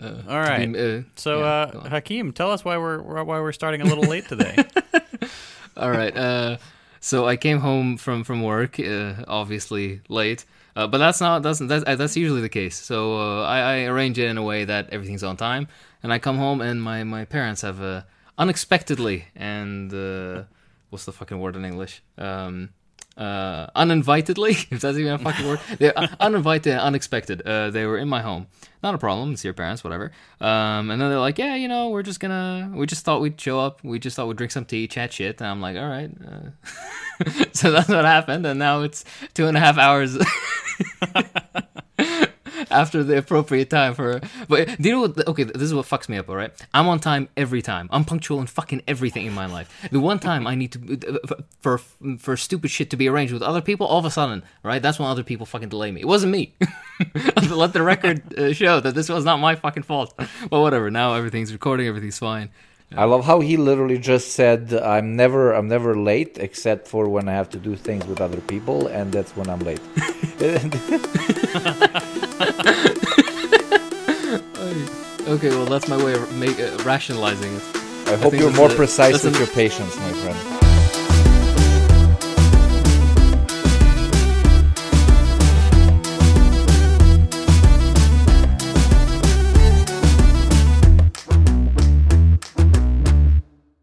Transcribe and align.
Uh, 0.00 0.22
All 0.28 0.40
right. 0.40 0.72
be- 0.72 0.78
uh, 0.98 1.02
So, 1.16 1.40
yeah, 1.40 1.44
uh. 1.74 1.88
Hakeem, 1.90 2.32
tell 2.32 2.50
us 2.50 2.64
why 2.64 2.78
we're 2.78 3.02
why 3.02 3.40
we're 3.40 3.52
starting 3.52 3.82
a 3.82 3.84
little 3.84 4.04
late 4.04 4.26
today. 4.28 4.56
All 5.76 5.90
right. 5.90 6.16
Uh, 6.16 6.56
so 7.00 7.26
I 7.26 7.36
came 7.36 7.58
home 7.60 7.96
from 7.96 8.24
from 8.24 8.42
work, 8.42 8.78
uh, 8.80 9.24
obviously 9.28 10.00
late. 10.08 10.44
Uh, 10.76 10.86
but 10.86 10.98
that's 10.98 11.20
not 11.20 11.42
that's 11.42 11.58
that's, 11.58 11.84
uh, 11.86 11.96
that's 11.96 12.16
usually 12.16 12.40
the 12.40 12.48
case. 12.48 12.76
So 12.76 13.16
uh, 13.18 13.42
I, 13.44 13.58
I 13.58 13.76
arrange 13.84 14.18
it 14.18 14.28
in 14.28 14.38
a 14.38 14.42
way 14.42 14.64
that 14.64 14.88
everything's 14.90 15.22
on 15.24 15.36
time, 15.36 15.68
and 16.02 16.12
I 16.12 16.18
come 16.18 16.38
home 16.38 16.60
and 16.60 16.80
my 16.82 17.04
my 17.04 17.24
parents 17.24 17.62
have 17.62 17.82
uh, 17.82 18.02
unexpectedly 18.38 19.26
and 19.36 19.92
uh, 19.92 20.44
what's 20.90 21.04
the 21.04 21.12
fucking 21.12 21.38
word 21.40 21.56
in 21.56 21.64
English? 21.64 22.02
Um, 22.18 22.70
uh, 23.20 23.66
uninvitedly, 23.76 24.50
if 24.72 24.80
that's 24.80 24.96
even 24.96 25.12
a 25.12 25.18
fucking 25.18 25.46
word. 25.46 25.60
They're 25.78 25.92
uninvited 26.18 26.72
and 26.72 26.80
unexpected. 26.80 27.42
Uh, 27.42 27.70
they 27.70 27.84
were 27.84 27.98
in 27.98 28.08
my 28.08 28.22
home. 28.22 28.46
Not 28.82 28.94
a 28.94 28.98
problem. 28.98 29.34
It's 29.34 29.44
your 29.44 29.52
parents, 29.52 29.84
whatever. 29.84 30.10
Um, 30.40 30.90
and 30.90 31.00
then 31.00 31.10
they're 31.10 31.18
like, 31.18 31.38
yeah, 31.38 31.54
you 31.54 31.68
know, 31.68 31.90
we're 31.90 32.02
just 32.02 32.18
gonna, 32.18 32.72
we 32.74 32.86
just 32.86 33.04
thought 33.04 33.20
we'd 33.20 33.38
show 33.38 33.60
up. 33.60 33.84
We 33.84 33.98
just 33.98 34.16
thought 34.16 34.26
we'd 34.26 34.38
drink 34.38 34.52
some 34.52 34.64
tea, 34.64 34.88
chat 34.88 35.12
shit. 35.12 35.40
And 35.40 35.48
I'm 35.48 35.60
like, 35.60 35.76
all 35.76 35.88
right. 35.88 36.10
Uh, 36.26 37.44
so 37.52 37.70
that's 37.70 37.90
what 37.90 38.06
happened. 38.06 38.46
And 38.46 38.58
now 38.58 38.82
it's 38.82 39.04
two 39.34 39.46
and 39.46 39.56
a 39.56 39.60
half 39.60 39.76
hours 39.76 40.16
after 42.70 43.02
the 43.02 43.18
appropriate 43.18 43.70
time 43.70 43.94
for. 43.94 44.20
But 44.48 44.80
do 44.80 44.88
you 44.88 44.94
know 44.94 45.00
what? 45.02 45.28
Okay, 45.28 45.44
this 45.44 45.62
is 45.62 45.74
what 45.74 45.86
fucks 45.86 46.08
me 46.08 46.16
up. 46.16 46.28
All 46.28 46.36
right, 46.36 46.52
I'm 46.72 46.88
on 46.88 47.00
time 47.00 47.28
every 47.36 47.62
time. 47.62 47.88
I'm 47.92 48.04
punctual 48.04 48.40
in 48.40 48.46
fucking 48.46 48.82
everything 48.86 49.26
in 49.26 49.32
my 49.32 49.46
life. 49.46 49.68
The 49.90 50.00
one 50.00 50.18
time 50.18 50.46
I 50.46 50.54
need 50.54 50.72
to 50.72 51.20
for 51.60 51.78
for 52.18 52.36
stupid 52.36 52.70
shit 52.70 52.90
to 52.90 52.96
be 52.96 53.08
arranged 53.08 53.32
with 53.32 53.42
other 53.42 53.60
people, 53.60 53.86
all 53.86 53.98
of 53.98 54.04
a 54.04 54.10
sudden, 54.10 54.42
right? 54.62 54.82
That's 54.82 54.98
when 54.98 55.08
other 55.08 55.22
people 55.24 55.46
fucking 55.46 55.68
delay 55.68 55.90
me. 55.90 56.00
It 56.00 56.06
wasn't 56.06 56.32
me. 56.32 56.54
Let 57.50 57.72
the 57.72 57.82
record 57.82 58.38
uh, 58.38 58.52
show 58.52 58.80
that 58.80 58.94
this 58.94 59.08
was 59.08 59.24
not 59.24 59.38
my 59.38 59.54
fucking 59.54 59.84
fault. 59.84 60.14
But 60.16 60.60
whatever. 60.60 60.90
Now 60.90 61.14
everything's 61.14 61.52
recording. 61.52 61.86
Everything's 61.86 62.18
fine. 62.18 62.50
I 62.96 63.04
love 63.04 63.24
how 63.24 63.40
he 63.40 63.56
literally 63.56 63.98
just 63.98 64.32
said, 64.32 64.72
"I'm 64.74 65.14
never, 65.14 65.52
I'm 65.52 65.68
never 65.68 65.94
late, 65.94 66.38
except 66.38 66.88
for 66.88 67.08
when 67.08 67.28
I 67.28 67.32
have 67.32 67.48
to 67.50 67.58
do 67.58 67.76
things 67.76 68.04
with 68.06 68.20
other 68.20 68.40
people, 68.40 68.88
and 68.88 69.12
that's 69.12 69.36
when 69.36 69.48
I'm 69.48 69.60
late." 69.60 69.80
Okay, 75.28 75.50
well 75.50 75.66
that's 75.66 75.88
my 75.88 76.02
way 76.02 76.14
of 76.14 76.34
make, 76.36 76.58
uh, 76.58 76.76
rationalizing 76.84 77.54
it. 77.54 77.62
I 78.08 78.16
hope 78.16 78.32
think 78.32 78.42
you're 78.42 78.52
more 78.52 78.68
precise 78.70 79.22
with 79.22 79.34
an- 79.34 79.38
your 79.38 79.46
patience, 79.48 79.96
my 79.96 80.12
friend. 80.12 80.59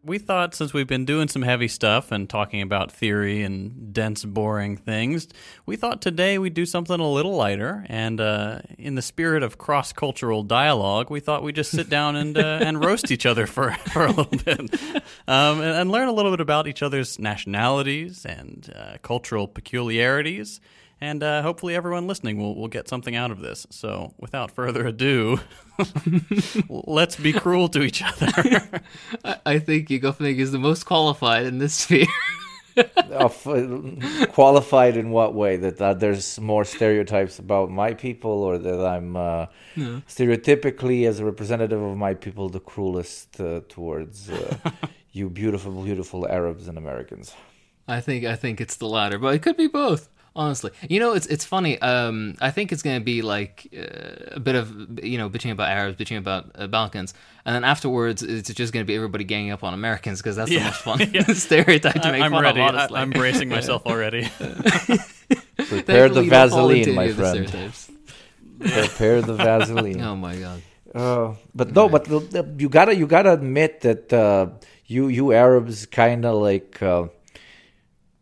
We 0.07 0.17
thought 0.17 0.55
since 0.55 0.73
we've 0.73 0.87
been 0.87 1.05
doing 1.05 1.27
some 1.27 1.41
heavy 1.41 1.67
stuff 1.67 2.11
and 2.11 2.29
talking 2.29 2.61
about 2.61 2.91
theory 2.91 3.43
and 3.43 3.93
dense, 3.93 4.23
boring 4.23 4.77
things, 4.77 5.27
we 5.65 5.75
thought 5.75 6.01
today 6.01 6.37
we'd 6.37 6.53
do 6.53 6.65
something 6.65 6.99
a 6.99 7.09
little 7.09 7.35
lighter. 7.35 7.85
And 7.89 8.19
uh, 8.21 8.59
in 8.77 8.95
the 8.95 9.01
spirit 9.01 9.43
of 9.43 9.57
cross 9.57 9.91
cultural 9.91 10.43
dialogue, 10.43 11.11
we 11.11 11.19
thought 11.19 11.43
we'd 11.43 11.55
just 11.55 11.71
sit 11.71 11.89
down 11.89 12.15
and 12.15 12.37
uh, 12.37 12.59
and 12.61 12.83
roast 12.83 13.11
each 13.11 13.25
other 13.25 13.45
for, 13.45 13.71
for 13.93 14.05
a 14.05 14.11
little 14.11 14.37
bit 14.37 14.59
um, 15.27 15.59
and, 15.61 15.75
and 15.75 15.91
learn 15.91 16.07
a 16.07 16.13
little 16.13 16.31
bit 16.31 16.41
about 16.41 16.67
each 16.67 16.81
other's 16.81 17.19
nationalities 17.19 18.25
and 18.25 18.73
uh, 18.75 18.97
cultural 19.01 19.47
peculiarities. 19.47 20.61
And 20.99 21.21
uh, 21.21 21.43
hopefully, 21.43 21.75
everyone 21.75 22.07
listening 22.07 22.39
will, 22.39 22.55
will 22.55 22.67
get 22.67 22.87
something 22.87 23.15
out 23.15 23.29
of 23.29 23.39
this. 23.39 23.67
So, 23.69 24.13
without 24.17 24.49
further 24.49 24.87
ado, 24.87 25.39
let's 26.69 27.15
be 27.15 27.33
cruel 27.33 27.69
to 27.69 27.81
each 27.81 28.01
other. 28.01 28.81
I, 29.23 29.37
I 29.45 29.59
think 29.59 29.89
Yugopnik 29.89 30.37
is 30.37 30.51
the 30.51 30.59
most 30.59 30.85
qualified 30.85 31.45
in 31.45 31.59
this 31.59 31.75
sphere. 31.75 32.07
Of, 33.11 33.47
uh, 33.47 34.27
qualified 34.27 34.97
in 34.97 35.09
what 35.09 35.33
way? 35.33 35.57
That, 35.57 35.77
that 35.77 35.99
there's 35.99 36.39
more 36.39 36.63
stereotypes 36.63 37.39
about 37.39 37.69
my 37.69 37.93
people, 37.93 38.31
or 38.31 38.57
that 38.57 38.85
I'm 38.85 39.15
uh, 39.15 39.47
stereotypically, 39.75 41.07
as 41.07 41.19
a 41.19 41.25
representative 41.25 41.81
of 41.81 41.97
my 41.97 42.13
people, 42.13 42.49
the 42.49 42.59
cruelest 42.59 43.39
uh, 43.39 43.61
towards 43.69 44.29
uh, 44.29 44.57
you 45.11 45.29
beautiful, 45.29 45.83
beautiful 45.83 46.27
Arabs 46.27 46.67
and 46.67 46.77
Americans. 46.77 47.35
I 47.87 48.01
think 48.01 48.25
I 48.25 48.35
think 48.35 48.59
it's 48.61 48.75
the 48.75 48.87
latter, 48.87 49.17
but 49.17 49.33
it 49.33 49.41
could 49.41 49.57
be 49.57 49.67
both. 49.67 50.09
Honestly, 50.37 50.69
you 50.87 50.99
know, 50.99 51.13
it's 51.13 51.25
it's 51.25 51.43
funny. 51.43 51.81
Um, 51.81 52.35
I 52.39 52.51
think 52.51 52.71
it's 52.71 52.83
gonna 52.83 52.99
be 53.01 53.23
like 53.23 53.67
uh, 53.75 54.35
a 54.35 54.39
bit 54.39 54.53
of 54.55 55.03
you 55.03 55.17
know 55.17 55.29
bitching 55.31 55.51
about 55.51 55.69
Arabs, 55.69 55.97
bitching 55.97 56.19
about 56.19 56.51
uh, 56.53 56.67
Balkans, 56.67 57.15
and 57.43 57.55
then 57.55 57.63
afterwards 57.63 58.21
it's 58.21 58.53
just 58.53 58.71
gonna 58.71 58.85
be 58.85 58.95
everybody 58.95 59.23
ganging 59.23 59.51
up 59.51 59.63
on 59.63 59.73
Americans 59.73 60.21
because 60.21 60.35
that's 60.35 60.51
the 60.51 60.59
most 60.59 60.81
fun 60.81 60.99
Yeah. 61.13 61.23
stereotype 61.33 62.01
to 62.03 62.11
make 62.11 62.21
I'm 62.21 62.31
fun 62.31 62.43
ready. 62.43 62.61
of. 62.61 62.67
Honestly, 62.67 62.97
I'm 62.99 63.09
bracing 63.09 63.49
myself 63.49 63.85
already. 63.87 64.29
Prepare 65.57 66.07
the 66.09 66.23
Thankfully, 66.23 66.25
you 66.25 66.29
don't 66.31 66.49
fall 66.49 66.69
into 66.69 66.93
Vaseline, 66.93 66.95
my 66.95 67.03
of 67.05 67.17
the 67.17 67.47
friend. 67.47 67.73
Prepare 68.59 69.21
the 69.23 69.33
Vaseline. 69.33 70.01
Oh 70.01 70.15
my 70.15 70.35
god. 70.35 70.61
Uh, 70.93 71.33
but 71.53 71.73
no, 71.73 71.89
but 71.89 72.05
the, 72.05 72.19
the, 72.19 72.55
you 72.59 72.69
gotta 72.69 72.95
you 72.95 73.07
gotta 73.07 73.33
admit 73.33 73.81
that 73.81 74.13
uh, 74.13 74.47
you 74.85 75.07
you 75.09 75.33
Arabs 75.33 75.85
kind 75.87 76.25
of 76.25 76.35
like 76.41 76.81
uh, 76.81 77.07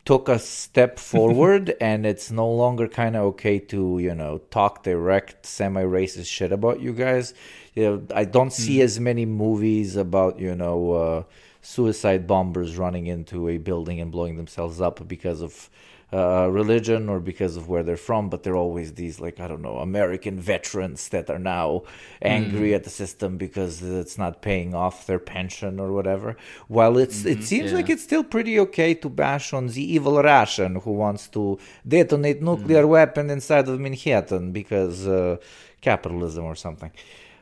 took 0.05 0.29
a 0.29 0.39
step 0.39 0.99
forward, 1.11 1.75
and 1.81 2.05
it's 2.05 2.31
no 2.31 2.49
longer 2.49 2.88
kind 2.88 3.16
of 3.16 3.23
okay 3.23 3.59
to 3.59 3.99
you 3.99 4.16
know 4.16 4.39
talk 4.49 4.83
direct 4.83 5.45
semi-racist 5.45 6.27
shit 6.27 6.51
about 6.51 6.79
you 6.79 6.93
guys. 6.93 7.33
You 7.73 7.83
know, 7.83 8.03
I 8.13 8.25
don't 8.25 8.53
see 8.53 8.81
as 8.81 8.99
many 8.99 9.25
movies 9.25 9.95
about 9.95 10.39
you 10.39 10.55
know 10.55 10.91
uh, 10.91 11.23
suicide 11.61 12.27
bombers 12.27 12.77
running 12.77 13.07
into 13.07 13.49
a 13.49 13.57
building 13.57 13.99
and 13.99 14.11
blowing 14.11 14.38
themselves 14.38 14.79
up 14.79 15.05
because 15.07 15.41
of 15.41 15.69
uh, 16.16 16.48
religion 16.62 17.09
or 17.09 17.20
because 17.20 17.58
of 17.58 17.68
where 17.68 17.84
they're 17.84 18.06
from, 18.09 18.30
but 18.30 18.44
they're 18.44 18.56
always 18.56 18.94
these 18.94 19.20
like 19.20 19.38
I 19.44 19.48
don't 19.50 19.62
know 19.62 19.78
American 19.80 20.40
veterans 20.40 21.09
that 21.09 21.30
are 21.30 21.44
now 21.58 21.84
angry 22.22 22.74
at 22.74 22.86
the 22.86 22.90
system 22.90 23.38
because 23.38 23.74
it's 23.81 24.18
not 24.18 24.42
paying 24.42 24.74
off 24.74 25.06
their 25.08 25.20
pension 25.20 25.80
or 25.84 25.92
whatever. 25.92 26.38
While 26.70 26.98
it's 26.98 27.26
it 27.26 27.44
seems 27.44 27.72
yeah. 27.72 27.78
like 27.78 27.90
it's 27.90 28.03
still 28.03 28.24
pretty 28.24 28.58
okay 28.66 28.94
to 28.94 29.09
bash 29.09 29.52
on 29.52 29.68
the 29.68 29.84
evil 29.96 30.16
Russian 30.22 30.76
who 30.84 30.94
wants 30.94 31.28
to 31.36 31.59
detonate 31.86 32.42
nuclear 32.42 32.88
weapon 32.88 33.30
inside 33.30 33.68
of 33.68 33.78
Manhattan 33.80 34.53
because 34.53 35.08
uh, 35.08 35.36
capitalism 35.82 36.46
or 36.46 36.56
something. 36.56 36.92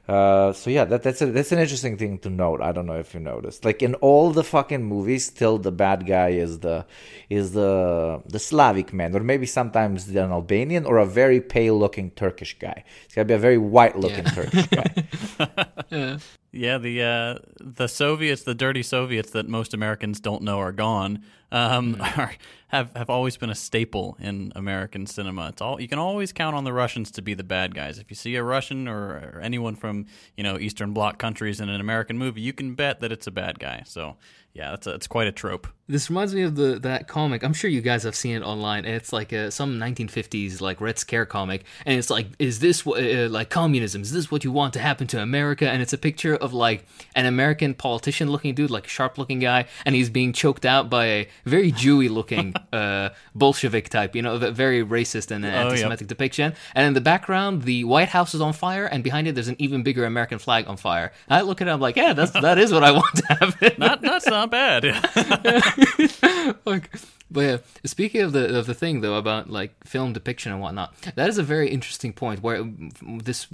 Uh, 0.07 0.51
so 0.51 0.69
yeah, 0.69 0.83
that, 0.83 1.01
that's 1.01 1.21
a, 1.21 1.27
that's 1.27 1.53
an 1.53 1.59
interesting 1.59 1.97
thing 1.97 2.17
to 2.19 2.29
note. 2.29 2.61
I 2.61 2.73
don't 2.73 2.85
know 2.85 2.99
if 2.99 3.13
you 3.13 3.21
noticed. 3.21 3.63
Like 3.63 3.81
in 3.81 3.95
all 3.95 4.31
the 4.31 4.43
fucking 4.43 4.83
movies, 4.83 5.25
still 5.25 5.57
the 5.57 5.71
bad 5.71 6.05
guy 6.05 6.29
is 6.29 6.59
the 6.59 6.85
is 7.29 7.53
the 7.53 8.21
the 8.27 8.37
Slavic 8.39 8.91
man, 8.91 9.15
or 9.15 9.21
maybe 9.21 9.45
sometimes 9.45 10.09
an 10.09 10.31
Albanian 10.31 10.85
or 10.85 10.97
a 10.97 11.05
very 11.05 11.39
pale 11.39 11.79
looking 11.79 12.11
Turkish 12.11 12.59
guy. 12.59 12.83
It's 13.05 13.15
gotta 13.15 13.25
be 13.25 13.33
a 13.33 13.37
very 13.37 13.57
white 13.57 13.97
looking 13.97 14.25
Yeah. 14.25 14.31
Turkish 14.31 14.67
guy. 14.67 14.93
Yeah. 15.89 16.17
yeah, 16.51 16.77
the 16.79 17.03
uh, 17.03 17.35
the 17.59 17.87
Soviets, 17.87 18.43
the 18.43 18.55
dirty 18.55 18.81
Soviets 18.83 19.31
that 19.31 19.47
most 19.47 19.73
Americans 19.73 20.19
don't 20.19 20.41
know 20.41 20.57
are 20.59 20.71
gone, 20.71 21.23
um, 21.53 21.95
are, 22.17 22.33
have 22.67 22.93
have 22.95 23.09
always 23.09 23.37
been 23.37 23.49
a 23.49 23.55
staple 23.55 24.17
in 24.19 24.51
American 24.55 25.05
cinema. 25.05 25.49
It's 25.49 25.61
all 25.61 25.79
you 25.79 25.87
can 25.87 25.99
always 25.99 26.33
count 26.33 26.55
on 26.55 26.65
the 26.65 26.73
Russians 26.73 27.11
to 27.11 27.21
be 27.21 27.33
the 27.33 27.43
bad 27.43 27.73
guys. 27.73 27.99
If 27.99 28.09
you 28.09 28.15
see 28.15 28.35
a 28.35 28.43
Russian 28.43 28.87
or, 28.87 29.35
or 29.35 29.39
anyone 29.41 29.75
from 29.75 30.07
you 30.35 30.43
know 30.43 30.57
Eastern 30.57 30.91
Bloc 30.91 31.19
countries 31.19 31.61
in 31.61 31.69
an 31.69 31.79
American 31.79 32.17
movie, 32.17 32.41
you 32.41 32.51
can 32.51 32.73
bet 32.75 32.99
that 32.99 33.11
it's 33.11 33.27
a 33.27 33.31
bad 33.31 33.59
guy. 33.59 33.83
So 33.85 34.17
yeah, 34.53 34.71
that's 34.71 34.87
a, 34.87 34.95
it's 34.95 35.07
quite 35.07 35.27
a 35.27 35.31
trope. 35.31 35.67
This 35.85 36.09
reminds 36.09 36.33
me 36.33 36.43
of 36.43 36.55
the 36.55 36.79
that 36.79 37.09
comic. 37.09 37.43
I'm 37.43 37.51
sure 37.53 37.69
you 37.69 37.81
guys 37.81 38.03
have 38.03 38.15
seen 38.15 38.37
it 38.37 38.41
online. 38.41 38.85
It's 38.85 39.11
like 39.11 39.33
a, 39.33 39.51
some 39.51 39.77
1950s 39.77 40.61
like 40.61 40.79
Red 40.79 40.97
Scare 40.97 41.25
comic, 41.25 41.65
and 41.85 41.99
it's 41.99 42.09
like, 42.09 42.27
is 42.39 42.59
this 42.59 42.85
what 42.85 43.03
uh, 43.03 43.27
like 43.27 43.49
communism? 43.49 44.01
Is 44.01 44.13
this 44.13 44.31
what 44.31 44.45
you 44.45 44.51
want 44.53 44.71
to 44.75 44.79
happen 44.79 45.07
to 45.07 45.21
America? 45.21 45.69
And 45.69 45.81
it's 45.81 45.91
a 45.91 45.97
picture 45.97 46.35
of 46.37 46.53
like 46.53 46.85
an 47.15 47.25
American 47.25 47.73
politician-looking 47.73 48.55
dude, 48.55 48.71
like 48.71 48.85
a 48.85 48.89
sharp-looking 48.89 49.39
guy, 49.39 49.65
and 49.85 49.93
he's 49.93 50.09
being 50.09 50.31
choked 50.31 50.65
out 50.65 50.89
by 50.89 51.05
a 51.05 51.27
very 51.43 51.73
Jewy-looking 51.73 52.53
uh, 52.73 53.09
Bolshevik 53.35 53.89
type, 53.89 54.15
you 54.15 54.21
know, 54.21 54.35
a 54.35 54.51
very 54.51 54.85
racist 54.85 55.31
and 55.31 55.43
Oh, 55.43 55.49
anti-Semitic 55.49 56.07
depiction. 56.07 56.53
And 56.75 56.87
in 56.87 56.93
the 56.93 57.01
background, 57.01 57.63
the 57.63 57.83
White 57.83 58.07
House 58.09 58.33
is 58.33 58.39
on 58.39 58.53
fire, 58.53 58.85
and 58.85 59.03
behind 59.03 59.27
it, 59.27 59.35
there's 59.35 59.49
an 59.49 59.57
even 59.59 59.83
bigger 59.83 60.05
American 60.05 60.39
flag 60.39 60.65
on 60.69 60.77
fire. 60.77 61.11
And 61.27 61.39
I 61.39 61.41
look 61.41 61.61
at 61.61 61.67
it, 61.67 61.71
I'm 61.71 61.81
like, 61.81 61.97
yeah, 61.97 62.13
that's 62.13 62.31
that 62.31 62.57
is 62.57 62.71
what 62.71 62.85
I 62.85 62.91
want 62.91 63.15
to 63.17 63.25
happen. 63.25 63.71
Not 63.77 64.01
that's 64.01 64.27
not 64.27 64.49
bad. 64.49 64.83
like, 66.65 66.89
but 67.31 67.41
yeah, 67.41 67.57
speaking 67.85 68.21
of 68.21 68.31
the 68.31 68.57
of 68.57 68.65
the 68.65 68.73
thing 68.73 69.01
though 69.01 69.15
about 69.15 69.49
like 69.49 69.71
film 69.85 70.13
depiction 70.13 70.51
and 70.51 70.61
whatnot, 70.61 70.93
that 71.15 71.29
is 71.29 71.37
a 71.37 71.43
very 71.43 71.69
interesting 71.69 72.13
point 72.13 72.41
where 72.41 72.63
mm, 72.63 73.23
this 73.23 73.47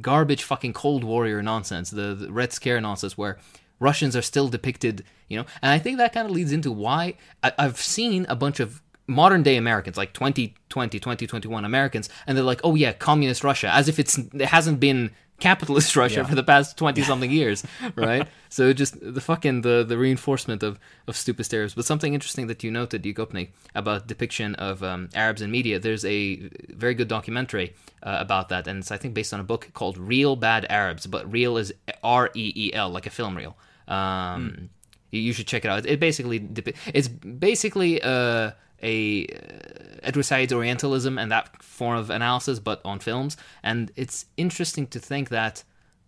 garbage 0.00 0.42
fucking 0.42 0.72
Cold 0.72 1.04
Warrior 1.04 1.42
nonsense, 1.42 1.90
the, 1.90 2.14
the 2.14 2.32
Red 2.32 2.52
Scare 2.52 2.80
nonsense, 2.80 3.18
where 3.18 3.38
Russians 3.80 4.16
are 4.16 4.22
still 4.22 4.48
depicted, 4.48 5.04
you 5.28 5.38
know, 5.38 5.44
and 5.62 5.70
I 5.70 5.78
think 5.78 5.98
that 5.98 6.12
kind 6.12 6.26
of 6.26 6.32
leads 6.32 6.52
into 6.52 6.72
why 6.72 7.14
I, 7.42 7.52
I've 7.58 7.78
seen 7.78 8.26
a 8.28 8.36
bunch 8.36 8.60
of 8.60 8.82
modern 9.06 9.42
day 9.42 9.56
Americans, 9.56 9.96
like 9.96 10.12
2020, 10.12 10.98
2021 10.98 11.64
Americans, 11.64 12.08
and 12.26 12.36
they're 12.36 12.44
like, 12.44 12.60
oh 12.62 12.74
yeah, 12.74 12.92
communist 12.92 13.42
Russia, 13.44 13.72
as 13.72 13.88
if 13.88 13.98
it's 13.98 14.18
it 14.18 14.46
hasn't 14.46 14.80
been 14.80 15.10
capitalist 15.40 15.94
Russia 16.02 16.20
Yeah. 16.20 16.26
for 16.26 16.34
the 16.34 16.42
past 16.42 16.76
twenty 16.76 17.02
something 17.02 17.30
years, 17.30 17.64
right? 17.96 18.26
so 18.48 18.72
just 18.72 18.94
the 19.00 19.20
fucking 19.20 19.62
the 19.62 19.84
the 19.84 19.96
reinforcement 19.96 20.62
of 20.62 20.78
of 21.06 21.16
stupid 21.16 21.44
stereotypes. 21.44 21.74
But 21.74 21.84
something 21.84 22.14
interesting 22.14 22.48
that 22.48 22.62
you 22.64 22.70
noted, 22.70 23.02
Yugopnik, 23.04 23.48
about 23.74 24.06
depiction 24.08 24.54
of 24.56 24.82
um, 24.82 25.08
Arabs 25.14 25.40
in 25.42 25.50
media. 25.50 25.78
There's 25.78 26.04
a 26.04 26.48
very 26.74 26.94
good 26.94 27.08
documentary 27.08 27.74
uh, 28.02 28.16
about 28.20 28.48
that, 28.48 28.66
and 28.68 28.78
it's 28.80 28.90
I 28.90 28.96
think 28.98 29.14
based 29.14 29.32
on 29.34 29.40
a 29.40 29.44
book 29.44 29.68
called 29.74 29.96
Reel 29.98 30.36
Bad 30.36 30.66
Arabs. 30.70 31.06
But 31.06 31.30
real 31.32 31.56
is 31.58 31.72
R 32.02 32.30
E 32.34 32.52
E 32.56 32.72
L, 32.74 32.90
like 32.90 33.06
a 33.06 33.10
film 33.10 33.36
reel. 33.36 33.56
Um, 33.88 34.70
you, 35.10 35.20
you 35.20 35.32
should 35.32 35.46
check 35.46 35.64
it 35.64 35.70
out. 35.70 35.86
It 35.86 36.00
basically 36.00 36.46
it's 36.94 37.08
basically 37.08 38.02
uh, 38.02 38.50
a 38.82 39.26
uh, 39.26 40.10
Orientalism 40.52 41.18
and 41.18 41.30
that 41.30 41.62
form 41.62 41.96
of 41.98 42.10
analysis, 42.10 42.58
but 42.58 42.80
on 42.84 42.98
films. 42.98 43.36
And 43.62 43.90
it's 43.96 44.26
interesting 44.36 44.86
to 44.88 44.98
think 44.98 45.28
that 45.30 45.64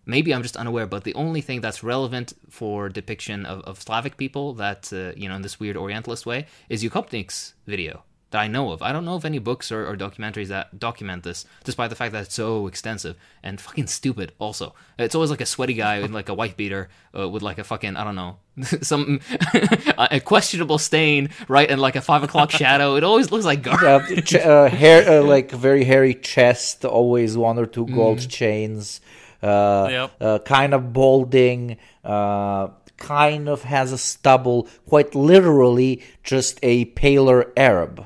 maybe 0.07 0.35
I'm 0.35 0.43
just 0.43 0.57
unaware, 0.57 0.87
but 0.87 1.05
the 1.05 1.15
only 1.15 1.41
thing 1.41 1.61
that's 1.61 1.83
relevant 1.83 2.33
for 2.49 2.89
depiction 2.89 3.47
of, 3.47 3.61
of 3.63 3.81
Slavic 3.81 4.17
people 4.17 4.55
that 4.55 4.93
uh, 4.93 5.13
you 5.17 5.29
know 5.29 5.37
in 5.37 5.43
this 5.43 5.61
weird 5.61 5.77
Orientalist 5.77 6.27
way 6.27 6.47
is 6.69 6.83
Yugopnik's 6.83 7.55
video 7.67 8.05
that 8.31 8.41
I 8.41 8.47
know 8.49 8.71
of. 8.71 8.81
I 8.83 8.93
don't 8.93 9.05
know 9.05 9.15
of 9.15 9.25
any 9.25 9.39
books 9.39 9.73
or, 9.73 9.87
or 9.89 9.97
documentaries 9.97 10.49
that 10.49 10.79
document 10.79 11.25
this, 11.25 11.45
despite 11.65 11.91
the 11.91 11.97
fact 11.97 12.13
that 12.13 12.23
it's 12.27 12.35
so 12.35 12.67
extensive 12.69 13.17
and 13.43 13.61
fucking 13.61 13.89
stupid. 13.89 14.33
Also, 14.39 14.75
it's 14.99 15.15
always 15.15 15.31
like 15.31 15.41
a 15.41 15.47
sweaty 15.47 15.75
guy 15.75 15.97
in 15.97 16.13
like 16.13 16.29
a 16.29 16.35
white 16.35 16.57
beater 16.57 16.89
uh, 17.19 17.29
with 17.29 17.43
like 17.43 17.59
a 17.59 17.65
fucking 17.65 17.97
I 17.97 18.05
don't 18.05 18.15
know 18.15 18.37
some 18.83 19.21
a 19.99 20.21
questionable 20.21 20.79
stain, 20.79 21.31
right, 21.49 21.69
and 21.71 21.81
like 21.81 21.97
a 21.97 22.01
five 22.01 22.23
o'clock 22.23 22.51
shadow. 22.51 22.97
It 22.97 23.05
always 23.05 23.31
looks 23.33 23.45
like 23.45 23.63
garbage. 23.63 24.35
uh, 24.35 24.39
ch- 24.39 24.43
uh, 24.45 24.69
hair, 24.69 25.21
uh, 25.21 25.25
like 25.25 25.51
very 25.51 25.85
hairy 25.85 26.15
chest, 26.15 26.85
always 26.85 27.37
one 27.37 27.59
or 27.59 27.67
two 27.67 27.87
gold 27.87 28.29
chains, 28.29 29.01
uh, 29.43 29.89
Yep. 29.91 30.11
uh, 30.21 30.39
kind 30.41 30.75
of 30.75 30.93
balding, 30.93 31.79
uh, 32.05 32.69
kind 32.99 33.49
of 33.49 33.63
has 33.63 33.93
a 33.93 33.99
stubble, 33.99 34.69
quite 34.87 35.15
literally 35.15 36.03
just 36.23 36.59
a 36.63 36.85
paler 36.85 37.51
Arab. 37.57 38.05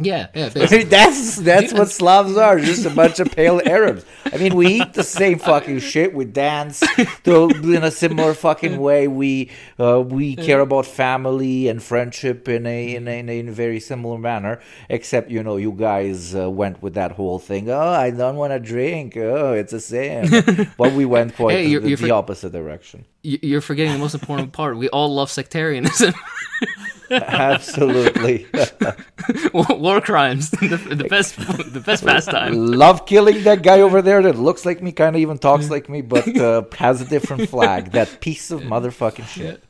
Yeah, 0.00 0.28
yeah. 0.34 0.50
I 0.56 0.70
mean, 0.70 0.88
that's 0.88 1.36
that's 1.36 1.72
what 1.72 1.90
Slavs 1.90 2.36
are, 2.36 2.58
just 2.58 2.86
a 2.86 2.90
bunch 2.90 3.20
of 3.20 3.30
pale 3.30 3.60
Arabs. 3.64 4.04
I 4.32 4.38
mean, 4.38 4.54
we 4.54 4.66
eat 4.80 4.94
the 4.94 5.02
same 5.02 5.38
fucking 5.38 5.80
shit. 5.80 6.14
We 6.14 6.24
dance 6.24 6.80
to, 7.24 7.48
in 7.50 7.84
a 7.84 7.90
similar 7.90 8.34
fucking 8.34 8.78
way. 8.78 9.08
We 9.08 9.50
uh, 9.78 10.00
we 10.00 10.36
care 10.36 10.60
about 10.60 10.86
family 10.86 11.68
and 11.68 11.82
friendship 11.82 12.48
in 12.48 12.66
a, 12.66 12.94
in 12.94 13.06
a 13.08 13.18
in 13.18 13.28
a 13.28 13.38
in 13.38 13.48
a 13.48 13.52
very 13.52 13.80
similar 13.80 14.18
manner. 14.18 14.60
Except 14.88 15.30
you 15.30 15.42
know, 15.42 15.56
you 15.56 15.72
guys 15.72 16.34
uh, 16.34 16.48
went 16.50 16.82
with 16.82 16.94
that 16.94 17.12
whole 17.12 17.38
thing. 17.38 17.70
Oh, 17.70 17.78
I 17.78 18.10
don't 18.10 18.36
want 18.36 18.52
to 18.52 18.58
drink. 18.58 19.16
Oh, 19.16 19.52
it's 19.52 19.72
the 19.72 19.80
same. 19.80 20.30
but 20.78 20.92
we 20.92 21.04
went 21.04 21.34
quite 21.36 21.52
Hey, 21.56 21.74
the, 21.76 21.80
the 21.80 21.96
for- 21.96 22.12
opposite 22.12 22.52
direction. 22.52 23.04
You- 23.22 23.38
You're 23.42 23.60
forgetting 23.60 23.92
the 23.92 23.98
most 23.98 24.14
important 24.14 24.52
part. 24.60 24.76
We 24.76 24.88
all 24.88 25.14
love 25.14 25.30
sectarianism, 25.30 26.14
Absolutely. 27.10 28.46
war 29.52 30.00
crimes, 30.00 30.50
the, 30.50 30.76
the 30.94 31.04
best, 31.04 31.36
the 31.36 31.82
best 31.84 32.04
pastime. 32.04 32.54
Love 32.54 33.04
killing 33.06 33.42
that 33.44 33.62
guy 33.62 33.80
over 33.80 34.00
there 34.02 34.22
that 34.22 34.36
looks 34.36 34.64
like 34.64 34.82
me, 34.82 34.92
kind 34.92 35.16
of 35.16 35.20
even 35.20 35.38
talks 35.38 35.70
like 35.70 35.88
me, 35.88 36.02
but 36.02 36.26
uh, 36.36 36.62
has 36.76 37.00
a 37.00 37.04
different 37.04 37.48
flag. 37.48 37.92
That 37.92 38.20
piece 38.20 38.50
of 38.50 38.60
motherfucking 38.62 39.26
shit. 39.26 39.62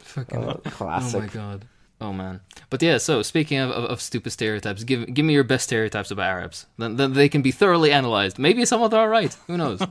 Fucking 0.00 0.42
Uh, 0.42 0.56
Oh 0.80 1.10
my 1.20 1.26
god. 1.26 1.66
Oh 2.00 2.12
man. 2.14 2.40
But 2.70 2.80
yeah, 2.82 2.96
so 2.96 3.20
speaking 3.22 3.58
of, 3.58 3.70
of, 3.70 3.84
of 3.84 4.00
stupid 4.00 4.30
stereotypes, 4.30 4.84
give 4.84 5.12
give 5.12 5.24
me 5.26 5.34
your 5.34 5.44
best 5.44 5.64
stereotypes 5.64 6.10
about 6.10 6.26
Arabs. 6.26 6.66
Then, 6.78 6.96
then 6.96 7.12
they 7.12 7.28
can 7.28 7.42
be 7.42 7.50
thoroughly 7.52 7.92
analyzed. 7.92 8.38
Maybe 8.38 8.64
some 8.64 8.82
of 8.82 8.90
them 8.90 9.00
are 9.00 9.10
right. 9.10 9.36
Who 9.48 9.58
knows? 9.58 9.82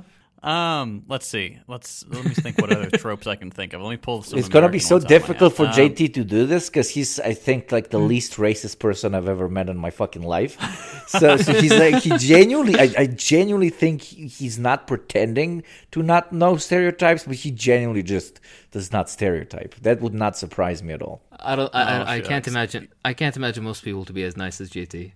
Um, 0.41 1.03
let's 1.07 1.27
see. 1.27 1.59
Let's 1.68 2.06
let 2.07 2.24
me 2.24 2.33
think 2.33 2.57
what 2.59 2.71
other 2.71 2.89
tropes 2.97 3.27
I 3.27 3.36
can 3.36 3.51
think 3.51 3.74
of. 3.74 3.81
Let 3.81 3.89
me 3.89 3.97
pull 3.97 4.24
some. 4.24 4.39
It's 4.39 4.47
gonna 4.47 4.69
be 4.69 4.80
so 4.80 4.95
ones 4.95 5.06
out 5.06 5.12
of 5.12 5.12
my 5.12 5.18
difficult 5.18 5.56
for. 5.56 5.65
Um, 5.65 5.71
JT 5.74 6.13
to 6.13 6.24
do 6.24 6.45
this 6.45 6.69
because 6.69 6.89
he's, 6.89 7.19
I 7.19 7.33
think, 7.33 7.71
like 7.71 7.89
the 7.89 8.00
least 8.00 8.33
racist 8.36 8.80
person 8.80 9.15
I've 9.15 9.27
ever 9.27 9.50
met 9.50 9.69
in 9.69 9.77
my 9.77 9.89
fucking 9.89 10.24
life. 10.24 10.57
So, 11.09 11.38
so 11.38 11.53
he's 11.59 11.74
like, 11.74 12.03
he 12.03 12.15
genuinely, 12.19 12.80
I, 12.80 12.94
I 12.95 13.07
genuinely 13.07 13.71
think 13.71 14.03
he, 14.03 14.27
he's 14.27 14.59
not 14.59 14.86
pretending 14.86 15.63
to 15.89 16.03
not 16.03 16.31
know 16.31 16.57
stereotypes, 16.57 17.24
but 17.24 17.33
he 17.33 17.50
genuinely 17.50 18.03
just 18.03 18.39
does 18.69 18.92
not 18.92 19.09
stereotype. 19.09 19.74
That 19.81 20.01
would 20.01 20.13
not 20.13 20.38
surprise 20.38 20.83
me 20.83 20.94
at 20.94 21.01
all. 21.01 21.24
I 21.39 21.56
don't. 21.56 21.74
I, 21.74 21.81
Oh, 21.81 22.03
I, 22.03 22.15
I 22.18 22.21
can't 22.21 22.47
imagine. 22.47 22.89
I 23.03 23.13
can't 23.13 23.35
imagine 23.35 23.63
most 23.63 23.83
people 23.83 24.06
to 24.06 24.13
be 24.13 24.24
as 24.24 24.38
nice 24.38 24.62
as 24.62 24.69
JT. 24.69 25.13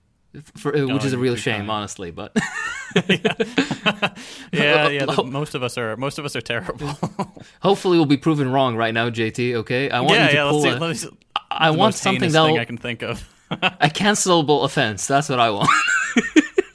For, 0.55 0.75
uh, 0.75 0.87
which 0.87 1.05
is 1.05 1.13
a 1.13 1.17
real 1.17 1.35
shame, 1.35 1.69
honestly. 1.69 2.09
But 2.09 2.31
yeah, 2.95 3.37
yeah. 4.51 5.05
the- 5.05 5.23
most 5.29 5.53
of 5.53 5.61
us 5.61 5.77
are 5.77 5.95
most 5.97 6.17
of 6.17 6.25
us 6.25 6.35
are 6.35 6.41
terrible. 6.41 6.87
hopefully, 7.61 7.97
we'll 7.97 8.05
be 8.05 8.17
proven 8.17 8.51
wrong 8.51 8.75
right 8.75 8.93
now, 8.93 9.09
JT. 9.09 9.55
Okay, 9.55 9.89
I 9.89 9.99
want 9.99 10.13
yeah, 10.13 10.23
you 10.23 10.29
to 10.29 10.35
yeah. 10.35 10.49
pull. 10.49 10.61
Let's 10.61 11.01
see. 11.01 11.07
Let's. 11.07 11.17
I 11.51 11.71
want 11.71 11.95
something 11.95 12.31
that 12.31 12.41
I 12.41 12.65
can 12.65 12.77
think 12.77 13.03
of. 13.03 13.29
a 13.51 13.89
cancelable 13.89 14.63
offense. 14.63 15.05
That's 15.05 15.29
what 15.29 15.39
I 15.39 15.51
want. 15.51 15.69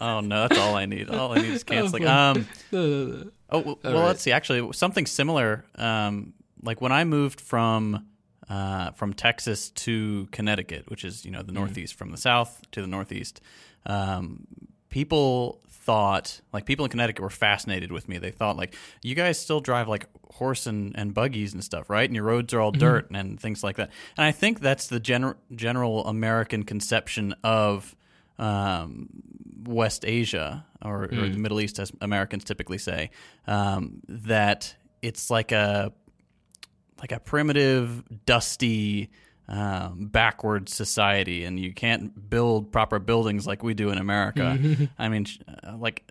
Oh 0.00 0.20
no, 0.20 0.46
that's 0.46 0.60
all 0.60 0.76
I 0.76 0.87
need. 0.87 1.10
All 1.10 1.32
I 1.32 1.43
need 1.43 1.52
is 1.52 1.64
canceling. 1.64 2.06
Um, 2.06 2.46
oh 2.72 3.25
well, 3.50 3.78
well 3.82 3.94
right. 3.94 4.06
let's 4.06 4.22
see. 4.22 4.32
Actually, 4.32 4.72
something 4.72 5.06
similar. 5.06 5.64
Um, 5.75 6.34
like 6.62 6.81
when 6.81 6.93
I 6.93 7.05
moved 7.05 7.40
from 7.40 8.06
uh, 8.49 8.93
from 8.93 9.12
Texas 9.12 9.71
to 9.71 10.29
Connecticut, 10.33 10.89
which 10.89 11.05
is 11.05 11.25
you 11.25 11.31
know 11.31 11.43
the 11.43 11.53
northeast 11.53 11.95
from 11.95 12.11
the 12.11 12.17
south 12.17 12.62
to 12.73 12.81
the 12.81 12.87
northeast, 12.87 13.41
um, 13.87 14.47
people 14.89 15.61
thought 15.69 16.41
like 16.53 16.67
people 16.67 16.85
in 16.85 16.91
Connecticut 16.91 17.23
were 17.23 17.31
fascinated 17.31 17.91
with 17.91 18.09
me. 18.09 18.19
They 18.19 18.31
thought 18.31 18.56
like 18.56 18.75
you 19.03 19.15
guys 19.15 19.39
still 19.39 19.61
drive 19.61 19.89
like 19.89 20.06
horse 20.33 20.67
and, 20.67 20.95
and 20.99 21.15
buggies 21.15 21.55
and 21.55 21.65
stuff, 21.65 21.89
right? 21.89 22.09
And 22.09 22.15
your 22.15 22.25
roads 22.25 22.53
are 22.53 22.61
all 22.61 22.73
dirt 22.73 23.11
and 23.11 23.41
things 23.41 23.65
like 23.65 23.77
that. 23.77 23.91
And 24.17 24.27
I 24.27 24.33
think 24.33 24.61
that's 24.61 24.89
the 24.89 25.01
general 25.01 25.37
general 25.55 26.06
American 26.06 26.65
conception 26.65 27.35
of 27.43 27.97
um, 28.39 29.09
West 29.65 30.05
Asia 30.05 30.65
or, 30.83 31.05
or 31.05 31.29
the 31.29 31.39
Middle 31.39 31.61
East, 31.61 31.79
as 31.79 31.91
Americans 32.01 32.44
typically 32.44 32.79
say, 32.79 33.11
um, 33.47 34.01
that 34.09 34.75
it's 35.03 35.31
like 35.31 35.53
a 35.53 35.93
like 37.00 37.12
a 37.12 37.21
primitive, 37.21 38.03
dusty, 38.27 39.11
um, 39.49 40.09
backward 40.12 40.69
society, 40.69 41.45
and 41.45 41.59
you 41.59 41.73
can't 41.73 42.29
build 42.29 42.71
proper 42.73 42.99
buildings 42.99 43.47
like 43.47 43.62
we 43.62 43.73
do 43.75 43.91
in 43.91 43.99
America. 43.99 44.59
I 44.99 45.09
mean, 45.09 45.27
uh, 45.65 45.77
like 45.79 46.05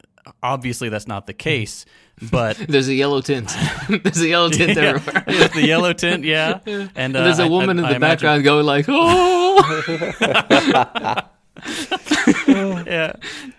obviously 0.44 0.90
that's 0.90 1.08
not 1.08 1.28
the 1.28 1.34
case, 1.34 1.86
but 2.32 2.58
There's 2.58 2.88
a 2.88 2.96
yellow 2.96 3.22
tint. 3.22 3.54
There's 4.04 4.22
a 4.22 4.28
yellow 4.28 4.50
tint 4.50 4.76
yeah, 4.76 4.84
everywhere. 4.84 5.24
there's 5.28 5.52
the 5.52 5.68
yellow 5.68 5.94
tint, 5.94 6.24
yeah, 6.24 6.60
and, 6.66 6.84
uh, 6.84 6.88
And 6.96 7.16
there's 7.16 7.40
a 7.40 7.48
woman 7.48 7.78
I- 7.78 7.82
in 7.82 7.86
I 7.86 7.90
the 7.92 7.96
imagine- 7.98 8.26
background 8.26 8.44
going 8.44 8.66
like, 8.66 8.86
"Oh." 8.90 9.64
yeah. 12.48 13.14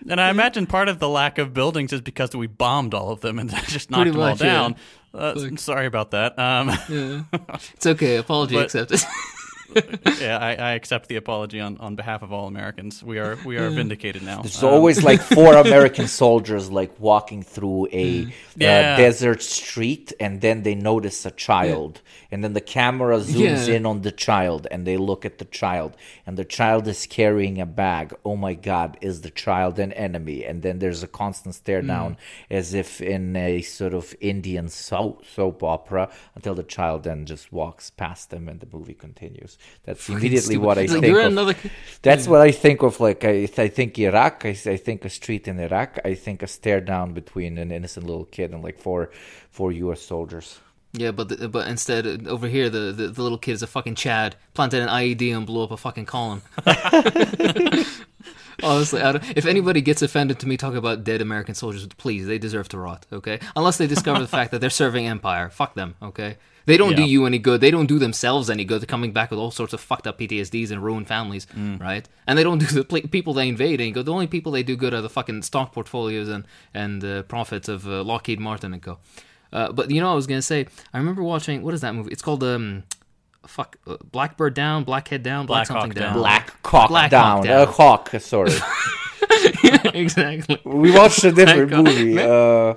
And 0.08 0.20
I 0.20 0.30
imagine 0.30 0.66
part 0.66 0.88
of 0.88 0.98
the 0.98 1.08
lack 1.08 1.38
of 1.38 1.52
buildings 1.52 1.92
is 1.92 2.00
because 2.00 2.34
we 2.34 2.46
bombed 2.46 2.94
all 2.94 3.10
of 3.10 3.20
them 3.20 3.38
and 3.38 3.50
just 3.66 3.90
knocked 3.90 3.98
Pretty 4.02 4.10
them 4.12 4.20
all 4.20 4.36
down. 4.36 4.72
yeah. 4.72 4.78
Uh, 5.14 5.56
sorry 5.56 5.86
about 5.86 6.10
that. 6.12 6.38
Um, 6.38 6.70
it's 7.74 7.86
okay. 7.86 8.16
Apology 8.16 8.54
But- 8.54 8.64
accepted. 8.66 9.00
yeah, 10.20 10.38
I, 10.38 10.54
I 10.54 10.70
accept 10.72 11.08
the 11.08 11.16
apology 11.16 11.60
on, 11.60 11.76
on 11.78 11.94
behalf 11.94 12.22
of 12.22 12.32
all 12.32 12.46
Americans. 12.46 13.02
We 13.02 13.18
are 13.18 13.36
we 13.44 13.58
are 13.58 13.68
vindicated 13.70 14.22
now. 14.22 14.40
There's 14.42 14.62
Um, 14.62 14.70
always 14.72 15.02
like 15.04 15.20
four 15.20 15.54
American 15.56 16.08
soldiers 16.22 16.70
like 16.70 16.98
walking 16.98 17.42
through 17.42 17.88
a 17.92 18.24
uh, 18.24 18.28
desert 18.96 19.42
street, 19.42 20.12
and 20.18 20.40
then 20.40 20.62
they 20.62 20.74
notice 20.74 21.26
a 21.26 21.30
child, 21.30 22.00
and 22.30 22.42
then 22.42 22.54
the 22.54 22.60
camera 22.62 23.18
zooms 23.18 23.68
Yeah. 23.68 23.74
in 23.74 23.86
on 23.86 24.00
the 24.02 24.12
child, 24.12 24.66
and 24.70 24.86
they 24.86 24.96
look 24.96 25.24
at 25.26 25.38
the 25.38 25.44
child, 25.44 25.96
and 26.26 26.36
the 26.38 26.44
child 26.46 26.88
is 26.88 27.06
carrying 27.06 27.60
a 27.60 27.66
bag. 27.66 28.14
Oh 28.24 28.36
my 28.36 28.54
God, 28.54 28.96
is 29.02 29.20
the 29.20 29.30
child 29.30 29.78
an 29.78 29.92
enemy? 29.92 30.44
And 30.44 30.62
then 30.62 30.78
there's 30.78 31.02
a 31.02 31.08
constant 31.08 31.54
stare 31.54 31.82
down, 31.82 32.16
as 32.50 32.72
if 32.72 33.00
in 33.02 33.36
a 33.36 33.60
sort 33.62 33.92
of 33.92 34.14
Indian 34.20 34.68
soap 34.70 35.24
soap 35.26 35.62
opera, 35.62 36.08
until 36.34 36.54
the 36.54 36.62
child 36.62 37.02
then 37.02 37.26
just 37.26 37.52
walks 37.52 37.90
past 37.90 38.30
them, 38.30 38.48
and 38.48 38.60
the 38.60 38.68
movie 38.72 38.94
continues. 38.94 39.57
That's 39.84 40.08
immediately 40.08 40.40
Stupid. 40.40 40.60
what 40.66 40.78
I 40.78 40.82
like, 40.82 41.00
think. 41.00 41.16
of. 41.16 41.24
another. 41.24 41.54
That's 42.02 42.28
what 42.28 42.40
I 42.40 42.50
think 42.50 42.82
of. 42.82 43.00
Like 43.00 43.24
I, 43.24 43.48
I 43.56 43.68
think 43.68 43.98
Iraq. 43.98 44.44
I, 44.44 44.50
I 44.50 44.76
think 44.76 45.04
a 45.04 45.10
street 45.10 45.48
in 45.48 45.58
Iraq. 45.58 45.98
I 46.04 46.14
think 46.14 46.42
a 46.42 46.46
stare 46.46 46.80
down 46.80 47.14
between 47.14 47.58
an 47.58 47.72
innocent 47.72 48.06
little 48.06 48.26
kid 48.26 48.52
and 48.52 48.62
like 48.62 48.78
four, 48.78 49.10
four 49.50 49.72
U.S. 49.72 50.02
soldiers. 50.02 50.60
Yeah, 50.92 51.10
but 51.10 51.28
the, 51.28 51.48
but 51.48 51.68
instead 51.68 52.06
uh, 52.06 52.30
over 52.30 52.48
here 52.48 52.70
the, 52.70 52.92
the 52.92 53.08
the 53.08 53.22
little 53.22 53.38
kid 53.38 53.52
is 53.52 53.62
a 53.62 53.66
fucking 53.66 53.94
Chad 53.94 54.36
planted 54.54 54.82
an 54.82 54.88
IED 54.88 55.36
and 55.36 55.46
blew 55.46 55.62
up 55.62 55.70
a 55.70 55.76
fucking 55.76 56.06
column. 56.06 56.42
Honestly, 58.62 59.00
I 59.00 59.12
don't, 59.12 59.36
if 59.36 59.46
anybody 59.46 59.80
gets 59.80 60.02
offended 60.02 60.40
to 60.40 60.48
me 60.48 60.56
talking 60.56 60.78
about 60.78 61.04
dead 61.04 61.20
American 61.20 61.54
soldiers, 61.54 61.86
please, 61.86 62.26
they 62.26 62.38
deserve 62.38 62.68
to 62.70 62.78
rot. 62.78 63.06
Okay, 63.12 63.38
unless 63.54 63.78
they 63.78 63.86
discover 63.86 64.18
the 64.20 64.26
fact 64.26 64.50
that 64.50 64.60
they're 64.60 64.70
serving 64.70 65.06
empire, 65.06 65.48
fuck 65.50 65.74
them. 65.74 65.94
Okay, 66.02 66.38
they 66.68 66.76
don't 66.76 66.94
do 66.94 67.02
you 67.02 67.26
any 67.26 67.38
good. 67.38 67.60
They 67.60 67.70
don't 67.70 67.86
do 67.86 67.98
themselves 67.98 68.50
any 68.50 68.64
good. 68.64 68.80
They're 68.82 68.86
coming 68.86 69.12
back 69.12 69.30
with 69.30 69.40
all 69.40 69.50
sorts 69.50 69.72
of 69.72 69.80
fucked 69.80 70.06
up 70.06 70.18
PTSDs 70.18 70.70
and 70.70 70.84
ruined 70.84 71.08
families, 71.08 71.46
right? 71.80 72.08
And 72.26 72.38
they 72.38 72.44
don't 72.44 72.58
do 72.58 72.66
the 72.66 72.84
pl- 72.84 73.08
people 73.08 73.32
they 73.32 73.48
invade 73.48 73.80
any 73.80 73.90
good. 73.90 74.06
The 74.06 74.12
only 74.12 74.26
people 74.26 74.52
they 74.52 74.62
do 74.62 74.76
good 74.76 74.92
are 74.94 75.00
the 75.00 75.08
fucking 75.08 75.42
stock 75.42 75.72
portfolios 75.72 76.28
and 76.28 76.44
and 76.74 77.02
uh, 77.04 77.22
profits 77.22 77.68
of 77.68 77.88
uh, 77.88 78.02
Lockheed 78.04 78.38
Martin 78.38 78.72
and 78.74 78.82
co. 78.82 78.98
Uh, 79.52 79.72
but 79.72 79.90
you 79.90 80.00
know, 80.00 80.08
what 80.08 80.12
I 80.12 80.16
was 80.16 80.26
gonna 80.26 80.42
say, 80.42 80.66
I 80.92 80.98
remember 80.98 81.22
watching 81.22 81.62
what 81.62 81.74
is 81.74 81.80
that 81.80 81.94
movie? 81.94 82.12
It's 82.12 82.22
called 82.22 82.44
um, 82.44 82.84
fuck, 83.46 83.76
uh, 83.86 83.96
Blackbird 84.12 84.54
Down, 84.54 84.84
Blackhead 84.84 85.22
Down, 85.22 85.46
Black, 85.46 85.68
Black 85.68 85.74
Hawk 85.74 85.82
something 85.82 86.00
down. 86.00 86.12
Down. 86.12 86.18
Black 86.18 86.62
cock 86.62 86.88
Black 86.88 87.10
down. 87.10 87.36
Hawk 87.38 87.44
down. 87.44 87.60
Uh, 87.60 87.66
hawk, 87.66 88.10
sorry. 88.20 88.52
exactly. 89.94 90.60
we 90.64 90.90
watched 90.90 91.24
a 91.24 91.32
different 91.32 91.70
movie. 91.70 92.18
Uh, 92.20 92.74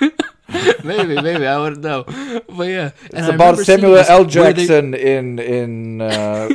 maybe, 0.84 1.20
maybe 1.20 1.46
I 1.46 1.58
wouldn't 1.58 1.82
know. 1.82 2.04
But 2.48 2.68
yeah, 2.68 2.90
it's 3.12 3.28
about 3.28 3.58
Samuel 3.58 3.96
L. 3.98 4.24
where 4.24 4.52
they- 4.52 4.66
Jackson 4.66 4.94
in 4.94 5.38
in 5.38 6.00
uh, 6.00 6.48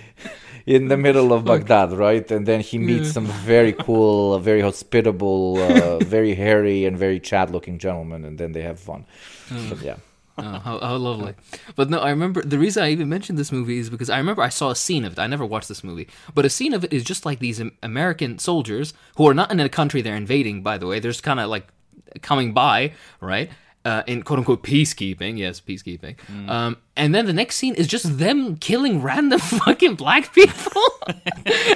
in 0.66 0.88
the 0.88 0.96
middle 0.96 1.32
of 1.32 1.44
Baghdad, 1.44 1.92
right? 1.92 2.30
And 2.30 2.46
then 2.46 2.60
he 2.60 2.78
meets 2.78 3.12
some 3.12 3.26
very 3.26 3.72
cool, 3.72 4.38
very 4.38 4.60
hospitable, 4.60 5.58
uh, 5.58 5.98
very 6.04 6.34
hairy 6.34 6.84
and 6.84 6.96
very 6.98 7.18
Chad-looking 7.20 7.78
gentlemen, 7.78 8.24
and 8.24 8.38
then 8.38 8.52
they 8.52 8.62
have 8.62 8.78
fun. 8.78 9.04
But 9.68 9.80
yeah. 9.82 9.96
Oh, 10.38 10.58
how, 10.58 10.78
how 10.80 10.96
lovely. 10.96 11.34
But 11.76 11.90
no, 11.90 11.98
I 11.98 12.08
remember 12.10 12.42
the 12.42 12.58
reason 12.58 12.82
I 12.82 12.90
even 12.90 13.08
mentioned 13.08 13.38
this 13.38 13.52
movie 13.52 13.78
is 13.78 13.90
because 13.90 14.08
I 14.08 14.16
remember 14.16 14.40
I 14.42 14.48
saw 14.48 14.70
a 14.70 14.74
scene 14.76 15.04
of 15.04 15.12
it. 15.12 15.18
I 15.18 15.26
never 15.26 15.44
watched 15.44 15.68
this 15.68 15.84
movie, 15.84 16.08
but 16.34 16.46
a 16.46 16.50
scene 16.50 16.72
of 16.72 16.84
it 16.84 16.92
is 16.92 17.04
just 17.04 17.26
like 17.26 17.38
these 17.38 17.60
American 17.82 18.38
soldiers 18.38 18.94
who 19.16 19.28
are 19.28 19.34
not 19.34 19.52
in 19.52 19.60
a 19.60 19.68
country 19.68 20.00
they're 20.00 20.16
invading, 20.16 20.62
by 20.62 20.78
the 20.78 20.86
way. 20.86 21.00
They're 21.00 21.10
just 21.10 21.22
kind 21.22 21.38
of 21.38 21.50
like 21.50 21.68
coming 22.20 22.52
by, 22.52 22.92
right? 23.20 23.50
Uh, 23.84 24.02
in 24.06 24.22
quote 24.22 24.38
unquote 24.38 24.62
peacekeeping, 24.62 25.38
yes, 25.38 25.60
peacekeeping. 25.60 26.16
Um, 26.48 26.76
and 26.96 27.12
then 27.12 27.26
the 27.26 27.32
next 27.32 27.56
scene 27.56 27.74
is 27.74 27.88
just 27.88 28.18
them 28.18 28.56
killing 28.56 29.02
random 29.02 29.40
fucking 29.64 29.96
black 29.96 30.32
people. 30.32 30.82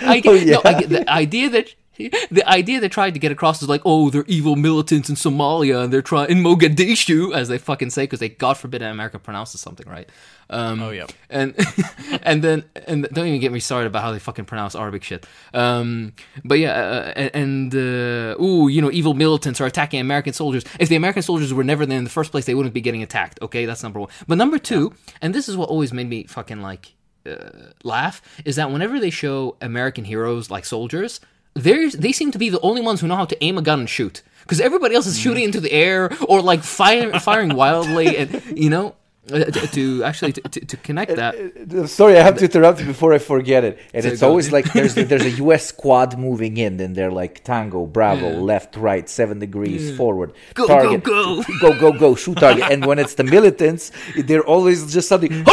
I, 0.03 0.21
get, 0.23 0.47
no, 0.47 0.61
I 0.65 0.81
get 0.81 0.89
the 0.89 1.11
idea 1.11 1.49
that 1.51 1.75
the 2.31 2.43
idea 2.47 2.81
they 2.81 2.89
tried 2.89 3.15
to 3.15 3.21
get 3.21 3.33
across 3.33 3.63
is 3.63 3.69
like, 3.69 3.83
oh, 3.85 4.11
they're 4.11 4.25
evil 4.27 4.57
militants 4.57 5.09
in 5.09 5.17
Somalia 5.17 5.83
and 5.85 5.93
they're 5.93 6.03
trying 6.03 6.31
in 6.31 6.39
Mogadishu, 6.43 7.35
as 7.35 7.49
they 7.49 7.59
fucking 7.59 7.91
say, 7.91 8.05
because 8.05 8.21
they 8.21 8.29
God 8.29 8.57
forbid 8.59 8.83
an 8.83 8.91
American 8.91 9.21
pronounces 9.21 9.61
something 9.61 9.89
right. 9.89 10.09
Um, 10.49 10.81
Oh, 10.81 10.91
yep. 10.91 11.11
and 11.29 11.55
and 12.23 12.43
then 12.43 12.65
and 12.87 13.09
don't 13.13 13.27
even 13.27 13.41
get 13.41 13.51
me 13.53 13.59
started 13.61 13.89
about 13.89 14.03
how 14.03 14.13
they 14.13 14.19
fucking 14.19 14.45
pronounce 14.45 14.75
Arabic 14.77 15.03
shit. 15.03 15.27
Um, 15.53 16.13
but 16.45 16.59
yeah, 16.59 16.73
uh, 17.17 17.31
and 17.35 17.75
uh, 17.75 18.37
ooh, 18.41 18.69
you 18.69 18.81
know, 18.81 18.91
evil 18.93 19.15
militants 19.15 19.61
are 19.61 19.67
attacking 19.67 20.01
American 20.01 20.33
soldiers. 20.33 20.65
If 20.79 20.89
the 20.89 20.97
American 20.97 21.23
soldiers 21.23 21.53
were 21.53 21.65
never 21.65 21.85
there 21.87 21.99
in 21.99 22.05
the 22.05 22.11
first 22.11 22.31
place, 22.31 22.45
they 22.45 22.55
wouldn't 22.55 22.75
be 22.75 22.81
getting 22.81 23.03
attacked. 23.03 23.41
Okay, 23.43 23.65
that's 23.67 23.83
number 23.83 23.99
one. 24.01 24.09
But 24.29 24.39
number 24.39 24.59
two, 24.59 24.93
and 25.21 25.35
this 25.35 25.49
is 25.49 25.57
what 25.57 25.69
always 25.69 25.93
made 25.93 26.09
me 26.09 26.25
fucking 26.25 26.61
like 26.63 26.95
uh, 27.27 27.73
laugh, 27.83 28.23
is 28.45 28.55
that 28.57 28.71
whenever 28.71 29.01
they 29.01 29.11
show 29.11 29.57
American 29.61 30.05
heroes 30.05 30.49
like 30.51 30.65
soldiers, 30.65 31.21
they 31.57 31.89
they 31.89 32.13
seem 32.13 32.31
to 32.33 32.39
be 32.39 32.51
the 32.51 32.61
only 32.61 32.83
ones 32.83 33.01
who 33.01 33.07
know 33.07 33.17
how 33.17 33.25
to 33.25 33.45
aim 33.45 33.59
a 33.59 33.63
gun 33.63 33.81
and 33.81 33.91
shoot. 33.91 34.23
Because 34.43 34.61
everybody 34.61 34.95
else 34.95 35.07
is 35.07 35.19
shooting 35.19 35.43
mm. 35.43 35.47
into 35.47 35.61
the 35.61 35.73
air 35.73 36.11
or 36.29 36.41
like 36.41 36.63
fire, 36.63 37.19
firing 37.19 37.55
wildly, 37.55 38.17
and 38.17 38.43
you 38.57 38.71
know. 38.71 38.95
Uh, 39.33 39.45
to, 39.45 39.67
to 39.67 40.05
actually 40.05 40.33
to, 40.33 40.41
to, 40.43 40.77
connect 40.77 41.17
that 41.17 41.35
Uh, 41.35 41.87
Sorry, 41.89 42.17
I 42.17 42.23
have 42.23 42.39
to 42.39 42.45
interrupt 42.45 42.79
you 42.79 42.87
before 42.87 43.13
I 43.13 43.19
forget 43.19 43.65
it. 43.65 43.79
And 43.93 44.05
So 44.05 44.11
it's 44.11 44.23
always 44.23 44.53
like 44.53 44.73
there's 44.73 44.95
there's 45.11 45.25
a 45.25 45.31
U.S. 45.43 45.67
squad 45.67 46.17
moving 46.17 46.59
in, 46.59 46.79
and 46.79 46.95
they're 46.95 47.11
like 47.11 47.43
Tango, 47.43 47.87
Bravo, 47.87 48.31
Yeah. 48.31 48.39
left, 48.39 48.77
right, 48.77 49.09
seven 49.09 49.41
degrees 49.41 49.97
forward, 49.97 50.33
Go, 50.55 50.67
target, 50.69 51.03
go, 51.03 51.43
go, 51.61 51.79
go, 51.81 51.93
go, 51.93 52.15
shoot 52.15 52.39
target. 52.39 52.71
And 52.71 52.87
when 52.87 53.01
it's 53.01 53.15
the 53.15 53.25
militants, 53.25 53.91
they're 54.17 54.47
always 54.47 54.93
just 54.93 55.09
something. 55.09 55.33
and 55.33 55.45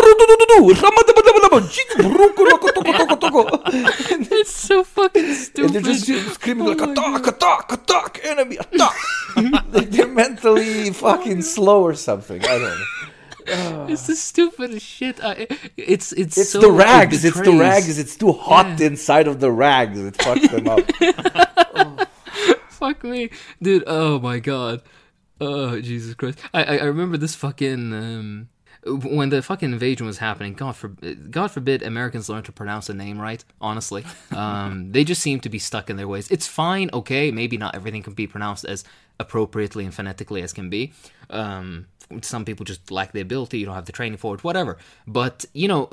it's 4.32 4.52
so 4.52 4.84
fucking 4.84 5.34
stupid 5.34 5.76
And 5.76 5.86
they're 5.86 5.94
just 5.94 6.34
screaming 6.36 6.68
like 6.68 6.82
Oh 6.82 6.86
my 6.88 7.20
attack, 7.20 7.28
attack, 7.28 7.72
attack, 7.72 8.20
enemy, 8.24 8.58
attack. 8.58 8.96
like 9.74 9.90
they're 9.90 10.08
mentally 10.08 10.92
fucking 10.92 11.42
slow 11.42 11.82
or 11.82 11.94
something. 11.96 12.42
I 12.44 12.48
don't 12.48 12.62
know. 12.62 12.86
It's 13.48 14.08
the 14.08 14.16
stupidest 14.16 14.86
shit. 14.86 15.24
I, 15.24 15.48
it's 15.78 16.12
it's 16.14 16.38
It's 16.38 16.52
so, 16.52 16.60
the 16.60 16.72
rags. 16.72 17.24
It's 17.26 17.40
the 17.40 17.52
rags. 17.52 17.98
It's 17.98 18.16
too 18.16 18.32
hot 18.32 18.80
inside 18.82 19.28
of 19.28 19.40
the 19.40 19.52
rags. 19.52 20.00
It 20.00 20.16
fucks 20.16 20.50
them 20.50 20.68
up. 20.68 22.10
Fuck 22.70 23.04
me, 23.04 23.30
dude. 23.62 23.84
Oh 23.88 24.20
my 24.20 24.40
god. 24.40 24.82
Oh 25.40 25.80
Jesus 25.82 26.14
Christ. 26.16 26.40
I 26.54 26.64
I, 26.64 26.78
I 26.78 26.84
remember 26.86 27.18
this 27.18 27.36
fucking 27.36 27.94
um, 27.94 28.50
when 28.86 29.30
the 29.30 29.42
fucking 29.42 29.72
invasion 29.72 30.06
was 30.06 30.18
happening. 30.18 30.54
God 30.54 30.76
forbid, 30.76 31.32
God 31.32 31.52
forbid 31.52 31.84
Americans 31.84 32.30
learn 32.30 32.44
to 32.44 32.52
pronounce 32.52 32.90
a 32.90 32.94
name 32.94 33.20
right. 33.20 33.44
Honestly, 33.62 34.06
um, 34.32 34.92
they 34.92 35.04
just 35.04 35.22
seem 35.22 35.40
to 35.42 35.50
be 35.50 35.60
stuck 35.60 35.90
in 35.90 35.96
their 35.96 36.08
ways. 36.08 36.30
It's 36.30 36.48
fine, 36.48 36.90
okay. 36.94 37.32
Maybe 37.32 37.58
not 37.58 37.76
everything 37.76 38.04
can 38.04 38.14
be 38.14 38.28
pronounced 38.28 38.66
as 38.66 38.84
appropriately 39.20 39.86
and 39.86 39.94
phonetically 39.94 40.42
as 40.42 40.54
can 40.54 40.70
be. 40.70 40.92
Um, 41.30 41.88
some 42.22 42.46
people 42.46 42.64
just 42.66 42.92
lack 42.92 43.12
the 43.12 43.22
ability. 43.22 43.60
You 43.60 43.66
don't 43.66 43.76
have 43.76 43.86
the 43.86 43.92
training 43.92 44.18
for 44.18 44.36
it. 44.36 44.44
Whatever. 44.44 44.78
But 45.08 45.46
you 45.54 45.68
know 45.68 45.90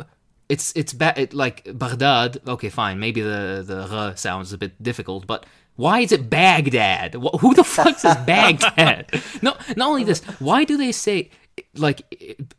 it's 0.49 0.73
it's 0.75 0.93
ba- 0.93 1.15
it, 1.21 1.33
like 1.33 1.67
Baghdad. 1.79 2.39
Okay, 2.47 2.69
fine. 2.71 2.99
Maybe 2.99 3.21
the 3.21 3.63
the 3.67 3.87
r 3.91 4.17
sounds 4.17 4.53
a 4.53 4.59
bit 4.59 4.83
difficult, 4.83 5.27
but 5.27 5.47
why 5.77 6.01
is 6.01 6.13
it 6.13 6.29
Baghdad? 6.29 7.15
Wh- 7.15 7.39
Who 7.41 7.55
the 7.55 7.65
fuck 7.65 7.99
says 7.99 8.17
Baghdad? 8.27 9.11
no, 9.43 9.55
not 9.77 9.89
only 9.89 10.05
this. 10.05 10.21
Why 10.41 10.65
do 10.65 10.77
they 10.77 10.93
say 10.93 11.31
like 11.77 12.03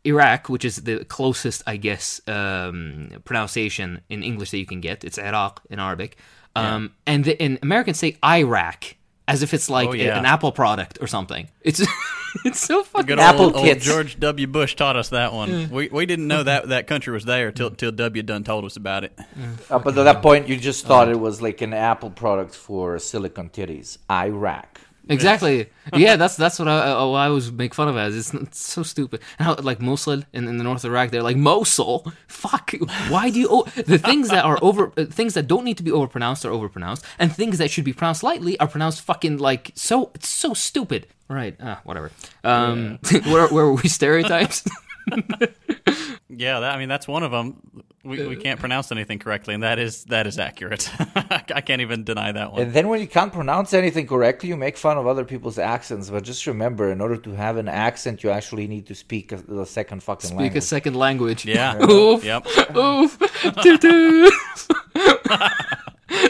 Iraq, 0.05 0.47
which 0.49 0.63
is 0.65 0.77
the 0.83 1.03
closest, 1.05 1.63
I 1.67 1.77
guess, 1.77 2.21
um, 2.27 3.09
pronunciation 3.25 4.01
in 4.09 4.23
English 4.23 4.51
that 4.51 4.57
you 4.59 4.65
can 4.65 4.79
get? 4.81 5.03
It's 5.03 5.17
Iraq 5.17 5.61
in 5.69 5.79
Arabic, 5.79 6.17
um, 6.55 6.91
and 7.05 7.25
the, 7.25 7.41
and 7.41 7.59
Americans 7.61 7.97
say 7.99 8.17
Iraq 8.23 8.95
as 9.31 9.41
if 9.43 9.53
it's 9.53 9.69
like 9.69 9.89
Oh, 9.89 9.93
a- 9.93 10.09
an 10.09 10.25
Apple 10.25 10.51
product 10.51 10.97
or 11.01 11.07
something. 11.07 11.47
It's 11.61 11.81
it's 12.45 12.59
so 12.59 12.83
fucking 12.83 13.07
Good 13.07 13.19
Apple 13.19 13.45
old, 13.45 13.55
old 13.55 13.65
tits. 13.65 13.85
George 13.85 14.19
W. 14.19 14.47
Bush 14.47 14.75
taught 14.75 14.95
us 14.95 15.09
that 15.09 15.33
one. 15.33 15.69
We 15.69 15.89
we 15.89 16.05
didn't 16.05 16.27
know 16.27 16.43
that 16.43 16.69
that 16.69 16.87
country 16.87 17.13
was 17.13 17.25
there 17.25 17.51
till 17.51 17.71
till 17.71 17.91
W 17.91 18.23
done 18.23 18.43
told 18.43 18.65
us 18.65 18.75
about 18.77 19.03
it. 19.03 19.17
Up 19.69 19.85
until 19.85 20.01
uh, 20.01 20.13
that 20.13 20.21
point, 20.21 20.47
you 20.47 20.57
just 20.57 20.85
thought 20.85 21.09
it 21.09 21.19
was 21.19 21.41
like 21.41 21.61
an 21.61 21.73
Apple 21.73 22.09
product 22.09 22.55
for 22.55 22.99
silicon 22.99 23.49
titties. 23.49 23.97
Iraq. 24.09 24.79
Exactly. 25.09 25.67
Yeah, 25.93 26.15
that's 26.15 26.37
that's 26.37 26.57
what 26.59 26.67
I, 26.67 26.79
I, 26.79 26.91
I 26.91 27.27
always 27.27 27.51
make 27.51 27.73
fun 27.73 27.89
of 27.89 27.97
as. 27.97 28.15
It's, 28.15 28.33
it's 28.33 28.59
so 28.59 28.83
stupid. 28.83 29.19
And 29.39 29.45
how 29.47 29.55
like 29.55 29.81
Mosul 29.81 30.23
in, 30.31 30.47
in 30.47 30.57
the 30.57 30.63
north 30.63 30.85
of 30.85 30.91
Iraq, 30.91 31.09
they're 31.09 31.23
like 31.23 31.35
Mosul. 31.35 32.11
Fuck. 32.27 32.73
Why 33.09 33.29
do 33.29 33.39
you? 33.39 33.47
Oh, 33.49 33.63
the 33.63 33.97
things 33.97 34.29
that 34.29 34.45
are 34.45 34.57
over, 34.61 34.93
uh, 34.95 35.05
things 35.05 35.33
that 35.33 35.47
don't 35.47 35.65
need 35.65 35.77
to 35.77 35.83
be 35.83 35.91
overpronounced 35.91 36.45
are 36.45 36.51
overpronounced, 36.51 37.03
and 37.19 37.35
things 37.35 37.57
that 37.57 37.71
should 37.71 37.83
be 37.83 37.93
pronounced 37.93 38.23
lightly 38.23 38.57
are 38.59 38.67
pronounced 38.67 39.01
fucking 39.01 39.37
like 39.37 39.71
so. 39.75 40.11
It's 40.15 40.29
so 40.29 40.53
stupid. 40.53 41.07
Right. 41.27 41.55
Ah, 41.59 41.81
whatever. 41.83 42.11
Um, 42.43 42.99
where 43.25 43.47
where 43.47 43.65
were 43.65 43.73
we? 43.73 43.89
Stereotypes. 43.89 44.63
Yeah, 46.33 46.61
that, 46.61 46.73
I 46.73 46.77
mean 46.77 46.89
that's 46.89 47.07
one 47.07 47.23
of 47.23 47.31
them. 47.31 47.83
We, 48.03 48.25
we 48.27 48.35
can't 48.35 48.59
pronounce 48.59 48.91
anything 48.91 49.19
correctly, 49.19 49.53
and 49.53 49.61
that 49.61 49.77
is 49.77 50.05
that 50.05 50.25
is 50.25 50.39
accurate. 50.39 50.89
I 51.53 51.61
can't 51.61 51.81
even 51.81 52.03
deny 52.03 52.31
that 52.31 52.51
one. 52.51 52.61
And 52.63 52.73
then 52.73 52.87
when 52.87 52.99
you 52.99 53.07
can't 53.07 53.31
pronounce 53.31 53.73
anything 53.75 54.07
correctly, 54.07 54.49
you 54.49 54.57
make 54.57 54.75
fun 54.75 54.97
of 54.97 55.05
other 55.05 55.23
people's 55.23 55.59
accents. 55.59 56.09
But 56.09 56.23
just 56.23 56.47
remember, 56.47 56.91
in 56.91 56.99
order 56.99 57.17
to 57.17 57.31
have 57.33 57.57
an 57.57 57.67
accent, 57.67 58.23
you 58.23 58.31
actually 58.31 58.67
need 58.67 58.87
to 58.87 58.95
speak 58.95 59.31
a, 59.31 59.37
a 59.59 59.65
second 59.67 60.01
fucking 60.01 60.29
Speak 60.29 60.39
language. 60.39 60.63
a 60.63 60.65
second 60.65 60.95
language. 60.95 61.45
yeah. 61.45 61.79
Oof. 61.89 62.23
Yep. 62.23 62.47
Oof. 62.75 63.19
Doo 63.61 63.77
doo. 63.77 64.31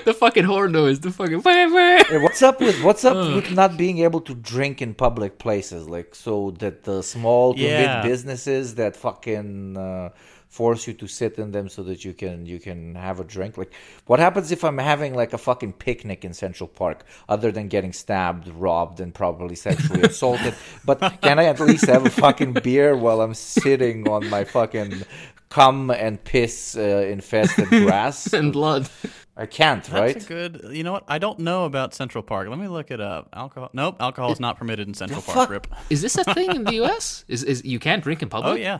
the 0.05 0.13
fucking 0.17 0.43
horn 0.43 0.71
noise. 0.73 0.99
The 0.99 1.11
fucking. 1.11 1.41
Hey, 1.41 2.17
what's 2.21 2.41
up 2.41 2.59
with 2.59 2.83
what's 2.83 3.05
up 3.05 3.15
with 3.33 3.51
not 3.51 3.77
being 3.77 3.99
able 3.99 4.21
to 4.21 4.35
drink 4.35 4.81
in 4.81 4.93
public 4.93 5.39
places? 5.39 5.87
Like 5.87 6.15
so 6.15 6.51
that 6.59 6.83
the 6.83 7.01
small 7.01 7.53
to 7.53 7.59
Yeah. 7.61 8.01
mid 8.01 8.09
businesses 8.09 8.75
that 8.75 8.95
fucking 8.95 9.77
uh, 9.77 10.09
force 10.51 10.85
you 10.85 10.93
to 10.93 11.07
sit 11.07 11.39
in 11.39 11.51
them 11.51 11.69
so 11.69 11.81
that 11.81 12.03
you 12.03 12.13
can 12.13 12.45
you 12.45 12.59
can 12.59 12.93
have 12.95 13.19
a 13.19 13.23
drink. 13.23 13.57
Like 13.57 13.73
what 14.05 14.19
happens 14.19 14.51
if 14.51 14.63
I'm 14.63 14.77
having 14.77 15.15
like 15.15 15.31
a 15.33 15.37
fucking 15.37 15.73
picnic 15.73 16.25
in 16.25 16.33
Central 16.33 16.67
Park, 16.67 17.05
other 17.29 17.51
than 17.51 17.69
getting 17.69 17.93
stabbed, 17.93 18.49
robbed, 18.49 18.99
and 18.99 19.13
probably 19.13 19.55
sexually 19.55 20.01
assaulted? 20.11 20.53
But 20.85 20.99
can 21.21 21.39
I 21.39 21.45
at 21.45 21.59
least 21.59 21.85
have 21.85 22.05
a 22.05 22.09
fucking 22.09 22.53
beer 22.63 22.95
while 22.95 23.21
I'm 23.21 23.33
sitting 23.33 24.07
on 24.09 24.29
my 24.29 24.43
fucking 24.43 25.03
cum 25.49 25.89
and 25.91 26.21
piss 26.23 26.75
uh, 26.75 26.81
infested 26.81 27.67
grass. 27.69 28.33
and 28.33 28.51
blood. 28.51 28.89
I 29.37 29.45
can't, 29.45 29.87
right? 29.89 30.13
That's 30.13 30.25
good. 30.25 30.67
You 30.71 30.83
know 30.83 30.91
what? 30.91 31.05
I 31.07 31.17
don't 31.17 31.39
know 31.39 31.65
about 31.65 31.93
Central 31.93 32.23
Park. 32.23 32.49
Let 32.49 32.59
me 32.59 32.67
look 32.67 32.91
it 32.91 32.99
up. 32.99 33.29
Alcohol? 33.33 33.69
Nope. 33.73 33.97
Alcohol 33.99 34.31
is 34.33 34.39
not 34.39 34.57
permitted 34.57 34.87
in 34.87 34.93
Central 34.93 35.21
Park. 35.21 35.35
fuck? 35.37 35.49
Rip. 35.49 35.67
Is 35.89 36.01
this 36.01 36.17
a 36.17 36.23
thing 36.33 36.55
in 36.55 36.63
the 36.65 36.73
U.S.? 36.83 37.23
Is 37.27 37.43
is 37.43 37.63
you 37.63 37.79
can't 37.79 38.03
drink 38.03 38.21
in 38.21 38.29
public? 38.29 38.51
Oh 38.51 38.55
yeah. 38.55 38.79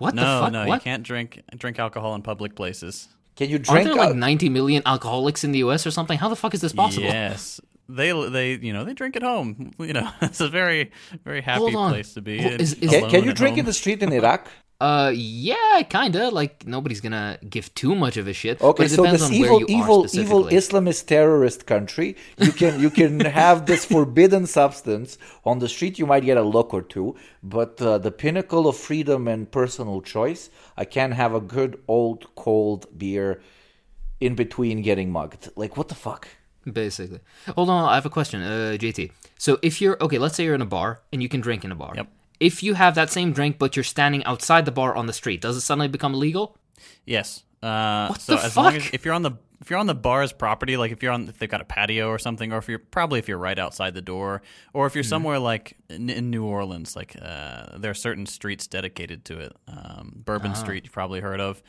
What 0.00 0.16
the 0.16 0.22
No, 0.22 0.40
fuck? 0.42 0.52
no, 0.52 0.66
what? 0.66 0.74
you 0.76 0.80
can't 0.80 1.02
drink 1.02 1.40
drink 1.56 1.78
alcohol 1.78 2.14
in 2.16 2.22
public 2.22 2.54
places. 2.56 3.08
Can 3.36 3.48
you 3.50 3.58
drink? 3.58 3.70
Aren't 3.70 3.84
drink? 3.84 3.98
there 4.00 4.06
like 4.08 4.16
90 4.16 4.48
million 4.48 4.82
alcoholics 4.86 5.44
in 5.44 5.52
the 5.52 5.58
U.S. 5.60 5.86
or 5.86 5.90
something? 5.90 6.18
How 6.18 6.28
the 6.28 6.36
fuck 6.36 6.54
is 6.54 6.60
this 6.62 6.72
possible? 6.72 7.06
Yes. 7.06 7.60
They 7.88 8.10
they 8.30 8.54
you 8.54 8.72
know 8.72 8.84
they 8.84 8.94
drink 8.94 9.14
at 9.16 9.22
home. 9.22 9.72
You 9.78 9.92
know 9.92 10.08
it's 10.22 10.40
a 10.40 10.48
very 10.48 10.90
very 11.24 11.40
happy 11.42 11.70
place 11.72 12.14
to 12.14 12.20
be. 12.22 12.40
Hold- 12.42 12.60
is- 12.60 12.74
is- 12.74 12.90
can, 12.90 13.10
can 13.10 13.24
you 13.24 13.32
drink 13.32 13.54
home. 13.54 13.60
in 13.60 13.64
the 13.66 13.72
street 13.72 14.02
in 14.02 14.12
Iraq? 14.12 14.48
Uh, 14.80 15.12
yeah, 15.14 15.82
kinda. 15.82 16.30
Like 16.30 16.66
nobody's 16.66 17.02
gonna 17.02 17.38
give 17.48 17.72
too 17.74 17.94
much 17.94 18.16
of 18.16 18.26
a 18.26 18.32
shit. 18.32 18.62
Okay, 18.62 18.84
but 18.84 18.86
it 18.86 18.94
so 18.94 19.02
this 19.02 19.22
on 19.22 19.32
evil, 19.32 19.62
evil, 19.68 20.06
evil. 20.14 20.44
Islamist 20.44 21.06
terrorist 21.06 21.66
country, 21.66 22.16
you 22.38 22.50
can 22.50 22.80
you 22.80 22.88
can 22.88 23.20
have 23.42 23.66
this 23.66 23.84
forbidden 23.84 24.46
substance 24.46 25.18
on 25.44 25.58
the 25.58 25.68
street. 25.68 25.98
You 25.98 26.06
might 26.06 26.24
get 26.24 26.38
a 26.38 26.42
look 26.42 26.72
or 26.72 26.80
two, 26.80 27.14
but 27.42 27.80
uh, 27.82 27.98
the 27.98 28.10
pinnacle 28.10 28.66
of 28.66 28.76
freedom 28.76 29.28
and 29.28 29.50
personal 29.50 30.00
choice, 30.00 30.48
I 30.78 30.86
can 30.86 31.12
have 31.12 31.34
a 31.34 31.40
good 31.42 31.78
old 31.86 32.34
cold 32.34 32.86
beer 32.96 33.42
in 34.18 34.34
between 34.34 34.80
getting 34.80 35.12
mugged. 35.12 35.50
Like 35.56 35.76
what 35.76 35.88
the 35.88 35.94
fuck? 35.94 36.26
Basically. 36.70 37.20
Hold 37.54 37.68
on, 37.68 37.86
I 37.86 37.96
have 37.96 38.06
a 38.06 38.10
question, 38.10 38.42
uh, 38.42 38.76
JT. 38.78 39.12
So 39.38 39.58
if 39.60 39.80
you're 39.82 40.02
okay, 40.02 40.16
let's 40.18 40.36
say 40.36 40.44
you're 40.44 40.54
in 40.54 40.62
a 40.62 40.66
bar 40.66 41.00
and 41.12 41.22
you 41.22 41.28
can 41.28 41.40
drink 41.42 41.66
in 41.66 41.72
a 41.72 41.74
bar. 41.74 41.92
Yep. 41.96 42.08
If 42.40 42.62
you 42.62 42.74
have 42.74 42.94
that 42.94 43.10
same 43.10 43.32
drink 43.32 43.58
but 43.58 43.76
you're 43.76 43.84
standing 43.84 44.24
outside 44.24 44.64
the 44.64 44.72
bar 44.72 44.94
on 44.96 45.06
the 45.06 45.12
street, 45.12 45.40
does 45.40 45.56
it 45.56 45.60
suddenly 45.60 45.88
become 45.88 46.14
illegal? 46.14 46.56
Yes. 47.04 47.44
Uh, 47.62 48.08
What 48.08 48.20
so 48.22 48.36
the 48.36 48.42
as 48.44 48.56
long 48.56 48.74
as 48.74 48.84
fuck? 48.84 48.94
if 48.94 49.04
you're 49.04 49.14
on 49.14 49.22
the 49.22 49.32
if 49.60 49.68
you're 49.68 49.78
on 49.78 49.86
the 49.86 49.94
bar's 49.94 50.32
property, 50.32 50.78
like 50.78 50.90
if 50.90 51.02
you're 51.02 51.12
on 51.12 51.28
if 51.28 51.38
they've 51.38 51.50
got 51.50 51.60
a 51.60 51.66
patio 51.66 52.08
or 52.08 52.18
something, 52.18 52.50
or 52.50 52.56
if 52.56 52.66
you're 52.70 52.78
probably 52.78 53.18
if 53.18 53.28
you're 53.28 53.36
right 53.36 53.58
outside 53.58 53.92
the 53.92 54.00
door, 54.00 54.40
or 54.72 54.86
if 54.86 54.94
you're 54.94 55.04
Mm-hmm. 55.04 55.08
somewhere 55.10 55.38
like 55.38 55.76
in, 55.90 56.08
in 56.08 56.30
New 56.30 56.44
Orleans, 56.46 56.96
like 56.96 57.14
uh, 57.20 57.76
there 57.76 57.90
are 57.90 57.94
certain 57.94 58.24
streets 58.24 58.66
dedicated 58.66 59.26
to 59.26 59.38
it. 59.40 59.52
Um. 59.68 60.22
Bourbon 60.24 60.54
Street, 60.54 60.84
you've 60.84 60.94
probably 60.94 61.20
heard 61.20 61.40
of. 61.40 61.62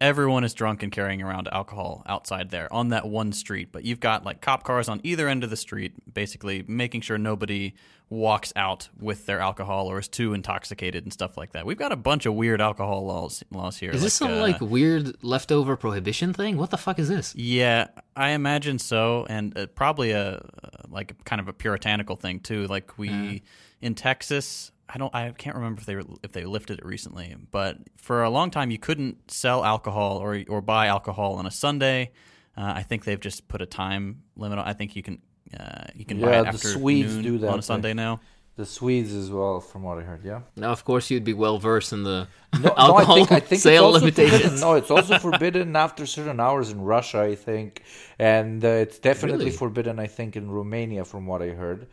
Everyone 0.00 0.42
is 0.42 0.54
drunk 0.54 0.82
and 0.82 0.90
carrying 0.90 1.22
around 1.22 1.48
alcohol 1.52 2.02
outside 2.06 2.50
there 2.50 2.72
on 2.72 2.88
that 2.88 3.06
one 3.06 3.30
street, 3.32 3.68
but 3.70 3.84
you've 3.84 4.00
got 4.00 4.24
like 4.24 4.40
cop 4.40 4.64
cars 4.64 4.88
on 4.88 5.00
either 5.04 5.28
end 5.28 5.44
of 5.44 5.50
the 5.50 5.56
street, 5.56 5.92
basically 6.12 6.64
making 6.66 7.02
sure 7.02 7.16
nobody 7.18 7.74
walks 8.08 8.52
out 8.54 8.88
with 8.98 9.26
their 9.26 9.40
alcohol 9.40 9.90
or 9.90 9.98
is 9.98 10.06
too 10.06 10.32
intoxicated 10.32 11.02
and 11.04 11.12
stuff 11.12 11.36
like 11.36 11.52
that. 11.52 11.66
We've 11.66 11.76
got 11.76 11.90
a 11.90 11.96
bunch 11.96 12.24
of 12.24 12.34
weird 12.34 12.60
alcohol 12.60 13.04
laws 13.04 13.42
laws 13.50 13.78
here. 13.78 13.90
Is 13.90 14.02
this 14.02 14.14
some 14.14 14.32
uh, 14.32 14.40
like 14.40 14.60
weird 14.60 15.24
leftover 15.24 15.76
prohibition 15.76 16.32
thing? 16.32 16.56
What 16.56 16.70
the 16.70 16.76
fuck 16.76 16.98
is 16.98 17.08
this? 17.08 17.34
Yeah, 17.34 17.88
I 18.14 18.30
imagine 18.30 18.78
so, 18.78 19.26
and 19.28 19.56
uh, 19.58 19.66
probably 19.66 20.12
a 20.12 20.36
uh, 20.36 20.68
like 20.88 21.24
kind 21.24 21.40
of 21.40 21.48
a 21.48 21.52
puritanical 21.52 22.16
thing 22.16 22.40
too. 22.40 22.66
Like 22.68 22.96
we 22.96 23.42
in 23.80 23.94
Texas, 23.94 24.70
I 24.88 24.98
don't, 24.98 25.12
I 25.14 25.32
can't 25.32 25.56
remember 25.56 25.80
if 25.80 25.86
they 25.86 25.96
if 26.22 26.32
they 26.32 26.44
lifted 26.44 26.78
it 26.78 26.84
recently, 26.86 27.34
but 27.50 27.78
for 27.96 28.22
a 28.22 28.30
long 28.30 28.50
time 28.52 28.70
you 28.70 28.78
couldn't 28.78 29.30
sell 29.30 29.64
alcohol 29.64 30.18
or 30.18 30.44
or 30.48 30.60
buy 30.60 30.86
alcohol 30.86 31.34
on 31.34 31.46
a 31.46 31.50
Sunday. 31.50 32.12
Uh, 32.56 32.72
I 32.76 32.84
think 32.84 33.04
they've 33.04 33.20
just 33.20 33.48
put 33.48 33.60
a 33.60 33.66
time 33.66 34.22
limit. 34.34 34.58
on 34.58 34.66
I 34.66 34.72
think 34.72 34.96
you 34.96 35.02
can 35.02 35.20
uh, 35.58 35.84
you 35.94 36.04
can 36.04 36.20
buy 36.20 36.30
Yeah, 36.30 36.40
it 36.40 36.42
the 36.42 36.48
after 36.48 36.68
Swedes 36.68 37.14
noon 37.14 37.22
do 37.22 37.38
that, 37.38 37.46
on 37.48 37.52
a 37.52 37.56
like- 37.56 37.64
Sunday 37.64 37.94
now. 37.94 38.20
The 38.56 38.64
Swedes 38.64 39.12
as 39.12 39.30
well, 39.30 39.60
from 39.60 39.82
what 39.82 39.98
I 39.98 40.00
heard. 40.00 40.24
Yeah. 40.24 40.40
Now, 40.56 40.72
of 40.72 40.82
course, 40.82 41.10
you'd 41.10 41.24
be 41.24 41.34
well 41.34 41.58
versed 41.58 41.92
in 41.92 42.04
the 42.04 42.26
No, 42.58 42.72
alcohol 42.78 43.16
no, 43.18 43.22
I 43.24 43.26
think, 43.26 43.32
I 43.32 43.40
think 43.40 43.60
sale 43.60 43.94
it's 43.94 44.02
also 44.02 44.06
forbidden. 44.06 44.24
limitations. 44.32 44.60
No, 44.62 44.72
it's 44.74 44.90
also 44.90 45.18
forbidden 45.18 45.76
after 45.76 46.06
certain 46.06 46.40
hours 46.40 46.70
in 46.70 46.80
Russia, 46.80 47.20
I 47.20 47.34
think, 47.34 47.82
and 48.18 48.64
uh, 48.64 48.68
it's 48.84 48.98
definitely 48.98 49.44
Really? 49.46 49.56
forbidden, 49.58 49.98
I 49.98 50.06
think, 50.06 50.36
in 50.36 50.50
Romania, 50.50 51.04
from 51.04 51.26
what 51.26 51.42
I 51.42 51.48
heard. 51.50 51.86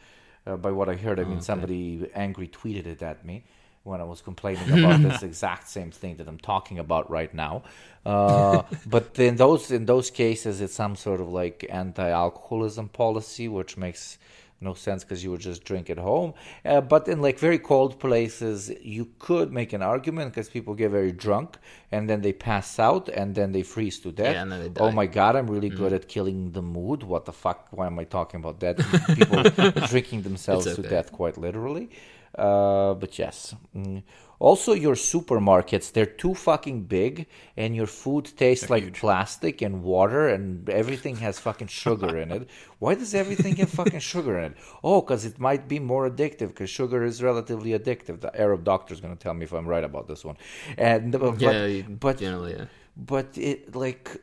Uh, 0.47 0.55
by 0.55 0.71
what 0.71 0.87
I 0.87 0.95
heard, 0.95 1.19
I 1.19 1.25
mean 1.25 1.41
somebody 1.41 2.09
angry 2.15 2.47
tweeted 2.47 2.85
it 2.85 3.01
at 3.01 3.25
me 3.25 3.43
when 3.83 3.99
I 3.99 4.05
was 4.05 4.21
complaining 4.21 4.69
about 4.79 5.01
this 5.01 5.23
exact 5.23 5.69
same 5.69 5.91
thing 5.91 6.17
that 6.17 6.27
I'm 6.27 6.39
talking 6.39 6.79
about 6.79 7.09
right 7.09 7.33
now. 7.33 7.63
Uh, 8.05 8.63
but 8.85 9.17
in 9.19 9.35
those 9.35 9.71
in 9.71 9.85
those 9.85 10.09
cases, 10.09 10.61
it's 10.61 10.73
some 10.73 10.95
sort 10.95 11.21
of 11.21 11.29
like 11.29 11.65
anti-alcoholism 11.69 12.89
policy, 12.89 13.47
which 13.47 13.77
makes 13.77 14.17
no 14.63 14.73
sense 14.73 15.03
because 15.03 15.23
you 15.23 15.31
would 15.31 15.41
just 15.41 15.63
drink 15.65 15.89
at 15.89 15.97
home. 15.97 16.33
Uh, 16.63 16.79
but 16.79 17.07
in 17.07 17.21
like 17.21 17.37
very 17.37 17.59
cold 17.59 17.99
places, 17.99 18.71
you 18.81 19.09
could 19.19 19.51
make 19.51 19.73
an 19.73 19.81
argument 19.81 20.31
because 20.31 20.49
people 20.49 20.73
get 20.73 20.89
very 20.89 21.11
drunk 21.11 21.57
and 21.91 22.09
then 22.09 22.21
they 22.21 22.33
pass 22.33 22.79
out 22.79 23.09
and 23.09 23.35
then 23.35 23.51
they 23.51 23.63
freeze 23.63 23.99
to 23.99 24.11
death. 24.11 24.33
Yeah, 24.33 24.43
and 24.43 24.51
then 24.51 24.73
they 24.73 24.79
Oh 24.79 24.91
my 24.91 25.05
god, 25.05 25.35
I'm 25.35 25.47
really 25.47 25.69
good 25.69 25.91
at 25.93 26.07
killing 26.07 26.51
the 26.51 26.61
mood. 26.61 27.03
What 27.03 27.25
the 27.25 27.33
fuck? 27.33 27.67
Why 27.71 27.87
am 27.87 27.99
I 27.99 28.05
talking 28.05 28.39
about 28.39 28.61
that? 28.61 28.77
People 29.15 29.43
drinking 29.87 30.21
themselves 30.21 30.65
It's 30.65 30.77
to 30.77 30.83
death 30.83 31.11
quite 31.11 31.37
literally. 31.37 31.89
Uh, 32.37 32.93
but 32.95 33.17
yes. 33.19 33.55
Mm. 33.75 34.03
Also, 34.39 34.73
your 34.73 34.95
supermarkets, 34.95 35.93
they're 35.93 36.05
too 36.05 36.33
fucking 36.33 36.83
big 36.83 37.27
and 37.55 37.73
your 37.73 37.87
food 37.87 38.29
tastes 38.35 38.69
like 38.69 38.93
plastic 38.93 39.61
and 39.61 39.83
water 39.83 40.27
and 40.27 40.69
everything 40.69 41.15
has 41.15 41.39
fucking 41.39 41.67
sugar 41.67 42.17
in 42.17 42.29
it. 42.29 42.49
Why 42.79 42.95
does 42.95 43.15
everything 43.15 43.55
have 43.57 43.69
fucking 43.69 44.01
sugar 44.01 44.37
in 44.39 44.51
it? 44.51 44.57
Oh, 44.83 44.99
because 44.99 45.23
it 45.23 45.39
might 45.39 45.69
be 45.69 45.79
more 45.79 46.09
addictive 46.09 46.49
because 46.49 46.69
sugar 46.69 47.05
is 47.05 47.23
relatively 47.23 47.71
addictive. 47.71 48.19
The 48.19 48.37
Arab 48.37 48.65
doctor's 48.65 48.99
going 48.99 49.15
to 49.15 49.23
tell 49.23 49.33
me 49.33 49.45
if 49.45 49.53
I'm 49.53 49.65
right 49.65 49.83
about 49.83 50.09
this 50.09 50.25
one. 50.25 50.35
And, 50.77 51.13
but, 51.13 51.39
yeah, 51.39 51.83
but 51.87 52.17
generally, 52.17 52.55
yeah. 52.57 52.65
but 52.97 53.37
it 53.37 53.73
like 53.75 54.19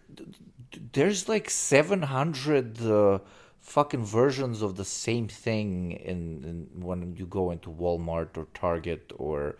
there's 0.92 1.28
like 1.28 1.48
700 1.48 2.82
uh, 2.82 3.18
fucking 3.70 4.04
versions 4.04 4.62
of 4.62 4.74
the 4.76 4.84
same 4.84 5.28
thing 5.28 5.92
in, 5.92 6.42
in 6.74 6.84
when 6.84 7.14
you 7.16 7.24
go 7.24 7.52
into 7.52 7.70
Walmart 7.70 8.36
or 8.36 8.46
Target 8.52 9.12
or 9.16 9.56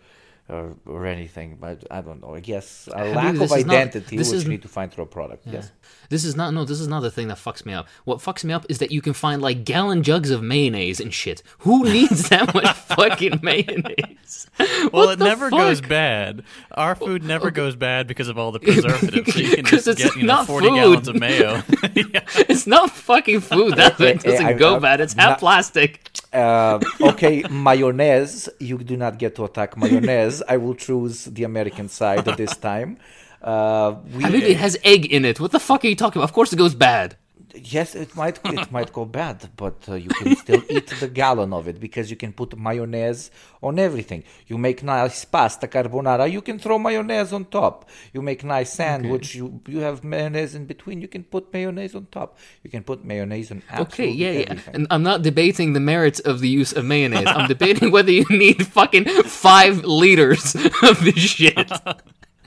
or, 0.49 0.75
or 0.85 1.05
anything 1.05 1.57
but 1.59 1.83
I 1.89 2.01
don't 2.01 2.21
know 2.21 2.35
I 2.35 2.39
guess 2.41 2.87
a 2.93 3.05
lack 3.13 3.33
of 3.33 3.39
this 3.39 3.51
is 3.53 3.65
not- 3.65 3.75
identity 3.75 4.17
this 4.17 4.29
which 4.29 4.37
is- 4.37 4.43
you 4.43 4.49
need 4.49 4.61
to 4.63 4.67
find 4.67 4.91
through 4.91 5.05
a 5.05 5.07
product 5.07 5.43
yes 5.45 5.71
This 6.09 6.25
is 6.25 6.35
not 6.35 6.53
no. 6.53 6.65
This 6.65 6.81
is 6.81 6.87
not 6.89 6.99
the 7.01 7.11
thing 7.11 7.29
that 7.29 7.37
fucks 7.37 7.65
me 7.65 7.71
up. 7.73 7.87
What 8.03 8.19
fucks 8.19 8.43
me 8.43 8.51
up 8.53 8.65
is 8.67 8.79
that 8.79 8.91
you 8.91 9.01
can 9.01 9.13
find 9.13 9.41
like 9.41 9.63
gallon 9.63 10.03
jugs 10.03 10.29
of 10.29 10.43
mayonnaise 10.43 10.99
and 10.99 11.13
shit. 11.13 11.41
Who 11.59 11.83
needs 11.95 12.27
that 12.27 12.53
much 12.53 12.67
fucking 12.97 13.39
mayonnaise? 13.41 14.47
Well, 14.59 14.89
What 14.91 15.13
it 15.13 15.19
the 15.19 15.25
never 15.25 15.49
goes 15.49 15.79
bad. 15.79 16.43
Our 16.73 16.95
food 16.95 17.23
never 17.23 17.49
goes 17.49 17.77
bad 17.77 18.07
because 18.07 18.27
of 18.27 18.37
all 18.37 18.51
the 18.51 18.59
preservatives. 18.67 19.33
So 19.33 19.39
you 19.39 19.55
can 19.55 19.63
'Cause 19.71 19.85
just 19.85 19.87
it's 19.87 20.03
get 20.03 20.15
you 20.17 20.23
know 20.23 20.33
not 20.35 20.47
forty 20.47 20.67
food. 20.67 20.75
gallons 20.75 21.07
of 21.07 21.15
mayo. 21.15 21.63
Yeah. 21.95 22.25
It's 22.51 22.67
not 22.67 22.91
fucking 22.91 23.39
food. 23.39 23.75
That 23.77 23.97
thing 23.97 24.17
doesn't 24.17 24.45
I- 24.45 24.53
go 24.53 24.75
I- 24.75 24.79
bad. 24.79 24.99
It's 24.99 25.13
half 25.13 25.29
not- 25.29 25.39
plastic. 25.39 26.10
Uh, 26.33 26.79
okay 27.01 27.43
mayonnaise 27.49 28.49
you 28.59 28.77
do 28.77 28.95
not 28.97 29.17
get 29.17 29.35
to 29.35 29.43
attack 29.43 29.77
mayonnaise 29.77 30.41
I 30.47 30.57
will 30.57 30.75
choose 30.75 31.25
the 31.25 31.43
American 31.43 31.89
side 31.89 32.25
this 32.25 32.55
time 32.57 32.97
uh, 33.41 33.95
we, 34.15 34.23
I 34.23 34.29
mean, 34.29 34.43
it 34.43 34.57
has 34.57 34.77
egg 34.83 35.07
in 35.07 35.25
it. 35.25 35.39
What 35.39 35.51
the 35.51 35.59
fuck 35.59 35.83
are 35.83 35.87
you 35.87 35.95
talking 35.95 36.19
about? 36.19 36.29
Of 36.29 36.33
course, 36.33 36.53
it 36.53 36.57
goes 36.57 36.75
bad. 36.75 37.17
Yes, 37.55 37.95
it 37.95 38.15
might 38.15 38.39
it 38.45 38.71
might 38.71 38.93
go 38.93 39.05
bad, 39.05 39.49
but 39.55 39.77
uh, 39.89 39.95
you 39.95 40.09
can 40.09 40.35
still 40.35 40.63
eat 40.69 40.87
the 40.99 41.07
gallon 41.07 41.53
of 41.53 41.67
it 41.67 41.79
because 41.79 42.09
you 42.09 42.17
can 42.17 42.33
put 42.33 42.57
mayonnaise 42.57 43.31
on 43.61 43.79
everything. 43.79 44.23
You 44.47 44.57
make 44.57 44.83
nice 44.83 45.25
pasta 45.25 45.67
carbonara, 45.67 46.31
you 46.31 46.41
can 46.41 46.59
throw 46.59 46.79
mayonnaise 46.79 47.33
on 47.33 47.45
top. 47.45 47.89
You 48.13 48.21
make 48.21 48.43
nice 48.43 48.71
sandwich, 48.71 49.35
you 49.35 49.61
you 49.67 49.79
have 49.79 50.03
mayonnaise 50.03 50.55
in 50.55 50.65
between, 50.65 51.01
you 51.01 51.07
can 51.07 51.23
put 51.23 51.51
mayonnaise 51.53 51.95
on 51.95 52.07
top. 52.11 52.37
You 52.63 52.69
can 52.69 52.83
put 52.83 53.03
mayonnaise 53.03 53.51
on 53.51 53.63
Okay, 53.79 54.09
yeah, 54.09 54.31
yeah. 54.31 54.39
everything. 54.49 54.75
And 54.75 54.87
I'm 54.89 55.03
not 55.03 55.21
debating 55.21 55.73
the 55.73 55.79
merits 55.79 56.19
of 56.19 56.39
the 56.39 56.49
use 56.49 56.73
of 56.73 56.85
mayonnaise. 56.85 57.27
I'm 57.27 57.47
debating 57.47 57.91
whether 57.95 58.11
you 58.11 58.25
need 58.29 58.67
fucking 58.67 59.05
five 59.23 59.83
liters 59.83 60.55
of 60.83 61.03
this 61.03 61.15
shit. 61.15 61.71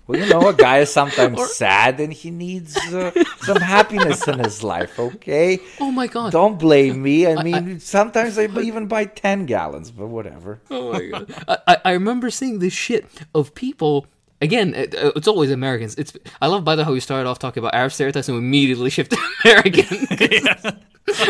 Well, 0.07 0.21
you 0.21 0.27
know, 0.29 0.49
a 0.49 0.53
guy 0.53 0.79
is 0.81 0.93
sometimes 0.93 1.41
sad 1.57 1.99
and 1.99 2.13
he 2.13 2.31
needs 2.31 2.77
uh, 2.77 3.11
some 3.41 3.57
happiness 3.57 4.29
in 4.29 4.39
his 4.39 4.63
life. 4.63 4.99
Okay, 5.01 5.61
Oh 5.81 5.91
my 5.91 6.07
god. 6.09 6.31
don't 6.33 6.59
blame 6.59 7.03
me. 7.03 7.27
I 7.27 7.43
mean, 7.43 7.81
sometimes 7.81 8.37
I 8.39 8.45
even 8.47 8.87
buy 8.87 9.07
ten 9.07 9.47
gallons, 9.47 9.91
but 9.91 10.09
whatever. 10.09 10.61
Oh 10.71 10.93
my 10.93 11.07
god! 11.07 11.35
I, 11.49 11.59
I- 11.67 11.79
I 11.87 11.93
remember 11.93 12.31
seeing 12.31 12.59
this 12.59 12.73
shit 12.75 13.07
of 13.35 13.55
people. 13.55 14.07
Again, 14.43 14.75
it, 14.75 14.95
uh, 14.95 15.13
it's 15.17 15.27
always 15.29 15.51
Americans. 15.51 15.95
It's 15.95 16.13
I 16.43 16.49
love 16.49 16.65
by 16.65 16.77
the 16.77 16.83
way 16.83 16.87
how 16.87 16.93
we 16.93 17.01
started 17.01 17.27
off 17.27 17.39
talking 17.39 17.63
about 17.63 17.73
Arab 17.75 17.93
stereotypes 17.93 18.29
and 18.29 18.37
we 18.37 18.45
immediately 18.45 18.91
shift 18.91 19.13
to 19.13 19.19
American. 19.45 19.87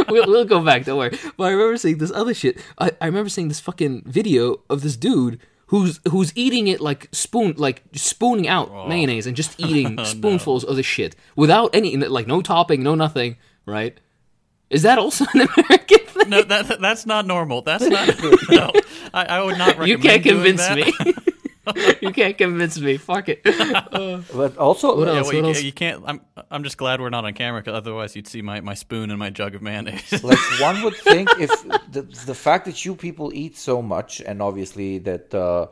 we'll, 0.08 0.26
we'll 0.26 0.44
go 0.44 0.60
back. 0.64 0.84
Don't 0.84 0.98
worry. 0.98 1.16
But 1.36 1.44
I 1.44 1.50
remember 1.50 1.76
seeing 1.76 1.98
this 1.98 2.10
other 2.10 2.34
shit. 2.34 2.58
I, 2.78 2.90
I 3.00 3.06
remember 3.06 3.28
seeing 3.28 3.48
this 3.48 3.60
fucking 3.60 4.02
video 4.06 4.60
of 4.68 4.82
this 4.82 4.96
dude 4.96 5.38
who's 5.66 6.00
who's 6.10 6.32
eating 6.36 6.66
it 6.68 6.80
like 6.80 7.08
spoon 7.12 7.54
like 7.56 7.82
spooning 7.92 8.48
out 8.48 8.88
mayonnaise 8.88 9.26
and 9.26 9.36
just 9.36 9.58
eating 9.60 10.02
spoonfuls 10.04 10.64
of 10.64 10.76
the 10.76 10.82
shit 10.82 11.16
without 11.36 11.74
any 11.74 11.96
like 11.96 12.26
no 12.26 12.42
topping, 12.42 12.82
no 12.82 12.94
nothing. 12.94 13.36
Right? 13.66 13.98
Is 14.70 14.82
that 14.82 14.98
also 14.98 15.24
an 15.34 15.40
American 15.56 15.98
thing? 16.06 16.28
no, 16.30 16.42
that 16.42 16.80
that's 16.80 17.06
not 17.06 17.26
normal. 17.26 17.62
That's 17.62 17.84
not. 17.84 18.08
No, 18.50 18.70
I, 19.12 19.24
I 19.24 19.42
would 19.42 19.58
not 19.58 19.78
recommend. 19.78 19.88
you 19.88 19.98
can't 19.98 20.22
convince 20.22 20.70
me. 20.70 20.92
You 22.00 22.12
can't 22.12 22.36
convince 22.36 22.78
me. 22.80 22.96
Fuck 22.96 23.28
it. 23.28 23.42
But 24.34 24.56
also, 24.58 24.96
What 24.96 25.08
Yeah, 25.08 25.18
else? 25.18 25.26
well, 25.32 25.36
you, 25.36 25.46
else? 25.48 25.62
you 25.62 25.72
can't. 25.72 26.02
I'm. 26.06 26.20
I'm 26.50 26.62
just 26.64 26.76
glad 26.76 27.00
we're 27.00 27.10
not 27.10 27.24
on 27.24 27.32
camera, 27.34 27.62
'cause 27.62 27.74
otherwise 27.74 28.14
you'd 28.16 28.26
see 28.28 28.42
my, 28.42 28.60
my 28.60 28.74
spoon 28.74 29.10
and 29.10 29.18
my 29.18 29.30
jug 29.30 29.54
of 29.54 29.62
mayonnaise. 29.62 30.22
like 30.24 30.38
one 30.60 30.82
would 30.84 30.96
think 30.96 31.28
if 31.38 31.50
the 31.90 32.02
the 32.26 32.34
fact 32.34 32.64
that 32.66 32.84
you 32.84 32.94
people 32.94 33.32
eat 33.34 33.56
so 33.56 33.80
much 33.82 34.20
and 34.20 34.42
obviously 34.42 34.98
that 34.98 35.34
uh, 35.34 35.66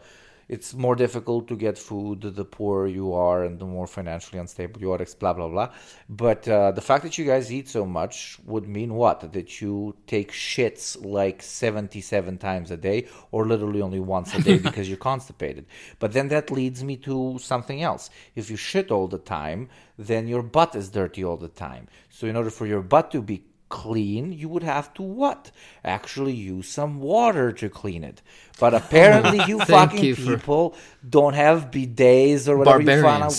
it's 0.52 0.74
more 0.74 0.94
difficult 0.94 1.48
to 1.48 1.56
get 1.56 1.78
food 1.78 2.20
the 2.20 2.44
poorer 2.44 2.86
you 2.86 3.14
are 3.14 3.42
and 3.42 3.58
the 3.58 3.64
more 3.64 3.86
financially 3.86 4.38
unstable 4.38 4.78
you 4.82 4.92
are 4.92 5.02
blah 5.18 5.32
blah 5.32 5.48
blah. 5.48 5.68
But 6.10 6.46
uh, 6.46 6.72
the 6.72 6.82
fact 6.82 7.04
that 7.04 7.16
you 7.16 7.24
guys 7.24 7.50
eat 7.50 7.70
so 7.70 7.86
much 7.86 8.38
would 8.44 8.68
mean 8.68 8.92
what? 8.92 9.32
That 9.32 9.62
you 9.62 9.96
take 10.06 10.30
shits 10.30 11.02
like 11.02 11.42
77 11.42 12.36
times 12.36 12.70
a 12.70 12.76
day 12.76 13.08
or 13.30 13.46
literally 13.46 13.80
only 13.80 14.00
once 14.00 14.34
a 14.34 14.42
day 14.42 14.58
because 14.68 14.90
you're 14.90 14.98
constipated. 15.12 15.64
But 15.98 16.12
then 16.12 16.28
that 16.28 16.50
leads 16.50 16.84
me 16.84 16.98
to 17.08 17.38
something 17.40 17.80
else. 17.82 18.10
If 18.34 18.50
you 18.50 18.56
shit 18.56 18.90
all 18.90 19.08
the 19.08 19.24
time 19.38 19.70
then 19.98 20.26
your 20.26 20.42
butt 20.42 20.74
is 20.74 20.90
dirty 20.90 21.24
all 21.24 21.36
the 21.36 21.48
time. 21.48 21.88
So 22.10 22.26
in 22.26 22.36
order 22.36 22.50
for 22.50 22.66
your 22.66 22.82
butt 22.82 23.10
to 23.12 23.22
be 23.22 23.44
clean, 23.72 24.32
you 24.32 24.48
would 24.50 24.62
have 24.62 24.92
to 24.92 25.02
what? 25.02 25.50
Actually 25.82 26.34
use 26.34 26.68
some 26.68 27.00
water 27.00 27.50
to 27.52 27.70
clean 27.70 28.04
it. 28.04 28.20
But 28.60 28.74
apparently 28.74 29.40
you 29.50 29.58
fucking 29.60 30.04
you 30.04 30.14
people 30.14 30.76
don't 31.16 31.32
have 31.32 31.70
bidets 31.70 32.48
or 32.48 32.58
whatever 32.58 32.82
you 32.82 33.02
wanna 33.02 33.30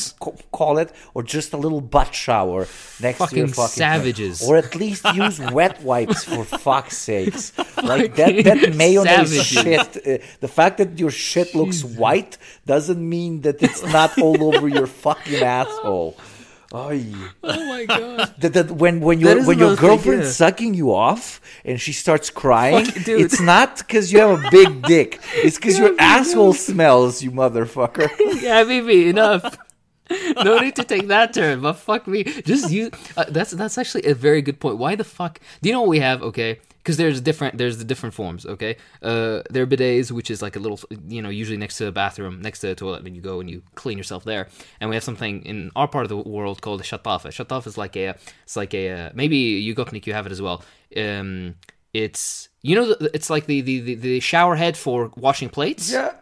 call 0.51 0.79
it, 0.79 0.91
or 1.13 1.21
just 1.21 1.53
a 1.53 1.57
little 1.65 1.81
butt 1.81 2.15
shower 2.15 2.61
next 2.99 3.29
to 3.29 3.35
your 3.35 3.47
Fucking 3.47 3.53
fucking 3.53 3.83
savages. 3.85 4.41
Or 4.41 4.57
at 4.57 4.73
least 4.75 5.05
use 5.13 5.39
wet 5.57 5.81
wipes 5.83 6.23
for 6.23 6.43
fuck's 6.43 6.97
sakes. 6.97 7.53
Like 7.91 8.15
that, 8.15 8.43
that 8.43 8.75
mayonnaise 8.75 9.29
Savages. 9.29 9.45
shit. 9.45 9.89
Uh, 9.97 10.25
the 10.39 10.47
fact 10.47 10.79
that 10.79 10.97
your 10.97 11.11
shit 11.11 11.53
looks 11.53 11.83
white 11.83 12.39
doesn't 12.65 13.03
mean 13.15 13.41
that 13.41 13.61
it's 13.61 13.83
not 13.97 14.17
all 14.17 14.39
over 14.49 14.67
your 14.67 14.87
fucking 14.87 15.43
asshole. 15.43 16.17
Oh 16.73 16.89
my 17.43 17.85
god. 17.85 18.33
That, 18.39 18.53
that 18.53 18.71
when 18.71 18.99
when 18.99 19.19
your 19.19 19.45
when 19.45 19.59
your 19.59 19.75
thing, 19.75 19.87
girlfriend's 19.87 20.27
yeah. 20.27 20.31
sucking 20.31 20.73
you 20.73 20.93
off 20.93 21.39
and 21.63 21.79
she 21.79 21.93
starts 21.93 22.29
crying, 22.29 22.85
Fuck, 22.85 23.03
dude. 23.03 23.21
it's 23.21 23.39
not 23.39 23.77
because 23.77 24.11
you 24.11 24.19
have 24.19 24.43
a 24.43 24.49
big 24.49 24.81
dick. 24.81 25.19
It's 25.35 25.57
because 25.57 25.77
your 25.77 25.95
asshole 25.99 26.53
smells, 26.53 27.21
you 27.21 27.31
motherfucker. 27.31 28.09
yeah, 28.41 28.63
maybe 28.63 29.09
enough. 29.09 29.57
no 30.43 30.59
need 30.59 30.75
to 30.75 30.83
take 30.83 31.07
that 31.07 31.33
turn, 31.33 31.61
but 31.61 31.73
fuck 31.73 32.07
me. 32.07 32.23
Just 32.23 32.71
you. 32.71 32.91
Uh, 33.15 33.25
that's 33.29 33.51
that's 33.51 33.77
actually 33.77 34.05
a 34.05 34.15
very 34.15 34.41
good 34.41 34.59
point. 34.59 34.77
Why 34.77 34.95
the 34.95 35.03
fuck? 35.03 35.39
Do 35.61 35.69
you 35.69 35.73
know 35.73 35.81
what 35.81 35.89
we 35.89 35.99
have? 35.99 36.23
Okay, 36.23 36.59
because 36.83 36.97
there's 36.97 37.21
different. 37.21 37.57
There's 37.57 37.77
the 37.77 37.85
different 37.85 38.13
forms. 38.13 38.45
Okay, 38.45 38.75
uh, 39.01 39.41
there 39.49 39.63
are 39.63 39.67
bidets, 39.67 40.11
which 40.11 40.29
is 40.29 40.41
like 40.41 40.55
a 40.57 40.59
little, 40.59 40.79
you 41.07 41.21
know, 41.21 41.29
usually 41.29 41.57
next 41.57 41.77
to 41.77 41.87
a 41.87 41.91
bathroom, 41.91 42.41
next 42.41 42.59
to 42.59 42.71
a 42.71 42.75
toilet, 42.75 43.05
and 43.05 43.15
you 43.15 43.21
go 43.21 43.39
and 43.39 43.49
you 43.49 43.61
clean 43.75 43.97
yourself 43.97 44.23
there. 44.25 44.47
And 44.79 44.89
we 44.89 44.95
have 44.95 45.03
something 45.03 45.43
in 45.45 45.71
our 45.75 45.87
part 45.87 46.03
of 46.05 46.09
the 46.09 46.17
world 46.17 46.61
called 46.61 46.81
a 46.81 46.83
shataf. 46.83 47.25
A 47.25 47.29
shataf 47.29 47.65
is 47.67 47.77
like 47.77 47.95
a, 47.95 48.15
it's 48.43 48.55
like 48.57 48.73
a, 48.73 48.89
uh, 48.91 49.09
maybe 49.13 49.37
you 49.37 49.73
Gopnik, 49.73 50.05
you 50.05 50.13
have 50.13 50.25
it 50.25 50.31
as 50.31 50.41
well. 50.41 50.63
Um, 50.97 51.55
it's 51.93 52.49
you 52.61 52.75
know, 52.75 52.95
it's 53.13 53.29
like 53.29 53.45
the 53.45 53.61
the 53.61 53.79
the, 53.81 53.95
the 53.95 54.19
shower 54.19 54.55
head 54.55 54.75
for 54.77 55.11
washing 55.15 55.49
plates. 55.49 55.91
yeah. 55.91 56.13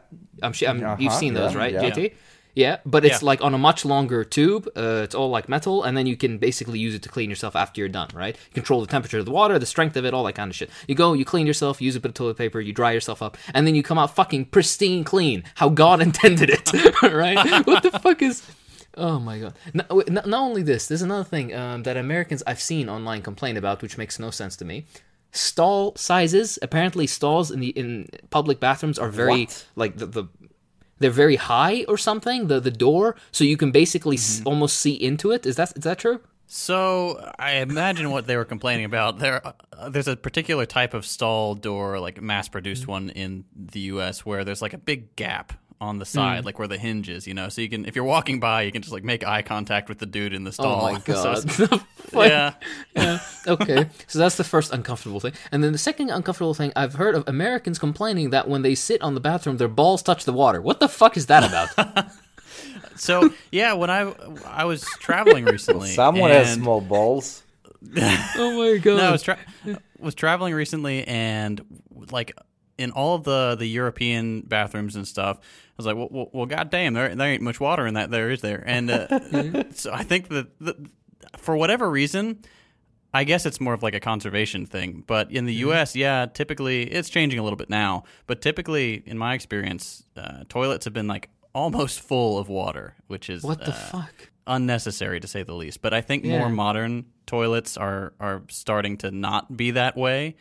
I'm 0.44 0.54
sure 0.54 0.70
I'm, 0.70 0.78
you've 0.80 1.10
Uh-huh, 1.12 1.20
seen 1.20 1.34
those, 1.34 1.54
yeah, 1.54 1.58
right, 1.60 1.74
yeah. 1.74 1.90
JT? 1.92 2.14
Yeah, 2.54 2.78
but 2.86 3.06
it's 3.06 3.22
Yeah. 3.22 3.26
like 3.28 3.42
on 3.42 3.54
a 3.54 3.58
much 3.58 3.86
longer 3.86 4.24
tube. 4.24 4.68
Uh, 4.76 5.02
it's 5.04 5.16
all 5.16 5.30
like 5.30 5.48
metal, 5.48 5.84
and 5.84 5.96
then 5.98 6.06
you 6.06 6.18
can 6.18 6.38
basically 6.38 6.80
use 6.80 6.94
it 6.94 7.02
to 7.04 7.10
clean 7.10 7.30
yourself 7.30 7.56
after 7.56 7.80
you're 7.80 7.88
done, 7.90 8.10
right? 8.14 8.36
You 8.36 8.54
Control 8.54 8.82
the 8.82 8.88
temperature 8.88 9.20
of 9.20 9.26
the 9.26 9.32
water, 9.32 9.58
the 9.58 9.66
strength 9.66 9.96
of 9.96 10.04
it, 10.06 10.14
all 10.14 10.24
that 10.26 10.34
kind 10.34 10.50
of 10.52 10.56
shit. 10.56 10.70
You 10.88 10.96
go, 10.96 11.14
you 11.14 11.24
clean 11.26 11.48
yourself, 11.48 11.82
use 11.82 11.96
a 11.96 12.00
bit 12.00 12.10
of 12.10 12.16
toilet 12.16 12.38
paper, 12.38 12.60
you 12.60 12.74
dry 12.74 12.92
yourself 12.92 13.22
up, 13.22 13.38
and 13.54 13.66
then 13.66 13.74
you 13.76 13.84
come 13.84 13.98
out 13.98 14.14
fucking 14.16 14.46
pristine 14.46 15.04
clean, 15.04 15.44
how 15.56 15.70
God 15.70 16.02
intended 16.08 16.50
it, 16.50 16.72
right? 17.04 17.66
What 17.66 17.84
the 17.84 17.92
fuck 18.00 18.22
is? 18.22 18.44
Oh 18.98 19.20
my 19.20 19.40
god! 19.40 19.54
Not, 19.74 20.10
not, 20.10 20.34
only 20.34 20.64
this, 20.64 20.88
there's 20.88 21.02
another 21.02 21.24
thing 21.24 21.56
um, 21.56 21.84
that 21.84 21.96
Americans 21.96 22.44
I've 22.46 22.60
seen 22.62 22.90
online 22.90 23.22
complain 23.22 23.56
about, 23.56 23.82
which 23.82 23.98
makes 23.98 24.20
no 24.20 24.32
sense 24.32 24.58
to 24.58 24.66
me. 24.66 24.86
Stall 25.32 25.96
sizes. 25.96 26.60
Apparently, 26.62 27.08
stalls 27.08 27.52
in 27.52 27.62
the 27.62 27.70
in 27.70 28.10
public 28.32 28.60
bathrooms 28.60 29.00
are 29.00 29.08
very 29.10 29.46
What? 29.46 29.66
like 29.78 29.96
the, 29.98 30.06
the 30.08 30.24
they're 31.02 31.12
very 31.26 31.36
high 31.36 31.84
or 31.88 31.98
something. 31.98 32.48
The 32.48 32.60
the 32.60 32.72
door, 32.72 33.16
so 33.32 33.44
you 33.44 33.58
can 33.58 33.72
basically 33.72 34.16
s- 34.18 34.42
almost 34.46 34.78
see 34.78 34.94
into 34.94 35.32
it. 35.32 35.46
Is 35.46 35.56
that 35.58 35.74
is 35.76 35.84
that 35.84 35.98
true? 36.00 36.22
So 36.54 37.32
I 37.40 37.52
imagine 37.70 38.12
what 38.12 38.28
they 38.28 38.36
were 38.36 38.46
complaining 38.46 38.86
about. 38.86 39.20
There, 39.20 39.40
uh, 39.48 39.54
there's 39.90 40.08
a 40.10 40.18
particular 40.18 40.66
type 40.66 40.94
of 40.94 41.06
stall 41.06 41.56
door, 41.56 42.00
like 42.00 42.22
mass-produced 42.22 42.88
one 42.88 43.10
in 43.10 43.46
the 43.56 43.80
U.S., 43.96 44.26
where 44.26 44.44
there's 44.44 44.62
like 44.62 44.74
a 44.74 44.78
big 44.78 45.16
gap 45.16 45.54
on 45.82 45.98
the 46.00 46.06
side, 46.06 46.44
mm. 46.44 46.46
like 46.46 46.60
where 46.60 46.68
the 46.68 46.78
hinge 46.78 47.10
is. 47.10 47.28
You 47.28 47.34
know, 47.34 47.50
so 47.50 47.60
you 47.62 47.68
can, 47.68 47.86
if 47.86 47.96
you're 47.96 48.06
walking 48.06 48.40
by, 48.40 48.62
you 48.62 48.72
can 48.72 48.82
just 48.82 48.94
like 48.94 49.04
make 49.04 49.26
eye 49.28 49.42
contact 49.42 49.90
with 49.90 49.98
the 49.98 50.06
dude 50.06 50.34
in 50.34 50.44
the 50.46 50.50
oh 50.50 50.52
stall. 50.52 50.86
Oh 50.86 50.94
my 50.94 51.00
So 51.06 51.14
god! 51.14 51.38
it's- 51.46 51.58
The 51.58 51.84
yeah, 52.14 52.54
yeah. 52.96 53.20
Okay. 53.48 53.90
So 54.08 54.20
that's 54.20 54.38
the 54.38 54.44
first 54.44 54.72
uncomfortable 54.72 55.20
thing. 55.20 55.34
And 55.52 55.64
then 55.64 55.72
the 55.72 55.78
second 55.78 56.10
uncomfortable 56.10 56.54
thing, 56.54 56.72
I've 56.76 56.94
heard 56.94 57.16
of 57.16 57.28
Americans 57.28 57.80
complaining 57.80 58.30
that 58.30 58.48
when 58.48 58.62
they 58.62 58.76
sit 58.76 59.02
on 59.02 59.16
the 59.16 59.22
bathroom, 59.22 59.58
their 59.58 59.68
balls 59.68 60.04
touch 60.04 60.26
the 60.26 60.34
water. 60.34 60.62
What 60.62 60.80
the 60.80 60.88
fuck 60.88 61.18
is 61.18 61.26
that 61.26 61.44
about? 61.44 62.12
So 62.96 63.34
yeah, 63.52 63.74
when 63.74 63.90
I 63.90 64.14
I 64.46 64.66
was 64.66 64.84
traveling 65.00 65.46
recently, 65.46 65.90
Someone 65.90 66.30
has 66.30 66.54
small 66.54 66.82
balls. 66.82 67.42
oh 67.96 68.74
my 68.74 68.78
god! 68.78 68.98
No, 68.98 69.08
I 69.08 69.12
was 69.12 69.24
tra- 69.24 69.40
was 69.98 70.14
traveling 70.14 70.54
recently, 70.54 71.04
and 71.08 71.62
like 72.12 72.38
in 72.78 72.92
all 72.92 73.16
of 73.16 73.24
the 73.24 73.56
the 73.58 73.66
European 73.66 74.42
bathrooms 74.42 74.96
and 74.96 75.08
stuff, 75.08 75.40
I 75.40 75.71
was 75.86 75.94
like, 75.94 75.96
well, 75.96 76.10
well, 76.12 76.30
well 76.34 76.46
goddamn, 76.46 76.94
there 76.94 77.14
there 77.16 77.28
ain't 77.30 77.42
much 77.42 77.60
water 77.60 77.86
in 77.88 77.96
that. 77.96 78.12
There 78.12 78.30
is 78.30 78.42
there, 78.42 78.64
and 78.66 78.90
uh, 78.90 79.08
so 79.74 79.92
I 79.92 80.04
think 80.04 80.30
that 80.30 80.48
the, 80.60 80.90
for 81.38 81.56
whatever 81.56 81.90
reason. 81.90 82.44
I 83.14 83.26
guess 83.26 83.46
it's 83.46 83.60
more 83.60 83.74
of 83.74 83.84
like 83.84 83.94
a 83.94 84.00
conservation 84.00 84.66
thing, 84.66 85.04
but 85.06 85.30
in 85.34 85.44
the 85.44 85.54
U.S., 85.56 85.98
yeah, 85.98 86.28
typically 86.28 86.84
it's 86.84 87.10
changing 87.10 87.40
a 87.40 87.44
little 87.44 87.58
bit 87.58 87.70
now. 87.70 88.06
But 88.26 88.42
typically, 88.42 89.04
in 89.06 89.18
my 89.18 89.34
experience, 89.34 90.06
uh, 90.16 90.46
toilets 90.48 90.86
have 90.86 90.94
been 90.94 91.08
like 91.08 91.30
almost 91.54 92.00
full 92.00 92.38
of 92.38 92.48
water, 92.48 92.96
which 93.08 93.30
is 93.30 93.44
what 93.44 93.60
the 93.60 93.72
uh, 93.72 93.74
fuck? 93.74 94.31
Unnecessary 94.56 95.20
to 95.20 95.28
say 95.28 95.44
the 95.44 95.54
least. 95.56 95.82
But 95.82 95.94
I 95.94 96.02
think 96.02 96.24
Yeah. 96.24 96.38
more 96.40 96.50
modern 96.50 97.06
toilets 97.26 97.78
are 97.78 98.14
are 98.20 98.42
starting 98.50 98.98
to 98.98 99.10
not 99.12 99.56
be 99.56 99.72
that 99.72 99.96
way. 99.96 100.36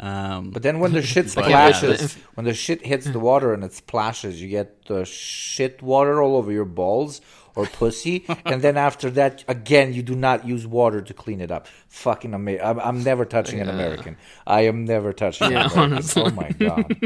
Um, 0.00 0.50
But 0.50 0.62
then 0.62 0.80
when 0.80 0.92
the 0.92 1.02
shit 1.12 1.26
But 1.34 1.48
yeah, 1.48 1.72
splashes, 1.72 2.14
when 2.34 2.44
the 2.44 2.54
shit 2.54 2.84
hits 2.84 3.06
the 3.06 3.20
water 3.20 3.54
and 3.54 3.62
it 3.64 3.72
splashes, 3.72 4.42
you 4.42 4.48
get 4.48 4.86
the 4.86 5.04
shit 5.04 5.82
water 5.82 6.20
all 6.22 6.34
over 6.36 6.50
your 6.52 6.64
balls 6.82 7.20
or 7.54 7.66
pussy, 7.66 8.24
and 8.44 8.62
then 8.62 8.76
after 8.76 9.10
that, 9.10 9.44
again, 9.48 9.92
you 9.92 10.02
do 10.02 10.14
not 10.14 10.46
use 10.46 10.66
water 10.66 11.02
to 11.02 11.14
clean 11.14 11.40
it 11.40 11.50
up. 11.50 11.66
Fucking 11.88 12.32
amazing! 12.34 12.64
I'm, 12.64 12.80
I'm 12.80 13.02
never 13.02 13.24
touching 13.24 13.60
an 13.60 13.68
American. 13.68 14.16
I 14.46 14.62
am 14.62 14.84
never 14.84 15.12
touching. 15.12 15.50
Yeah, 15.50 15.66
an 15.66 15.70
American. 15.72 15.92
honestly. 15.92 16.22
Oh 16.22 16.30
my 16.30 16.50
god! 16.50 16.96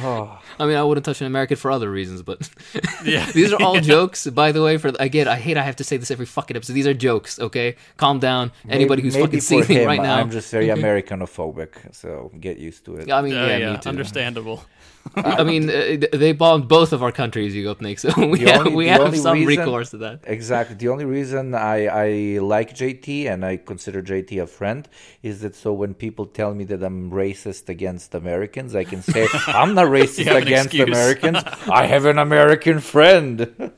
Oh, 0.00 0.40
I 0.58 0.66
mean, 0.66 0.76
I 0.76 0.82
wouldn't 0.82 1.04
touch 1.04 1.20
an 1.20 1.26
American 1.26 1.56
for 1.56 1.70
other 1.70 1.90
reasons, 1.90 2.22
but 2.22 2.48
Yeah. 3.04 3.30
these 3.34 3.52
are 3.52 3.62
all 3.62 3.80
jokes. 3.80 4.26
By 4.26 4.52
the 4.52 4.62
way, 4.62 4.76
for 4.78 4.92
again, 4.98 5.28
I 5.28 5.36
hate 5.36 5.56
I 5.56 5.62
have 5.62 5.76
to 5.76 5.84
say 5.84 5.96
this 5.96 6.10
every 6.10 6.26
fucking 6.26 6.56
episode. 6.56 6.72
These 6.72 6.86
are 6.86 6.94
jokes. 6.94 7.38
Okay, 7.38 7.76
calm 7.96 8.18
down. 8.18 8.52
Anybody 8.68 9.02
who's 9.02 9.16
fucking 9.16 9.40
for 9.40 9.44
seething 9.44 9.78
him, 9.78 9.86
right 9.86 10.02
now. 10.02 10.18
I'm 10.18 10.30
just 10.30 10.50
very 10.50 10.68
Americanophobic, 10.68 11.94
so 11.94 12.30
get 12.40 12.58
used 12.58 12.84
to 12.86 12.96
it. 12.96 13.10
I 13.10 13.22
mean, 13.22 13.34
yeah, 13.34 13.56
yeah, 13.56 13.72
me 13.72 13.78
too. 13.78 13.88
understandable. 13.88 14.64
I 15.16 15.42
mean, 15.44 15.68
uh, 15.70 15.96
they 16.12 16.32
bombed 16.32 16.68
both 16.68 16.92
of 16.92 17.02
our 17.02 17.12
countries, 17.12 17.54
you 17.54 17.64
got 17.64 17.80
Nick. 17.80 17.98
So 17.98 18.08
we 18.16 18.38
The 18.44 18.50
have, 18.52 18.60
only- 18.66 18.74
we 18.76 18.88
have 18.88 19.16
some 19.16 19.38
reason- 19.44 19.64
recourse 19.64 19.90
to 19.90 19.98
that. 19.98 20.20
Exactly. 20.24 20.76
The 20.76 20.88
only 20.88 21.04
reason 21.04 21.54
I, 21.54 21.86
I 21.86 22.38
like 22.40 22.74
JT 22.74 23.26
and 23.30 23.44
I 23.44 23.56
consider 23.56 24.02
JT 24.02 24.42
a 24.42 24.46
friend 24.46 24.88
is 25.22 25.40
that 25.42 25.54
so 25.54 25.72
when 25.72 25.94
people 25.94 26.26
tell 26.26 26.54
me 26.54 26.64
that 26.64 26.82
I'm 26.82 27.10
racist 27.10 27.68
against 27.68 28.14
Americans, 28.14 28.74
I 28.74 28.84
can 28.84 29.02
say 29.02 29.26
I'm 29.46 29.74
not 29.74 29.86
racist 29.86 30.34
against. 30.34 30.74
Americans. 30.74 31.38
I 31.70 31.86
have 31.86 32.04
an 32.04 32.18
American 32.18 32.80
friend. 32.80 33.72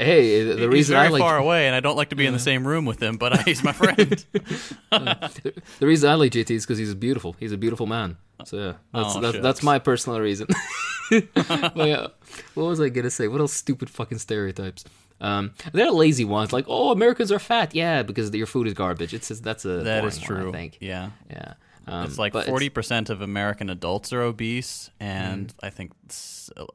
Hey, 0.00 0.44
the, 0.44 0.54
He's 0.56 0.66
reason 0.68 0.94
very 0.94 1.08
I 1.08 1.10
like 1.10 1.20
far 1.20 1.38
away, 1.38 1.66
and 1.66 1.74
I 1.74 1.80
don't 1.80 1.96
like 1.96 2.10
to 2.10 2.16
be 2.16 2.24
in 2.24 2.32
the 2.32 2.38
same 2.38 2.64
room 2.64 2.84
with 2.84 3.02
him, 3.02 3.16
but 3.16 3.42
he's 3.42 3.64
my 3.64 3.72
friend. 3.72 4.24
the 4.92 5.62
reason 5.80 6.08
I 6.08 6.14
like 6.14 6.32
JT 6.32 6.50
is 6.50 6.64
because 6.64 6.78
he's 6.78 6.94
beautiful. 6.94 7.34
He's 7.40 7.50
a 7.50 7.56
beautiful 7.56 7.86
man. 7.86 8.16
So 8.44 8.56
yeah, 8.56 8.72
that's 8.94 9.16
Oh, 9.16 9.20
that's, 9.20 9.38
that's 9.40 9.62
my 9.64 9.80
personal 9.80 10.20
reason. 10.20 10.46
but 11.10 11.76
yeah, 11.76 12.06
what 12.54 12.64
was 12.64 12.80
I 12.80 12.90
gonna 12.90 13.10
say? 13.10 13.26
What 13.28 13.40
else 13.40 13.52
stupid 13.52 13.90
fucking 13.90 14.18
stereotypes? 14.18 14.84
Um, 15.20 15.54
there 15.72 15.86
are 15.86 15.92
lazy 15.92 16.24
ones 16.24 16.52
like, 16.52 16.66
oh, 16.68 16.92
Americans 16.92 17.32
are 17.32 17.40
fat. 17.40 17.74
Yeah, 17.74 18.04
because 18.04 18.32
your 18.32 18.46
food 18.46 18.68
is 18.68 18.74
garbage. 18.74 19.12
It's 19.14 19.28
just, 19.28 19.42
that's 19.42 19.64
a 19.64 19.82
that 19.82 20.04
is 20.04 20.14
is 20.14 20.20
one, 20.20 20.26
true. 20.28 20.48
I 20.50 20.52
think. 20.52 20.78
Yeah. 20.80 21.10
Yeah, 21.28 21.54
um, 21.88 22.04
It's 22.04 22.18
like 22.18 22.34
forty 22.34 22.68
percent 22.68 23.10
of 23.10 23.20
American 23.20 23.68
adults 23.70 24.12
are 24.12 24.22
obese, 24.22 24.90
and 25.00 25.48
Mm. 25.48 25.54
I 25.66 25.70
think 25.70 25.92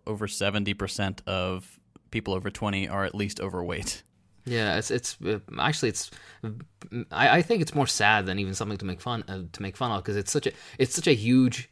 over 0.05 0.27
seventy 0.27 0.73
percent 0.73 1.21
of 1.25 1.79
people 2.17 2.33
over 2.33 2.49
twenty 2.51 2.87
are 2.87 3.03
at 3.05 3.13
least 3.21 3.39
overweight. 3.41 4.03
Yeah, 4.45 4.77
it's 4.79 4.91
it's 4.91 5.17
uh, 5.21 5.39
actually 5.59 5.89
it's 5.89 6.11
I, 7.11 7.37
I 7.37 7.41
think 7.47 7.61
it's 7.61 7.75
more 7.75 7.87
sad 7.87 8.25
than 8.25 8.39
even 8.39 8.53
something 8.53 8.77
to 8.79 8.85
make 8.85 9.01
fun 9.01 9.23
uh, 9.27 9.43
to 9.55 9.61
make 9.61 9.75
fun 9.77 9.91
of 9.91 10.03
because 10.03 10.17
it's 10.21 10.31
such 10.31 10.47
a 10.47 10.51
it's 10.77 10.95
such 10.95 11.07
a 11.07 11.15
huge 11.27 11.69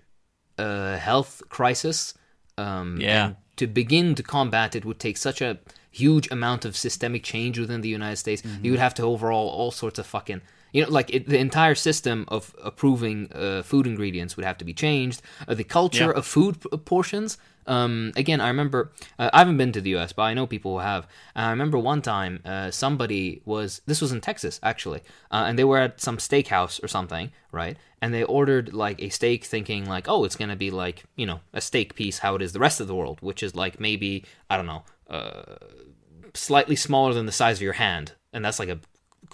uh, 0.57 0.97
health 0.97 1.41
crisis. 1.49 2.13
Um, 2.57 2.97
Yeah. 3.01 3.33
to 3.55 3.67
begin 3.67 4.15
to 4.15 4.23
combat 4.23 4.75
it 4.75 4.83
would 4.85 4.99
take 4.99 5.17
such 5.17 5.41
a 5.41 5.57
huge 5.91 6.27
amount 6.31 6.65
of 6.65 6.75
systemic 6.75 7.23
change 7.23 7.59
within 7.59 7.81
the 7.81 7.89
United 7.99 8.17
States. 8.17 8.43
You 8.63 8.71
would 8.71 8.79
have 8.79 8.93
to 8.95 9.03
overhaul 9.03 9.47
all 9.49 9.71
sorts 9.71 9.99
of 9.99 10.05
fucking 10.05 10.41
you 10.73 10.83
know, 10.83 10.89
like 10.97 11.09
it, 11.15 11.27
the 11.27 11.37
entire 11.37 11.75
system 11.75 12.23
of 12.27 12.55
approving 12.63 13.17
uh, 13.33 13.61
food 13.63 13.85
ingredients 13.87 14.35
would 14.37 14.45
have 14.45 14.57
to 14.57 14.65
be 14.65 14.73
changed. 14.73 15.21
Uh, 15.47 15.53
the 15.55 15.65
culture 15.65 16.11
Yeah. 16.11 16.17
of 16.19 16.25
food 16.25 16.55
p- 16.61 16.77
portions. 16.77 17.37
Um, 17.67 18.11
again, 18.15 18.41
I 18.41 18.47
remember 18.47 18.91
uh, 19.19 19.29
I 19.33 19.39
haven't 19.39 19.57
been 19.57 19.71
to 19.73 19.81
the 19.81 19.91
U.S., 19.91 20.13
but 20.13 20.23
I 20.23 20.33
know 20.33 20.47
people 20.47 20.73
who 20.73 20.79
have. 20.79 21.07
And 21.35 21.45
I 21.45 21.49
remember 21.51 21.77
one 21.77 22.01
time 22.01 22.41
uh, 22.45 22.71
somebody 22.71 23.41
was 23.45 23.81
this 23.85 24.01
was 24.01 24.11
in 24.11 24.21
Texas 24.21 24.59
actually, 24.63 25.01
uh, 25.31 25.45
and 25.47 25.57
they 25.57 25.63
were 25.63 25.77
at 25.77 26.01
some 26.01 26.17
steakhouse 26.17 26.83
or 26.83 26.87
something, 26.87 27.31
right? 27.51 27.77
And 28.01 28.13
they 28.13 28.23
ordered 28.23 28.73
like 28.73 29.01
a 29.01 29.09
steak, 29.09 29.45
thinking 29.45 29.85
like, 29.85 30.07
oh, 30.07 30.23
it's 30.23 30.35
gonna 30.35 30.55
be 30.55 30.71
like 30.71 31.03
you 31.15 31.25
know 31.25 31.41
a 31.53 31.61
steak 31.61 31.95
piece, 31.95 32.19
how 32.19 32.35
it 32.35 32.41
is 32.41 32.53
the 32.53 32.59
rest 32.59 32.79
of 32.81 32.87
the 32.87 32.95
world, 32.95 33.19
which 33.21 33.43
is 33.43 33.55
like 33.55 33.79
maybe 33.79 34.25
I 34.49 34.57
don't 34.57 34.67
know, 34.67 34.83
uh, 35.09 35.55
slightly 36.33 36.75
smaller 36.75 37.13
than 37.13 37.25
the 37.25 37.31
size 37.31 37.57
of 37.57 37.63
your 37.63 37.73
hand, 37.73 38.13
and 38.33 38.43
that's 38.43 38.59
like 38.59 38.69
a 38.69 38.79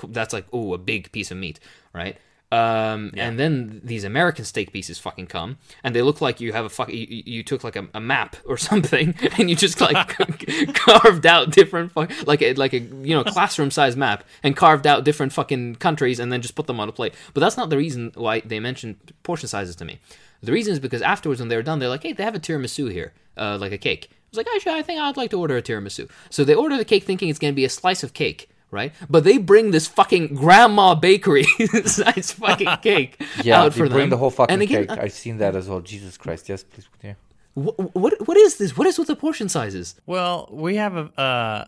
that's 0.09 0.33
like 0.33 0.45
oh 0.51 0.73
a 0.73 0.77
big 0.77 1.11
piece 1.11 1.31
of 1.31 1.37
meat, 1.37 1.59
right? 1.93 2.17
Um, 2.49 3.11
and 3.17 3.37
then 3.37 3.81
these 3.83 4.05
American 4.05 4.45
steak 4.45 4.71
pieces 4.71 4.97
fucking 4.99 5.27
come, 5.27 5.57
and 5.83 5.93
they 5.93 6.01
look 6.01 6.21
like 6.21 6.39
you 6.39 6.53
have 6.53 6.63
a 6.63 6.69
fuck. 6.69 6.89
You, 6.89 7.05
you 7.09 7.23
you 7.25 7.43
took 7.43 7.63
like 7.63 7.75
a, 7.75 7.87
a 7.93 7.99
map 7.99 8.37
or 8.45 8.55
something, 8.55 9.15
and 9.37 9.49
you 9.49 9.55
just 9.55 9.81
like 9.81 10.17
carved 10.73 11.25
out 11.25 11.51
different 11.51 11.91
fuck 11.91 12.11
like 12.25 12.41
a, 12.41 12.53
like 12.53 12.73
a 12.73 12.79
you 12.79 13.13
know 13.13 13.23
classroom 13.25 13.69
size 13.69 13.97
map, 13.97 14.23
and 14.43 14.55
carved 14.55 14.87
out 14.87 15.03
different 15.03 15.33
fucking 15.33 15.75
countries, 15.75 16.19
and 16.19 16.31
then 16.31 16.41
just 16.41 16.55
put 16.55 16.67
them 16.67 16.79
on 16.79 16.87
a 16.87 16.93
plate. 16.93 17.13
But 17.33 17.41
that's 17.41 17.57
not 17.57 17.69
the 17.69 17.77
reason 17.77 18.11
why 18.15 18.39
they 18.39 18.61
mentioned 18.61 18.95
portion 19.23 19.49
sizes 19.49 19.75
to 19.77 19.85
me. 19.85 19.99
The 20.41 20.51
reason 20.51 20.71
is 20.71 20.79
because 20.79 21.01
afterwards, 21.01 21.41
when 21.41 21.49
they 21.49 21.55
were 21.55 21.63
done, 21.63 21.79
they're 21.79 21.89
like, 21.89 22.03
hey, 22.03 22.13
they 22.13 22.23
have 22.23 22.35
a 22.35 22.39
tiramisu 22.39 22.91
here, 22.91 23.13
uh, 23.35 23.57
like 23.59 23.71
a 23.71 23.77
cake. 23.77 24.09
I 24.11 24.15
was 24.31 24.37
like, 24.37 24.47
actually, 24.55 24.73
I 24.73 24.83
think 24.83 24.99
I'd 24.99 25.17
like 25.17 25.31
to 25.31 25.39
order 25.39 25.57
a 25.57 25.61
tiramisu. 25.61 26.09
So 26.29 26.43
they 26.43 26.53
order 26.53 26.77
the 26.77 26.85
cake 26.85 27.03
thinking 27.03 27.29
it's 27.29 27.39
going 27.39 27.53
to 27.53 27.55
be 27.55 27.65
a 27.65 27.69
slice 27.69 28.03
of 28.03 28.13
cake, 28.13 28.49
right? 28.71 28.93
But 29.09 29.23
they 29.23 29.37
bring 29.37 29.71
this 29.71 29.87
fucking 29.87 30.35
grandma 30.35 30.95
bakery 30.95 31.43
size 31.85 32.35
Yeah, 32.39 32.47
fucking 32.47 32.77
cake 32.81 33.21
out 33.51 33.73
they 33.73 33.79
for 33.79 33.89
bring 33.89 34.09
the 34.09 34.17
whole 34.17 34.29
fucking 34.31 34.53
and 34.53 34.61
again, 34.61 34.87
cake. 34.87 34.97
I've 34.99 35.13
seen 35.13 35.37
that 35.37 35.55
as 35.55 35.67
well. 35.69 35.81
Jesus 35.81 36.17
Christ. 36.17 36.49
Yes, 36.49 36.63
please. 36.63 36.87
Yeah. 37.03 37.13
wh- 37.55 37.95
what 37.95 38.13
what 38.27 38.37
is 38.37 38.57
this? 38.57 38.75
What 38.77 38.87
is 38.87 38.97
with 38.99 39.07
the 39.07 39.15
portion 39.15 39.49
sizes? 39.49 39.95
Well, 40.05 40.49
we 40.51 40.75
have 40.75 40.95
a 40.95 41.05
uh, 41.19 41.65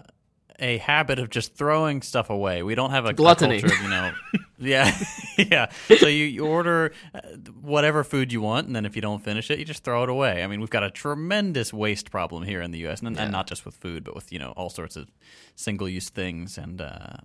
a 0.60 0.78
habit 0.78 1.19
of 1.19 1.30
just 1.30 1.56
throwing 1.56 2.02
stuff 2.02 2.30
away. 2.30 2.63
We 2.63 2.76
don't 2.76 2.91
have 2.91 3.06
a, 3.06 3.10
a 3.10 3.13
Gluttony. 3.13 3.62
culture 3.62 3.76
of, 3.76 3.82
you 3.82 3.89
know. 3.89 4.12
yeah, 4.60 4.98
yeah. 5.38 5.72
So 5.98 6.08
you, 6.08 6.26
you 6.26 6.45
order 6.45 6.91
uh, 7.13 7.22
whatever 7.62 8.04
food 8.04 8.32
you 8.32 8.41
want, 8.41 8.67
and 8.67 8.76
then 8.76 8.86
if 8.86 8.95
you 8.95 9.02
don't 9.02 9.24
finish 9.24 9.50
it, 9.50 9.60
you 9.60 9.65
just 9.65 9.84
throw 9.84 10.04
it 10.04 10.10
away. 10.10 10.43
I 10.43 10.48
mean, 10.48 10.60
we've 10.60 10.69
got 10.69 10.84
a 10.84 10.91
tremendous 10.91 11.74
waste 11.74 12.12
problem 12.12 12.43
here 12.43 12.62
in 12.62 12.72
the 12.72 12.80
U.S., 12.80 13.02
and, 13.02 13.17
and 13.17 13.32
not 13.32 13.48
just 13.48 13.65
with 13.65 13.76
food, 13.76 14.04
but 14.04 14.15
with 14.15 14.32
you 14.32 14.39
know 14.39 14.54
all 14.56 14.69
sorts 14.69 14.95
of 14.95 15.08
single-use 15.56 16.10
things 16.10 16.58
and 16.58 16.82
uh, 16.82 17.17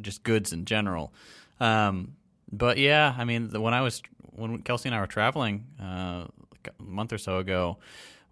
just 0.00 0.22
goods 0.22 0.52
in 0.52 0.64
general. 0.64 1.12
Um, 1.60 2.16
but 2.52 2.78
yeah, 2.78 3.14
I 3.16 3.24
mean, 3.24 3.48
the, 3.48 3.60
when 3.60 3.74
I 3.74 3.80
was 3.80 4.02
when 4.32 4.62
Kelsey 4.62 4.88
and 4.88 4.96
I 4.96 5.00
were 5.00 5.06
traveling 5.06 5.66
uh, 5.80 6.26
like 6.50 6.74
a 6.78 6.82
month 6.82 7.12
or 7.12 7.18
so 7.18 7.38
ago, 7.38 7.78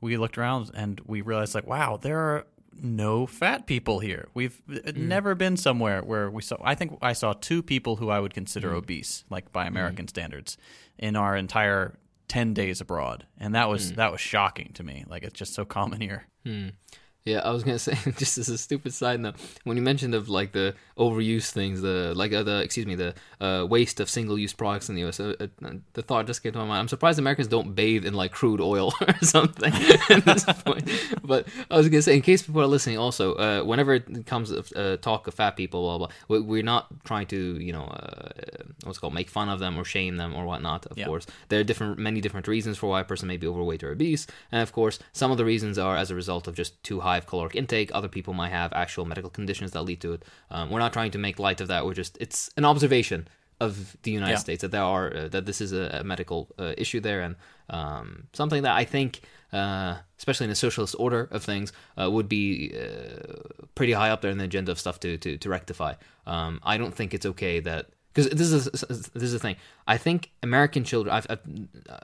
we 0.01 0.17
looked 0.17 0.37
around 0.37 0.71
and 0.75 1.01
we 1.07 1.21
realized 1.21 1.55
like, 1.55 1.67
wow, 1.67 1.97
there 1.97 2.19
are 2.19 2.47
no 2.81 3.27
fat 3.27 3.67
people 3.67 4.01
here. 4.01 4.29
We've 4.35 4.61
uh, 4.69 4.75
mm. 4.75 4.97
never 4.97 5.35
been 5.35 5.57
somewhere 5.57 6.03
where 6.03 6.31
we 6.31 6.43
saw. 6.43 6.57
I 6.63 6.75
think 6.75 6.99
I 7.03 7.13
saw 7.13 7.33
two 7.33 7.63
people 7.63 7.97
who 7.97 8.11
I 8.11 8.21
would 8.21 8.35
consider 8.35 8.71
mm. 8.71 8.77
obese, 8.77 9.25
like 9.31 9.53
by 9.53 9.65
mm. 9.65 9.69
American 9.69 10.09
standards, 10.09 10.57
in 10.99 11.17
our 11.17 11.37
entire 11.37 11.99
ten 12.29 12.55
days 12.55 12.81
abroad, 12.81 13.27
and 13.39 13.55
that 13.55 13.69
was 13.69 13.93
that 13.95 14.13
was 14.13 14.21
shocking 14.21 14.71
to 14.75 14.83
me. 14.83 15.05
Like 15.09 15.23
it's 15.23 15.39
just 15.39 15.55
so 15.55 15.65
common 15.65 16.01
here. 16.01 16.27
Hmm. 16.45 16.69
Yeah, 17.25 17.39
I 17.39 17.51
was 17.53 17.63
gonna 17.63 17.79
say 17.89 17.95
just 18.17 18.37
as 18.39 18.49
a 18.49 18.59
stupid 18.59 18.93
side 18.93 19.21
note, 19.21 19.37
when 19.63 19.77
you 19.77 19.83
mentioned 19.83 20.13
of 20.15 20.29
like 20.29 20.51
the 20.53 20.75
overuse 20.99 21.51
things, 21.51 21.81
the 21.81 22.13
like 22.17 22.33
uh, 22.33 22.43
the 22.43 22.61
excuse 22.63 22.85
me, 22.87 22.97
the 22.97 23.15
uh, 23.41 23.65
waste 23.65 24.01
of 24.01 24.11
single-use 24.11 24.53
products 24.53 24.89
in 24.89 24.97
the 24.97 25.03
U.S. 25.03 25.21
Uh, 25.21 25.35
uh, 25.41 25.47
the 25.93 26.03
thought 26.03 26.27
just 26.27 26.43
came 26.43 26.53
to 26.53 26.59
my 26.59 26.65
mind. 26.65 26.81
I'm 26.81 26.89
surprised 26.89 27.21
Americans 27.21 27.47
don't 27.49 27.75
bathe 27.77 28.05
in 28.05 28.15
like 28.15 28.33
crude 28.33 28.61
oil 28.61 28.93
or 29.01 29.15
something 29.23 29.73
at 30.11 30.25
this 30.25 30.45
point. 30.45 30.91
But 31.25 31.47
I 31.71 31.77
was 31.77 31.89
gonna 31.89 32.03
say, 32.03 32.17
in 32.17 32.23
case 32.23 32.43
people 32.43 32.61
are 32.61 32.67
listening, 32.67 32.99
also, 32.99 33.35
uh, 33.35 33.63
whenever 33.63 33.95
it 33.95 34.27
comes 34.27 34.51
to 34.51 34.65
uh, 34.77 34.97
talk 34.97 35.29
of 35.29 35.35
fat 35.35 35.57
people, 35.57 35.83
blah 35.83 35.99
blah, 35.99 36.09
we- 36.29 36.41
we're 36.41 36.63
not 36.65 36.89
trying 37.05 37.27
to 37.29 37.37
you 37.61 37.73
know 37.73 37.85
uh, 37.85 38.31
what's 38.83 38.99
it 38.99 39.01
called 39.01 39.15
make 39.15 39.31
fun 39.31 39.49
of 39.49 39.61
them 39.61 39.79
or 39.79 39.85
shame 39.85 40.17
them 40.17 40.35
or 40.35 40.45
whatnot. 40.45 40.87
Of 40.87 40.99
Yeah. 40.99 41.07
course, 41.07 41.27
there 41.51 41.61
are 41.61 41.65
different 41.65 41.99
many 41.99 42.21
different 42.21 42.49
reasons 42.49 42.79
for 42.79 42.89
why 42.91 43.01
a 43.01 43.05
person 43.05 43.29
may 43.29 43.37
be 43.37 43.47
overweight 43.47 43.85
or 43.85 43.93
obese, 43.93 44.27
and 44.51 44.61
of 44.61 44.73
course, 44.73 44.99
some 45.13 45.31
of 45.31 45.39
the 45.39 45.45
reasons 45.45 45.79
are 45.79 45.97
as 45.97 46.11
a 46.11 46.17
result 46.17 46.49
of 46.49 46.57
just 46.57 46.83
too 46.83 46.99
high 47.01 47.12
of 47.18 47.27
caloric 47.27 47.55
intake. 47.57 47.90
Other 47.94 48.09
people 48.09 48.35
might 48.35 48.51
have 48.51 48.72
actual 48.72 49.05
medical 49.05 49.31
conditions 49.31 49.70
that 49.72 49.83
lead 49.83 50.01
to 50.01 50.12
it. 50.14 50.25
Um, 50.51 50.70
we're 50.70 50.81
not 50.81 50.92
trying 50.92 51.11
to 51.12 51.18
make 51.18 51.38
light 51.38 51.61
of 51.61 51.68
that. 51.68 51.85
We're 51.87 51.94
just 51.94 52.16
it's 52.20 52.51
an 52.57 52.64
observation 52.64 53.29
of 53.61 53.96
the 54.03 54.11
United 54.11 54.33
Yeah. 54.33 54.38
States 54.38 54.61
that 54.62 54.70
there 54.72 54.83
are 54.83 55.14
uh, 55.16 55.29
that 55.29 55.46
this 55.46 55.61
is 55.61 55.72
a, 55.72 55.98
a 56.01 56.05
medical 56.05 56.48
uh, 56.59 56.75
issue 56.77 57.01
there 57.01 57.20
and 57.22 57.37
um, 57.70 58.25
something 58.33 58.62
that 58.62 58.77
I 58.77 58.85
think. 58.85 59.20
Uh, 59.53 59.98
especially 60.16 60.44
in 60.44 60.48
the 60.51 60.57
socialist 60.57 60.96
order 60.98 61.29
of 61.31 61.44
things, 61.44 61.75
uh, 62.01 62.11
would 62.11 62.27
be 62.27 62.72
uh, 62.75 63.37
pretty 63.75 63.92
high 63.92 64.09
up 64.09 64.22
there 64.22 64.31
in 64.31 64.38
the 64.38 64.44
agenda 64.44 64.72
of 64.72 64.79
stuff 64.79 64.98
to 65.01 65.18
to, 65.18 65.37
to 65.37 65.48
rectify. 65.51 65.92
Um, 66.27 66.59
I 66.62 66.79
don't 66.79 66.94
think 66.94 67.12
it's 67.12 67.27
okay 67.27 67.61
that 67.61 67.90
because 68.14 68.31
this 68.31 68.51
is 68.51 68.64
this 69.12 69.22
is 69.22 69.33
the 69.33 69.38
thing. 69.38 69.57
I 69.87 69.98
think 69.98 70.31
American 70.42 70.85
children, 70.85 71.14
I've, 71.14 71.27
I've 71.29 71.40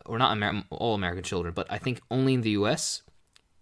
or 0.04 0.18
not 0.18 0.36
Amer- 0.36 0.64
all 0.70 0.94
American 0.94 1.24
children, 1.24 1.54
but 1.54 1.66
I 1.70 1.78
think 1.78 2.02
only 2.10 2.34
in 2.34 2.42
the 2.42 2.50
U.S. 2.50 3.00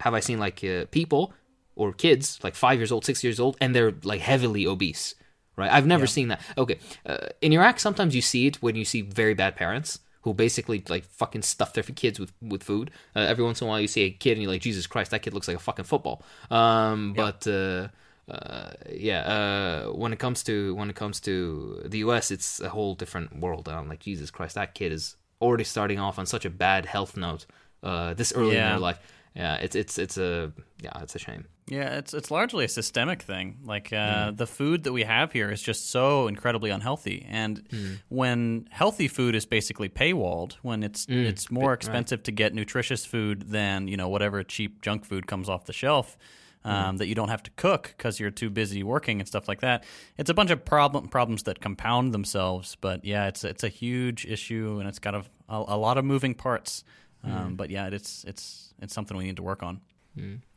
have 0.00 0.14
I 0.14 0.20
seen 0.20 0.38
like 0.38 0.62
uh, 0.64 0.86
people 0.90 1.32
or 1.74 1.92
kids 1.92 2.38
like 2.42 2.54
five 2.54 2.78
years 2.78 2.90
old, 2.92 3.04
six 3.04 3.22
years 3.24 3.38
old, 3.40 3.56
and 3.60 3.74
they're 3.74 3.94
like 4.04 4.20
heavily 4.20 4.66
obese. 4.66 5.14
Right? 5.56 5.72
I've 5.72 5.86
never 5.86 6.06
seen 6.06 6.28
that. 6.28 6.40
Okay, 6.58 6.78
uh, 7.06 7.28
in 7.40 7.52
Iraq, 7.52 7.80
sometimes 7.80 8.14
you 8.14 8.20
see 8.22 8.46
it 8.46 8.56
when 8.62 8.76
you 8.76 8.84
see 8.84 9.00
very 9.00 9.32
bad 9.34 9.56
parents 9.56 10.00
who 10.20 10.34
basically 10.34 10.82
like 10.88 11.04
fucking 11.04 11.40
stuff 11.42 11.72
their 11.72 11.82
kids 11.82 12.20
with 12.20 12.32
with 12.42 12.62
food. 12.62 12.90
Uh, 13.14 13.20
every 13.20 13.42
once 13.44 13.60
in 13.62 13.66
a 13.66 13.70
while, 13.70 13.80
you 13.80 13.88
see 13.88 14.02
a 14.02 14.10
kid 14.10 14.32
and 14.32 14.42
you're 14.42 14.50
like, 14.52 14.60
Jesus 14.60 14.86
Christ, 14.86 15.10
that 15.12 15.22
kid 15.22 15.32
looks 15.32 15.48
like 15.48 15.56
a 15.56 15.60
fucking 15.60 15.86
football. 15.86 16.22
Um, 16.50 17.14
But 17.14 17.46
uh, 17.46 17.88
uh, 18.30 18.72
yeah, 18.90 19.20
uh, 19.20 19.92
when 19.92 20.12
it 20.12 20.18
comes 20.18 20.42
to 20.44 20.74
when 20.74 20.90
it 20.90 20.96
comes 20.96 21.20
to 21.20 21.82
the 21.86 21.98
U.S., 21.98 22.30
it's 22.30 22.60
a 22.60 22.68
whole 22.68 22.94
different 22.94 23.38
world. 23.40 23.68
And 23.68 23.76
I'm 23.78 23.88
like, 23.88 24.00
Jesus 24.00 24.30
Christ, 24.30 24.56
that 24.56 24.74
kid 24.74 24.92
is 24.92 25.16
already 25.40 25.64
starting 25.64 25.98
off 25.98 26.18
on 26.18 26.26
such 26.26 26.44
a 26.44 26.50
bad 26.50 26.86
health 26.86 27.16
note 27.16 27.46
uh, 27.82 28.14
this 28.14 28.32
early 28.34 28.50
in 28.50 28.62
Yeah. 28.62 28.70
their 28.70 28.78
life. 28.80 28.98
Yeah, 29.36 29.56
it's 29.56 29.76
it's 29.76 29.98
it's 29.98 30.16
a 30.16 30.52
yeah, 30.82 31.02
it's 31.02 31.14
a 31.14 31.18
shame. 31.18 31.44
Yeah, 31.68 31.98
it's 31.98 32.14
it's 32.14 32.30
largely 32.30 32.64
a 32.64 32.68
systemic 32.68 33.20
thing. 33.22 33.58
Like 33.64 33.92
uh, 33.92 34.30
the 34.30 34.46
food 34.46 34.84
that 34.84 34.92
we 34.92 35.02
have 35.02 35.32
here 35.32 35.50
is 35.50 35.60
just 35.60 35.90
so 35.90 36.26
incredibly 36.26 36.70
unhealthy, 36.70 37.26
and 37.28 37.62
when 38.08 38.68
healthy 38.70 39.08
food 39.08 39.34
is 39.34 39.44
basically 39.44 39.88
paywalled, 39.88 40.54
when 40.62 40.82
it's 40.82 41.06
it's 41.08 41.50
more 41.50 41.72
expensive 41.74 42.22
to 42.24 42.32
get 42.32 42.54
nutritious 42.54 43.04
food 43.04 43.50
than 43.50 43.88
you 43.88 43.96
know 43.96 44.08
whatever 44.08 44.42
cheap 44.42 44.80
junk 44.80 45.04
food 45.04 45.26
comes 45.26 45.48
off 45.48 45.66
the 45.66 45.72
shelf. 45.72 46.16
Um, 46.64 46.96
That 46.96 47.06
you 47.06 47.14
don't 47.14 47.28
have 47.28 47.44
to 47.44 47.50
cook 47.52 47.94
because 47.96 48.18
you're 48.18 48.32
too 48.32 48.50
busy 48.50 48.82
working 48.82 49.20
and 49.20 49.28
stuff 49.28 49.46
like 49.46 49.60
that. 49.60 49.84
It's 50.18 50.30
a 50.30 50.34
bunch 50.34 50.50
of 50.50 50.64
problem 50.64 51.06
problems 51.08 51.44
that 51.44 51.60
compound 51.60 52.12
themselves. 52.12 52.76
But 52.80 53.04
yeah, 53.04 53.28
it's 53.28 53.44
it's 53.44 53.62
a 53.62 53.68
huge 53.68 54.24
issue 54.26 54.78
and 54.80 54.88
it's 54.88 54.98
got 54.98 55.14
a, 55.14 55.22
a, 55.48 55.64
a 55.68 55.76
lot 55.76 55.96
of 55.96 56.04
moving 56.04 56.34
parts. 56.34 56.82
Um, 57.26 57.56
But 57.56 57.70
yeah, 57.70 57.86
it's 57.88 58.24
it's 58.24 58.74
it's 58.82 58.94
something 58.94 59.16
we 59.16 59.24
need 59.24 59.36
to 59.36 59.42
work 59.42 59.62
on. 59.62 59.80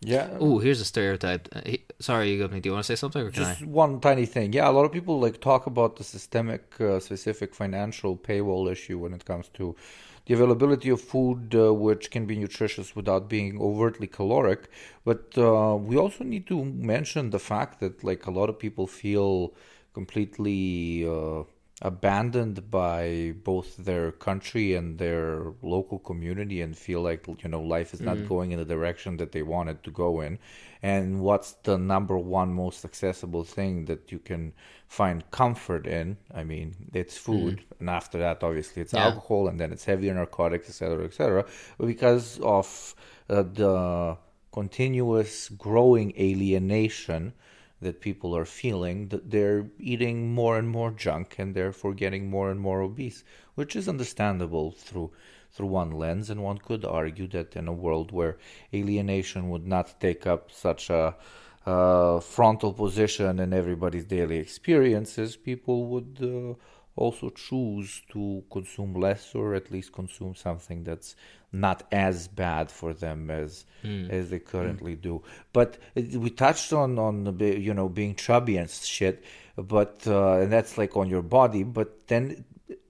Yeah. 0.01 0.37
Oh, 0.39 0.59
here's 0.59 0.79
a 0.79 0.85
stereotype. 0.85 1.49
Uh, 1.51 1.61
he- 1.65 1.85
sorry, 1.99 2.31
you 2.31 2.47
me. 2.47 2.59
Do 2.61 2.69
you 2.69 2.73
want 2.73 2.85
to 2.85 2.91
say 2.91 2.95
something, 2.95 3.21
or 3.21 3.29
can 3.31 3.43
Just 3.43 3.61
I? 3.61 3.65
one 3.65 3.99
tiny 3.99 4.25
thing. 4.25 4.53
Yeah, 4.53 4.69
a 4.69 4.71
lot 4.71 4.85
of 4.85 4.91
people 4.91 5.19
like 5.19 5.41
talk 5.41 5.67
about 5.67 5.97
the 5.97 6.03
systemic, 6.03 6.79
uh, 6.79 6.99
specific 6.99 7.53
financial 7.53 8.15
paywall 8.15 8.71
issue 8.71 8.97
when 8.97 9.13
it 9.13 9.25
comes 9.25 9.49
to 9.49 9.75
the 10.25 10.33
availability 10.33 10.89
of 10.89 11.01
food, 11.01 11.53
uh, 11.55 11.73
which 11.73 12.09
can 12.11 12.25
be 12.25 12.37
nutritious 12.37 12.95
without 12.95 13.27
being 13.27 13.59
overtly 13.59 14.07
caloric. 14.07 14.69
But 15.03 15.37
uh, 15.37 15.75
we 15.75 15.97
also 15.97 16.23
need 16.23 16.47
to 16.47 16.63
mention 16.63 17.31
the 17.31 17.39
fact 17.39 17.79
that 17.81 18.03
like 18.03 18.25
a 18.27 18.31
lot 18.31 18.49
of 18.49 18.57
people 18.57 18.87
feel 18.87 19.53
completely 19.93 21.05
uh, 21.05 21.43
abandoned 21.81 22.69
by 22.69 23.33
both 23.43 23.77
their 23.77 24.11
country 24.11 24.73
and 24.73 24.97
their 24.97 25.53
local 25.61 25.97
community 25.99 26.61
and 26.61 26.77
feel 26.77 27.01
like 27.01 27.25
you 27.43 27.49
know 27.49 27.61
life 27.61 27.93
is 27.93 28.01
not 28.01 28.17
going 28.27 28.51
in 28.51 28.59
the 28.59 28.65
direction 28.65 29.17
that 29.17 29.31
they 29.31 29.41
wanted 29.43 29.81
to 29.83 29.91
go 29.91 30.21
in. 30.21 30.37
And 30.81 31.21
what's 31.21 31.53
the 31.63 31.77
number 31.77 32.17
one 32.17 32.53
most 32.53 32.85
accessible 32.85 33.43
thing 33.43 33.85
that 33.85 34.11
you 34.11 34.19
can 34.19 34.53
find 34.87 35.29
comfort 35.31 35.87
in? 35.87 36.17
I 36.33 36.43
mean 36.43 36.75
it's 36.93 37.17
food 37.17 37.61
and 37.79 37.89
after 37.89 38.17
that 38.19 38.43
obviously 38.43 38.81
it's 38.81 38.93
Yeah. 38.93 39.05
alcohol 39.05 39.47
and 39.47 39.59
then 39.59 39.71
it's 39.71 39.85
heavier 39.85 40.13
narcotics 40.13 40.67
etc 40.69 41.05
etc 41.05 41.45
but 41.77 41.85
because 41.87 42.39
of 42.41 42.95
uh, 43.29 43.43
the 43.43 44.17
continuous 44.51 45.49
growing 45.49 46.11
alienation 46.19 47.33
that 47.81 48.01
people 48.01 48.35
are 48.35 48.45
feeling 48.45 49.07
that 49.09 49.29
they're 49.31 49.67
eating 49.79 50.33
more 50.33 50.57
and 50.57 50.69
more 50.69 50.91
junk 50.91 51.35
and 51.37 51.55
therefore 51.55 51.93
getting 51.93 52.29
more 52.29 52.51
and 52.51 52.59
more 52.59 52.81
obese, 52.81 53.23
which 53.55 53.75
is 53.75 53.87
understandable 53.87 54.71
through 54.71 55.11
through 55.51 55.67
one 55.67 55.91
lens, 55.91 56.29
and 56.29 56.43
one 56.43 56.59
could 56.59 56.85
argue 56.85 57.27
that 57.27 57.55
in 57.55 57.67
a 57.67 57.73
world 57.73 58.11
where 58.11 58.37
alienation 58.71 59.49
would 59.49 59.65
not 59.65 59.99
take 59.99 60.27
up 60.27 60.51
such 60.51 60.91
a 60.91 61.15
uh, 61.65 62.19
frontal 62.19 62.71
position 62.71 63.39
in 63.39 63.51
everybody's 63.51 64.05
daily 64.05 64.37
experiences, 64.37 65.35
people 65.35 65.87
would 65.87 66.17
uh, 66.21 66.53
also 66.95 67.29
choose 67.29 68.01
to 68.11 68.43
consume 68.51 68.93
less 68.93 69.33
or 69.33 69.55
at 69.55 69.71
least 69.71 69.93
consume 69.93 70.35
something 70.35 70.83
that's 70.83 71.15
not 71.51 71.83
as 71.91 72.27
bad 72.27 72.69
for 72.69 72.93
them 72.93 73.31
as 73.31 73.65
mm. 73.83 74.09
as 74.09 74.29
they 74.29 74.39
currently 74.39 74.95
mm. 74.95 75.01
do. 75.01 75.23
But 75.53 75.77
we 75.95 76.29
touched 76.29 76.73
on 76.73 76.99
on 76.99 77.37
you 77.39 77.73
know 77.73 77.89
being 77.89 78.15
chubby 78.15 78.57
and 78.57 78.69
shit, 78.69 79.23
but 79.55 80.03
uh, 80.05 80.39
and 80.39 80.51
that's 80.51 80.77
like 80.77 80.95
on 80.95 81.09
your 81.09 81.21
body. 81.23 81.63
But 81.63 82.07
then 82.07 82.45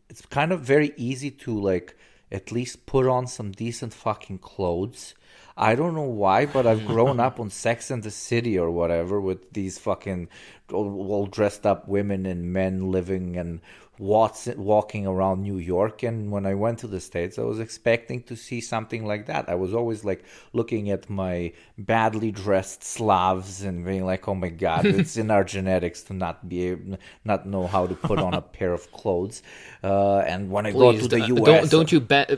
it's 0.09 0.25
kind 0.25 0.51
of 0.51 0.61
very 0.61 0.93
easy 0.97 1.31
to 1.31 1.59
like 1.59 1.95
at 2.31 2.51
least 2.51 2.85
put 2.85 3.07
on 3.07 3.27
some 3.27 3.51
decent 3.51 3.93
fucking 3.93 4.39
clothes. 4.39 5.15
I 5.57 5.75
don't 5.75 5.93
know 5.93 6.01
why, 6.03 6.45
but 6.45 6.65
I've 6.65 6.85
grown 6.85 7.19
up 7.27 7.39
on 7.39 7.49
Sex 7.49 7.91
and 7.91 8.01
the 8.01 8.11
City 8.11 8.57
or 8.57 8.71
whatever 8.71 9.19
with 9.19 9.51
these 9.51 9.77
fucking 9.77 10.29
all 10.71 11.25
dressed 11.25 11.65
up 11.65 11.87
women 11.87 12.25
and 12.25 12.53
men 12.53 12.91
living 12.91 13.35
and 13.35 13.59
walking 13.99 15.05
around 15.05 15.41
New 15.41 15.57
York. 15.57 16.03
And 16.03 16.31
when 16.31 16.45
I 16.45 16.53
went 16.53 16.79
to 16.79 16.87
the 16.87 17.01
States, 17.01 17.37
I 17.37 17.43
was 17.43 17.59
expecting 17.59 18.23
to 18.23 18.35
see 18.35 18.61
something 18.61 19.05
like 19.05 19.25
that. 19.27 19.49
I 19.49 19.55
was 19.55 19.73
always 19.73 20.05
like 20.05 20.23
looking 20.53 20.89
at 20.89 21.09
my 21.09 21.51
badly 21.77 22.31
dressed 22.31 22.83
Slavs 22.83 23.61
and 23.61 23.85
being 23.85 24.05
like, 24.05 24.27
oh 24.27 24.35
my 24.35 24.49
God, 24.49 24.85
it's 24.99 25.17
in 25.17 25.29
our 25.29 25.43
genetics 25.43 26.01
to 26.03 26.13
not 26.13 26.47
be 26.47 26.69
able, 26.69 26.97
not 27.25 27.45
know 27.45 27.67
how 27.67 27.85
to 27.87 27.93
put 27.93 28.19
on 28.19 28.33
a 28.33 28.41
pair 28.57 28.73
of 28.73 28.91
clothes. 28.93 29.43
Uh, 29.83 30.19
and 30.19 30.49
when 30.49 30.65
I 30.65 30.71
Please, 30.71 31.01
go 31.01 31.07
to 31.07 31.07
the 31.07 31.25
US. 31.35 31.45
Don't, 31.45 31.71
don't 31.71 31.91
you, 31.91 31.99
ba- 31.99 32.37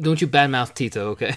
don't 0.00 0.20
you 0.20 0.26
badmouth 0.26 0.74
Tito, 0.74 1.10
okay? 1.10 1.36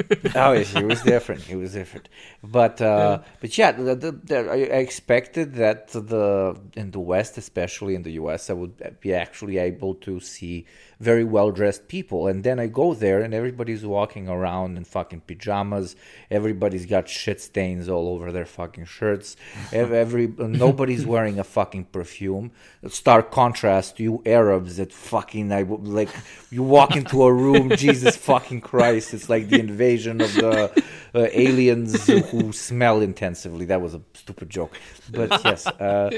oh, 0.34 0.52
yes, 0.52 0.72
he 0.72 0.84
was 0.84 1.02
different. 1.02 1.48
It 1.50 1.56
was 1.56 1.72
different, 1.72 2.08
but 2.42 2.80
uh, 2.80 3.18
yeah. 3.20 3.30
but 3.40 3.58
yeah, 3.58 3.72
the, 3.72 3.94
the, 3.94 4.12
the, 4.12 4.36
I 4.50 4.56
expected 4.56 5.54
that 5.56 5.88
the 5.88 6.58
in 6.74 6.92
the 6.92 7.00
West, 7.00 7.36
especially 7.36 7.94
in 7.94 8.02
the 8.02 8.12
U.S., 8.12 8.48
I 8.48 8.54
would 8.54 9.00
be 9.00 9.12
actually 9.14 9.58
able 9.58 9.94
to 9.96 10.18
see 10.20 10.66
very 11.02 11.24
well 11.24 11.50
dressed 11.50 11.88
people. 11.88 12.28
And 12.28 12.44
then 12.44 12.60
I 12.60 12.68
go 12.68 12.94
there 12.94 13.20
and 13.20 13.34
everybody's 13.34 13.84
walking 13.84 14.28
around 14.28 14.76
in 14.76 14.84
fucking 14.84 15.22
pajamas. 15.26 15.96
Everybody's 16.30 16.86
got 16.86 17.08
shit 17.08 17.40
stains 17.40 17.88
all 17.88 18.08
over 18.08 18.30
their 18.30 18.46
fucking 18.46 18.84
shirts. 18.84 19.36
Every 19.72 20.28
nobody's 20.38 21.04
wearing 21.04 21.38
a 21.38 21.44
fucking 21.44 21.86
perfume. 21.86 22.52
Stark 22.88 23.30
contrast 23.32 23.96
to 23.96 24.02
you 24.02 24.22
Arabs 24.24 24.76
that 24.76 24.92
fucking 24.92 25.52
I 25.52 25.62
like 25.62 26.10
you 26.50 26.62
walk 26.62 26.94
into 26.96 27.24
a 27.24 27.32
room, 27.32 27.70
Jesus 27.76 28.16
fucking 28.16 28.60
Christ, 28.60 29.12
it's 29.14 29.28
like 29.28 29.48
the 29.48 29.58
invasion 29.58 30.20
of 30.20 30.32
the 30.34 30.84
uh, 31.14 31.26
aliens 31.32 32.06
who 32.06 32.52
smell 32.52 33.00
intensively. 33.00 33.66
That 33.66 33.80
was 33.80 33.94
a 33.94 34.02
stupid 34.14 34.50
joke, 34.50 34.78
but 35.10 35.30
yes. 35.44 35.66
Uh, 35.66 36.10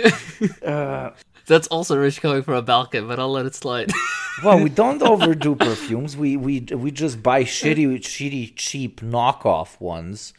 uh, 0.62 1.10
that's 1.46 1.66
also 1.68 1.96
rich 1.96 2.20
coming 2.20 2.42
from 2.42 2.54
a 2.54 2.62
Balkan, 2.62 3.06
but 3.06 3.18
I'll 3.18 3.30
let 3.30 3.46
it 3.46 3.54
slide. 3.54 3.90
well, 4.44 4.62
we 4.62 4.70
don't 4.70 5.02
overdo 5.02 5.54
perfumes. 5.54 6.16
We 6.16 6.36
we 6.36 6.60
we 6.60 6.90
just 6.90 7.22
buy 7.22 7.44
shitty, 7.44 7.86
shitty, 7.98 8.52
cheap 8.56 9.00
knockoff 9.00 9.80
ones. 9.80 10.32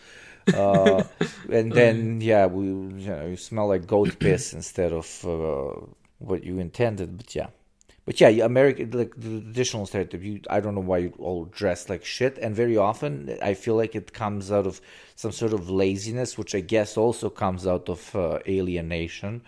Uh, 0.54 1.04
and 1.50 1.72
then 1.72 2.22
yeah, 2.22 2.46
we 2.46 2.65
you, 2.65 3.08
know, 3.10 3.26
you 3.28 3.38
smell 3.38 3.68
like 3.68 3.88
goat 3.88 4.20
piss 4.20 4.54
instead 4.54 4.94
of 4.94 5.26
uh, 5.26 5.80
what 6.20 6.44
you 6.44 6.60
intended. 6.60 7.18
But 7.18 7.36
yeah, 7.36 7.48
but 8.06 8.22
yeah, 8.22 8.30
American 8.46 8.91
like 8.91 9.15
the 9.18 9.41
traditional 9.41 9.86
stereotype. 9.88 10.24
You, 10.24 10.41
I 10.50 10.60
don't 10.60 10.76
know 10.76 10.82
why 10.82 11.00
you 11.00 11.13
all 11.18 11.46
dress 11.46 11.89
like 11.89 12.06
shit, 12.06 12.38
and 12.38 12.56
very 12.56 12.78
often 12.78 13.38
I 13.41 13.56
feel 13.56 13.76
like 13.76 13.96
it 13.96 14.13
comes 14.13 14.52
out 14.52 14.68
of 14.68 14.82
some 15.15 15.32
sort 15.32 15.54
of 15.54 15.70
laziness, 15.70 16.38
which 16.38 16.54
I 16.54 16.60
guess 16.60 16.98
also 16.98 17.30
comes 17.30 17.65
out 17.65 17.89
of 17.89 18.15
uh, 18.15 18.39
alienation. 18.48 19.41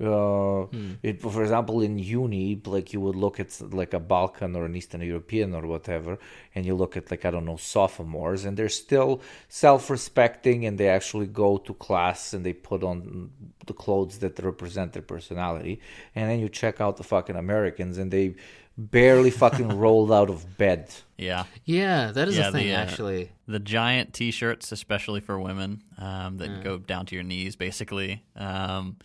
Uh, 0.00 0.64
hmm. 0.64 0.92
it, 1.02 1.20
for 1.20 1.42
example, 1.42 1.80
in 1.80 1.98
uni, 1.98 2.60
like 2.66 2.92
you 2.92 3.00
would 3.00 3.14
look 3.14 3.38
at 3.38 3.60
like 3.72 3.94
a 3.94 4.00
Balkan 4.00 4.56
or 4.56 4.64
an 4.64 4.74
Eastern 4.74 5.02
European 5.02 5.54
or 5.54 5.66
whatever, 5.66 6.18
and 6.54 6.66
you 6.66 6.74
look 6.74 6.96
at 6.96 7.10
like 7.10 7.24
I 7.24 7.30
don't 7.30 7.44
know 7.44 7.56
sophomores, 7.56 8.44
and 8.44 8.56
they're 8.56 8.68
still 8.68 9.20
self-respecting, 9.48 10.66
and 10.66 10.78
they 10.78 10.88
actually 10.88 11.26
go 11.26 11.58
to 11.58 11.74
class 11.74 12.32
and 12.32 12.44
they 12.44 12.52
put 12.52 12.82
on 12.82 13.30
the 13.66 13.72
clothes 13.72 14.18
that 14.18 14.38
represent 14.40 14.92
their 14.92 15.02
personality, 15.02 15.80
and 16.14 16.28
then 16.28 16.40
you 16.40 16.48
check 16.48 16.80
out 16.80 16.96
the 16.96 17.04
fucking 17.04 17.36
Americans, 17.36 17.96
and 17.96 18.10
they 18.10 18.34
barely 18.76 19.30
fucking 19.30 19.68
rolled 19.78 20.12
out 20.12 20.30
of 20.30 20.58
bed. 20.58 20.92
Yeah, 21.16 21.44
yeah, 21.64 22.10
that 22.12 22.28
is 22.28 22.36
yeah, 22.36 22.48
a 22.48 22.52
thing 22.52 22.66
the, 22.66 22.74
uh, 22.74 22.78
actually. 22.78 23.30
The 23.46 23.60
giant 23.60 24.12
T-shirts, 24.12 24.72
especially 24.72 25.20
for 25.20 25.38
women, 25.38 25.82
um, 25.98 26.38
that 26.38 26.48
mm. 26.48 26.64
go 26.64 26.78
down 26.78 27.06
to 27.06 27.14
your 27.14 27.24
knees, 27.24 27.56
basically. 27.56 28.24
Um, 28.36 28.96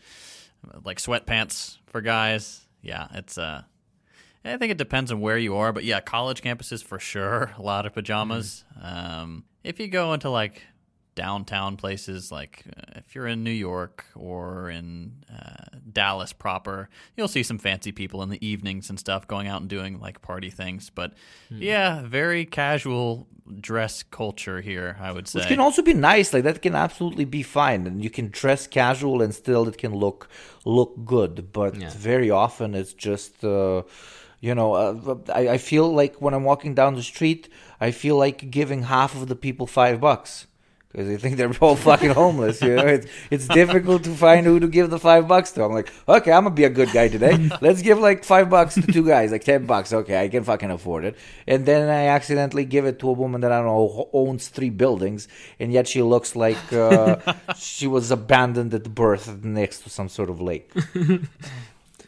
like 0.83 0.97
sweatpants 0.97 1.77
for 1.87 2.01
guys. 2.01 2.67
Yeah, 2.81 3.07
it's 3.13 3.37
uh 3.37 3.63
I 4.45 4.57
think 4.57 4.71
it 4.71 4.77
depends 4.77 5.11
on 5.11 5.19
where 5.19 5.37
you 5.37 5.57
are, 5.57 5.73
but 5.73 5.83
yeah, 5.83 5.99
college 5.99 6.41
campuses 6.41 6.83
for 6.83 6.99
sure, 6.99 7.51
a 7.57 7.61
lot 7.61 7.85
of 7.85 7.93
pajamas. 7.93 8.63
Mm-hmm. 8.77 9.19
Um, 9.21 9.43
if 9.63 9.79
you 9.79 9.87
go 9.87 10.13
into 10.13 10.29
like 10.29 10.63
downtown 11.15 11.77
places, 11.77 12.31
like 12.31 12.63
uh, 12.67 12.93
if 12.95 13.15
you're 13.15 13.27
in 13.27 13.43
New 13.43 13.51
York 13.51 14.05
or 14.15 14.69
in 14.69 15.13
uh, 15.33 15.77
Dallas 15.91 16.33
proper, 16.33 16.89
you'll 17.15 17.27
see 17.27 17.43
some 17.43 17.57
fancy 17.57 17.91
people 17.91 18.21
in 18.21 18.29
the 18.29 18.45
evenings 18.45 18.89
and 18.89 18.99
stuff 18.99 19.27
going 19.27 19.47
out 19.47 19.61
and 19.61 19.69
doing 19.69 19.99
like 19.99 20.21
party 20.21 20.49
things. 20.49 20.89
But 20.89 21.11
mm-hmm. 21.51 21.61
yeah, 21.63 22.01
very 22.03 22.45
casual 22.45 23.27
dress 23.59 24.03
culture 24.03 24.61
here, 24.61 24.97
I 24.99 25.11
would 25.11 25.27
say. 25.27 25.39
Which 25.39 25.47
can 25.49 25.59
also 25.59 25.81
be 25.81 25.93
nice. 25.93 26.33
Like 26.33 26.43
that 26.43 26.61
can 26.61 26.75
absolutely 26.75 27.25
be 27.25 27.43
fine, 27.43 27.87
and 27.87 28.03
you 28.03 28.09
can 28.09 28.29
dress 28.29 28.67
casual 28.67 29.21
and 29.21 29.33
still 29.33 29.67
it 29.67 29.77
can 29.77 29.93
look 29.93 30.29
look 30.65 30.93
good. 31.05 31.51
But 31.51 31.75
yeah. 31.75 31.89
very 31.91 32.29
often 32.29 32.75
it's 32.75 32.93
just. 32.93 33.43
Uh, 33.43 33.83
you 34.41 34.55
know, 34.55 34.73
uh, 34.73 35.17
I, 35.35 35.49
I 35.49 35.57
feel 35.57 35.91
like 35.93 36.21
when 36.21 36.33
I'm 36.33 36.45
walking 36.45 36.73
down 36.73 36.95
the 36.95 37.03
street, 37.03 37.49
I 37.81 37.91
feel 37.91 38.15
like 38.15 38.49
giving 38.49 38.83
half 38.83 39.13
of 39.13 39.27
the 39.27 39.35
people 39.35 39.67
five 39.67 39.99
bucks 39.99 40.47
because 40.91 41.07
they 41.07 41.17
think 41.17 41.37
they're 41.37 41.51
all 41.61 41.75
fucking 41.75 42.09
homeless. 42.09 42.61
You 42.61 42.75
know, 42.75 42.87
it's 42.87 43.07
it's 43.29 43.47
difficult 43.47 44.03
to 44.05 44.15
find 44.15 44.45
who 44.45 44.59
to 44.59 44.67
give 44.67 44.89
the 44.89 44.99
five 44.99 45.27
bucks 45.27 45.51
to. 45.51 45.63
I'm 45.63 45.71
like, 45.71 45.91
okay, 46.07 46.31
I'm 46.31 46.43
gonna 46.43 46.55
be 46.55 46.63
a 46.63 46.69
good 46.69 46.91
guy 46.91 47.07
today. 47.07 47.49
Let's 47.61 47.81
give 47.81 47.99
like 47.99 48.23
five 48.23 48.49
bucks 48.49 48.75
to 48.75 48.81
two 48.81 49.05
guys, 49.05 49.31
like 49.31 49.43
ten 49.43 49.65
bucks. 49.65 49.93
Okay, 49.93 50.19
I 50.19 50.29
can 50.29 50.43
fucking 50.43 50.71
afford 50.71 51.05
it. 51.05 51.15
And 51.47 51.65
then 51.65 51.89
I 51.89 52.07
accidentally 52.07 52.65
give 52.65 52.85
it 52.85 52.99
to 52.99 53.09
a 53.09 53.13
woman 53.13 53.41
that 53.41 53.51
I 53.51 53.57
don't 53.57 53.67
know 53.67 54.09
owns 54.13 54.47
three 54.47 54.71
buildings, 54.71 55.27
and 55.59 55.71
yet 55.71 55.87
she 55.87 56.01
looks 56.01 56.35
like 56.35 56.73
uh, 56.73 57.17
she 57.55 57.85
was 57.85 58.09
abandoned 58.09 58.73
at 58.73 58.95
birth 58.95 59.43
next 59.43 59.81
to 59.81 59.89
some 59.89 60.09
sort 60.09 60.29
of 60.29 60.41
lake. 60.41 60.71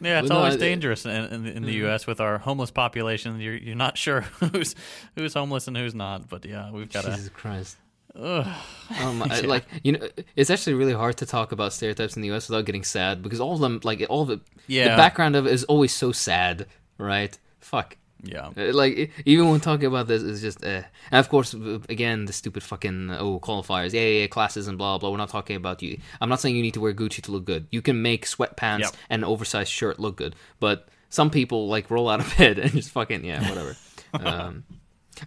Yeah, 0.00 0.18
it's 0.18 0.30
well, 0.30 0.40
always 0.40 0.54
no, 0.54 0.60
dangerous 0.60 1.06
in, 1.06 1.12
in, 1.12 1.46
in 1.46 1.62
the 1.62 1.68
mm-hmm. 1.68 1.84
U.S. 1.84 2.08
with 2.08 2.20
our 2.20 2.38
homeless 2.38 2.72
population. 2.72 3.40
You're 3.40 3.54
you're 3.54 3.76
not 3.76 3.96
sure 3.96 4.22
who's 4.22 4.74
who's 5.14 5.34
homeless 5.34 5.68
and 5.68 5.76
who's 5.76 5.94
not. 5.94 6.28
But 6.28 6.44
yeah, 6.44 6.72
we've 6.72 6.90
got 6.90 7.04
Jesus 7.04 7.28
Christ. 7.28 7.76
Um, 8.14 8.54
yeah. 9.30 9.40
like 9.44 9.64
you 9.82 9.92
know, 9.92 10.08
it's 10.36 10.50
actually 10.50 10.74
really 10.74 10.92
hard 10.92 11.16
to 11.18 11.26
talk 11.26 11.52
about 11.52 11.72
stereotypes 11.72 12.16
in 12.16 12.22
the 12.22 12.28
U.S. 12.28 12.48
without 12.48 12.64
getting 12.64 12.84
sad 12.84 13.22
because 13.22 13.40
all 13.40 13.54
of 13.54 13.60
them, 13.60 13.80
like 13.84 14.04
all 14.08 14.30
it, 14.30 14.40
yeah. 14.66 14.90
the 14.90 14.96
background 14.96 15.36
of 15.36 15.46
it 15.46 15.52
is 15.52 15.64
always 15.64 15.94
so 15.94 16.12
sad, 16.12 16.66
right? 16.98 17.36
Fuck. 17.60 17.96
Yeah. 18.22 18.50
Uh, 18.56 18.72
like 18.72 19.10
even 19.24 19.48
when 19.48 19.60
talking 19.60 19.86
about 19.86 20.06
this, 20.06 20.22
it's 20.22 20.40
just, 20.40 20.64
uh, 20.64 20.82
and 21.10 21.18
of 21.18 21.28
course, 21.28 21.54
again, 21.54 22.26
the 22.26 22.32
stupid 22.32 22.62
fucking 22.62 23.10
oh 23.10 23.40
qualifiers, 23.40 23.92
yeah, 23.92 24.00
yeah, 24.02 24.20
yeah, 24.20 24.26
classes 24.28 24.68
and 24.68 24.78
blah 24.78 24.98
blah. 24.98 25.10
We're 25.10 25.16
not 25.16 25.28
talking 25.28 25.56
about 25.56 25.82
you. 25.82 25.98
I'm 26.20 26.28
not 26.28 26.40
saying 26.40 26.54
you 26.54 26.62
need 26.62 26.74
to 26.74 26.80
wear 26.80 26.94
Gucci 26.94 27.22
to 27.22 27.32
look 27.32 27.44
good. 27.44 27.66
You 27.70 27.82
can 27.82 28.00
make 28.00 28.26
sweatpants 28.26 28.80
yep. 28.80 28.96
and 29.10 29.22
an 29.22 29.28
oversized 29.28 29.72
shirt 29.72 29.98
look 29.98 30.16
good, 30.16 30.36
but 30.60 30.88
some 31.10 31.30
people 31.30 31.68
like 31.68 31.90
roll 31.90 32.08
out 32.08 32.20
of 32.20 32.32
bed 32.38 32.58
and 32.58 32.72
just 32.72 32.90
fucking 32.90 33.24
yeah, 33.24 33.48
whatever. 33.48 33.76
um, 34.14 34.64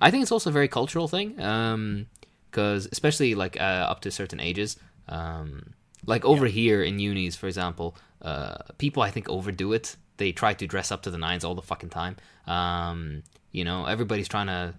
I 0.02 0.10
think 0.12 0.24
it's 0.24 0.32
also 0.32 0.50
a 0.50 0.54
very 0.54 0.68
cultural 0.68 1.08
thing. 1.08 1.40
Um, 1.42 2.08
because 2.56 2.88
especially 2.94 3.36
like 3.36 3.60
uh, 3.60 3.92
up 3.92 4.00
to 4.00 4.10
certain 4.10 4.40
ages, 4.40 4.78
um, 5.10 5.74
like 6.06 6.24
over 6.24 6.46
yeah. 6.46 6.54
here 6.54 6.84
in 6.84 7.00
unis, 7.00 7.36
for 7.36 7.48
example, 7.48 7.98
uh, 8.22 8.56
people 8.78 9.04
I 9.04 9.12
think 9.12 9.28
overdo 9.28 9.74
it. 9.74 9.98
They 10.18 10.32
try 10.32 10.54
to 10.54 10.66
dress 10.66 10.94
up 10.94 11.02
to 11.02 11.12
the 11.12 11.18
nines 11.18 11.44
all 11.44 11.56
the 11.56 11.62
fucking 11.62 11.90
time. 11.90 12.16
Um, 12.48 13.24
you 13.52 13.66
know, 13.66 13.86
everybody's 13.86 14.30
trying 14.30 14.48
to. 14.48 14.74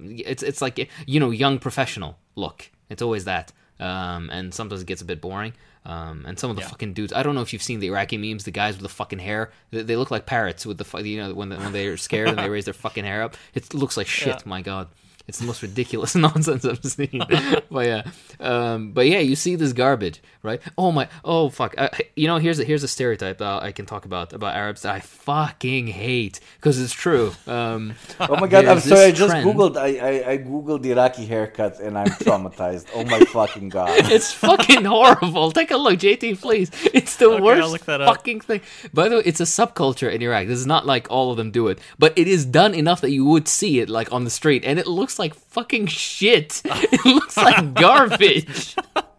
It's 0.00 0.42
it's 0.42 0.62
like 0.62 0.88
you 1.06 1.20
know, 1.20 1.30
young 1.30 1.58
professional 1.58 2.16
look. 2.34 2.70
It's 2.88 3.02
always 3.02 3.26
that, 3.26 3.52
um, 3.78 4.30
and 4.30 4.54
sometimes 4.54 4.80
it 4.80 4.86
gets 4.86 5.02
a 5.02 5.04
bit 5.04 5.20
boring. 5.20 5.52
Um, 5.84 6.24
and 6.26 6.38
some 6.38 6.48
of 6.48 6.56
the 6.56 6.62
yeah. 6.62 6.68
fucking 6.68 6.92
dudes, 6.94 7.12
I 7.12 7.24
don't 7.24 7.34
know 7.34 7.42
if 7.42 7.52
you've 7.52 7.62
seen 7.62 7.80
the 7.80 7.88
Iraqi 7.88 8.16
memes, 8.16 8.44
the 8.44 8.52
guys 8.52 8.74
with 8.74 8.82
the 8.82 8.88
fucking 8.88 9.18
hair, 9.18 9.50
they, 9.72 9.82
they 9.82 9.96
look 9.96 10.12
like 10.12 10.26
parrots 10.26 10.64
with 10.64 10.78
the, 10.78 11.02
you 11.02 11.20
know, 11.20 11.34
when, 11.34 11.48
the, 11.48 11.56
when 11.56 11.72
they're 11.72 11.96
scared 11.96 12.28
and 12.28 12.38
they 12.38 12.48
raise 12.56 12.66
their 12.66 12.74
fucking 12.74 13.04
hair 13.04 13.24
up. 13.24 13.36
It 13.52 13.74
looks 13.74 13.96
like 13.96 14.06
shit, 14.06 14.28
yeah. 14.28 14.42
my 14.44 14.62
god. 14.62 14.86
It's 15.28 15.38
the 15.38 15.46
most 15.46 15.62
ridiculous 15.62 16.14
nonsense 16.26 16.64
I've 16.64 16.84
seen. 16.84 17.22
but 17.70 17.86
yeah, 17.86 18.02
um, 18.40 18.92
but 18.92 19.06
yeah, 19.06 19.18
you 19.20 19.36
see 19.36 19.54
this 19.54 19.72
garbage, 19.72 20.20
right? 20.42 20.60
Oh 20.76 20.92
my, 20.92 21.08
oh 21.24 21.48
fuck. 21.48 21.74
Uh, 21.78 21.88
you 22.16 22.26
know, 22.26 22.38
here's 22.38 22.58
a, 22.58 22.64
here's 22.64 22.82
a 22.82 22.88
stereotype 22.88 23.38
that 23.38 23.62
I 23.62 23.72
can 23.72 23.86
talk 23.86 24.04
about 24.04 24.32
about 24.32 24.54
Arabs 24.56 24.82
that 24.82 24.94
I 24.94 25.00
fucking 25.00 25.86
hate 25.88 26.40
because 26.56 26.80
it's 26.80 26.92
true. 26.92 27.32
Um, 27.46 27.94
Oh 28.20 28.36
my 28.36 28.46
god, 28.46 28.66
I'm 28.66 28.80
sorry. 28.80 29.04
I 29.06 29.10
just 29.12 29.30
trend- 29.30 29.46
googled. 29.48 29.76
I, 29.76 29.96
I 29.96 30.30
I 30.32 30.38
googled 30.38 30.84
Iraqi 30.84 31.26
haircuts 31.26 31.80
and 31.80 31.96
I'm 31.98 32.06
traumatized. 32.06 32.86
oh 32.94 33.04
my 33.04 33.20
fucking 33.20 33.68
god. 33.68 33.90
It's 34.12 34.32
fucking 34.32 34.84
horrible. 34.84 35.50
Take 35.52 35.70
a 35.70 35.76
look, 35.76 35.98
JT, 35.98 36.40
please. 36.40 36.70
It's 36.92 37.16
the 37.16 37.30
Okay, 37.30 37.40
worst 37.42 37.62
I'll 37.62 37.70
look 37.70 37.84
that 37.86 38.00
up. 38.00 38.08
fucking 38.16 38.40
thing. 38.42 38.60
By 38.92 39.08
the 39.08 39.16
way, 39.16 39.22
it's 39.24 39.40
a 39.40 39.44
subculture 39.44 40.12
in 40.12 40.20
Iraq. 40.22 40.46
This 40.46 40.58
is 40.58 40.66
not 40.66 40.84
like 40.86 41.10
all 41.10 41.30
of 41.30 41.36
them 41.36 41.50
do 41.50 41.68
it, 41.68 41.78
but 41.98 42.12
it 42.18 42.28
is 42.28 42.44
done 42.44 42.74
enough 42.74 43.00
that 43.02 43.10
you 43.10 43.24
would 43.24 43.48
see 43.48 43.80
it 43.80 43.88
like 43.88 44.12
on 44.12 44.24
the 44.24 44.30
street, 44.30 44.64
and 44.64 44.78
it 44.78 44.86
looks 44.86 45.11
like 45.18 45.34
fucking 45.34 45.86
shit. 45.86 46.62
it 46.64 47.04
looks 47.04 47.36
like 47.36 47.74
garbage. 47.74 48.76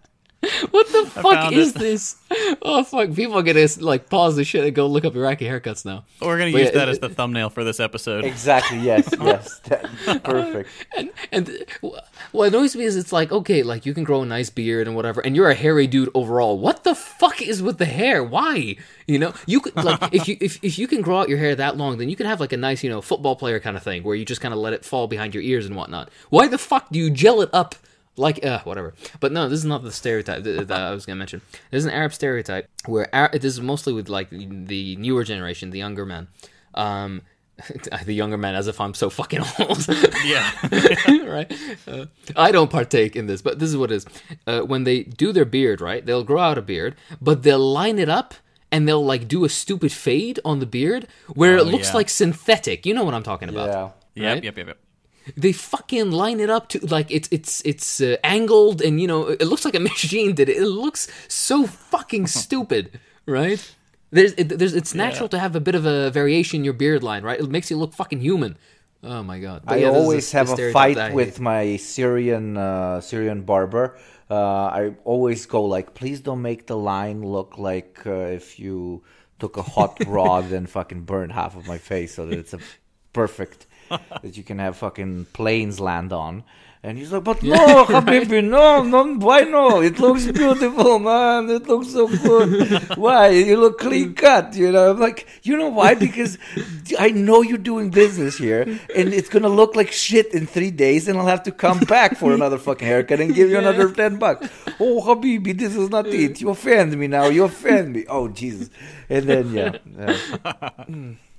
What 0.72 0.88
the 0.91 1.06
fuck 1.10 1.54
is 1.54 1.76
it. 1.76 1.80
this? 1.80 2.16
Oh 2.62 2.84
fuck! 2.84 3.14
People 3.14 3.38
are 3.38 3.44
gonna 3.44 3.68
like 3.80 4.10
pause 4.10 4.36
the 4.36 4.44
shit 4.44 4.66
and 4.66 4.76
go 4.76 4.88
look 4.88 5.06
up 5.06 5.16
Iraqi 5.16 5.46
haircuts 5.46 5.86
now. 5.86 6.04
We're 6.22 6.38
gonna 6.38 6.52
But 6.52 6.58
use 6.62 6.68
yeah, 6.70 6.80
that 6.80 6.88
it- 6.89 6.91
as 6.91 7.00
the 7.00 7.10
thumbnail 7.10 7.50
for 7.50 7.64
this 7.64 7.80
episode. 7.80 8.26
Exactly. 8.26 8.80
Yes. 8.80 9.10
Yes. 9.22 9.60
That- 9.66 9.86
uh, 10.08 10.20
perfect. 10.20 10.70
And 10.98 11.12
and 11.32 11.50
wh- 11.82 12.00
what 12.34 12.48
annoys 12.50 12.76
me 12.76 12.84
is 12.84 12.96
it's 12.98 13.14
like 13.14 13.32
okay, 13.32 13.64
like 13.64 13.86
you 13.86 13.94
can 13.94 14.04
grow 14.04 14.22
a 14.24 14.26
nice 14.26 14.50
beard 14.50 14.88
and 14.88 14.96
whatever, 14.96 15.22
and 15.22 15.36
you're 15.36 15.50
a 15.50 15.56
hairy 15.56 15.88
dude 15.88 16.10
overall. 16.14 16.58
What 16.60 16.84
the 16.84 16.96
fuck 16.96 17.41
is 17.41 17.62
with 17.62 17.78
the 17.78 17.86
hair? 17.86 18.24
Why? 18.24 18.76
You 19.08 19.20
know, 19.20 19.34
you 19.46 19.60
could 19.62 19.76
like 19.76 20.14
if 20.14 20.28
you 20.28 20.38
if, 20.41 20.62
if 20.64 20.78
you 20.78 20.88
can 20.88 21.02
grow 21.02 21.20
out 21.20 21.30
your 21.30 21.38
hair 21.38 21.56
that 21.56 21.78
long, 21.78 21.98
then 22.00 22.10
you 22.10 22.16
can 22.16 22.26
have 22.26 22.39
like 22.39 22.52
a 22.54 22.58
nice 22.58 22.84
you 22.84 22.89
know 22.89 23.02
football 23.02 23.36
player 23.36 23.60
kind 23.60 23.78
of 23.78 23.84
thing 23.84 24.04
where 24.04 24.16
you 24.16 24.26
just 24.26 24.41
kind 24.41 24.54
of 24.54 24.60
let 24.60 24.74
it 24.74 24.84
fall 24.84 25.08
behind 25.08 25.34
your 25.34 25.44
ears 25.44 25.66
and 25.66 25.76
whatnot. 25.76 26.10
Why 26.30 26.48
the 26.48 26.58
fuck 26.58 26.89
do 26.89 27.00
you 27.00 27.10
gel 27.10 27.41
it 27.41 27.50
up? 27.54 27.76
Like 28.16 28.45
uh, 28.45 28.59
whatever, 28.59 28.93
but 29.20 29.32
no, 29.32 29.49
this 29.49 29.57
is 29.59 29.66
not 29.66 29.82
the 29.82 29.91
stereotype 29.91 30.43
that, 30.43 30.68
that 30.68 30.82
I 30.82 30.91
was 30.91 31.05
gonna 31.05 31.16
mention. 31.16 31.41
There's 31.72 31.86
an 31.86 31.91
Arab 31.91 32.14
stereotype 32.14 32.70
where 32.86 33.09
Ar- 33.14 33.32
this 33.34 33.45
is 33.45 33.59
mostly 33.61 33.91
with 33.91 34.07
like 34.07 34.30
the 34.30 34.95
newer 34.97 35.24
generation, 35.24 35.72
the 35.72 35.80
younger 35.80 36.05
man. 36.05 36.28
Um, 36.76 37.22
the 38.05 38.14
younger 38.14 38.38
man, 38.38 38.53
as 38.55 38.68
if 38.68 38.80
I'm 38.82 38.93
so 38.93 39.09
fucking 39.09 39.41
old. 39.59 39.88
Yeah. 40.26 40.51
right? 41.26 41.51
Uh, 41.88 42.05
I 42.36 42.51
don't 42.51 42.70
partake 42.70 43.16
in 43.16 43.26
this, 43.28 43.41
but 43.41 43.57
this 43.59 43.70
is 43.70 43.78
what 43.78 43.91
it 43.91 43.95
is. 43.95 44.05
Uh, 44.45 44.61
when 44.61 44.84
they 44.84 45.03
do 45.03 45.32
their 45.32 45.45
beard, 45.45 45.82
right? 45.82 46.05
They'll 46.05 46.24
grow 46.24 46.39
out 46.41 46.57
a 46.57 46.61
beard, 46.64 46.95
but 47.22 47.41
they'll 47.43 47.59
line 47.59 47.97
it 47.99 48.09
up 48.09 48.34
and 48.72 48.88
they'll 48.88 49.05
like 49.05 49.28
do 49.28 49.43
a 49.45 49.49
stupid 49.49 49.91
fade 49.91 50.39
on 50.43 50.59
the 50.59 50.66
beard 50.66 51.07
where 51.34 51.55
it 51.57 51.61
Oh, 51.61 51.64
looks 51.64 51.89
yeah. 51.89 51.93
like 51.95 52.09
synthetic. 52.09 52.86
You 52.86 52.93
know 52.95 53.03
what 53.03 53.14
I'm 53.14 53.24
talking 53.24 53.49
about? 53.49 53.93
Yeah. 54.16 54.34
Yep, 54.36 54.43
yep, 54.43 54.57
yep, 54.57 54.68
yep. 54.68 54.78
They 55.38 55.52
fucking 55.52 56.12
line 56.12 56.40
it 56.40 56.50
up 56.50 56.70
to 56.70 56.86
like 56.86 57.10
it's 57.12 57.30
it's 57.32 57.62
it's 57.66 58.02
uh, 58.02 58.18
angled 58.24 58.82
and 58.82 59.00
you 59.00 59.08
know 59.08 59.28
it 59.28 59.46
looks 59.46 59.66
like 59.66 59.76
a 59.76 59.80
machine 59.92 60.36
did 60.36 60.50
it. 60.50 60.58
It 60.58 60.68
looks 60.68 61.08
so 61.28 61.66
fucking 61.66 62.28
stupid, 62.42 63.00
right? 63.26 63.76
There's 64.12 64.34
it, 64.34 64.60
there's 64.60 64.76
it's 64.76 64.94
natural 64.94 65.28
to 65.30 65.40
have 65.40 65.56
a 65.56 65.60
bit 65.60 65.76
of 65.76 65.86
a 65.86 66.12
variation 66.12 66.60
in 66.60 66.64
your 66.64 66.74
beard 66.74 67.02
line, 67.02 67.24
right? 67.24 67.40
It 67.40 67.50
makes 67.50 67.72
you 67.72 67.78
look 67.78 67.94
fucking 67.94 68.20
human. 68.20 68.58
Oh 69.04 69.24
my 69.24 69.40
god! 69.40 69.64
But 69.66 69.74
I 69.74 69.78
yeah, 69.82 69.90
always 69.90 70.32
the 70.32 70.38
have 70.38 70.60
a 70.60 70.72
fight 70.72 71.14
with 71.14 71.40
my 71.40 71.78
Syrian 71.78 72.56
uh, 72.56 73.02
Syrian 73.02 73.42
barber. 73.42 73.98
Uh, 74.30 74.66
I 74.66 74.96
always 75.04 75.46
go 75.46 75.66
like, 75.66 75.94
please 75.94 76.22
don't 76.22 76.42
make 76.42 76.68
the 76.68 76.78
line 76.78 77.22
look 77.22 77.58
like 77.58 78.02
uh, 78.06 78.32
if 78.40 78.60
you 78.60 79.04
took 79.40 79.58
a 79.58 79.62
hot 79.62 79.98
rod 80.08 80.52
and 80.52 80.70
fucking 80.70 81.02
burned 81.02 81.34
half 81.34 81.56
of 81.58 81.68
my 81.68 81.78
face, 81.78 82.16
so 82.16 82.26
that 82.28 82.38
it's 82.38 82.54
a 82.54 82.60
perfect 83.12 83.68
that 84.22 84.38
you 84.38 84.44
can 84.44 84.60
have 84.60 84.78
fucking 84.78 85.26
planes 85.34 85.80
land 85.80 86.14
on. 86.14 86.44
And 86.86 86.98
he's 86.98 87.14
like, 87.14 87.24
but 87.24 87.41
no, 87.41 87.86
Habibi, 87.86 88.44
no, 88.44 88.84
no, 88.84 89.16
why 89.16 89.44
no? 89.44 89.82
It 89.82 90.00
looks 90.00 90.30
beautiful, 90.30 91.00
man. 91.00 91.50
It 91.50 91.66
looks 91.66 91.94
so 91.94 92.10
good. 92.10 92.98
why? 92.98 93.30
You 93.30 93.56
look 93.56 93.80
clean 93.80 94.14
cut, 94.14 94.54
you 94.54 94.70
know? 94.70 94.91
I'm 94.91 95.00
like, 95.00 95.26
you 95.44 95.56
know 95.56 95.70
why? 95.70 95.96
Because 95.96 96.38
I 97.00 97.12
know 97.12 97.41
you're 97.41 97.58
doing 97.58 97.89
business 97.89 98.38
here, 98.38 98.64
and 98.64 99.14
it's 99.14 99.30
gonna 99.30 99.48
look 99.48 99.78
like 99.78 99.94
shit 99.94 100.34
in 100.34 100.46
three 100.46 100.72
days, 100.72 101.08
and 101.08 101.18
I'll 101.18 101.26
have 101.26 101.44
to 101.44 101.54
come 101.54 101.80
back 101.80 102.18
for 102.18 102.34
another 102.34 102.58
fucking 102.58 102.86
haircut 102.86 103.22
and 103.22 103.34
give 103.34 103.50
you 103.50 103.60
another 103.60 103.89
ten 103.89 104.20
bucks. 104.20 104.50
Oh, 104.78 105.02
Habibi, 105.02 105.58
this 105.58 105.78
is 105.78 105.89
not 105.89 106.06
it. 106.08 106.41
You 106.41 106.50
offend 106.50 106.98
me 106.98 107.08
now. 107.08 107.28
You 107.28 107.46
offend 107.46 107.94
me. 107.94 108.06
Oh, 108.10 108.28
Jesus. 108.28 108.70
And 109.10 109.26
then 109.26 109.54
yeah, 109.54 109.78
yeah. 109.98 111.16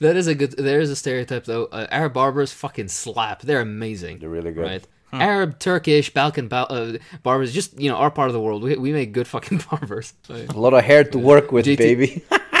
That 0.00 0.16
is 0.16 0.26
a 0.26 0.34
good. 0.34 0.52
There 0.52 0.80
is 0.80 0.90
a 0.90 0.96
stereotype 0.96 1.44
though. 1.44 1.66
Uh, 1.66 1.86
Arab 1.90 2.12
barbers 2.14 2.52
fucking 2.52 2.88
slap. 2.88 3.42
They're 3.42 3.60
amazing. 3.60 4.18
They're 4.18 4.28
really 4.28 4.52
good. 4.52 4.62
Right. 4.64 4.86
Arab, 5.14 5.58
Turkish, 5.58 6.08
Balkan 6.14 6.48
bal- 6.48 6.68
uh, 6.70 6.92
barbers, 7.22 7.52
just 7.52 7.78
you 7.78 7.90
know, 7.90 7.96
our 7.96 8.10
part 8.10 8.28
of 8.28 8.32
the 8.32 8.40
world. 8.40 8.62
We, 8.62 8.76
we 8.76 8.92
make 8.92 9.12
good 9.12 9.28
fucking 9.28 9.62
barbers. 9.70 10.14
a 10.30 10.46
lot 10.58 10.72
of 10.72 10.82
hair 10.84 11.04
to 11.04 11.18
work 11.18 11.52
with, 11.52 11.66
JT 11.66 11.76
baby. 11.76 12.24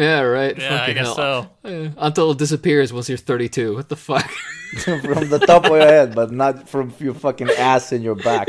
yeah, 0.00 0.20
right. 0.22 0.56
Yeah, 0.56 0.82
I 0.82 0.92
guess 0.92 1.06
hell. 1.06 1.14
so. 1.16 1.50
Yeah, 1.64 1.88
until 1.98 2.30
it 2.32 2.38
disappears 2.38 2.92
once 2.92 3.08
you're 3.08 3.18
32. 3.18 3.74
What 3.76 3.88
the 3.88 3.96
fuck? 3.96 4.30
from 4.84 5.28
the 5.28 5.42
top 5.44 5.64
of 5.64 5.72
your 5.72 5.80
head, 5.80 6.14
but 6.14 6.30
not 6.30 6.68
from 6.68 6.92
your 7.00 7.12
fucking 7.14 7.50
ass 7.58 7.90
and 7.92 8.04
your 8.04 8.14
back. 8.14 8.46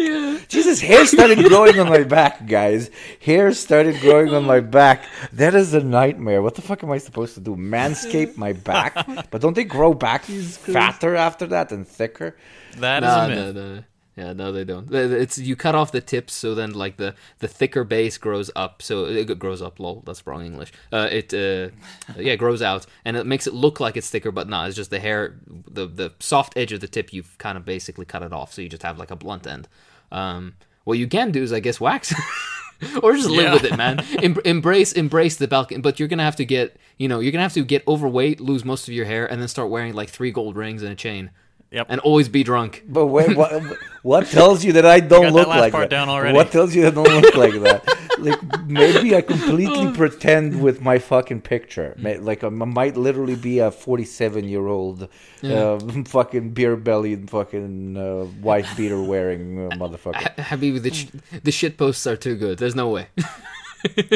Jesus, 0.48 0.80
hair 0.80 1.06
started 1.08 1.40
growing 1.46 1.80
on 1.80 1.90
my 1.90 2.04
back, 2.04 2.46
guys. 2.46 2.92
Hair 3.22 3.54
started 3.54 4.00
growing 4.02 4.34
on 4.34 4.46
my 4.46 4.60
back. 4.60 5.04
That 5.34 5.56
is 5.56 5.74
a 5.74 5.82
nightmare. 5.82 6.42
What 6.44 6.54
the 6.56 6.62
fuck 6.62 6.84
am 6.84 6.92
I 6.92 7.00
supposed 7.00 7.34
to 7.36 7.40
do? 7.42 7.56
Manscape 7.56 8.38
my 8.38 8.54
back? 8.54 8.94
But 9.32 9.42
don't 9.42 9.56
they 9.56 9.64
grow 9.64 9.94
back 9.94 10.24
fatter 10.26 11.16
after 11.16 11.48
that 11.48 11.72
and 11.72 11.88
thicker? 11.88 12.38
That 12.78 13.04
is 13.04 13.08
Nah, 13.10 13.26
a 13.26 13.28
myth. 13.28 13.56
no, 13.56 13.76
no. 13.76 13.84
Yeah, 14.18 14.34
no, 14.34 14.52
they 14.52 14.66
don't. 14.66 14.94
It's 14.94 15.38
you 15.38 15.56
cut 15.56 15.74
off 15.74 15.94
the 15.94 16.02
tips, 16.02 16.34
so 16.34 16.54
then 16.54 16.74
like 16.74 16.98
the 16.98 17.16
the 17.40 17.48
thicker 17.48 17.86
base 17.86 18.18
grows 18.18 18.52
up. 18.58 18.82
So 18.82 19.06
it 19.06 19.40
grows 19.40 19.62
up. 19.62 19.80
Lol, 19.80 20.04
that's 20.06 20.28
wrong 20.28 20.46
English. 20.46 20.74
Uh, 20.92 21.08
it 21.10 21.34
uh, 21.34 21.70
yeah 22.18 22.36
grows 22.36 22.62
out, 22.62 22.86
and 23.06 23.16
it 23.16 23.26
makes 23.26 23.48
it 23.48 23.54
look 23.54 23.80
like 23.80 23.96
it's 23.96 24.10
thicker, 24.10 24.32
but 24.32 24.50
not. 24.50 24.68
It's 24.68 24.76
just 24.76 24.90
the 24.92 25.00
hair, 25.00 25.38
the 25.48 25.88
the 25.88 26.14
soft 26.20 26.58
edge 26.58 26.74
of 26.74 26.82
the 26.82 26.90
tip. 26.90 27.14
You've 27.14 27.38
kind 27.38 27.58
of 27.58 27.64
basically 27.64 28.04
cut 28.06 28.22
it 28.22 28.34
off, 28.34 28.52
so 28.54 28.62
you 28.62 28.68
just 28.68 28.84
have 28.84 28.98
like 28.98 29.12
a 29.12 29.16
blunt 29.16 29.48
end. 29.48 29.70
Um, 30.12 30.56
what 30.84 30.98
you 30.98 31.08
can 31.08 31.32
do 31.32 31.42
is, 31.42 31.54
I 31.54 31.62
guess, 31.62 31.80
wax. 31.80 32.14
or 33.04 33.14
just 33.16 33.30
live 33.30 33.44
Yeah. 33.46 33.54
with 33.54 33.64
it, 33.64 33.78
man. 33.78 34.00
Em- 34.22 34.38
embrace, 34.44 34.92
embrace 34.92 35.38
the 35.38 35.48
Balkan. 35.48 35.82
But 35.82 36.00
you're 36.00 36.10
gonna 36.10 36.24
have 36.24 36.36
to 36.38 36.46
get, 36.46 36.76
you 36.98 37.08
know, 37.08 37.20
you're 37.22 37.32
gonna 37.32 37.44
have 37.44 37.54
to 37.54 37.64
get 37.64 37.88
overweight, 37.88 38.42
lose 38.42 38.66
most 38.66 38.88
of 38.90 38.94
your 38.94 39.06
hair, 39.06 39.26
and 39.32 39.40
then 39.40 39.48
start 39.48 39.70
wearing 39.70 39.94
like 39.94 40.10
three 40.10 40.32
gold 40.32 40.58
rings 40.58 40.82
and 40.82 40.92
a 40.92 40.96
chain, 40.96 41.30
Yep. 41.72 41.88
and 41.90 42.02
always 42.02 42.28
be 42.28 42.44
drunk. 42.44 42.84
But 42.88 43.08
wait, 43.08 43.36
what, 43.42 43.64
what 44.04 44.28
tells 44.28 44.64
you 44.66 44.74
that 44.74 44.86
I 44.86 45.00
don't 45.00 45.22
got 45.24 45.28
that 45.28 45.34
look 45.34 45.48
last 45.48 45.60
like 45.60 45.72
part 45.72 45.90
that? 45.90 45.96
down 45.96 46.10
already. 46.10 46.36
What 46.36 46.52
tells 46.52 46.76
you 46.76 46.82
that 46.84 46.92
I 46.98 47.04
don't 47.04 47.22
look 47.22 47.36
like 47.36 47.54
that? 47.64 47.98
Like 48.20 48.68
maybe 48.68 49.16
I 49.16 49.22
completely 49.22 49.92
pretend 49.94 50.62
with 50.62 50.82
my 50.82 51.00
fucking 51.00 51.42
picture. 51.42 51.96
Like 51.98 52.44
I 52.44 52.50
might 52.50 52.98
literally 52.98 53.36
be 53.36 53.60
a 53.60 53.72
forty-seven-year-old, 53.72 55.08
uh, 55.44 55.80
fucking 56.06 56.52
beer-bellied, 56.52 57.30
fucking 57.30 57.98
uh, 57.98 58.26
wife 58.42 58.76
beater 58.78 59.02
wearing 59.02 59.72
uh, 59.72 59.76
motherfucker. 59.78 60.36
Habibi, 60.36 60.82
the, 60.82 60.94
sh- 60.94 61.08
the 61.44 61.52
shit 61.52 61.78
posts 61.78 62.06
are 62.06 62.18
too 62.18 62.36
good. 62.36 62.60
There's 62.60 62.76
no 62.76 62.90
way. 62.90 63.08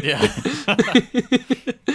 yeah. 0.03 0.27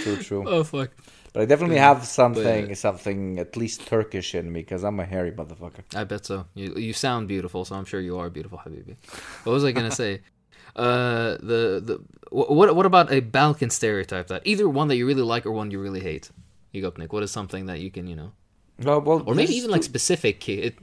True, 0.01 0.17
true. 0.17 0.43
oh 0.49 0.63
fuck. 0.63 0.89
But 1.33 1.43
I 1.43 1.45
definitely 1.45 1.77
have 1.77 2.05
something, 2.05 2.75
something 2.75 3.39
at 3.39 3.55
least 3.55 3.87
Turkish 3.87 4.35
in 4.35 4.51
me 4.51 4.61
because 4.61 4.83
I'm 4.83 4.99
a 4.99 5.05
hairy 5.05 5.31
motherfucker. 5.31 5.83
I 5.95 6.03
bet 6.03 6.25
so. 6.25 6.45
You 6.55 6.75
you 6.75 6.93
sound 6.93 7.27
beautiful, 7.27 7.63
so 7.63 7.75
I'm 7.75 7.85
sure 7.85 8.01
you 8.01 8.17
are 8.19 8.29
beautiful, 8.29 8.57
Habibi. 8.57 8.95
What 9.43 9.53
was 9.53 9.63
I 9.63 9.71
gonna 9.71 9.91
say? 9.91 10.21
Uh, 10.73 11.35
the 11.41 11.81
the 11.83 12.01
what 12.31 12.73
what 12.73 12.85
about 12.85 13.11
a 13.11 13.19
Balkan 13.19 13.69
stereotype 13.69 14.27
that 14.27 14.41
either 14.45 14.69
one 14.69 14.87
that 14.87 14.95
you 14.95 15.05
really 15.05 15.21
like 15.21 15.45
or 15.45 15.51
one 15.51 15.69
you 15.69 15.81
really 15.81 15.99
hate? 15.99 16.31
You 16.71 16.81
go, 16.81 16.93
Nick. 16.97 17.11
What 17.11 17.23
is 17.23 17.31
something 17.31 17.65
that 17.65 17.81
you 17.81 17.91
can 17.91 18.07
you 18.07 18.15
know, 18.15 18.31
No, 18.77 18.99
well, 18.99 19.21
or 19.25 19.35
maybe 19.35 19.53
even 19.53 19.69
like 19.69 19.83
specific 19.83 20.47
it, 20.47 20.77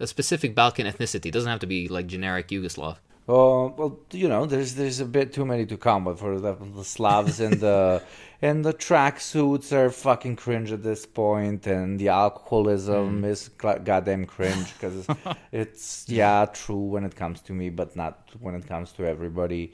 a 0.00 0.08
specific 0.08 0.56
Balkan 0.56 0.86
ethnicity. 0.86 1.26
It 1.26 1.30
doesn't 1.30 1.48
have 1.48 1.60
to 1.60 1.68
be 1.68 1.86
like 1.86 2.08
generic 2.08 2.48
Yugoslav. 2.48 2.96
Uh, 3.26 3.70
well, 3.78 4.00
you 4.10 4.28
know, 4.28 4.44
there's 4.44 4.74
there's 4.74 5.00
a 5.00 5.06
bit 5.06 5.32
too 5.32 5.46
many 5.46 5.64
to 5.66 5.76
come. 5.76 6.04
But 6.04 6.18
for 6.18 6.32
example, 6.34 6.66
the 6.66 6.84
Slavs 6.84 7.40
and 7.40 7.60
the 7.60 8.02
and 8.44 8.62
the 8.62 8.74
tracksuits 8.74 9.72
are 9.72 9.88
fucking 9.88 10.36
cringe 10.36 10.70
at 10.70 10.82
this 10.82 11.06
point, 11.06 11.66
and 11.66 11.98
the 11.98 12.08
alcoholism 12.08 13.20
hmm. 13.20 13.24
is 13.24 13.48
cl- 13.60 13.78
goddamn 13.78 14.26
cringe 14.26 14.70
because 14.74 15.06
it's 15.52 16.04
yeah 16.08 16.44
true 16.52 16.84
when 16.94 17.04
it 17.04 17.16
comes 17.16 17.40
to 17.40 17.54
me, 17.54 17.70
but 17.70 17.96
not 17.96 18.28
when 18.40 18.54
it 18.54 18.66
comes 18.66 18.92
to 18.92 19.06
everybody. 19.06 19.72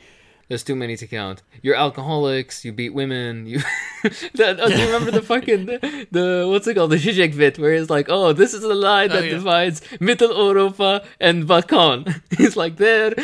There's 0.51 0.65
too 0.65 0.75
many 0.75 0.97
to 0.97 1.07
count. 1.07 1.43
You're 1.63 1.77
alcoholics. 1.77 2.65
You 2.65 2.73
beat 2.73 2.93
women. 2.93 3.47
You. 3.47 3.59
that, 4.35 4.59
oh, 4.59 4.69
do 4.69 4.77
you 4.77 4.87
remember 4.87 5.13
the 5.13 5.23
fucking 5.33 5.67
the, 5.67 6.09
the 6.11 6.45
what's 6.51 6.67
it 6.67 6.75
called 6.75 6.91
the 6.91 6.97
Zizek 6.97 7.37
bit 7.37 7.57
where 7.57 7.73
it's 7.73 7.89
like, 7.89 8.07
oh, 8.09 8.33
this 8.33 8.53
is 8.53 8.63
the 8.63 8.75
line 8.75 9.13
oh, 9.13 9.15
that 9.15 9.25
yeah. 9.27 9.31
divides 9.31 9.81
Middle 10.01 10.37
Europa 10.37 11.05
and 11.21 11.47
Balkan. 11.47 12.21
He's 12.37 12.57
like, 12.57 12.79
there, 12.79 13.15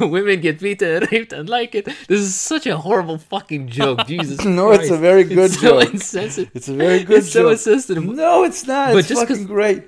women 0.00 0.40
get 0.40 0.60
beaten, 0.60 1.08
raped, 1.10 1.32
and 1.32 1.48
like 1.48 1.74
it. 1.74 1.86
This 2.06 2.20
is 2.20 2.36
such 2.36 2.68
a 2.68 2.76
horrible 2.76 3.18
fucking 3.18 3.66
joke. 3.66 4.06
Jesus. 4.06 4.44
No, 4.44 4.70
it's 4.70 4.88
a 4.88 4.96
very 4.96 5.24
good 5.24 5.38
it's 5.38 5.60
so 5.60 5.80
joke. 5.80 5.92
insensitive. 5.92 6.52
It's 6.54 6.68
a 6.68 6.74
very 6.74 7.02
good 7.02 7.18
It's 7.18 7.32
so 7.32 7.42
joke. 7.42 7.52
insensitive. 7.54 8.04
No, 8.04 8.44
it's 8.44 8.64
not. 8.64 8.92
But 8.92 8.98
it's 8.98 9.08
just 9.08 9.26
'cause- 9.26 9.38
fucking 9.38 9.52
great. 9.52 9.82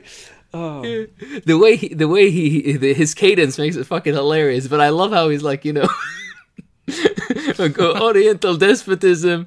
Oh. 0.52 0.80
the 1.44 1.58
way 1.58 1.76
he, 1.76 1.88
the 1.94 2.08
way 2.08 2.30
he, 2.30 2.72
the, 2.72 2.92
his 2.92 3.14
cadence 3.14 3.56
makes 3.56 3.76
it 3.76 3.84
fucking 3.84 4.14
hilarious. 4.14 4.66
But 4.66 4.80
I 4.80 4.88
love 4.88 5.12
how 5.12 5.28
he's 5.28 5.44
like, 5.44 5.64
you 5.64 5.74
know, 5.74 5.82
like, 5.82 5.90
Oriental 8.00 8.56
despotism. 8.56 9.46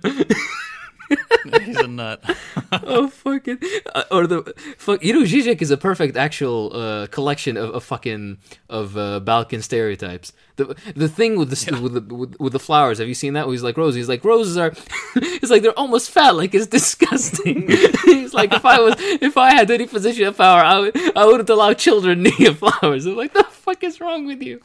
He's 1.61 1.77
a 1.77 1.87
nut. 1.87 2.23
oh 2.71 3.07
fucking 3.07 3.59
uh, 3.93 4.03
or 4.11 4.27
the 4.27 4.53
fuck 4.77 5.03
you 5.03 5.13
know 5.13 5.23
Zizek 5.23 5.61
is 5.61 5.71
a 5.71 5.77
perfect 5.77 6.15
actual 6.15 6.71
uh, 6.75 7.07
collection 7.07 7.57
of, 7.57 7.71
of 7.71 7.83
fucking 7.83 8.37
of 8.69 8.97
uh, 8.97 9.19
Balkan 9.19 9.61
stereotypes. 9.61 10.33
The 10.55 10.75
the 10.95 11.09
thing 11.09 11.37
with 11.37 11.49
the 11.49 11.79
with 11.81 11.93
the 11.93 12.15
with, 12.15 12.39
with 12.39 12.53
the 12.53 12.59
flowers, 12.59 12.99
have 12.99 13.07
you 13.07 13.13
seen 13.13 13.33
that? 13.33 13.47
Where 13.47 13.53
he's 13.53 13.63
like 13.63 13.77
roses. 13.77 13.95
He's 13.95 14.09
like 14.09 14.23
roses 14.23 14.57
are. 14.57 14.73
it's 15.15 15.51
like 15.51 15.63
they're 15.63 15.77
almost 15.77 16.11
fat. 16.11 16.35
Like 16.35 16.53
it's 16.53 16.67
disgusting. 16.67 17.69
he's 18.05 18.33
like 18.33 18.53
if 18.53 18.65
I 18.65 18.79
was 18.79 18.95
if 18.97 19.37
I 19.37 19.53
had 19.53 19.69
any 19.71 19.87
position 19.87 20.25
of 20.27 20.37
power, 20.37 20.61
I 20.61 20.79
would 20.79 21.17
I 21.17 21.25
wouldn't 21.25 21.49
allow 21.49 21.73
children 21.73 22.23
near 22.23 22.53
flowers. 22.53 23.05
I'm 23.05 23.15
like 23.15 23.33
the 23.33 23.43
fuck 23.43 23.83
is 23.83 23.99
wrong 23.99 24.25
with 24.25 24.41
you? 24.41 24.61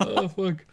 Oh 0.00 0.28
fuck. 0.28 0.64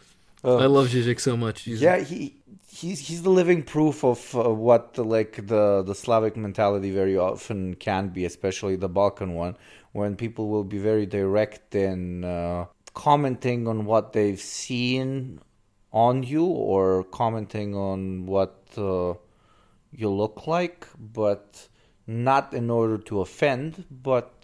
I 0.43 0.65
love 0.65 0.87
Zizek 0.89 1.19
so 1.19 1.37
much. 1.37 1.63
He's- 1.63 1.81
Yeah, 1.81 1.99
he 1.99 2.35
he's 2.67 2.99
he's 3.07 3.21
the 3.23 3.29
living 3.29 3.63
proof 3.63 4.03
of 4.03 4.35
uh, 4.35 4.49
what 4.53 4.93
the, 4.95 5.03
like 5.03 5.45
the 5.47 5.83
the 5.83 5.93
Slavic 5.95 6.35
mentality 6.37 6.91
very 6.91 7.17
often 7.17 7.75
can 7.75 8.09
be, 8.09 8.25
especially 8.25 8.75
the 8.75 8.89
Balkan 8.89 9.33
one, 9.35 9.55
when 9.91 10.15
people 10.15 10.47
will 10.49 10.63
be 10.63 10.79
very 10.79 11.05
direct 11.05 11.75
in 11.75 12.23
uh, 12.23 12.65
commenting 12.93 13.67
on 13.67 13.85
what 13.85 14.13
they've 14.13 14.39
seen 14.39 15.39
on 15.93 16.23
you 16.23 16.45
or 16.45 17.03
commenting 17.03 17.75
on 17.75 18.25
what 18.25 18.55
uh, 18.77 19.13
you 19.91 20.09
look 20.09 20.47
like, 20.47 20.87
but 20.97 21.67
not 22.07 22.53
in 22.53 22.69
order 22.69 22.97
to 22.97 23.21
offend, 23.21 23.85
but 23.91 24.40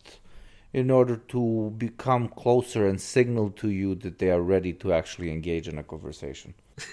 in 0.78 0.92
order 0.92 1.16
to 1.16 1.74
become 1.80 2.28
closer 2.28 2.88
and 2.88 3.02
signal 3.02 3.50
to 3.50 3.70
you 3.70 3.96
that 3.96 4.20
they 4.20 4.30
are 4.30 4.42
ready 4.42 4.72
to 4.72 4.94
actually 4.94 5.32
engage 5.32 5.68
in 5.68 5.78
a 5.80 5.84
conversation. 5.84 6.54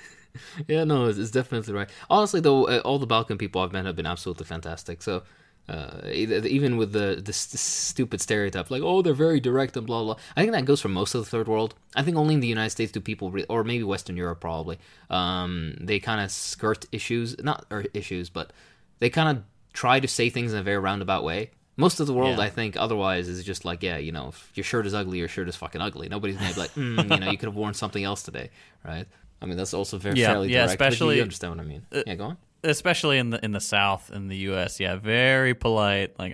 Yeah, 0.67 0.83
no, 0.83 1.07
it's, 1.07 1.17
it's 1.17 1.31
definitely 1.31 1.73
right. 1.75 1.89
Honestly, 2.11 2.41
though, 2.41 2.67
uh, 2.67 2.81
all 2.85 2.99
the 2.99 3.07
Balkan 3.07 3.39
people 3.39 3.61
I've 3.61 3.73
met 3.73 3.87
have 3.87 3.95
been 3.95 4.05
absolutely 4.05 4.47
fantastic. 4.47 5.01
So, 5.01 5.23
uh, 5.69 6.09
even 6.09 6.77
with 6.77 6.91
the 6.91 7.23
the 7.25 7.33
st- 7.33 7.61
stupid 7.61 8.21
stereotype, 8.21 8.69
like 8.69 8.83
oh, 8.83 9.01
they're 9.01 9.15
very 9.15 9.39
direct 9.39 9.77
and 9.77 9.87
blah 9.87 10.03
blah. 10.03 10.17
I 10.37 10.41
think 10.41 10.53
that 10.55 10.65
goes 10.65 10.81
for 10.81 10.89
most 10.89 11.15
of 11.15 11.21
the 11.23 11.31
third 11.31 11.47
world. 11.47 11.77
I 11.95 12.03
think 12.03 12.17
only 12.17 12.35
in 12.35 12.41
the 12.41 12.49
United 12.49 12.71
States 12.71 12.91
do 12.91 13.01
people, 13.01 13.31
re- 13.31 13.47
or 13.49 13.63
maybe 13.63 13.85
Western 13.85 14.17
Europe, 14.17 14.41
probably. 14.41 14.81
Um, 15.09 15.77
they 15.81 16.01
kind 16.01 16.21
of 16.21 16.33
skirt 16.33 16.87
issues, 16.91 17.37
not 17.39 17.65
or 17.71 17.85
issues, 17.95 18.29
but 18.29 18.53
they 18.99 19.11
kind 19.11 19.29
of 19.39 19.45
try 19.73 20.01
to 20.01 20.09
say 20.09 20.31
things 20.31 20.53
in 20.53 20.59
a 20.59 20.65
very 20.65 20.79
roundabout 20.79 21.23
way. 21.23 21.53
Most 21.77 21.99
of 22.01 22.07
the 22.07 22.13
world, 22.13 22.39
Yeah. 22.39 22.45
I 22.45 22.51
think, 22.51 22.77
otherwise 22.77 23.29
is 23.29 23.43
just 23.45 23.65
like, 23.65 23.83
yeah, 23.83 23.97
you 23.99 24.13
know, 24.13 24.29
if 24.29 24.51
your 24.55 24.65
shirt 24.65 24.87
is 24.87 24.95
ugly, 24.95 25.19
your 25.19 25.29
shirt 25.29 25.49
is 25.49 25.57
fucking 25.57 25.81
ugly. 25.81 26.09
Nobody's 26.09 26.37
gonna 26.37 26.55
be 26.55 26.61
like, 26.61 26.75
mm, 26.75 27.11
you 27.11 27.21
know, 27.21 27.31
you 27.31 27.37
could 27.39 27.49
have 27.49 27.57
worn 27.57 27.75
something 27.75 28.05
else 28.05 28.23
today, 28.23 28.51
right? 28.85 29.07
I 29.43 29.47
mean, 29.47 29.57
that's 29.57 29.75
also 29.75 29.99
very 29.99 30.19
Yeah, 30.21 30.29
fairly 30.29 30.49
yeah, 30.53 30.67
direct. 30.67 30.71
especially- 30.81 31.17
you 31.17 31.23
understand 31.23 31.57
what 31.57 31.65
I 31.65 31.69
mean. 31.69 31.83
yeah, 32.07 32.15
go 32.15 32.25
on. 32.25 32.37
especially 32.63 33.19
in 33.19 33.29
the 33.31 33.45
in 33.45 33.53
the 33.53 33.61
South 33.61 34.11
in 34.11 34.29
the 34.29 34.37
U.S. 34.49 34.81
Yeah, 34.81 34.97
very 34.97 35.53
polite. 35.55 36.19
Like 36.19 36.33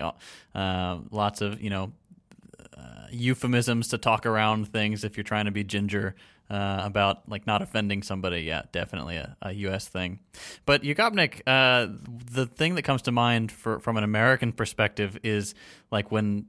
uh, 0.54 0.98
lots 1.10 1.40
of 1.40 1.60
you 1.60 1.70
know 1.70 1.92
uh, 2.76 3.06
euphemisms 3.10 3.88
to 3.88 3.98
talk 3.98 4.26
around 4.26 4.68
things 4.72 5.02
if 5.04 5.16
you're 5.16 5.24
trying 5.24 5.46
to 5.46 5.50
be 5.50 5.64
ginger 5.64 6.14
uh, 6.50 6.80
about 6.82 7.28
like 7.28 7.46
not 7.46 7.62
offending 7.62 8.02
somebody. 8.02 8.40
Yeah, 8.40 8.62
definitely 8.72 9.16
a, 9.16 9.36
a 9.40 9.52
U.S. 9.52 9.88
thing. 9.88 10.18
But 10.66 10.82
Yugopnik, 10.82 11.42
uh, 11.46 11.86
the 12.32 12.46
thing 12.46 12.74
that 12.74 12.82
comes 12.82 13.02
to 13.02 13.12
mind 13.12 13.52
for 13.52 13.78
from 13.78 13.96
an 13.96 14.04
American 14.04 14.52
perspective 14.52 15.18
is 15.22 15.54
like 15.90 16.10
when 16.10 16.46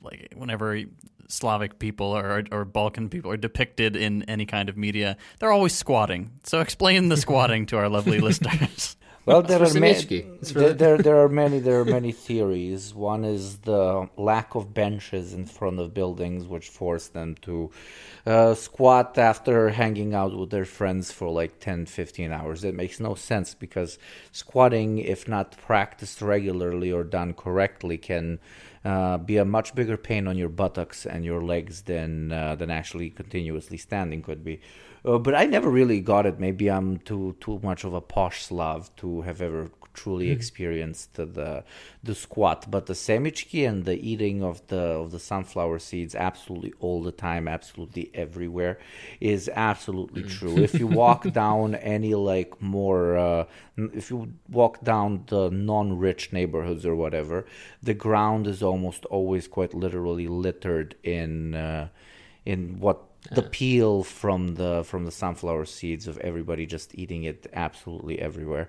like 0.00 0.32
whenever 0.36 0.80
Slavic 1.28 1.78
people 1.78 2.06
or, 2.06 2.44
or 2.52 2.64
Balkan 2.64 3.08
people 3.08 3.30
are 3.30 3.36
depicted 3.36 3.96
in 3.96 4.22
any 4.24 4.46
kind 4.46 4.68
of 4.68 4.76
media, 4.76 5.16
they're 5.38 5.52
always 5.52 5.74
squatting. 5.74 6.30
So 6.44 6.60
explain 6.60 7.08
the 7.08 7.16
squatting 7.26 7.66
to 7.66 7.78
our 7.78 7.88
lovely 7.88 8.20
listeners. 8.20 8.96
Well, 9.24 9.42
there 9.42 9.62
are 9.62 9.72
many. 9.74 9.94
Simichki. 9.94 10.38
It's 10.40 10.50
for 10.50 10.60
There, 10.60 10.72
there, 10.82 10.98
there 10.98 11.22
are 11.22 11.28
many. 11.28 11.60
There 11.60 11.80
are 11.80 11.84
many 11.84 12.10
theories. 12.10 12.92
One 12.92 13.24
is 13.24 13.58
the 13.58 14.08
lack 14.16 14.56
of 14.56 14.74
benches 14.74 15.32
in 15.32 15.46
front 15.46 15.78
of 15.78 15.94
buildings, 15.94 16.46
which 16.46 16.68
force 16.68 17.06
them 17.06 17.36
to 17.42 17.70
uh, 18.26 18.54
squat 18.54 19.18
after 19.18 19.70
hanging 19.70 20.12
out 20.12 20.36
with 20.36 20.50
their 20.50 20.64
friends 20.64 21.12
for 21.12 21.28
like 21.28 21.60
10, 21.60 21.86
15 21.86 22.32
hours. 22.32 22.64
It 22.64 22.74
makes 22.74 22.98
no 22.98 23.14
sense 23.14 23.54
because 23.54 23.96
squatting, 24.32 24.98
if 24.98 25.28
not 25.28 25.56
practiced 25.56 26.20
regularly 26.20 26.90
or 26.90 27.04
done 27.04 27.34
correctly, 27.34 27.98
can 27.98 28.40
uh, 28.84 29.18
be 29.18 29.36
a 29.36 29.44
much 29.44 29.74
bigger 29.76 29.96
pain 29.96 30.26
on 30.26 30.36
your 30.36 30.48
buttocks 30.48 31.06
and 31.06 31.24
your 31.24 31.42
legs 31.42 31.82
than 31.82 32.32
uh, 32.32 32.56
than 32.56 32.70
actually 32.70 33.10
continuously 33.10 33.76
standing 33.76 34.22
could 34.22 34.42
be. 34.44 34.60
Uh, 35.04 35.18
but 35.18 35.34
I 35.34 35.44
never 35.46 35.68
really 35.68 36.00
got 36.00 36.26
it. 36.26 36.38
Maybe 36.38 36.70
I'm 36.70 36.98
too 36.98 37.36
too 37.40 37.60
much 37.62 37.84
of 37.84 37.94
a 37.94 38.00
posh 38.00 38.44
Slav 38.44 38.94
to 38.96 39.22
have 39.22 39.40
ever 39.40 39.70
truly 39.94 40.30
experienced 40.30 41.14
the 41.14 41.64
the 42.02 42.14
squat. 42.14 42.70
But 42.70 42.86
the 42.86 42.94
semichki 42.94 43.68
and 43.68 43.84
the 43.84 43.94
eating 43.94 44.42
of 44.42 44.66
the 44.68 44.76
of 44.76 45.10
the 45.10 45.18
sunflower 45.18 45.78
seeds 45.80 46.14
absolutely 46.14 46.72
all 46.80 47.02
the 47.02 47.12
time, 47.12 47.48
absolutely 47.48 48.10
everywhere, 48.14 48.78
is 49.20 49.50
absolutely 49.54 50.22
true. 50.22 50.58
If 50.58 50.74
you 50.74 50.86
walk 50.86 51.30
down 51.32 51.74
any 51.74 52.14
like 52.14 52.60
more, 52.60 53.16
uh, 53.16 53.44
if 53.76 54.10
you 54.10 54.32
walk 54.48 54.82
down 54.82 55.24
the 55.28 55.50
non-rich 55.50 56.32
neighborhoods 56.32 56.84
or 56.86 56.96
whatever, 56.96 57.46
the 57.82 57.94
ground 57.94 58.46
is 58.46 58.62
almost 58.62 59.04
always 59.06 59.48
quite 59.48 59.74
literally 59.74 60.28
littered 60.28 60.94
in 61.02 61.54
uh, 61.54 61.88
in 62.44 62.80
what 62.80 63.02
the 63.30 63.42
peel 63.42 64.02
from 64.02 64.54
the 64.56 64.82
from 64.84 65.04
the 65.04 65.10
sunflower 65.12 65.64
seeds 65.64 66.08
of 66.08 66.18
everybody 66.18 66.66
just 66.66 66.94
eating 66.94 67.22
it 67.24 67.46
absolutely 67.52 68.18
everywhere 68.18 68.68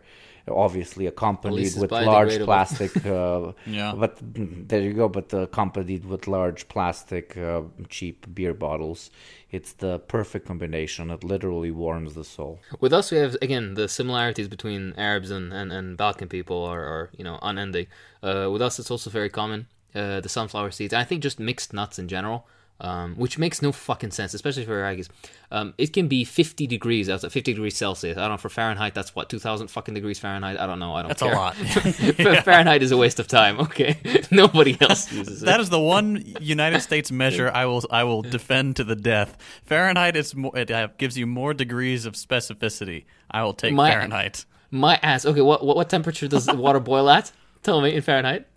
obviously 0.50 1.08
accompanied 1.08 1.74
with 1.78 1.92
large 1.92 2.38
plastic 2.44 3.06
uh, 3.06 3.54
Yeah. 3.66 3.94
but 3.96 4.20
there 4.22 4.82
you 4.82 4.94
go 4.94 5.08
but 5.10 5.34
accompanied 5.34 6.06
with 6.06 6.28
large 6.28 6.68
plastic 6.68 7.38
uh, 7.38 7.62
cheap 7.90 8.28
beer 8.36 8.54
bottles 8.54 9.10
it's 9.52 9.74
the 9.74 10.00
perfect 10.00 10.46
combination 10.46 11.10
it 11.10 11.24
literally 11.24 11.72
warms 11.72 12.14
the 12.14 12.24
soul 12.24 12.60
With 12.80 12.92
us, 12.94 13.12
we 13.12 13.18
have 13.20 13.36
again 13.42 13.76
the 13.76 13.88
similarities 13.88 14.48
between 14.48 14.94
Arabs 14.98 15.32
and, 15.32 15.54
and, 15.54 15.72
and 15.72 15.98
Balkan 15.98 16.28
people 16.28 16.64
are, 16.66 16.84
are 16.84 17.10
you 17.18 17.24
know 17.24 17.38
unending. 17.42 17.88
Uh, 18.22 18.50
with 18.52 18.62
us, 18.62 18.80
it's 18.80 18.90
also 18.92 19.10
very 19.10 19.30
common 19.30 19.68
uh, 19.96 20.20
the 20.22 20.30
sunflower 20.30 20.72
seeds. 20.72 20.94
And 20.94 21.02
I 21.02 21.06
think 21.06 21.22
just 21.22 21.40
mixed 21.40 21.72
nuts 21.72 22.00
in 22.00 22.08
general, 22.08 22.48
um, 22.84 23.16
which 23.16 23.38
makes 23.38 23.62
no 23.62 23.72
fucking 23.72 24.12
sense, 24.12 24.34
especially 24.34 24.66
for 24.66 24.74
Iraqis. 24.74 25.08
Um, 25.52 25.74
it 25.78 25.94
can 25.94 26.08
be 26.08 26.26
50 26.26 26.68
degrees 26.68 27.10
outside, 27.10 27.32
50 27.32 27.54
degrees 27.54 27.78
Celsius. 27.78 28.18
I 28.18 28.22
don't 28.22 28.32
know 28.32 28.38
for 28.38 28.50
Fahrenheit. 28.50 28.94
That's 28.94 29.16
what 29.16 29.30
2,000 29.30 29.70
fucking 29.70 29.94
degrees 29.94 30.20
Fahrenheit. 30.20 30.60
I 30.60 30.68
don't 30.68 30.80
know. 30.80 30.94
I 30.94 31.02
don't. 31.02 31.10
That's 31.10 31.22
care. 31.22 31.34
a 31.34 31.36
lot. 31.36 31.56
Fahrenheit 32.44 32.84
is 32.84 32.92
a 32.92 32.98
waste 32.98 33.20
of 33.20 33.28
time. 33.28 33.60
Okay, 33.60 33.98
nobody 34.32 34.78
else 34.82 35.12
uses 35.12 35.42
it. 35.42 35.46
That 35.46 35.62
is 35.62 35.70
the 35.70 35.80
one 35.80 36.24
United 36.42 36.82
States 36.82 37.12
measure 37.12 37.50
I 37.54 37.66
will 37.66 37.84
I 37.90 38.04
will 38.04 38.22
defend 38.22 38.76
to 38.76 38.84
the 38.84 38.96
death. 38.96 39.38
Fahrenheit 39.64 40.18
is 40.18 40.36
more, 40.36 40.56
it 40.58 40.70
uh, 40.70 40.90
gives 40.98 41.18
you 41.18 41.26
more 41.26 41.54
degrees 41.54 42.06
of 42.06 42.14
specificity. 42.14 43.06
I 43.32 43.44
will 43.44 43.54
take 43.54 43.74
My- 43.74 43.90
Fahrenheit. 43.92 44.46
My 44.72 45.00
ass. 45.02 45.26
Okay, 45.26 45.42
what 45.42 45.66
what, 45.66 45.78
what 45.78 45.90
temperature 45.90 46.28
does 46.28 46.48
the 46.48 46.56
water 46.56 46.80
boil 46.80 47.10
at? 47.10 47.32
Tell 47.62 47.80
me 47.80 47.96
in 47.96 48.02
Fahrenheit. 48.02 48.48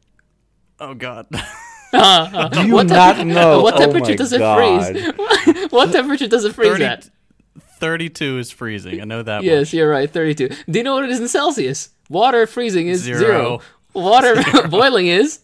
Oh 0.80 0.94
God. 0.94 1.26
Uh-huh. 1.96 2.48
do 2.48 2.66
you 2.66 2.74
What 2.74 2.86
not 2.88 3.16
temper- 3.16 3.34
know 3.34 3.62
what 3.62 3.74
Oh 3.74 3.78
temperature 3.78 4.10
my 4.12 4.16
does 4.16 4.32
it 4.32 4.38
God. 4.38 4.84
freeze? 4.86 5.70
what 5.70 5.92
temperature 5.92 6.28
does 6.28 6.44
it 6.44 6.54
freeze 6.54 6.72
30 6.72 6.84
at? 6.84 7.10
32 7.78 8.38
is 8.38 8.50
freezing. 8.50 9.00
I 9.00 9.04
know 9.04 9.22
that 9.22 9.42
Yes, 9.42 9.68
much. 9.68 9.74
you're 9.74 9.90
right. 9.90 10.10
32. 10.10 10.48
Do 10.48 10.78
you 10.78 10.82
know 10.82 10.94
what 10.94 11.04
it 11.04 11.10
is 11.10 11.20
in 11.20 11.28
Celsius? 11.28 11.90
Water 12.08 12.46
freezing 12.46 12.88
is 12.88 13.00
Zero. 13.02 13.18
zero. 13.18 13.60
Water 13.94 14.34
boiling 14.68 15.06
is. 15.08 15.40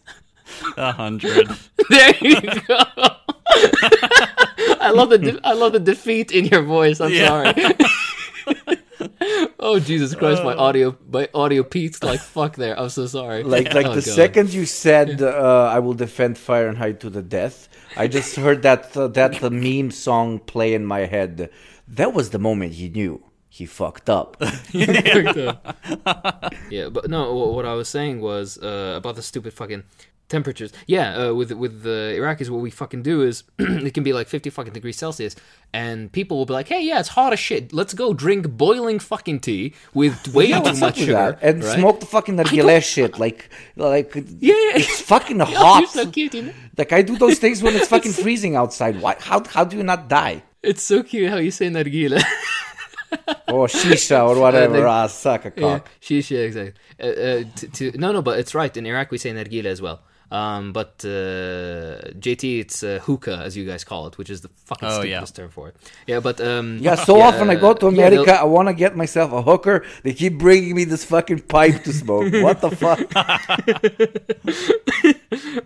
A 0.77 0.91
hundred. 0.91 1.49
There 1.89 2.13
you 2.21 2.41
go. 2.41 2.77
I 4.79 4.91
love 4.93 5.09
the 5.09 5.17
de- 5.17 5.39
I 5.43 5.53
love 5.53 5.73
the 5.73 5.79
defeat 5.79 6.31
in 6.31 6.45
your 6.45 6.61
voice. 6.61 6.99
I'm 7.01 7.11
Yeah. 7.11 7.27
sorry. 7.27 7.75
oh 9.59 9.79
Jesus 9.79 10.15
Christ! 10.15 10.43
My 10.43 10.53
audio 10.55 10.95
my 11.11 11.27
audio 11.33 11.63
peaked 11.63 12.03
like 12.03 12.19
fuck 12.35 12.55
there. 12.55 12.79
I'm 12.79 12.89
so 12.89 13.05
sorry. 13.07 13.43
like 13.43 13.73
like 13.73 13.85
Oh, 13.87 13.95
the 13.95 14.01
God. 14.01 14.15
second 14.15 14.53
you 14.53 14.65
said 14.65 15.21
uh, 15.21 15.69
I 15.75 15.79
will 15.79 15.93
defend 15.93 16.37
Fahrenheit 16.37 16.99
to 17.01 17.09
the 17.09 17.21
death, 17.21 17.67
I 17.97 18.07
just 18.07 18.35
heard 18.43 18.61
that 18.63 18.95
uh, 18.97 19.07
that 19.09 19.39
the 19.41 19.49
meme 19.51 19.91
song 19.91 20.39
play 20.39 20.73
in 20.73 20.85
my 20.85 21.01
head. 21.05 21.49
That 21.87 22.13
was 22.13 22.29
the 22.29 22.39
moment 22.39 22.73
he 22.73 22.89
knew 22.89 23.21
he 23.49 23.65
fucked 23.65 24.09
up. 24.09 24.37
yeah, 24.73 25.59
but 26.91 27.09
no. 27.09 27.33
What 27.35 27.65
I 27.65 27.73
was 27.73 27.87
saying 27.89 28.21
was 28.21 28.57
uh, 28.57 28.93
about 28.97 29.15
the 29.15 29.21
stupid 29.21 29.53
fucking. 29.53 29.83
Temperatures. 30.29 30.71
Yeah, 30.87 31.27
uh, 31.29 31.33
with 31.33 31.51
with 31.51 31.83
the 31.83 32.15
Iraqis, 32.17 32.49
what 32.49 32.61
we 32.61 32.71
fucking 32.71 33.03
do 33.03 33.21
is 33.21 33.43
it 33.59 33.93
can 33.93 34.03
be 34.03 34.13
like 34.13 34.27
fifty 34.27 34.49
fucking 34.49 34.73
degrees 34.73 34.97
Celsius, 34.97 35.35
and 35.73 36.11
people 36.11 36.37
will 36.37 36.45
be 36.45 36.53
like, 36.53 36.67
"Hey, 36.69 36.83
yeah, 36.83 36.99
it's 36.99 37.09
hot 37.09 37.33
as 37.33 37.39
shit. 37.39 37.73
Let's 37.73 37.93
go 37.93 38.13
drink 38.13 38.49
boiling 38.49 38.99
fucking 38.99 39.39
tea 39.41 39.73
with 39.93 40.27
way 40.33 40.47
Yeah, 40.47 40.61
too 40.61 40.79
much 40.79 40.97
sugar 40.97 41.37
and 41.41 41.63
right? 41.63 41.77
smoke 41.79 41.99
the 41.99 42.05
fucking 42.07 42.37
nargileh 42.37 42.81
shit. 42.83 43.19
Like, 43.19 43.49
like 43.75 44.15
Yeah, 44.39 44.53
yeah. 44.53 44.77
it's 44.81 45.01
fucking 45.01 45.39
hot. 45.41 45.79
you're 45.81 45.87
so 45.89 46.09
cute, 46.09 46.33
you 46.33 46.41
know? 46.43 46.53
Like 46.77 46.91
I 46.93 47.01
do 47.03 47.17
those 47.17 47.37
things 47.39 47.61
when 47.61 47.75
it's 47.75 47.87
fucking 47.87 48.13
freezing 48.13 48.55
outside. 48.55 48.99
Why? 49.01 49.15
How? 49.19 49.43
How 49.45 49.63
do 49.65 49.77
you 49.77 49.83
not 49.83 50.07
die? 50.09 50.43
It's 50.63 50.81
so 50.81 51.03
cute 51.03 51.29
how 51.29 51.37
you 51.37 51.51
say 51.51 51.67
nargile. 51.69 52.23
Or 53.49 53.67
shisha 53.67 54.27
or 54.27 54.39
whatever. 54.39 54.73
they- 54.73 54.83
ah, 54.83 55.05
suck 55.07 55.45
a 55.45 55.53
yeah, 55.55 55.61
cock. 55.79 55.89
shisha, 56.01 56.45
exactly. 56.45 56.73
Uh, 56.99 57.05
uh, 57.07 57.43
to, 57.57 57.67
to, 57.91 57.97
no, 57.97 58.11
no, 58.11 58.21
but 58.23 58.39
it's 58.39 58.55
right. 58.55 58.75
In 58.75 58.87
Iraq, 58.87 59.11
we 59.11 59.19
say 59.19 59.31
nargile 59.31 59.65
as 59.65 59.81
well. 59.81 60.01
Um, 60.33 60.73
but 60.73 60.93
uh, 61.05 62.09
JT, 62.25 62.43
it's 62.63 62.81
uh, 62.83 62.99
hookah, 63.03 63.37
as 63.45 63.55
you 63.55 63.65
guys 63.71 63.83
call 63.83 64.07
it, 64.07 64.17
which 64.17 64.31
is 64.31 64.41
the 64.41 64.49
fucking 64.65 64.89
Oh, 64.89 64.99
stupidest 65.01 65.37
yeah. 65.37 65.43
term 65.43 65.51
for 65.51 65.65
it. 65.69 65.75
Yeah, 66.07 66.21
but 66.21 66.41
um, 66.41 66.79
Yeah, 66.81 66.95
so 66.95 67.21
often 67.21 67.51
I 67.51 67.55
go 67.55 67.73
to 67.75 67.87
uh, 67.87 67.91
yeah, 67.91 68.07
America, 68.07 68.33
I 68.33 68.43
want 68.45 68.67
to 68.67 68.73
get 68.73 68.97
myself 68.97 69.31
a 69.31 69.41
hooker. 69.43 69.85
They 70.03 70.13
keep 70.13 70.39
bringing 70.39 70.73
me 70.75 70.85
this 70.85 71.05
fucking 71.05 71.41
pipe 71.41 71.83
to 71.83 71.93
smoke. 71.93 72.33
What 72.47 72.61
the 72.65 72.71
fuck? 72.83 72.99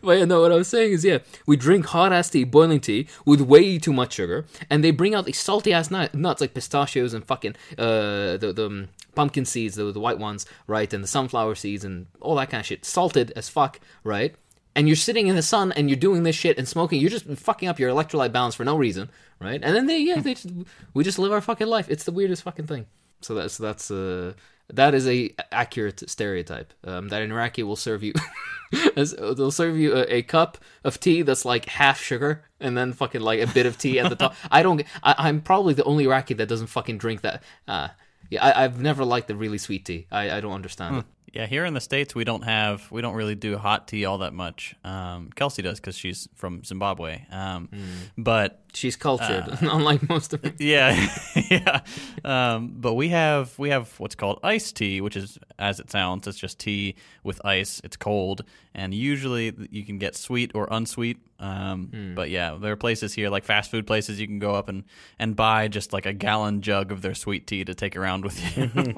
Well, 0.01 0.17
you 0.17 0.25
know 0.25 0.41
what 0.41 0.51
I 0.51 0.55
was 0.55 0.67
saying 0.69 0.93
is, 0.93 1.03
yeah, 1.03 1.19
we 1.45 1.55
drink 1.57 1.85
hot 1.87 2.11
ass 2.13 2.29
tea, 2.29 2.43
boiling 2.45 2.79
tea, 2.79 3.07
with 3.25 3.41
way 3.41 3.77
too 3.77 3.91
much 3.93 4.13
sugar, 4.13 4.45
and 4.69 4.83
they 4.83 4.91
bring 4.91 5.13
out 5.15 5.25
these 5.25 5.39
salty 5.39 5.73
ass 5.73 5.91
nut- 5.91 6.13
nuts 6.15 6.39
like 6.41 6.53
pistachios 6.53 7.13
and 7.13 7.25
fucking 7.25 7.55
uh, 7.77 8.37
the 8.37 8.53
the 8.55 8.65
um, 8.67 8.87
pumpkin 9.15 9.45
seeds, 9.45 9.75
the 9.75 9.91
the 9.91 9.99
white 9.99 10.19
ones, 10.19 10.45
right, 10.67 10.91
and 10.93 11.03
the 11.03 11.07
sunflower 11.07 11.55
seeds 11.55 11.83
and 11.83 12.07
all 12.21 12.35
that 12.35 12.49
kind 12.49 12.61
of 12.61 12.65
shit, 12.65 12.85
salted 12.85 13.31
as 13.35 13.49
fuck, 13.49 13.79
right? 14.03 14.35
And 14.77 14.87
you're 14.87 14.95
sitting 14.95 15.27
in 15.27 15.35
the 15.35 15.41
sun 15.41 15.73
and 15.73 15.89
you're 15.89 15.97
doing 15.97 16.23
this 16.23 16.35
shit 16.35 16.57
and 16.57 16.67
smoking. 16.67 17.01
You're 17.01 17.09
just 17.09 17.25
fucking 17.25 17.67
up 17.67 17.79
your 17.79 17.89
electrolyte 17.89 18.31
balance 18.31 18.55
for 18.55 18.63
no 18.63 18.77
reason, 18.77 19.09
right? 19.41 19.59
And 19.61 19.75
then 19.75 19.87
they, 19.87 19.97
yeah, 19.97 20.21
they 20.21 20.35
just, 20.35 20.49
we 20.93 21.03
just 21.03 21.19
live 21.19 21.31
our 21.33 21.41
fucking 21.41 21.67
life. 21.67 21.89
It's 21.89 22.05
the 22.05 22.11
weirdest 22.11 22.43
fucking 22.43 22.67
thing. 22.67 22.85
So 23.21 23.33
that's 23.33 23.57
that's 23.57 23.89
uh 23.89 24.33
that 24.73 24.93
is 24.93 25.07
a 25.07 25.33
accurate 25.51 26.09
stereotype. 26.09 26.73
Um, 26.83 27.07
that 27.09 27.21
an 27.21 27.31
Iraqi 27.31 27.63
will 27.63 27.75
serve 27.75 28.03
you, 28.03 28.13
as, 28.95 29.13
they'll 29.13 29.51
serve 29.51 29.77
you 29.77 29.95
a, 29.95 30.17
a 30.17 30.21
cup 30.21 30.57
of 30.83 30.99
tea 30.99 31.21
that's 31.21 31.45
like 31.45 31.65
half 31.65 32.01
sugar 32.01 32.43
and 32.59 32.77
then 32.77 32.93
fucking 32.93 33.21
like 33.21 33.39
a 33.39 33.47
bit 33.47 33.65
of 33.65 33.77
tea 33.77 33.99
at 33.99 34.09
the 34.09 34.15
top. 34.15 34.35
I 34.51 34.61
don't. 34.63 34.83
I, 35.03 35.15
I'm 35.17 35.41
probably 35.41 35.73
the 35.73 35.85
only 35.85 36.03
Iraqi 36.03 36.33
that 36.35 36.47
doesn't 36.47 36.67
fucking 36.67 36.97
drink 36.97 37.21
that. 37.21 37.43
Uh, 37.67 37.89
yeah, 38.29 38.45
I, 38.45 38.65
I've 38.65 38.81
never 38.81 39.05
liked 39.05 39.27
the 39.29 39.35
really 39.35 39.57
sweet 39.57 39.85
tea. 39.85 40.07
I, 40.11 40.31
I 40.31 40.41
don't 40.41 40.51
understand 40.53 40.97
it. 40.97 41.05
Yeah, 41.37 41.45
here 41.45 41.65
in 41.65 41.75
the 41.75 41.79
states 41.81 42.15
we 42.15 42.23
don't 42.23 42.43
have 42.45 42.91
we 42.91 43.03
don't 43.03 43.13
really 43.13 43.35
do 43.35 43.59
hot 43.59 43.87
tea 43.87 44.05
all 44.05 44.17
that 44.17 44.33
much. 44.33 44.75
Um, 44.83 45.29
Kelsey 45.35 45.61
does 45.61 45.79
because 45.79 45.95
she's 45.95 46.27
from 46.33 46.63
Zimbabwe. 46.63 47.25
Um, 47.29 47.69
But 48.17 48.63
She's 48.77 48.95
cultured, 48.95 49.45
unlike 49.61 50.07
most 50.07 50.33
of. 50.33 50.39
yeah, 50.59 51.07
yeah. 51.49 51.81
Um, 52.23 52.73
but 52.77 52.93
we 52.93 53.09
have 53.09 53.57
we 53.57 53.69
have 53.69 53.99
what's 53.99 54.15
called 54.15 54.39
iced 54.43 54.75
tea, 54.75 55.01
which 55.01 55.15
is 55.17 55.39
as 55.57 55.79
it 55.79 55.89
sounds, 55.89 56.27
it's 56.27 56.37
just 56.37 56.59
tea 56.59 56.95
with 57.23 57.39
ice. 57.45 57.81
It's 57.83 57.97
cold, 57.97 58.43
and 58.75 58.93
usually 58.93 59.53
you 59.71 59.83
can 59.83 59.97
get 59.97 60.15
sweet 60.15 60.51
or 60.53 60.67
unsweet. 60.71 61.17
Um, 61.39 62.13
But 62.15 62.29
yeah, 62.31 62.57
there 62.59 62.71
are 62.71 62.75
places 62.87 63.13
here 63.13 63.29
like 63.29 63.45
fast 63.45 63.69
food 63.71 63.85
places 63.85 64.19
you 64.19 64.25
can 64.27 64.39
go 64.39 64.55
up 64.55 64.67
and 64.69 64.83
and 65.19 65.35
buy 65.35 65.67
just 65.67 65.93
like 65.93 66.05
a 66.07 66.13
gallon 66.13 66.61
jug 66.61 66.91
of 66.91 67.01
their 67.03 67.13
sweet 67.15 67.45
tea 67.47 67.63
to 67.65 67.73
take 67.75 67.95
around 67.95 68.23
with 68.25 68.37
you. 68.57 68.95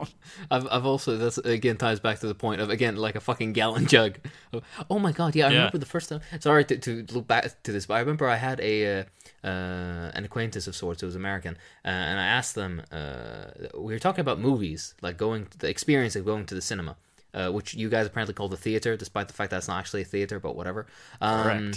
I've, 0.50 0.66
I've 0.72 0.86
also 0.86 1.18
that's 1.18 1.38
again 1.40 1.78
ties 1.78 2.00
back 2.00 2.20
to 2.20 2.28
the 2.28 2.36
point 2.36 2.62
of 2.62 2.70
again 2.70 2.96
like 2.96 3.16
a 3.16 3.20
fucking 3.20 3.54
gallon 3.54 3.86
jug. 3.88 4.20
Of, 4.54 4.64
oh 4.90 5.00
my 5.00 5.12
god, 5.12 5.36
yeah, 5.36 5.48
I 5.48 5.52
Yeah. 5.52 5.56
remember 5.58 5.80
the 5.80 5.86
first 5.96 6.08
time. 6.10 6.22
Sorry 6.40 6.64
to, 6.66 6.78
to 6.78 7.06
look 7.14 7.28
back 7.28 7.44
to 7.64 7.72
this, 7.74 7.86
but 7.88 7.96
I 7.96 8.00
remember 8.00 8.26
I 8.28 8.38
had 8.38 8.60
a 8.62 8.76
uh, 9.00 9.04
uh, 9.44 9.69
an 10.14 10.26
acquaintance 10.26 10.68
of 10.68 10.76
sorts 10.76 11.02
who 11.02 11.08
was 11.08 11.16
American, 11.16 11.58
uh, 11.86 11.88
and 11.88 12.20
I 12.20 12.26
asked 12.26 12.56
them. 12.56 12.82
Uh, 12.92 13.68
we 13.78 13.94
were 13.94 14.00
talking 14.00 14.22
about 14.22 14.40
movies, 14.40 14.94
like 15.02 15.18
going 15.18 15.48
the 15.60 15.70
experience 15.70 16.16
of 16.16 16.26
going 16.26 16.46
to 16.48 16.56
the 16.56 16.62
cinema. 16.62 16.98
Uh, 17.32 17.52
which 17.52 17.76
you 17.76 17.90
guys 17.90 18.08
apparently 18.08 18.34
call 18.34 18.48
the 18.48 18.58
theater, 18.58 18.98
despite 18.98 19.28
the 19.28 19.36
fact 19.36 19.52
that 19.52 19.58
it's 19.58 19.68
not 19.68 19.78
actually 19.78 20.02
a 20.02 20.06
theater, 20.06 20.40
but 20.40 20.56
whatever. 20.56 20.88
Um, 21.22 21.74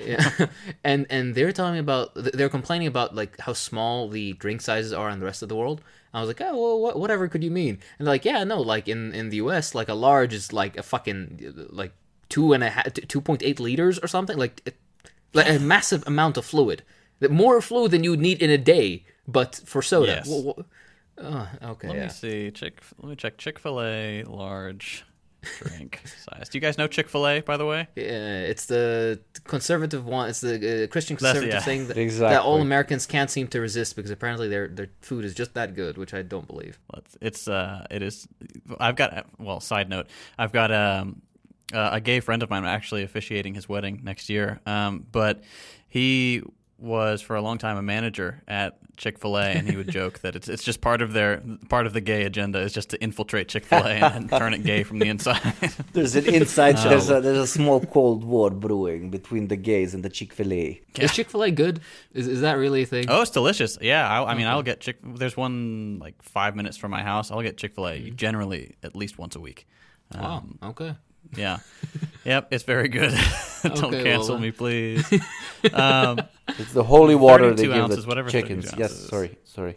Correct. 0.00 0.50
and 0.84 1.04
and 1.10 1.34
they're 1.34 1.52
telling 1.52 1.74
me 1.74 1.80
about 1.80 2.12
they're 2.14 2.48
complaining 2.48 2.88
about 2.88 3.14
like 3.14 3.38
how 3.38 3.52
small 3.52 4.08
the 4.08 4.32
drink 4.32 4.62
sizes 4.62 4.94
are 4.94 5.10
in 5.10 5.18
the 5.18 5.26
rest 5.26 5.42
of 5.42 5.50
the 5.50 5.54
world. 5.54 5.82
I 6.14 6.20
was 6.20 6.28
like, 6.28 6.40
oh, 6.40 6.56
well, 6.56 6.80
what, 6.80 6.98
whatever 6.98 7.28
could 7.28 7.44
you 7.44 7.50
mean? 7.50 7.78
And 7.98 8.06
they're 8.06 8.14
like, 8.14 8.24
yeah, 8.24 8.42
no, 8.44 8.58
like 8.58 8.88
in 8.88 9.12
in 9.12 9.28
the 9.28 9.36
U.S., 9.36 9.74
like 9.74 9.90
a 9.90 9.94
large 9.94 10.32
is 10.32 10.54
like 10.54 10.78
a 10.78 10.82
fucking 10.82 11.68
like 11.68 11.92
two 12.30 12.54
and 12.54 12.64
a 12.64 12.70
half, 12.70 12.90
two 12.94 13.20
point 13.20 13.42
eight 13.42 13.60
liters 13.60 13.98
or 13.98 14.08
something, 14.08 14.38
like 14.38 14.62
it, 14.64 14.76
like 15.34 15.48
a 15.48 15.58
massive 15.58 16.06
amount 16.06 16.38
of 16.38 16.46
fluid, 16.46 16.82
more 17.30 17.60
fluid 17.60 17.90
than 17.90 18.04
you 18.04 18.10
would 18.10 18.20
need 18.20 18.42
in 18.42 18.50
a 18.50 18.58
day, 18.58 19.04
but 19.26 19.60
for 19.64 19.82
soda. 19.82 20.12
Yes. 20.12 20.28
Wha- 20.28 20.40
wha- 20.40 20.62
oh, 21.18 21.48
okay, 21.70 21.88
Let 21.88 21.96
yeah. 21.96 22.02
me 22.04 22.08
see. 22.08 22.50
Chick. 22.50 22.80
Let 23.00 23.10
me 23.10 23.16
check. 23.16 23.38
Chick 23.38 23.58
Fil 23.58 23.82
A 23.82 24.24
large 24.24 25.04
drink 25.42 26.02
size. 26.28 26.48
Do 26.48 26.58
you 26.58 26.60
guys 26.62 26.78
know 26.78 26.86
Chick 26.86 27.08
Fil 27.08 27.26
A? 27.26 27.40
By 27.40 27.56
the 27.56 27.66
way. 27.66 27.88
Yeah, 27.96 28.40
it's 28.40 28.66
the 28.66 29.20
conservative 29.44 30.04
one. 30.04 30.28
It's 30.28 30.40
the 30.40 30.84
uh, 30.84 30.86
Christian 30.88 31.16
conservative 31.16 31.54
yeah. 31.54 31.60
thing 31.60 31.88
that, 31.88 31.96
that 31.96 32.42
all 32.42 32.60
Americans 32.60 33.06
can't 33.06 33.30
seem 33.30 33.48
to 33.48 33.60
resist 33.60 33.96
because 33.96 34.10
apparently 34.10 34.48
their 34.48 34.68
their 34.68 34.88
food 35.00 35.24
is 35.24 35.34
just 35.34 35.54
that 35.54 35.74
good, 35.74 35.98
which 35.98 36.14
I 36.14 36.22
don't 36.22 36.46
believe. 36.46 36.78
Let's, 36.92 37.16
it's 37.20 37.48
uh, 37.48 37.86
it 37.90 38.02
is. 38.02 38.26
I've 38.78 38.96
got 38.96 39.26
well. 39.38 39.60
Side 39.60 39.88
note. 39.88 40.08
I've 40.38 40.52
got 40.52 40.72
um, 40.72 41.22
uh, 41.72 41.90
a 41.92 42.00
gay 42.00 42.20
friend 42.20 42.42
of 42.42 42.50
mine 42.50 42.64
actually 42.64 43.02
officiating 43.02 43.54
his 43.54 43.68
wedding 43.68 44.00
next 44.04 44.28
year. 44.28 44.60
Um, 44.66 45.06
but 45.10 45.42
he 45.88 46.42
was 46.78 47.22
for 47.22 47.36
a 47.36 47.40
long 47.40 47.58
time 47.58 47.76
a 47.76 47.82
manager 47.82 48.42
at 48.46 48.78
Chick 48.96 49.18
Fil 49.18 49.36
A, 49.36 49.44
and 49.44 49.68
he 49.68 49.76
would 49.76 49.88
joke 49.88 50.20
that 50.20 50.36
it's 50.36 50.48
it's 50.48 50.62
just 50.62 50.80
part 50.80 51.02
of 51.02 51.12
their 51.12 51.42
part 51.68 51.86
of 51.86 51.92
the 51.92 52.00
gay 52.00 52.24
agenda 52.24 52.58
is 52.60 52.72
just 52.72 52.90
to 52.90 53.02
infiltrate 53.02 53.48
Chick 53.48 53.64
Fil 53.64 53.84
A 53.84 53.90
and, 53.90 54.14
and 54.14 54.30
turn 54.30 54.54
it 54.54 54.64
gay 54.64 54.82
from 54.82 54.98
the 54.98 55.08
inside. 55.08 55.40
There's 55.92 56.16
an 56.16 56.26
inside. 56.26 56.76
There's 56.78 57.10
a 57.10 57.20
there's 57.20 57.38
a 57.38 57.46
small 57.46 57.80
cold 57.80 58.24
war 58.24 58.50
brewing 58.50 59.10
between 59.10 59.48
the 59.48 59.56
gays 59.56 59.94
and 59.94 60.02
the 60.02 60.08
Chick 60.08 60.32
Fil 60.32 60.52
A. 60.52 60.80
Is 60.98 61.12
Chick 61.12 61.30
Fil 61.30 61.44
A 61.44 61.50
good? 61.50 61.80
Is 62.12 62.26
is 62.26 62.40
that 62.40 62.54
really 62.54 62.82
a 62.82 62.86
thing? 62.86 63.06
Oh, 63.08 63.22
it's 63.22 63.30
delicious. 63.30 63.78
Yeah, 63.80 64.08
I, 64.08 64.32
I 64.32 64.34
mean, 64.34 64.46
I'll 64.46 64.62
get 64.62 64.80
Chick. 64.80 64.98
There's 65.02 65.36
one 65.36 65.98
like 65.98 66.20
five 66.22 66.56
minutes 66.56 66.76
from 66.76 66.90
my 66.90 67.02
house. 67.02 67.30
I'll 67.30 67.42
get 67.42 67.56
Chick 67.56 67.74
Fil 67.74 67.88
A 67.88 67.92
mm-hmm. 67.92 68.16
generally 68.16 68.76
at 68.82 68.96
least 68.96 69.18
once 69.18 69.36
a 69.36 69.40
week. 69.40 69.66
wow. 70.14 70.36
Um, 70.36 70.58
okay. 70.62 70.94
Yeah, 71.34 71.58
yep, 72.24 72.48
it's 72.50 72.64
very 72.64 72.88
good. 72.88 73.12
Don't 73.62 73.84
Okay, 73.84 74.04
cancel 74.04 74.34
well, 74.34 74.42
me, 74.42 74.52
please. 74.52 75.04
Um, 75.72 76.20
It's 76.46 76.72
the 76.72 76.84
holy 76.84 77.16
water 77.16 77.50
they 77.54 77.66
32 77.66 77.72
give 77.72 77.82
ounces, 77.82 78.04
the 78.04 78.22
chickens. 78.30 78.64
32 78.70 78.80
Yes, 78.80 78.90
ounces. 78.92 79.08
sorry, 79.08 79.38
sorry. 79.44 79.76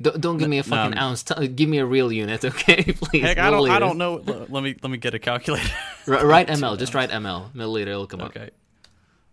Don't, 0.00 0.20
don't 0.20 0.36
give 0.38 0.48
me 0.48 0.58
a 0.58 0.62
fucking 0.62 0.94
no. 0.94 1.00
ounce. 1.00 1.22
T- 1.24 1.48
give 1.48 1.68
me 1.68 1.78
a 1.78 1.84
real 1.86 2.10
unit, 2.10 2.44
okay? 2.44 2.82
Please. 2.84 3.22
heck, 3.22 3.36
I 3.38 3.50
don't. 3.50 3.68
I 3.68 3.78
don't 3.78 3.98
know. 3.98 4.14
Let 4.48 4.62
me 4.62 4.74
let 4.82 4.90
me 4.90 4.96
get 4.96 5.14
a 5.14 5.18
calculator. 5.18 5.68
R- 6.06 6.24
write 6.26 6.48
ml. 6.48 6.78
Just 6.78 6.94
write 6.94 7.10
ml. 7.10 7.52
Milliliter. 7.52 7.88
It'll 7.88 8.06
come 8.06 8.20
up. 8.20 8.28
okay. 8.28 8.50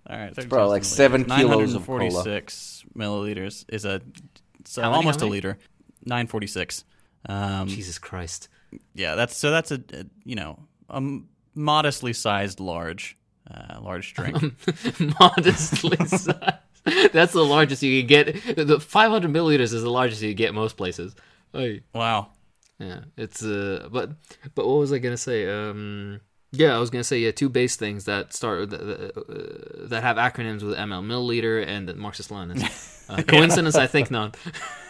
All 0.09 0.17
right. 0.17 0.33
It's 0.35 0.45
probably 0.47 0.69
like 0.69 0.83
seven 0.83 1.23
kilos 1.25 1.73
of 1.75 1.85
cola. 1.85 1.99
946 1.99 2.83
milliliters 2.97 3.65
is 3.69 3.85
a 3.85 4.01
so 4.65 4.81
many, 4.81 4.93
almost 4.95 5.21
a 5.21 5.25
liter. 5.27 5.57
946. 6.05 6.83
Um, 7.27 7.67
Jesus 7.67 7.97
Christ. 7.99 8.49
yeah, 8.93 9.15
that's 9.15 9.37
so 9.37 9.49
that's 9.51 9.71
a, 9.71 9.81
a 9.93 10.05
you 10.25 10.35
know 10.35 10.59
a 10.89 10.97
m- 10.97 11.27
modestly 11.55 12.13
sized 12.13 12.59
large 12.59 13.17
uh, 13.49 13.79
large 13.81 14.13
drink. 14.13 14.37
Modestly 15.19 15.97
sized. 16.07 16.29
That's 17.13 17.33
the 17.33 17.43
largest 17.43 17.81
you 17.81 18.01
can 18.01 18.07
get. 18.07 18.55
The 18.55 18.79
500 18.79 19.31
milliliters 19.31 19.73
is 19.73 19.81
the 19.81 19.89
largest 19.89 20.21
you 20.21 20.29
can 20.29 20.37
get 20.37 20.53
most 20.53 20.77
places. 20.77 21.15
Oy. 21.55 21.81
wow. 21.93 22.29
Yeah, 22.79 23.01
it's 23.15 23.41
uh, 23.41 23.87
but 23.89 24.11
but 24.53 24.67
what 24.67 24.79
was 24.79 24.91
I 24.91 24.97
gonna 24.97 25.15
say? 25.15 25.47
Um, 25.47 26.19
yeah, 26.51 26.75
I 26.75 26.79
was 26.79 26.89
gonna 26.89 27.05
say 27.05 27.19
yeah, 27.19 27.31
two 27.31 27.47
base 27.47 27.77
things 27.77 28.03
that 28.03 28.33
start 28.33 28.69
that, 28.71 28.85
that, 28.85 29.17
uh, 29.17 29.87
that 29.87 30.03
have 30.03 30.17
acronyms 30.17 30.61
with 30.61 30.77
ML, 30.77 31.01
milliliter 31.05 31.65
and 31.65 31.93
Marxist 31.95 32.29
Leninist. 32.29 32.91
Uh, 33.07 33.21
coincidence? 33.21 33.75
I 33.75 33.85
think 33.85 34.09
not. 34.09 34.35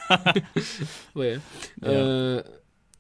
but 0.07 0.41
yeah. 1.16 1.38
Uh, 1.84 2.43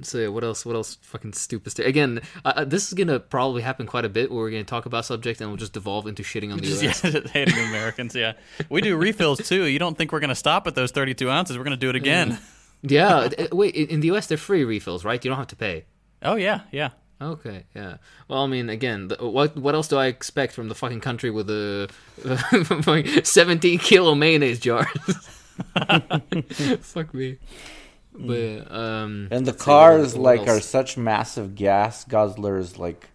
so 0.01 0.17
yeah, 0.17 0.27
what 0.27 0.43
else? 0.43 0.65
What 0.65 0.75
else? 0.75 0.95
Fucking 1.01 1.33
stupid. 1.33 1.71
St- 1.71 1.87
Again, 1.87 2.21
uh, 2.43 2.53
uh, 2.57 2.65
this 2.65 2.87
is 2.87 2.93
gonna 2.93 3.19
probably 3.19 3.61
happen 3.61 3.85
quite 3.87 4.05
a 4.05 4.09
bit. 4.09 4.29
Where 4.31 4.41
we're 4.41 4.51
gonna 4.51 4.63
talk 4.63 4.85
about 4.85 5.05
subject 5.05 5.41
and 5.41 5.49
we'll 5.49 5.57
just 5.57 5.73
devolve 5.73 6.07
into 6.07 6.23
shitting 6.23 6.51
on 6.51 6.57
the 6.59 6.65
Just, 6.67 6.83
US. 6.83 7.03
yeah, 7.13 7.21
hating 7.33 7.57
Americans. 7.57 8.15
Yeah, 8.15 8.33
we 8.69 8.81
do 8.81 8.95
refills 8.97 9.39
too. 9.47 9.65
You 9.65 9.79
don't 9.79 9.97
think 9.97 10.11
we're 10.11 10.19
gonna 10.19 10.35
stop 10.35 10.67
at 10.67 10.75
those 10.75 10.91
32 10.91 11.29
ounces? 11.29 11.57
We're 11.57 11.63
gonna 11.63 11.77
do 11.77 11.89
it 11.89 11.95
again. 11.95 12.37
Yeah. 12.81 13.15
uh, 13.39 13.47
Wait, 13.51 13.75
in 13.75 13.99
the 14.01 14.11
US 14.11 14.27
they're 14.27 14.37
free 14.37 14.63
refills, 14.63 15.05
right? 15.05 15.23
You 15.23 15.29
don't 15.29 15.37
have 15.37 15.47
to 15.47 15.55
pay. 15.55 15.85
Oh 16.21 16.35
yeah, 16.35 16.61
yeah. 16.71 16.89
Okay, 17.21 17.63
yeah. 17.73 17.97
Well, 18.27 18.43
I 18.43 18.47
mean, 18.47 18.69
again, 18.69 19.07
the, 19.07 19.15
what 19.29 19.55
what 19.55 19.73
else 19.73 19.87
do 19.87 19.95
I 19.97 20.07
expect 20.07 20.51
from 20.53 20.67
the 20.67 20.75
fucking 20.75 20.99
country 20.99 21.31
with 21.31 21.49
a 21.49 21.89
seventeen 23.23 23.79
kilo 23.79 24.15
mayonnaise 24.15 24.59
jars? 24.59 24.87
Fuck 26.81 27.13
me. 27.13 27.37
But 28.17 28.71
um, 28.71 29.27
And 29.31 29.45
the 29.45 29.51
let's 29.51 29.59
what- 29.59 29.73
cars 29.73 30.15
what 30.15 30.37
like 30.39 30.47
are 30.47 30.59
such 30.61 30.97
massive 30.97 31.55
gas 31.55 32.05
guzzlers. 32.05 32.77
Like 32.77 33.09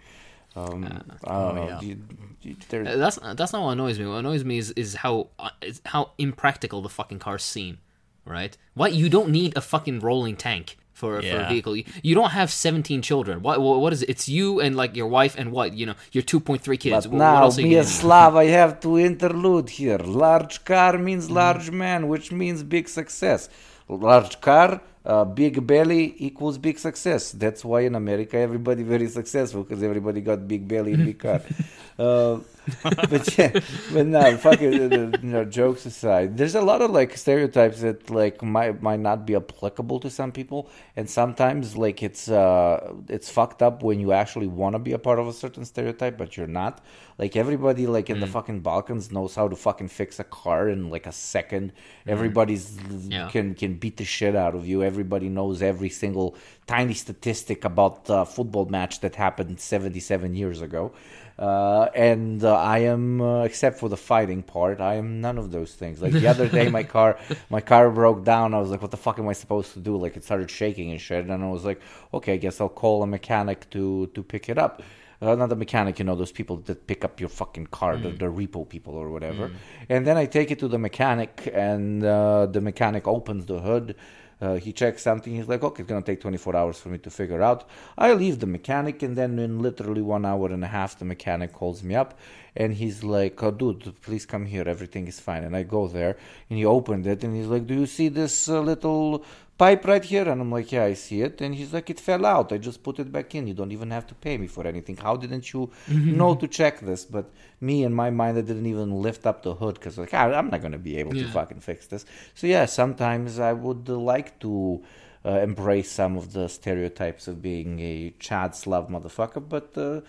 Um, 0.57 0.84
I 0.84 0.88
don't 0.88 1.12
oh, 1.24 1.55
know. 1.55 1.66
yeah. 1.68 1.80
You- 1.80 1.98
you- 2.42 2.57
there- 2.68 2.86
Uh, 2.86 2.96
That's 2.96 3.18
that's 3.36 3.53
not 3.53 3.62
what 3.64 3.72
annoys 3.72 3.98
me. 3.98 4.07
What 4.07 4.16
annoys 4.24 4.44
me 4.44 4.59
is 4.59 4.70
is 4.72 4.94
how 4.96 5.28
uh, 5.38 5.51
is 5.62 5.80
how 5.86 6.11
impractical 6.18 6.82
the 6.82 6.88
fucking 6.88 7.18
cars 7.20 7.42
seem. 7.44 7.78
Right? 8.26 8.57
Why 8.74 8.88
you 8.88 9.09
don't 9.09 9.30
need 9.30 9.57
a 9.57 9.61
fucking 9.61 10.01
rolling 10.01 10.36
tank 10.36 10.76
for, 10.92 11.20
for 11.22 11.38
a 11.44 11.48
vehicle? 11.48 11.74
You, 11.74 11.84
you 12.03 12.14
don't 12.14 12.30
have 12.40 12.51
seventeen 12.51 13.01
children. 13.03 13.42
What, 13.42 13.61
what 13.61 13.80
what 13.80 13.92
is 13.94 14.03
it? 14.03 14.09
It's 14.11 14.28
you 14.28 14.61
and 14.61 14.76
like 14.76 14.94
your 14.94 15.07
wife 15.09 15.34
and 15.38 15.51
what 15.53 15.72
you 15.78 15.86
know 15.86 15.94
your 16.12 16.22
two 16.22 16.38
point 16.38 16.61
three 16.62 16.76
kids. 16.76 17.07
But 17.07 17.11
Wh- 17.11 17.12
what 17.14 17.18
now, 17.18 17.42
else 17.44 17.59
are 17.59 17.62
a 17.62 17.70
gonna? 17.70 17.84
Slav, 17.84 18.36
I 18.36 18.46
have 18.61 18.78
to 18.80 18.98
interlude 19.11 19.70
here. 19.70 19.98
Large 19.98 20.64
car 20.64 20.98
means 20.98 21.30
large 21.30 21.70
man, 21.70 22.09
which 22.09 22.30
means 22.30 22.62
big 22.62 22.88
success. 22.88 23.48
Large 23.88 24.40
car, 24.40 24.80
uh, 25.05 25.24
big 25.24 25.66
belly 25.66 26.14
equals 26.18 26.59
big 26.59 26.78
success. 26.78 27.32
That's 27.32 27.64
why 27.64 27.80
in 27.82 27.94
America 27.94 28.36
everybody 28.36 28.82
very 28.82 29.09
successful 29.09 29.64
because 29.64 29.82
everybody 29.82 30.20
got 30.20 30.46
big 30.46 30.68
belly 30.68 30.92
and 30.94 31.07
big 31.07 31.18
car. 31.18 31.40
uh, 31.98 32.38
but 33.11 33.39
yeah, 33.39 33.53
but 33.93 34.07
no, 34.07 34.37
fuck 34.37 34.61
it. 34.61 34.93
uh, 34.93 35.18
You 35.23 35.33
know, 35.35 35.45
jokes 35.45 35.87
aside, 35.87 36.37
there's 36.37 36.55
a 36.55 36.61
lot 36.62 36.81
of 36.83 36.91
like 36.91 37.16
stereotypes 37.16 37.81
that 37.81 38.11
like 38.11 38.43
might 38.43 38.83
might 38.83 39.01
not 39.01 39.27
be 39.27 39.35
applicable 39.37 40.01
to 40.01 40.11
some 40.11 40.33
people, 40.33 40.68
and 40.97 41.09
sometimes 41.09 41.77
like 41.77 42.03
it's 42.03 42.29
uh 42.29 42.93
it's 43.09 43.29
fucked 43.31 43.62
up 43.62 43.83
when 43.83 44.01
you 44.01 44.12
actually 44.12 44.47
want 44.49 44.75
to 44.75 44.79
be 44.79 44.93
a 44.93 44.99
part 44.99 45.18
of 45.18 45.27
a 45.29 45.33
certain 45.33 45.64
stereotype, 45.64 46.16
but 46.18 46.37
you're 46.37 46.47
not. 46.62 46.83
Like 47.18 47.37
everybody 47.37 47.87
like 47.87 48.09
in 48.09 48.18
the 48.21 48.27
fucking 48.27 48.61
Balkans 48.61 49.12
knows 49.12 49.35
how 49.35 49.47
to 49.49 49.55
fucking 49.57 49.89
fix 49.89 50.18
a 50.18 50.25
car 50.25 50.71
in 50.71 50.89
like 50.89 51.07
a 51.07 51.12
second. 51.12 51.73
Everybody's 52.07 52.79
Yeah. 53.09 53.29
can 53.31 53.55
can 53.55 53.75
beat 53.75 53.97
the 53.99 54.05
shit 54.05 54.35
out 54.35 54.55
of 54.55 54.66
you. 54.66 54.83
Everybody 54.83 55.29
knows 55.29 55.61
every 55.62 55.91
single 55.91 56.35
tiny 56.66 56.95
statistic 56.95 57.64
about 57.64 58.07
the 58.07 58.25
football 58.25 58.64
match 58.66 59.01
that 59.01 59.16
happened 59.16 59.61
77 59.61 60.35
years 60.35 60.62
ago. 60.62 60.93
Uh, 61.41 61.88
and 61.95 62.45
uh, 62.45 62.55
I 62.55 62.80
am, 62.80 63.22
uh, 63.22 63.45
except 63.45 63.78
for 63.78 63.88
the 63.88 63.97
fighting 63.97 64.43
part, 64.43 64.78
I 64.78 64.97
am 64.97 65.22
none 65.22 65.38
of 65.38 65.51
those 65.51 65.72
things. 65.74 66.03
Like 66.03 66.12
the 66.12 66.26
other 66.28 66.47
day, 66.47 66.68
my 66.68 66.82
car, 66.82 67.18
my 67.51 67.62
car 67.62 67.91
broke 67.91 68.24
down. 68.24 68.53
I 68.53 68.59
was 68.59 68.68
like, 68.68 68.82
"What 68.82 68.91
the 68.91 68.99
fuck 68.99 69.18
am 69.18 69.26
I 69.26 69.32
supposed 69.32 69.72
to 69.72 69.80
do?" 69.80 69.97
Like 69.97 70.18
it 70.18 70.24
started 70.24 70.51
shaking 70.51 70.91
and 70.91 71.01
shit. 71.01 71.24
And 71.24 71.43
I 71.43 71.49
was 71.49 71.64
like, 71.64 71.80
"Okay, 72.12 72.34
I 72.34 72.36
guess 72.36 72.61
I'll 72.61 72.68
call 72.68 73.03
a 73.03 73.07
mechanic 73.07 73.70
to 73.70 74.09
to 74.09 74.22
pick 74.22 74.51
it 74.51 74.59
up." 74.59 74.82
Uh, 75.22 75.34
not 75.34 75.51
the 75.51 75.57
mechanic, 75.57 75.99
you 75.99 76.05
know, 76.07 76.14
those 76.14 76.32
people 76.32 76.57
that 76.57 76.86
pick 76.86 77.05
up 77.05 77.20
your 77.20 77.28
fucking 77.28 77.66
car, 77.66 77.99
the, 77.99 78.09
the 78.09 78.24
repo 78.24 78.66
people 78.66 78.95
or 78.95 79.11
whatever. 79.11 79.51
And 79.91 80.07
then 80.07 80.16
I 80.16 80.24
take 80.24 80.51
it 80.51 80.59
to 80.61 80.68
the 80.68 80.78
mechanic, 80.78 81.51
and 81.53 82.03
uh, 82.03 82.47
the 82.47 82.62
mechanic 82.62 83.07
opens 83.07 83.45
the 83.45 83.61
hood. 83.61 83.97
Uh, 84.41 84.55
he 84.55 84.72
checks 84.72 85.03
something. 85.03 85.34
He's 85.34 85.49
like, 85.49 85.62
okay, 85.62 85.82
it's 85.82 85.88
gonna 85.88 86.03
take 86.03 86.20
24 86.20 86.57
hours 86.57 86.78
for 86.78 86.88
me 86.88 86.99
to 86.99 87.11
figure 87.11 87.43
out. 87.43 87.68
I 87.99 88.12
leave 88.14 88.41
the 88.41 88.47
mechanic, 88.47 89.03
and 89.03 89.16
then 89.16 89.38
in 89.38 89.61
literally 89.61 90.03
one 90.03 90.24
hour 90.24 90.49
and 90.49 90.64
a 90.64 90.68
half, 90.68 90.99
the 90.99 91.05
mechanic 91.05 91.53
calls 91.53 91.82
me 91.82 91.95
up, 91.95 92.18
and 92.57 92.74
he's 92.74 93.05
like, 93.05 93.43
oh, 93.43 93.51
dude, 93.51 94.01
please 94.01 94.24
come 94.24 94.47
here. 94.47 94.64
Everything 94.66 95.07
is 95.09 95.20
fine. 95.20 95.45
And 95.45 95.55
I 95.57 95.62
go 95.62 95.88
there, 95.88 96.16
and 96.49 96.59
he 96.59 96.64
opened 96.64 97.07
it, 97.07 97.22
and 97.22 97.36
he's 97.36 97.47
like, 97.47 97.66
do 97.66 97.74
you 97.74 97.86
see 97.86 98.09
this 98.09 98.49
uh, 98.49 98.61
little 98.61 99.24
pipe 99.61 99.85
right 99.93 100.07
here? 100.13 100.27
And 100.31 100.41
I'm 100.43 100.53
like, 100.59 100.69
yeah, 100.73 100.85
I 100.93 100.95
see 100.95 101.21
it. 101.29 101.41
And 101.45 101.55
he's 101.55 101.73
like, 101.77 101.89
it 101.95 102.01
fell 102.09 102.25
out. 102.35 102.49
I 102.55 102.59
just 102.69 102.83
put 102.87 102.99
it 103.03 103.09
back 103.17 103.29
in. 103.35 103.47
You 103.51 103.57
don't 103.61 103.75
even 103.79 103.91
have 103.97 104.07
to 104.11 104.15
pay 104.27 104.35
me 104.43 104.47
for 104.57 104.63
anything. 104.73 104.97
How 105.07 105.15
didn't 105.25 105.47
you 105.53 105.63
mm-hmm. 105.89 106.17
know 106.21 106.33
to 106.43 106.47
check 106.49 106.81
this? 106.81 107.03
But 107.17 107.27
me, 107.69 107.77
in 107.89 107.93
my 108.03 108.11
mind, 108.21 108.39
I 108.39 108.45
didn't 108.51 108.71
even 108.75 108.91
lift 109.07 109.27
up 109.31 109.43
the 109.43 109.55
hood 109.61 109.75
because 109.75 109.99
like 109.99 110.15
I'm 110.15 110.49
not 110.53 110.63
gonna 110.65 110.85
be 110.91 110.97
able 111.03 111.13
to 111.13 111.27
fucking 111.39 111.61
fix 111.61 111.87
this. 111.93 112.07
So 112.35 112.47
yeah, 112.55 112.65
sometimes 112.81 113.39
I 113.39 113.53
would 113.53 113.89
like 113.89 114.39
to. 114.41 114.83
Uh, 115.23 115.41
embrace 115.41 115.91
some 115.91 116.16
of 116.16 116.33
the 116.33 116.49
stereotypes 116.49 117.29
of 117.29 117.43
being 117.43 117.79
a 117.81 118.14
Chad 118.18 118.55
Slav 118.55 118.89
motherfucker, 118.89 119.47
but 119.47 119.77
uh, 119.77 120.01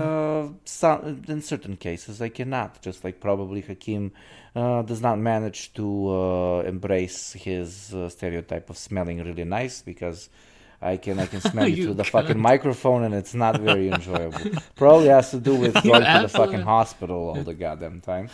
uh, 0.00 0.48
some, 0.64 1.22
in 1.28 1.42
certain 1.42 1.76
cases 1.76 2.22
I 2.22 2.30
cannot. 2.30 2.80
Just 2.80 3.04
like 3.04 3.20
probably 3.20 3.60
Hakim 3.60 4.12
uh, 4.54 4.80
does 4.80 5.02
not 5.02 5.18
manage 5.18 5.74
to 5.74 6.08
uh, 6.08 6.60
embrace 6.62 7.34
his 7.34 7.92
uh, 7.92 8.08
stereotype 8.08 8.70
of 8.70 8.78
smelling 8.78 9.22
really 9.22 9.44
nice 9.44 9.82
because 9.82 10.30
I 10.82 10.96
can 10.96 11.18
I 11.18 11.26
can 11.26 11.40
smell 11.52 11.68
you 11.68 11.76
You 11.76 11.84
through 11.84 11.94
the 11.94 12.02
cunt. 12.04 12.10
fucking 12.10 12.38
microphone 12.38 13.04
and 13.04 13.14
it's 13.14 13.34
not 13.34 13.60
very 13.60 13.88
enjoyable. 13.92 14.40
Probably 14.74 15.08
has 15.08 15.30
to 15.30 15.40
do 15.40 15.54
with 15.54 15.74
going 15.82 16.02
to 16.02 16.18
the 16.22 16.28
fucking 16.28 16.60
hospital 16.62 17.16
all 17.30 17.42
the 17.42 17.54
goddamn 17.54 18.00
time. 18.00 18.28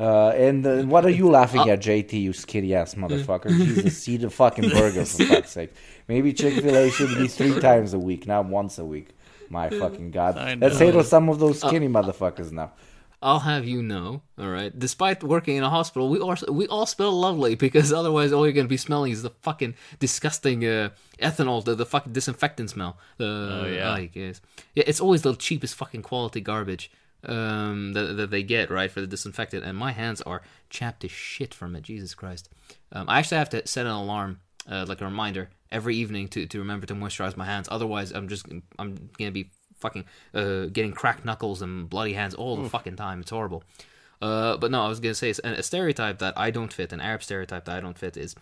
Uh, 0.00 0.28
and 0.30 0.66
uh, 0.66 0.82
what 0.84 1.04
are 1.04 1.10
you 1.10 1.28
laughing 1.28 1.68
at, 1.68 1.80
JT? 1.80 2.12
You 2.14 2.32
skinny 2.32 2.74
ass 2.74 2.94
motherfucker! 2.94 3.50
Jesus, 3.50 4.08
eat 4.08 4.24
a 4.24 4.30
fucking 4.30 4.70
burger 4.70 5.04
for 5.04 5.24
fuck's 5.26 5.50
sake. 5.50 5.74
Maybe 6.08 6.32
Chick 6.32 6.54
Fil 6.54 6.74
A 6.74 6.90
should 6.90 7.14
be 7.18 7.28
three 7.28 7.60
times 7.60 7.92
a 7.92 7.98
week, 7.98 8.26
not 8.26 8.46
once 8.46 8.78
a 8.78 8.84
week. 8.84 9.10
My 9.50 9.68
fucking 9.68 10.12
god! 10.12 10.60
Let's 10.60 10.78
to 10.78 11.04
some 11.04 11.28
of 11.28 11.38
those 11.38 11.60
skinny 11.60 11.88
motherfuckers 11.88 12.52
now. 12.52 12.72
I'll 13.22 13.40
have 13.40 13.64
you 13.64 13.82
know, 13.82 14.22
all 14.38 14.48
right. 14.48 14.76
Despite 14.78 15.24
working 15.24 15.56
in 15.56 15.62
a 15.62 15.70
hospital, 15.70 16.08
we 16.08 16.18
all 16.18 16.36
we 16.48 16.66
all 16.68 16.86
smell 16.86 17.12
lovely 17.12 17.54
because 17.66 17.92
otherwise, 17.92 18.32
all 18.32 18.44
you're 18.46 18.52
gonna 18.52 18.68
be 18.68 18.76
smelling 18.76 19.12
is 19.12 19.22
the 19.22 19.30
fucking 19.30 19.74
disgusting 19.98 20.64
uh, 20.64 20.90
ethanol, 21.20 21.64
the, 21.64 21.74
the 21.74 21.86
fucking 21.86 22.12
disinfectant 22.12 22.70
smell. 22.70 22.98
The, 23.16 23.60
oh 23.62 23.66
yeah. 23.66 23.92
I 23.92 24.06
guess. 24.06 24.40
yeah. 24.74 24.84
It's 24.86 25.00
always 25.00 25.22
the 25.22 25.34
cheapest 25.34 25.74
fucking 25.74 26.02
quality 26.02 26.40
garbage 26.40 26.90
um, 27.24 27.94
that 27.94 28.16
that 28.16 28.30
they 28.30 28.42
get 28.42 28.70
right 28.70 28.90
for 28.90 29.00
the 29.00 29.06
disinfectant, 29.06 29.64
and 29.64 29.76
my 29.76 29.92
hands 29.92 30.20
are 30.22 30.42
chapped 30.68 31.00
to 31.00 31.08
shit 31.08 31.54
from 31.54 31.74
it. 31.74 31.82
Jesus 31.82 32.14
Christ! 32.14 32.48
Um, 32.92 33.08
I 33.08 33.18
actually 33.18 33.38
have 33.38 33.50
to 33.50 33.66
set 33.66 33.86
an 33.86 33.92
alarm, 33.92 34.40
uh, 34.70 34.84
like 34.86 35.00
a 35.00 35.04
reminder, 35.04 35.48
every 35.72 35.96
evening 35.96 36.28
to 36.28 36.46
to 36.46 36.58
remember 36.58 36.86
to 36.86 36.94
moisturize 36.94 37.36
my 37.36 37.46
hands. 37.46 37.68
Otherwise, 37.70 38.12
I'm 38.12 38.28
just 38.28 38.46
I'm 38.78 39.10
gonna 39.18 39.30
be 39.32 39.50
fucking 39.78 40.04
uh, 40.34 40.66
getting 40.66 40.92
cracked 40.92 41.24
knuckles 41.24 41.62
and 41.62 41.88
bloody 41.88 42.12
hands 42.14 42.34
all 42.34 42.56
the 42.56 42.68
fucking 42.68 42.96
time. 42.96 43.20
It's 43.20 43.30
horrible. 43.30 43.62
Uh, 44.22 44.56
but 44.56 44.70
no, 44.70 44.82
I 44.82 44.88
was 44.88 45.00
gonna 45.00 45.14
say 45.14 45.30
a 45.44 45.62
stereotype 45.62 46.18
that 46.20 46.34
I 46.38 46.50
don't 46.50 46.72
fit, 46.72 46.92
an 46.92 47.00
Arab 47.00 47.22
stereotype 47.22 47.66
that 47.66 47.76
I 47.76 47.80
don't 47.80 47.98
fit 47.98 48.16
is 48.16 48.34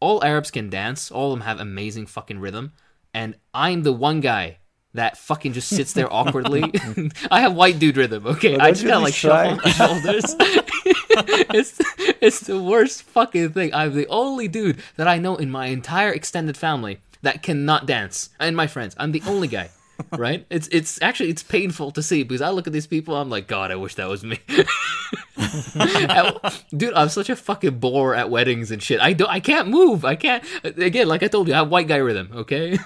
all 0.00 0.22
Arabs 0.22 0.50
can 0.50 0.70
dance. 0.70 1.10
All 1.10 1.32
of 1.32 1.38
them 1.38 1.46
have 1.46 1.58
amazing 1.58 2.06
fucking 2.06 2.38
rhythm, 2.38 2.72
and 3.12 3.34
I'm 3.52 3.82
the 3.82 3.92
one 3.92 4.20
guy 4.20 4.58
that 4.94 5.18
fucking 5.18 5.52
just 5.52 5.68
sits 5.68 5.92
there 5.92 6.10
awkwardly. 6.12 6.72
I 7.30 7.40
have 7.40 7.54
white 7.54 7.78
dude 7.78 7.96
rhythm. 7.96 8.26
Okay, 8.26 8.56
Well, 8.56 8.66
I 8.66 8.70
just 8.70 8.84
gotta 8.86 9.00
like 9.02 9.14
shuffle 9.14 9.56
my 9.56 9.70
shoulders. 9.70 10.36
it's 10.38 11.80
it's 12.20 12.40
the 12.40 12.62
worst 12.62 13.02
fucking 13.02 13.50
thing. 13.52 13.74
I'm 13.74 13.94
the 13.94 14.06
only 14.08 14.48
dude 14.48 14.78
that 14.96 15.08
I 15.08 15.18
know 15.18 15.36
in 15.36 15.50
my 15.50 15.66
entire 15.66 16.12
extended 16.12 16.56
family 16.56 17.00
that 17.22 17.42
cannot 17.42 17.86
dance, 17.86 18.30
and 18.38 18.56
my 18.56 18.66
friends. 18.68 18.94
I'm 18.98 19.12
the 19.12 19.22
only 19.26 19.48
guy. 19.48 19.70
Right? 20.16 20.46
It's 20.50 20.68
it's 20.68 21.00
actually 21.02 21.30
it's 21.30 21.42
painful 21.42 21.90
to 21.92 22.02
see 22.02 22.22
because 22.22 22.42
I 22.42 22.50
look 22.50 22.66
at 22.66 22.72
these 22.72 22.86
people. 22.86 23.16
I'm 23.16 23.30
like, 23.30 23.46
God, 23.46 23.70
I 23.70 23.76
wish 23.76 23.94
that 23.96 24.08
was 24.08 24.22
me. 24.24 24.38
I- 25.38 26.60
Dude, 26.76 26.94
I'm 26.94 27.08
such 27.08 27.30
a 27.30 27.36
fucking 27.36 27.78
bore 27.78 28.14
at 28.14 28.30
weddings 28.30 28.70
and 28.70 28.82
shit. 28.82 29.00
I 29.00 29.12
don't. 29.12 29.30
I 29.30 29.40
can't 29.40 29.68
move. 29.68 30.04
I 30.04 30.14
can't. 30.16 30.44
Again, 30.64 31.08
like 31.08 31.22
I 31.22 31.28
told 31.28 31.48
you, 31.48 31.54
I 31.54 31.58
have 31.58 31.70
white 31.70 31.88
guy 31.88 31.96
rhythm. 31.96 32.30
Okay. 32.34 32.78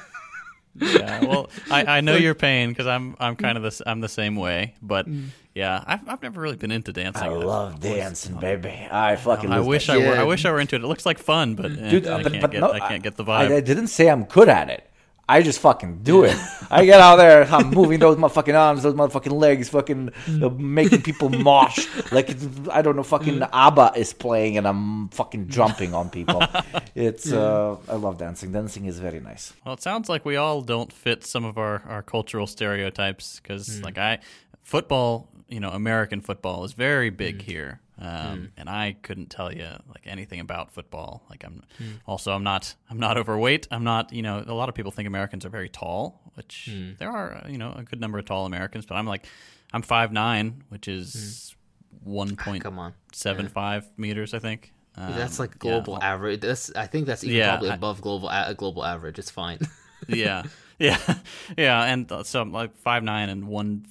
yeah, 0.77 1.25
well, 1.25 1.51
I, 1.71 1.99
I 1.99 2.01
know 2.01 2.15
your 2.17 2.35
pain 2.35 2.69
because 2.71 2.87
I'm 2.87 3.17
I'm 3.19 3.37
kind 3.37 3.57
of 3.59 3.65
the 3.65 3.83
I'm 3.87 4.01
the 4.01 4.09
same 4.09 4.37
way. 4.37 4.75
But 4.81 5.07
yeah, 5.55 5.83
I've 5.87 6.09
I've 6.09 6.23
never 6.23 6.41
really 6.41 6.57
been 6.57 6.71
into 6.71 6.93
dancing. 6.93 7.23
I 7.23 7.27
I've- 7.35 7.45
love 7.45 7.81
dancing, 7.81 8.37
baby. 8.37 8.87
I 8.91 9.17
fucking. 9.17 9.51
I 9.53 9.59
love 9.59 9.67
wish 9.67 9.87
that 9.89 9.95
I 9.95 9.99
were. 9.99 10.15
Yeah. 10.15 10.21
I 10.21 10.25
wish 10.25 10.45
I 10.45 10.53
were 10.53 10.61
into 10.61 10.77
it. 10.77 10.83
It 10.83 10.87
looks 10.87 11.07
like 11.07 11.19
fun, 11.19 11.55
but 11.55 11.73
eh, 11.73 11.91
Dude, 11.91 12.07
I 12.07 12.23
but, 12.23 12.33
can't 12.33 12.43
but 12.43 12.51
get 12.53 12.61
no, 12.61 12.73
I 12.73 12.81
can't 12.81 13.03
get 13.03 13.17
the 13.17 13.25
I, 13.25 13.47
vibe. 13.49 13.57
I 13.57 13.61
didn't 13.61 13.89
say 13.89 14.09
I'm 14.09 14.25
good 14.25 14.49
at 14.49 14.71
it. 14.71 14.90
I 15.31 15.43
just 15.43 15.61
fucking 15.61 16.01
do 16.03 16.25
it. 16.25 16.37
I 16.73 16.85
get 16.85 17.01
out 17.01 17.17
there, 17.17 17.45
I'm 17.51 17.71
moving 17.71 18.01
those 18.01 18.17
motherfucking 18.17 18.59
arms, 18.59 18.83
those 18.83 18.95
motherfucking 18.95 19.33
legs, 19.33 19.69
fucking 19.69 20.11
uh, 20.43 20.49
making 20.49 21.03
people 21.03 21.29
mosh 21.49 21.87
like 22.11 22.31
it's, 22.31 22.45
I 22.69 22.83
don't 22.83 22.97
know, 22.97 23.05
fucking 23.05 23.41
ABBA 23.41 23.93
is 23.95 24.13
playing 24.13 24.59
and 24.59 24.67
I'm 24.67 25.09
fucking 25.11 25.49
jumping 25.49 25.95
on 25.95 26.11
people. 26.11 26.43
It's 26.97 27.31
uh, 27.33 27.77
I 27.89 27.95
love 27.95 28.19
dancing. 28.19 28.51
Dancing 28.51 28.87
is 28.87 28.99
very 28.99 29.21
nice. 29.21 29.53
Well, 29.65 29.75
it 29.75 29.81
sounds 29.81 30.09
like 30.09 30.25
we 30.25 30.35
all 30.35 30.61
don't 30.61 30.93
fit 30.93 31.25
some 31.25 31.45
of 31.45 31.57
our, 31.57 31.83
our 31.89 32.03
cultural 32.03 32.49
stereotypes 32.49 33.39
because, 33.41 33.81
like, 33.83 33.97
I 33.97 34.19
football, 34.65 35.29
you 35.49 35.61
know, 35.61 35.71
American 35.71 36.21
football 36.21 36.65
is 36.65 36.73
very 36.73 37.11
big 37.11 37.43
here, 37.43 37.81
um, 38.01 38.51
and 38.57 38.69
I 38.71 38.97
couldn't 39.03 39.31
tell 39.31 39.53
you 39.53 39.69
like 39.89 40.07
anything 40.07 40.41
about 40.41 40.73
football. 40.73 41.25
Like, 41.29 41.45
I'm 41.45 41.63
also 42.07 42.33
I'm 42.33 42.43
not 42.45 42.75
I'm 42.89 42.99
not 42.99 43.19
overweight. 43.19 43.69
I'm 43.71 43.85
not 43.85 44.13
you 44.13 44.23
know 44.23 44.43
a 44.47 44.55
lot 44.55 44.69
of 44.69 44.75
people 44.75 44.91
think 44.93 45.07
Americans 45.07 45.45
are 45.45 45.51
very 45.51 45.69
tall, 45.69 46.33
which 46.35 46.71
there 46.99 47.11
are 47.11 47.43
you 47.49 47.59
know 47.59 47.73
a 47.77 47.83
good 47.83 48.01
number 48.01 48.19
of 48.19 48.25
tall 48.25 48.47
Americans, 48.47 48.87
but 48.87 48.95
I'm 48.97 49.07
like 49.07 49.27
I'm 49.73 49.83
five 49.83 50.13
nine, 50.13 50.65
which 50.71 50.89
is 50.89 51.55
one 52.03 52.37
point 52.37 52.63
Come 52.63 52.79
on. 52.79 52.95
seven 53.13 53.49
five 53.49 53.87
meters, 53.97 54.33
I 54.35 54.39
think. 54.39 54.73
Um, 54.97 55.15
That's 55.15 55.39
like 55.39 55.51
yeah. 55.53 55.59
global 55.61 56.03
average. 56.03 56.41
That's 56.41 56.75
I 56.75 56.87
think 56.87 57.07
that's 57.07 57.23
even 57.23 57.37
Yeah, 57.37 57.51
probably 57.53 57.71
I- 57.71 57.75
above 57.75 58.01
global 58.01 58.29
a- 58.29 58.55
global 58.55 58.85
average. 58.85 59.19
It's 59.19 59.31
fine. 59.31 59.59
yeah, 60.09 60.43
yeah, 60.79 60.99
yeah. 61.57 61.85
And 61.85 62.11
uh, 62.11 62.23
so 62.25 62.41
I'm 62.41 62.51
like 62.53 62.77
five 62.79 63.03
nine 63.05 63.29
and 63.29 63.47
one 63.47 63.87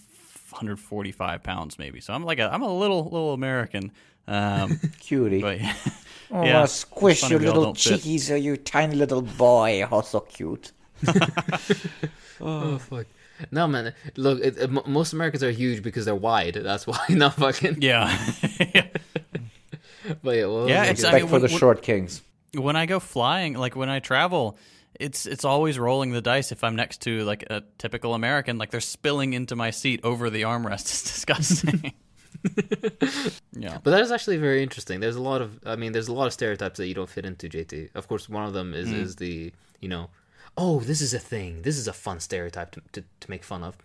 hundred 0.52 0.80
forty 0.80 1.12
five 1.12 1.44
pounds 1.44 1.78
maybe. 1.80 2.00
So 2.02 2.14
I'm 2.14 2.24
like 2.24 2.40
a 2.40 2.50
I'm 2.54 2.62
a 2.62 2.74
little 2.78 3.04
little 3.06 3.34
American. 3.34 3.92
Um, 4.28 4.80
Cutie. 5.00 5.42
but 5.42 5.60
Oh, 6.32 6.44
yeah, 6.44 6.66
squish 6.66 7.28
your 7.30 7.40
little 7.40 7.64
don't 7.64 7.78
fit. 7.78 8.02
cheekies, 8.02 8.32
or 8.32 8.36
you 8.36 8.56
tiny 8.58 8.96
little 8.96 9.24
boy. 9.24 9.84
Oh, 9.92 10.02
so 10.02 10.20
cute. 10.20 10.72
oh 12.42 12.78
fuck. 12.78 13.08
No, 13.52 13.68
man. 13.68 13.94
Look, 14.18 14.40
it, 14.42 14.58
it, 14.58 14.88
most 14.88 15.14
Americans 15.14 15.44
are 15.44 15.52
huge 15.52 15.82
because 15.82 16.06
they're 16.06 16.14
wide. 16.16 16.56
That's 16.56 16.86
why. 16.86 17.00
Not 17.10 17.36
fucking. 17.36 17.82
Yeah. 17.82 18.16
But 20.24 20.36
yeah, 20.38 20.46
well, 20.46 20.68
Yeah, 20.70 20.84
it's- 20.84 21.04
I 21.04 21.20
mean, 21.20 21.28
for 21.28 21.40
the 21.40 21.48
when- 21.48 21.58
short 21.58 21.82
kings. 21.82 22.22
when 22.54 22.76
I 22.76 22.86
go 22.86 23.00
flying, 23.00 23.54
like 23.54 23.76
when 23.76 23.90
I 23.90 24.00
travel, 24.00 24.58
it's 25.00 25.26
it's 25.26 25.46
always 25.46 25.80
rolling 25.80 26.12
the 26.12 26.22
dice 26.22 26.52
if 26.52 26.64
I'm 26.64 26.76
next 26.76 27.02
to 27.04 27.24
like 27.24 27.44
a 27.50 27.64
typical 27.78 28.14
American, 28.14 28.58
like 28.58 28.70
they're 28.70 28.82
spilling 28.82 29.34
into 29.34 29.56
my 29.56 29.72
seat 29.72 30.02
over 30.04 30.30
the 30.30 30.44
armrest. 30.44 30.90
It's 30.90 31.04
disgusting. 31.04 31.94
yeah. 33.54 33.80
But 33.84 33.92
that 33.92 34.02
is 34.02 34.12
actually 34.12 34.38
very 34.38 34.62
interesting. 34.62 35.00
There's 35.00 35.16
a 35.16 35.22
lot 35.22 35.42
of, 35.42 35.60
I 35.66 35.76
mean, 35.76 35.92
there's 35.92 36.08
a 36.08 36.14
lot 36.14 36.28
of 36.28 36.34
stereotypes 36.34 36.78
that 36.78 36.88
you 36.88 36.94
don't 36.94 37.10
fit 37.10 37.26
into, 37.26 37.50
JT. 37.50 37.90
Of 37.96 38.08
course, 38.08 38.30
one 38.30 38.46
of 38.46 38.54
them 38.54 38.74
is 38.74 38.90
mm. 38.90 39.00
is 39.00 39.16
the, 39.16 39.54
you 39.80 39.90
know, 39.90 40.10
oh, 40.58 40.82
this 40.82 41.02
is 41.02 41.14
a 41.14 41.20
thing. 41.20 41.62
This 41.62 41.78
is 41.78 41.88
a 41.88 41.94
fun 41.94 42.20
stereotype 42.20 42.72
to 42.72 42.82
to, 42.94 43.04
to 43.22 43.30
make 43.30 43.44
fun 43.44 43.64
of. 43.64 43.78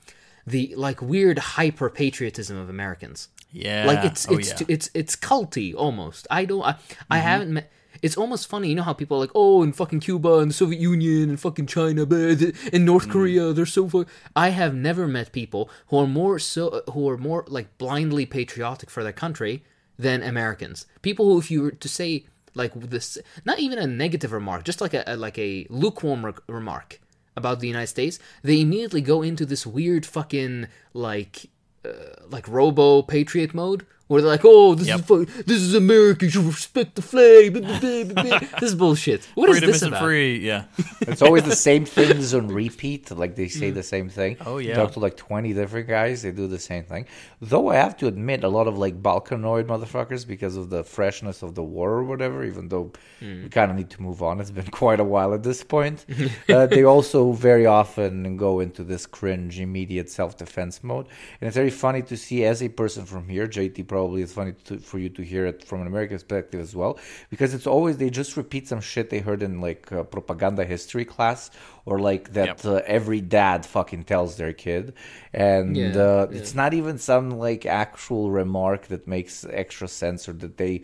The 0.47 0.75
like 0.77 1.01
weird 1.01 1.39
hyper 1.39 1.89
patriotism 1.89 2.57
of 2.59 2.69
Americans. 2.69 3.29
Yeah. 3.51 3.85
Like 3.87 4.05
it's 4.05 4.29
oh, 4.29 4.37
it's 4.37 4.61
yeah. 4.61 4.67
it's 4.69 4.91
it's 4.95 5.17
culty 5.17 5.75
almost. 5.75 6.27
I 6.31 6.45
don't. 6.45 6.63
I, 6.63 6.71
I 6.71 6.73
mm-hmm. 6.73 7.27
haven't 7.27 7.53
met. 7.53 7.73
It's 8.05 8.19
almost 8.19 8.49
funny, 8.49 8.69
you 8.69 8.75
know 8.75 8.83
how 8.83 8.93
people 8.93 9.17
are 9.17 9.21
like, 9.21 9.35
oh, 9.35 9.63
in 9.63 9.73
fucking 9.73 10.01
Cuba 10.01 10.33
and 10.41 10.51
the 10.51 10.55
Soviet 10.55 10.79
Union 10.79 11.31
and 11.31 11.41
fucking 11.41 11.69
China, 11.79 12.05
th- 12.05 12.55
in 12.71 12.85
North 12.85 13.09
Korea, 13.09 13.55
they're 13.55 13.65
so. 13.65 13.89
Fu-. 13.89 14.05
I 14.37 14.51
have 14.51 14.75
never 14.75 15.09
met 15.09 15.33
people 15.33 15.71
who 15.89 15.97
are 16.01 16.07
more 16.07 16.39
so 16.39 16.83
who 16.93 17.09
are 17.09 17.17
more 17.17 17.47
like 17.49 17.79
blindly 17.79 18.27
patriotic 18.27 18.91
for 18.91 19.03
their 19.03 19.19
country 19.25 19.65
than 19.99 20.23
Americans. 20.23 20.87
People 21.01 21.25
who, 21.25 21.39
if 21.39 21.51
you 21.51 21.63
were 21.63 21.71
to 21.71 21.89
say 21.89 22.27
like 22.55 22.73
this, 22.75 23.17
not 23.47 23.59
even 23.59 23.79
a 23.79 23.87
negative 23.87 24.33
remark, 24.33 24.65
just 24.65 24.83
like 24.83 24.93
a, 24.93 25.03
a 25.07 25.17
like 25.17 25.39
a 25.39 25.67
lukewarm 25.71 26.27
re- 26.27 26.35
remark 26.47 27.01
about 27.39 27.61
the 27.61 27.69
United 27.69 27.87
States, 27.87 28.19
they 28.43 28.61
immediately 28.61 29.01
go 29.01 29.23
into 29.23 29.47
this 29.47 29.67
weird 29.67 30.05
fucking 30.05 30.69
like 30.93 31.47
uh, 31.87 32.21
like 32.29 32.47
robo 32.49 33.01
patriot 33.01 33.55
mode 33.55 33.87
where 34.09 34.21
they're 34.21 34.31
like, 34.31 34.45
"Oh, 34.45 34.75
this 34.75 34.87
Yep. 34.89 35.01
is 35.01 35.07
fu- 35.07 35.25
this 35.25 35.61
is 35.61 35.75
America. 35.75 36.25
You 36.27 36.31
should 36.31 36.45
respect 36.45 36.95
the 36.95 37.03
flag." 37.03 37.53
blah, 37.55 37.63
blah, 37.63 37.81
blah, 37.81 38.05
blah, 38.05 38.23
blah." 38.23 38.39
this 38.61 38.71
is 38.71 38.75
bullshit. 38.75 39.25
What 39.35 39.49
is 39.51 39.57
Freedom 39.57 39.67
this 39.69 39.77
isn't 39.77 39.89
about? 39.89 40.03
free. 40.03 40.39
Yeah. 40.39 40.65
It's 41.13 41.23
always 41.23 41.43
the 41.45 41.57
same 41.57 41.85
things 41.99 42.35
on 42.35 42.49
repeat. 42.49 43.11
Like 43.11 43.35
they 43.37 43.49
say 43.49 43.71
the 43.71 43.83
same 43.83 44.09
thing. 44.09 44.37
Oh, 44.47 44.59
You 44.59 44.69
yeah. 44.71 44.77
talk 44.77 44.93
to 44.93 45.01
like 45.01 45.17
twenty 45.17 45.53
different 45.53 45.87
guys, 45.89 46.23
they 46.23 46.31
do 46.33 46.47
the 46.47 46.59
same 46.59 46.85
thing. 46.85 47.07
Though 47.41 47.69
I 47.69 47.77
have 47.77 47.97
to 47.99 48.07
admit, 48.07 48.45
a 48.45 48.49
lot 48.49 48.67
of 48.69 48.77
like 48.79 49.03
Balkanoid 49.03 49.65
motherfuckers 49.65 50.27
because 50.27 50.57
of 50.57 50.71
the 50.71 50.83
freshness 50.85 51.43
of 51.43 51.55
the 51.55 51.63
war 51.63 51.91
or 51.99 52.05
whatever. 52.05 52.45
Even 52.45 52.69
though 52.69 52.93
we 53.21 53.49
kind 53.49 53.71
of 53.71 53.77
need 53.77 53.91
to 53.91 54.03
move 54.03 54.23
on, 54.23 54.41
it's 54.41 54.51
been 54.51 54.71
quite 54.83 55.01
a 55.01 55.05
while 55.05 55.33
at 55.35 55.43
this 55.43 55.63
point. 55.63 56.05
uh, 56.49 56.67
they 56.67 56.85
also 56.85 57.33
very 57.33 57.67
often 57.67 58.37
go 58.37 58.61
into 58.61 58.83
this 58.85 59.07
cringe, 59.07 59.61
immediate 59.61 60.09
self-defense 60.11 60.83
mode, 60.83 61.07
and 61.41 61.49
it's 61.49 61.57
very 61.57 61.71
funny 61.71 62.03
to 62.03 62.17
see 62.17 62.45
as 62.45 62.63
a 62.63 62.69
person 62.69 63.05
from 63.05 63.29
here. 63.29 63.47
JT 63.47 63.87
probably 64.05 64.23
it's 64.23 64.33
funny 64.41 64.55
to, 64.65 64.79
for 64.91 64.99
you 64.99 65.09
to 65.19 65.23
hear 65.23 65.45
it 65.53 65.65
from 65.65 65.81
an 65.81 65.87
American 65.87 66.17
perspective 66.17 66.61
as 66.61 66.75
well, 66.77 66.99
because 67.31 67.55
it's 67.57 67.67
always 67.67 67.97
they 67.97 68.11
just 68.11 68.37
repeat 68.37 68.69
some 68.69 68.81
shit 68.81 69.09
they 69.11 69.21
heard 69.21 69.43
in 69.43 69.61
like 69.69 69.91
uh, 69.93 70.03
propaganda 70.05 70.65
history 70.65 71.05
class 71.05 71.51
or 71.87 71.99
like 71.99 72.25
that 72.33 72.65
Yep. 72.65 72.65
uh, 72.65 72.81
every 72.99 73.21
dad 73.21 73.67
fucking 73.67 74.05
tells 74.05 74.37
their 74.37 74.53
kid, 74.53 74.93
and 75.33 75.77
Yeah, 75.77 75.97
uh, 75.97 76.27
yeah. 76.31 76.37
it's 76.39 76.55
not 76.55 76.73
even 76.75 76.99
some 76.99 77.27
like 77.47 77.67
actual 77.67 78.31
remark 78.31 78.87
that 78.93 79.07
makes 79.07 79.45
extra 79.63 79.89
sense 79.89 80.29
or 80.29 80.35
that 80.43 80.57
they. 80.57 80.75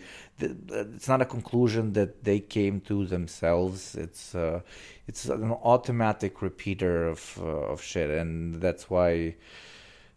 th- 0.41 0.57
It's 0.97 1.09
not 1.09 1.21
a 1.23 1.29
conclusion 1.37 1.93
that 1.99 2.25
they 2.25 2.41
came 2.41 2.81
to 2.91 3.07
themselves. 3.07 3.95
It's 3.95 4.35
uh, 4.35 4.61
it's 5.09 5.25
an 5.29 5.53
automatic 5.75 6.43
repeater 6.43 6.95
of 7.14 7.21
uh, 7.41 7.73
of 7.73 7.79
shit, 7.83 8.11
and 8.21 8.61
that's 8.64 8.85
why 8.95 9.35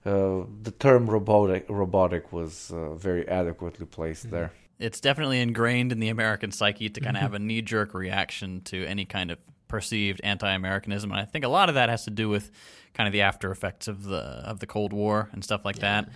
uh, 0.05 0.43
the 0.61 0.73
term 0.79 1.09
robotic 1.09 1.65
robotic 1.69 2.31
was 2.33 2.71
uh, 2.71 2.93
very 2.95 3.27
adequately 3.27 3.85
placed 3.85 4.29
there. 4.31 4.51
it's 4.79 4.99
definitely 4.99 5.39
ingrained 5.39 5.91
in 5.91 5.99
the 5.99 6.09
American 6.09 6.51
psyche 6.51 6.89
to 6.89 6.99
kind 6.99 7.15
of 7.15 7.21
have 7.21 7.33
a 7.33 7.39
knee 7.39 7.61
jerk 7.61 7.93
reaction 7.93 8.61
to 8.61 8.85
any 8.85 9.05
kind 9.05 9.31
of 9.31 9.39
perceived 9.67 10.21
anti 10.23 10.51
Americanism. 10.51 11.11
And 11.11 11.19
I 11.19 11.25
think 11.25 11.45
a 11.45 11.49
lot 11.49 11.69
of 11.69 11.75
that 11.75 11.89
has 11.89 12.03
to 12.05 12.11
do 12.11 12.29
with 12.29 12.51
kind 12.93 13.07
of 13.07 13.13
the 13.13 13.21
after 13.21 13.51
effects 13.51 13.87
of 13.87 14.03
the 14.03 14.17
of 14.17 14.59
the 14.59 14.67
Cold 14.67 14.93
War 14.93 15.29
and 15.31 15.43
stuff 15.43 15.65
like 15.65 15.79
that. 15.79 16.09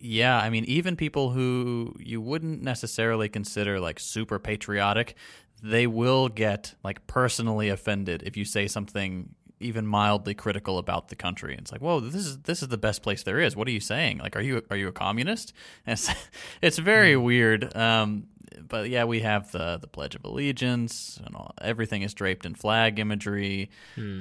Yeah, 0.00 0.38
I 0.38 0.50
mean, 0.50 0.64
even 0.64 0.96
people 0.96 1.30
who 1.30 1.94
you 1.98 2.20
wouldn't 2.20 2.62
necessarily 2.62 3.28
consider 3.28 3.78
like 3.80 4.00
super 4.00 4.38
patriotic, 4.38 5.16
they 5.62 5.86
will 5.86 6.28
get 6.28 6.74
like 6.84 7.06
personally 7.06 7.68
offended 7.68 8.22
if 8.24 8.36
you 8.36 8.44
say 8.44 8.68
something 8.68 9.34
even 9.60 9.86
mildly 9.86 10.34
critical 10.34 10.78
about 10.78 11.08
the 11.08 11.16
country. 11.16 11.56
It's 11.58 11.72
like, 11.72 11.80
whoa, 11.80 12.00
this 12.00 12.14
is 12.14 12.38
this 12.38 12.62
is 12.62 12.68
the 12.68 12.78
best 12.78 13.02
place 13.02 13.22
there 13.22 13.40
is. 13.40 13.56
What 13.56 13.68
are 13.68 13.72
you 13.72 13.80
saying? 13.80 14.18
Like, 14.18 14.36
are 14.36 14.40
you 14.40 14.62
are 14.70 14.76
you 14.76 14.88
a 14.88 14.92
communist? 14.92 15.52
And 15.86 15.92
it's 15.98 16.10
it's 16.62 16.78
very 16.78 17.16
weird. 17.16 17.74
Um, 17.76 18.28
but 18.66 18.88
yeah, 18.88 19.04
we 19.04 19.20
have 19.20 19.52
the 19.52 19.78
the 19.78 19.86
Pledge 19.86 20.14
of 20.14 20.24
Allegiance, 20.24 21.20
and 21.24 21.34
all, 21.34 21.54
everything 21.60 22.02
is 22.02 22.14
draped 22.14 22.46
in 22.46 22.54
flag 22.54 22.98
imagery. 22.98 23.70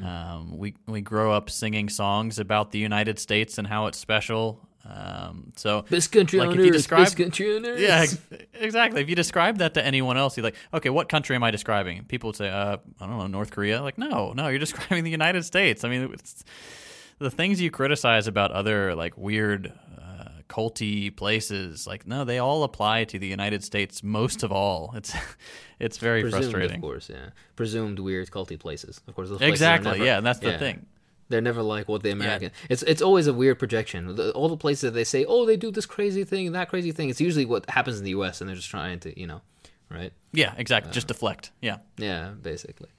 Um, 0.06 0.58
we 0.58 0.76
we 0.86 1.02
grow 1.02 1.32
up 1.32 1.50
singing 1.50 1.90
songs 1.90 2.40
about 2.40 2.72
the 2.72 2.80
United 2.80 3.20
States 3.20 3.58
and 3.58 3.68
how 3.68 3.88
it's 3.88 3.98
special. 3.98 4.67
Um, 4.90 5.52
so 5.58 5.82
Best 5.90 6.12
country 6.14 6.40
Like, 6.40 6.50
on 6.50 6.54
if 6.54 6.60
you 6.60 6.68
earth. 6.68 6.74
describe- 6.78 7.04
best 7.04 7.18
country 7.18 7.58
on 7.58 7.66
earth. 7.66 7.80
yeah, 7.80 8.00
ex- 8.04 8.18
exactly. 8.54 9.02
If 9.02 9.10
you 9.10 9.16
describe 9.16 9.58
that 9.58 9.74
to 9.74 9.86
anyone 9.86 10.16
else, 10.18 10.38
you're 10.38 10.44
like, 10.46 10.56
okay, 10.74 10.90
what 10.90 11.10
country 11.10 11.36
am 11.36 11.44
I 11.44 11.52
describing? 11.52 12.06
People 12.06 12.30
would 12.30 12.38
say, 12.38 12.50
uh, 12.50 12.78
I 13.02 13.06
don't 13.06 13.18
know, 13.18 13.28
North 13.28 13.52
Korea. 13.52 13.82
Like, 13.82 13.98
no, 13.98 14.32
no, 14.34 14.48
you're 14.48 14.60
describing 14.68 15.04
the 15.04 15.12
United 15.12 15.44
States. 15.44 15.84
I 15.84 15.90
mean, 15.90 16.10
it's, 16.14 16.44
the 17.20 17.30
things 17.32 17.60
you 17.60 17.70
criticize 17.72 18.28
about 18.28 18.52
other 18.52 18.96
like 18.96 19.18
weird, 19.18 19.74
uh, 20.00 20.26
culty 20.48 21.14
places, 21.14 21.86
like, 21.86 22.08
no, 22.08 22.24
they 22.24 22.38
all 22.40 22.64
apply 22.64 23.04
to 23.06 23.20
the 23.20 23.28
United 23.28 23.64
States 23.64 24.02
most 24.04 24.44
of 24.44 24.52
all. 24.54 24.94
It's, 24.96 25.14
it's 25.80 25.98
very 25.98 26.22
Presumed, 26.22 26.44
frustrating. 26.44 26.76
of 26.78 26.82
course. 26.82 27.10
Yeah, 27.10 27.30
presumed 27.58 28.00
weird 28.00 28.30
culty 28.32 28.58
places. 28.58 29.02
Of 29.08 29.16
course, 29.16 29.32
Exactly. 29.42 29.92
never- 29.94 30.06
yeah, 30.06 30.22
that's 30.22 30.40
the 30.40 30.52
yeah. 30.52 30.58
thing. 30.60 30.86
They're 31.30 31.42
never 31.42 31.62
like 31.62 31.90
what 31.90 32.04
the 32.04 32.12
American. 32.12 32.52
It's 32.70 32.84
it's 32.84 33.02
always 33.02 33.28
a 33.28 33.34
weird 33.34 33.60
projection. 33.60 34.16
The, 34.16 34.32
all 34.32 34.50
the 34.50 34.58
places 34.58 34.82
that 34.82 34.92
they 34.92 35.04
say, 35.04 35.26
oh, 35.26 35.46
they 35.46 35.58
do 35.58 35.72
this 35.72 35.86
crazy 35.86 36.24
thing 36.24 36.48
and 36.48 36.56
that 36.56 36.70
crazy 36.70 36.92
thing. 36.92 37.10
It's 37.10 37.20
usually 37.22 37.46
what 37.46 37.70
happens 37.70 37.98
in 37.98 38.04
the 38.06 38.12
U.S. 38.12 38.40
and 38.40 38.48
they're 38.48 38.56
just 38.56 38.70
trying 38.70 39.00
to, 39.02 39.20
you 39.20 39.28
know, 39.28 39.42
right? 39.90 40.14
Yeah, 40.32 40.54
exactly. 40.58 40.92
Just 40.92 41.08
deflect. 41.08 41.52
Yeah. 41.62 41.78
Yeah, 41.98 42.32
basically. 42.42 42.90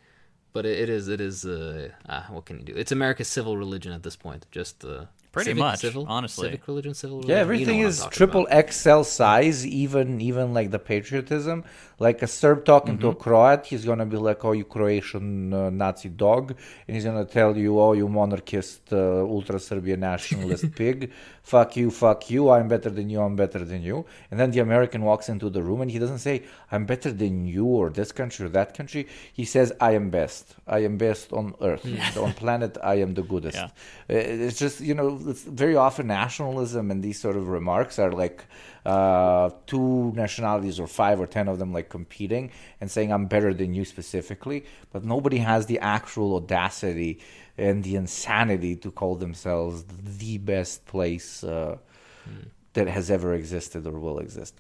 But 0.52 0.66
it, 0.66 0.78
it 0.78 0.88
is 0.88 1.08
it 1.08 1.20
is 1.20 1.44
uh, 1.44 1.90
ah, 2.08 2.26
what 2.30 2.44
can 2.44 2.58
you 2.58 2.64
do? 2.64 2.74
It's 2.74 2.92
America's 2.92 3.28
civil 3.28 3.56
religion 3.56 3.92
at 3.92 4.02
this 4.02 4.16
point. 4.16 4.46
Just 4.50 4.84
uh, 4.84 5.06
Pretty 5.38 5.50
civic- 5.50 5.60
much, 5.68 5.80
civil, 5.80 6.04
honestly. 6.16 6.46
civic 6.48 6.62
religion, 6.70 6.94
civil 7.02 7.16
religion. 7.18 7.30
Yeah, 7.30 7.36
You 7.36 7.44
know 7.46 7.52
everything 7.54 7.80
is 7.90 7.96
triple 8.18 8.44
about. 8.46 8.70
XL 8.72 9.02
size, 9.20 9.58
even 9.84 10.20
even 10.30 10.46
like 10.58 10.68
the 10.76 10.82
patriotism. 10.92 11.58
Like 12.06 12.18
a 12.22 12.28
Serb 12.28 12.58
talking 12.72 12.96
to 12.98 13.08
a 13.08 13.10
Mm-hmm. 13.10 13.22
Croat, 13.24 13.66
he's 13.70 13.84
gonna 13.84 14.06
be 14.06 14.16
like, 14.28 14.40
"Oh, 14.48 14.52
you 14.60 14.64
Croatian 14.74 15.52
uh, 15.52 15.70
Nazi 15.70 16.08
dog," 16.08 16.54
and 16.86 16.90
he's 16.94 17.04
gonna 17.08 17.24
tell 17.38 17.56
you, 17.56 17.70
"Oh, 17.84 17.92
you 18.00 18.06
monarchist, 18.08 18.82
uh, 18.92 19.22
ultra 19.36 19.58
Serbian 19.58 19.98
nationalist 20.00 20.66
pig, 20.80 21.10
fuck 21.42 21.76
you, 21.76 21.90
fuck 21.90 22.30
you, 22.30 22.50
I'm 22.50 22.68
better 22.68 22.88
than 22.98 23.10
you, 23.10 23.20
I'm 23.20 23.34
better 23.34 23.64
than 23.64 23.82
you." 23.82 23.96
And 24.30 24.38
then 24.38 24.52
the 24.52 24.60
American 24.60 25.02
walks 25.10 25.28
into 25.28 25.50
the 25.50 25.60
room 25.68 25.80
and 25.80 25.90
he 25.90 25.98
doesn't 25.98 26.18
say, 26.28 26.36
"I'm 26.70 26.84
better 26.86 27.10
than 27.22 27.46
you" 27.48 27.64
or 27.80 27.90
this 27.90 28.12
country 28.12 28.46
or 28.46 28.50
that 28.50 28.70
country. 28.78 29.02
He 29.32 29.44
says, 29.44 29.72
"I 29.80 29.90
am 30.00 30.06
best. 30.10 30.54
I 30.68 30.80
am 30.88 30.98
best 30.98 31.32
on 31.32 31.46
earth, 31.60 31.84
on 32.16 32.32
planet. 32.42 32.78
I 32.80 32.96
am 33.04 33.14
the 33.14 33.22
goodest." 33.32 33.56
Yeah. 33.56 33.70
Uh, 34.08 34.46
It's 34.46 34.58
just 34.64 34.80
you 34.80 34.94
know, 34.94 35.08
it's 35.26 35.27
very 35.32 35.76
often 35.76 36.06
nationalism 36.06 36.90
and 36.90 37.02
these 37.02 37.18
sort 37.20 37.36
of 37.36 37.48
remarks 37.48 37.98
are 37.98 38.12
like 38.12 38.44
uh, 38.86 39.50
two 39.66 40.12
nationalities 40.14 40.78
or 40.80 40.86
five 40.86 41.20
or 41.20 41.26
ten 41.26 41.48
of 41.48 41.58
them 41.58 41.72
like 41.72 41.88
competing 41.88 42.50
and 42.80 42.90
saying 42.90 43.12
I'm 43.12 43.26
better 43.26 43.52
than 43.54 43.74
you 43.74 43.84
specifically, 43.84 44.64
but 44.92 45.04
nobody 45.04 45.38
has 45.38 45.66
the 45.66 45.78
actual 45.80 46.36
audacity 46.36 47.20
and 47.56 47.82
the 47.84 47.96
insanity 47.96 48.76
to 48.76 48.90
call 48.90 49.16
themselves 49.16 49.84
the 50.18 50.38
best 50.38 50.86
place 50.86 51.44
uh, 51.44 51.76
that 52.74 52.86
has 52.88 53.10
ever 53.10 53.34
existed 53.34 53.86
or 53.86 53.98
will 53.98 54.18
exist. 54.20 54.54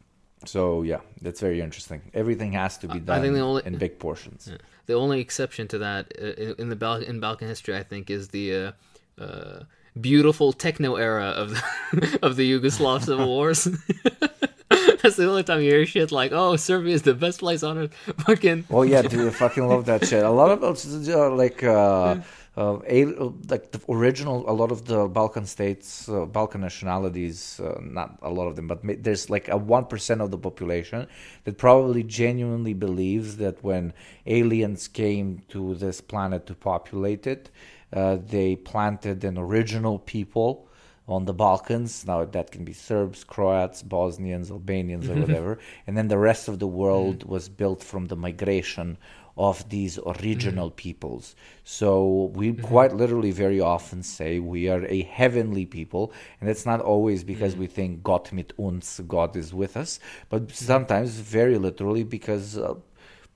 So 0.44 0.82
yeah, 0.82 1.00
that's 1.22 1.40
very 1.40 1.60
interesting. 1.60 2.00
Everything 2.14 2.52
has 2.52 2.78
to 2.78 2.86
be 2.88 2.94
I 2.94 2.98
done 2.98 3.22
think 3.22 3.34
the 3.34 3.40
only- 3.40 3.62
in 3.66 3.76
big 3.78 3.98
portions. 3.98 4.50
The 4.86 4.94
only 4.94 5.20
exception 5.20 5.68
to 5.68 5.78
that 5.78 6.12
uh, 6.20 6.26
in- 6.26 6.54
in 6.58 6.68
the 6.68 6.76
Bal- 6.76 7.02
in 7.02 7.20
Balkan 7.20 7.48
history, 7.48 7.76
I 7.76 7.82
think, 7.82 8.08
is 8.10 8.28
the 8.28 8.72
uh, 9.18 9.22
uh, 9.22 9.64
beautiful 10.00 10.52
techno 10.52 10.96
era 10.96 11.26
of 11.36 11.50
the, 11.50 12.18
of 12.26 12.36
the 12.36 12.50
Yugoslav 12.50 13.04
civil 13.04 13.26
wars. 13.36 13.68
That's 15.02 15.16
the 15.16 15.28
only 15.28 15.44
time 15.44 15.60
you 15.62 15.70
hear 15.70 15.86
shit 15.86 16.10
like, 16.12 16.32
"Oh, 16.32 16.56
Serbia 16.56 16.94
is 16.94 17.02
the 17.02 17.14
best 17.14 17.38
place 17.40 17.62
on 17.62 17.78
earth." 17.78 17.94
Fucking 18.26 18.64
Oh 18.70 18.82
yeah, 18.82 19.02
dude, 19.02 19.28
I 19.28 19.30
fucking 19.30 19.66
love 19.66 19.84
that 19.86 20.06
shit. 20.06 20.22
A 20.24 20.30
lot 20.30 20.50
of 20.50 20.60
those, 20.60 21.08
uh, 21.08 21.30
like 21.30 21.62
uh, 21.62 22.16
uh, 22.56 22.78
a, 22.86 23.04
like 23.48 23.70
the 23.70 23.80
original, 23.88 24.44
a 24.50 24.52
lot 24.52 24.70
of 24.72 24.84
the 24.86 25.06
Balkan 25.08 25.46
states, 25.46 26.08
uh, 26.08 26.26
Balkan 26.26 26.60
nationalities, 26.60 27.60
uh, 27.60 27.78
not 27.80 28.18
a 28.22 28.30
lot 28.30 28.46
of 28.48 28.56
them, 28.56 28.66
but 28.66 28.82
ma- 28.84 28.94
there's 28.98 29.30
like 29.30 29.48
a 29.48 29.56
one 29.56 29.84
percent 29.86 30.20
of 30.20 30.30
the 30.32 30.38
population 30.38 31.06
that 31.44 31.56
probably 31.56 32.02
genuinely 32.02 32.74
believes 32.74 33.36
that 33.36 33.62
when 33.62 33.92
aliens 34.26 34.88
came 34.88 35.42
to 35.48 35.74
this 35.76 36.00
planet 36.00 36.44
to 36.46 36.54
populate 36.54 37.26
it, 37.26 37.48
Uh, 37.48 37.54
Uh, 37.92 38.16
they 38.16 38.56
planted 38.56 39.24
an 39.24 39.38
original 39.38 39.98
people 39.98 40.68
on 41.08 41.24
the 41.24 41.32
Balkans. 41.32 42.06
Now 42.06 42.24
that 42.24 42.50
can 42.50 42.64
be 42.64 42.72
Serbs, 42.72 43.24
Croats, 43.24 43.82
Bosnians, 43.82 44.50
Albanians, 44.50 45.08
or 45.08 45.12
mm-hmm. 45.12 45.22
whatever. 45.22 45.58
And 45.86 45.96
then 45.96 46.08
the 46.08 46.18
rest 46.18 46.48
of 46.48 46.58
the 46.58 46.66
world 46.66 47.20
mm. 47.20 47.28
was 47.28 47.48
built 47.48 47.82
from 47.82 48.06
the 48.06 48.16
migration 48.16 48.98
of 49.38 49.68
these 49.68 49.98
original 50.04 50.70
mm. 50.70 50.76
peoples. 50.76 51.36
So 51.64 52.30
we 52.34 52.52
mm-hmm. 52.52 52.62
quite 52.62 52.92
literally 52.92 53.30
very 53.30 53.60
often 53.60 54.02
say 54.02 54.40
we 54.40 54.68
are 54.68 54.84
a 54.86 55.02
heavenly 55.02 55.64
people, 55.64 56.12
and 56.40 56.50
it's 56.50 56.66
not 56.66 56.80
always 56.80 57.24
because 57.24 57.54
mm. 57.54 57.58
we 57.58 57.66
think 57.68 58.02
Gott 58.02 58.32
mit 58.32 58.52
uns, 58.58 59.00
God 59.06 59.36
is 59.36 59.54
with 59.54 59.76
us, 59.76 60.00
but 60.28 60.50
sometimes 60.50 61.10
very 61.12 61.56
literally 61.56 62.02
because 62.02 62.58
uh, 62.58 62.74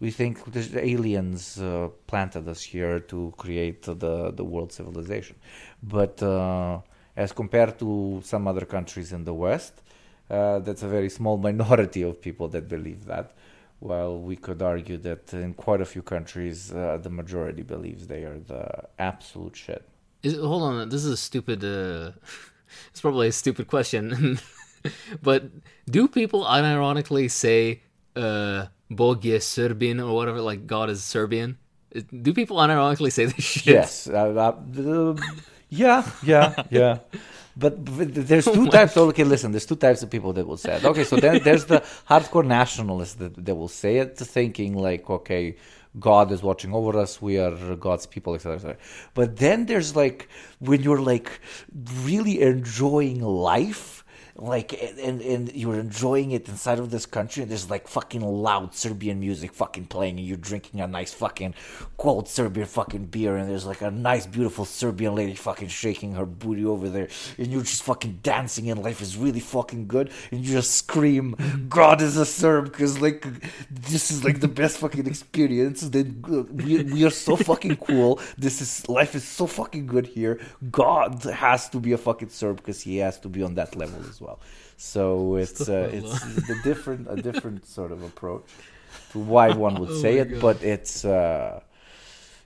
we 0.03 0.11
think 0.11 0.34
the 0.50 0.84
aliens 0.84 1.61
uh, 1.61 1.88
planted 2.09 2.48
us 2.48 2.61
here 2.61 2.98
to 3.12 3.32
create 3.36 3.82
the 3.82 4.32
the 4.40 4.46
world 4.53 4.70
civilization. 4.72 5.36
But 5.96 6.20
uh, 6.22 6.80
as 7.24 7.30
compared 7.32 7.78
to 7.78 8.20
some 8.32 8.48
other 8.50 8.66
countries 8.76 9.12
in 9.16 9.22
the 9.24 9.36
West, 9.46 9.74
uh, 10.28 10.59
that's 10.59 10.82
a 10.82 10.88
very 10.88 11.09
small 11.18 11.36
minority 11.48 12.03
of 12.03 12.20
people 12.20 12.48
that 12.48 12.68
believe 12.68 13.03
that. 13.12 13.28
While 13.78 14.14
we 14.28 14.36
could 14.44 14.61
argue 14.62 14.98
that 15.09 15.32
in 15.32 15.55
quite 15.55 15.80
a 15.80 15.88
few 15.94 16.03
countries, 16.03 16.59
uh, 16.72 16.98
the 17.05 17.11
majority 17.11 17.62
believes 17.62 18.07
they 18.07 18.22
are 18.30 18.38
the 18.55 18.64
absolute 18.98 19.57
shit. 19.57 19.82
Is, 20.22 20.34
hold 20.36 20.62
on, 20.68 20.88
this 20.88 21.05
is 21.05 21.12
a 21.12 21.22
stupid. 21.28 21.61
Uh, 21.64 22.11
it's 22.90 23.00
probably 23.00 23.28
a 23.28 23.36
stupid 23.42 23.66
question, 23.68 24.38
but 25.28 25.40
do 25.96 26.09
people 26.09 26.44
unironically 26.44 27.30
say 27.30 27.82
uh, 28.16 28.66
"Bog 28.97 29.24
je 29.24 29.40
Serbian" 29.40 30.01
or 30.01 30.14
whatever, 30.14 30.40
like 30.40 30.66
God 30.66 30.90
is 30.90 31.03
Serbian? 31.03 31.59
Do 32.22 32.32
people 32.32 32.57
unironically 32.57 33.12
say 33.12 33.26
this 33.26 33.45
shit? 33.45 33.66
Yes. 33.66 34.09
Uh, 34.09 34.55
uh, 34.78 35.16
yeah, 35.68 36.09
yeah, 36.22 36.64
yeah. 36.70 36.99
But, 37.55 37.84
but 37.84 38.14
there's 38.14 38.47
two 38.47 38.66
types. 38.68 38.97
Oh, 38.97 39.09
okay, 39.09 39.24
listen. 39.24 39.53
There's 39.53 39.66
two 39.66 39.76
types 39.76 40.03
of 40.03 40.09
people 40.09 40.32
that 40.32 40.47
will 40.47 40.57
say 40.57 40.76
it. 40.76 40.84
Okay, 40.86 41.05
so 41.05 41.16
then 41.16 41.43
there's 41.45 41.66
the 41.66 41.80
hardcore 42.09 42.47
nationalists 42.47 43.14
that, 43.16 43.45
that 43.45 43.55
will 43.55 43.68
say 43.68 43.99
it, 43.99 44.16
thinking 44.16 44.74
like, 44.74 45.11
okay, 45.11 45.57
God 45.99 46.32
is 46.32 46.43
watching 46.43 46.72
over 46.72 46.99
us. 46.99 47.20
We 47.20 47.38
are 47.38 47.76
God's 47.76 48.07
people, 48.07 48.34
etc. 48.34 48.55
etc. 48.57 48.76
But 49.12 49.36
then 49.36 49.66
there's 49.66 49.95
like 49.95 50.28
when 50.61 50.82
you're 50.82 51.01
like 51.01 51.40
really 52.03 52.40
enjoying 52.40 53.20
life 53.20 53.91
like 54.37 54.72
and, 54.99 55.20
and 55.20 55.53
you're 55.55 55.78
enjoying 55.78 56.33
it 56.33 56.49
inside 56.49 56.78
of 56.78 56.91
this 56.91 57.07
country 57.07 57.43
and 57.43 57.51
there's 57.51 57.68
like 57.70 57.87
fucking 57.87 58.22
loud 58.22 58.74
serbian 58.74 59.20
music 59.20 59.53
fucking 59.53 59.87
playing 59.87 60.18
and 60.18 60.26
you're 60.26 60.37
drinking 60.37 60.80
a 60.80 60.87
nice 60.87 61.12
fucking 61.12 61.55
cold 61.99 62.28
serbian 62.28 62.66
fucking 62.66 63.07
beer 63.07 63.37
and 63.37 63.51
there's 63.51 63.66
like 63.66 63.83
a 63.83 63.91
nice 63.91 64.26
beautiful 64.26 64.64
serbian 64.64 65.14
lady 65.14 65.35
fucking 65.35 65.68
shaking 65.68 66.14
her 66.14 66.26
booty 66.26 66.64
over 66.64 66.89
there 66.89 67.09
and 67.39 67.49
you're 67.49 67.62
just 67.62 67.83
fucking 67.83 68.18
dancing 68.22 68.70
and 68.70 68.83
life 68.83 69.01
is 69.01 69.16
really 69.16 69.41
fucking 69.41 69.87
good 69.87 70.11
and 70.30 70.45
you 70.45 70.53
just 70.53 70.74
scream 70.74 71.37
god 71.68 72.01
is 72.01 72.16
a 72.16 72.26
serb 72.26 72.64
because 72.64 73.01
like 73.01 73.26
this 73.70 74.11
is 74.11 74.24
like 74.24 74.41
the 74.41 74.49
best 74.49 74.78
fucking 74.78 75.07
experience. 75.07 75.80
Then 75.83 76.22
we, 76.53 76.83
we 76.83 77.05
are 77.05 77.11
so 77.11 77.37
fucking 77.37 77.76
cool. 77.76 78.20
This 78.39 78.61
is 78.61 78.89
life 78.89 79.14
is 79.14 79.24
so 79.24 79.47
fucking 79.47 79.87
good 79.87 80.07
here. 80.07 80.41
God 80.70 81.22
has 81.24 81.68
to 81.70 81.80
be 81.80 81.93
a 81.93 81.99
fucking 81.99 82.30
serb 82.30 82.57
because 82.57 82.80
he 82.83 82.99
has 82.99 83.18
to 83.20 83.28
be 83.28 83.43
on 83.43 83.55
that 83.55 83.76
level 83.76 84.01
as 84.09 84.20
well 84.20 84.22
so 84.77 85.37
it's 85.37 85.68
uh, 85.68 85.91
it's 85.93 86.20
the 86.51 86.57
different 86.64 87.07
a 87.11 87.16
different 87.16 87.66
sort 87.77 87.93
of 87.93 88.03
approach 88.03 88.45
to 89.12 89.18
why 89.18 89.51
one 89.53 89.75
would 89.81 89.91
Oh 89.91 90.03
say 90.05 90.18
it, 90.18 90.31
God. 90.31 90.41
but 90.41 90.62
it's 90.62 91.05
uh, 91.05 91.61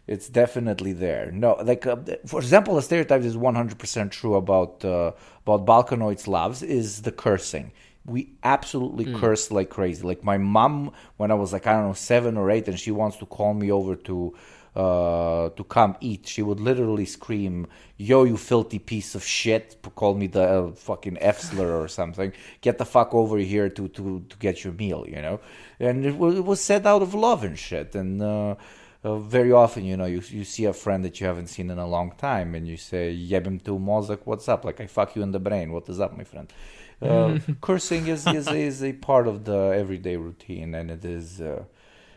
it's 0.06 0.28
definitely 0.28 0.92
there. 0.92 1.30
No, 1.32 1.54
like 1.62 1.86
uh, 1.86 1.96
for 2.26 2.40
example, 2.40 2.78
a 2.78 2.82
stereotype 2.82 3.22
is 3.22 3.36
one 3.36 3.54
hundred 3.54 3.78
percent 3.78 4.12
true 4.12 4.34
about 4.36 4.84
uh, 4.84 5.12
about 5.46 5.66
Balkanoid 5.66 6.18
Slavs 6.20 6.62
is 6.62 7.02
the 7.02 7.12
cursing. 7.12 7.72
We 8.04 8.30
absolutely 8.44 9.06
curse 9.06 9.50
like 9.50 9.68
crazy. 9.68 10.02
Like 10.02 10.22
my 10.22 10.38
mom, 10.38 10.92
when 11.16 11.30
I 11.32 11.34
was 11.34 11.52
like 11.52 11.66
I 11.66 11.72
don't 11.72 11.88
know 11.88 11.92
seven 11.94 12.36
or 12.36 12.50
eight, 12.50 12.68
and 12.68 12.78
she 12.78 12.92
wants 12.92 13.16
to 13.18 13.26
call 13.26 13.52
me 13.54 13.70
over 13.72 13.96
to 13.96 14.34
uh, 14.76 15.48
to 15.56 15.64
come 15.64 15.96
eat, 16.00 16.28
she 16.28 16.42
would 16.42 16.60
literally 16.60 17.06
scream, 17.06 17.66
"Yo, 17.96 18.24
you 18.24 18.36
filthy 18.36 18.78
piece 18.78 19.14
of 19.14 19.24
shit!" 19.24 19.76
Call 19.94 20.14
me 20.14 20.26
the 20.26 20.42
uh, 20.42 20.70
fucking 20.72 21.16
f 21.18 21.40
slur 21.40 21.80
or 21.82 21.88
something. 21.88 22.32
Get 22.60 22.76
the 22.76 22.84
fuck 22.84 23.14
over 23.14 23.38
here 23.38 23.70
to 23.70 23.88
to 23.88 24.22
to 24.28 24.36
get 24.36 24.64
your 24.64 24.74
meal, 24.74 25.06
you 25.08 25.22
know. 25.22 25.40
And 25.80 26.04
it 26.04 26.16
was, 26.18 26.36
it 26.36 26.44
was 26.44 26.60
said 26.60 26.86
out 26.86 27.00
of 27.00 27.14
love 27.14 27.42
and 27.42 27.58
shit. 27.58 27.94
And 27.94 28.20
uh, 28.20 28.56
uh, 29.02 29.16
very 29.18 29.50
often, 29.50 29.84
you 29.86 29.96
know, 29.96 30.04
you 30.04 30.20
you 30.28 30.44
see 30.44 30.66
a 30.66 30.74
friend 30.74 31.02
that 31.06 31.20
you 31.20 31.26
haven't 31.26 31.46
seen 31.46 31.70
in 31.70 31.78
a 31.78 31.88
long 31.88 32.12
time, 32.18 32.54
and 32.54 32.68
you 32.68 32.76
say, 32.76 33.16
"Jebem 33.16 33.64
tu 33.64 33.78
mozak, 33.78 34.20
what's 34.24 34.46
up?" 34.46 34.66
Like 34.66 34.82
I 34.82 34.86
fuck 34.88 35.16
you 35.16 35.22
in 35.22 35.32
the 35.32 35.40
brain. 35.40 35.72
What 35.72 35.88
is 35.88 36.00
up, 36.00 36.14
my 36.14 36.24
friend? 36.24 36.52
Uh, 37.00 37.38
cursing 37.62 38.08
is, 38.08 38.26
is 38.26 38.46
is 38.48 38.84
a 38.84 38.92
part 38.92 39.26
of 39.26 39.46
the 39.46 39.72
everyday 39.82 40.16
routine, 40.16 40.74
and 40.74 40.90
it 40.90 41.02
is. 41.02 41.40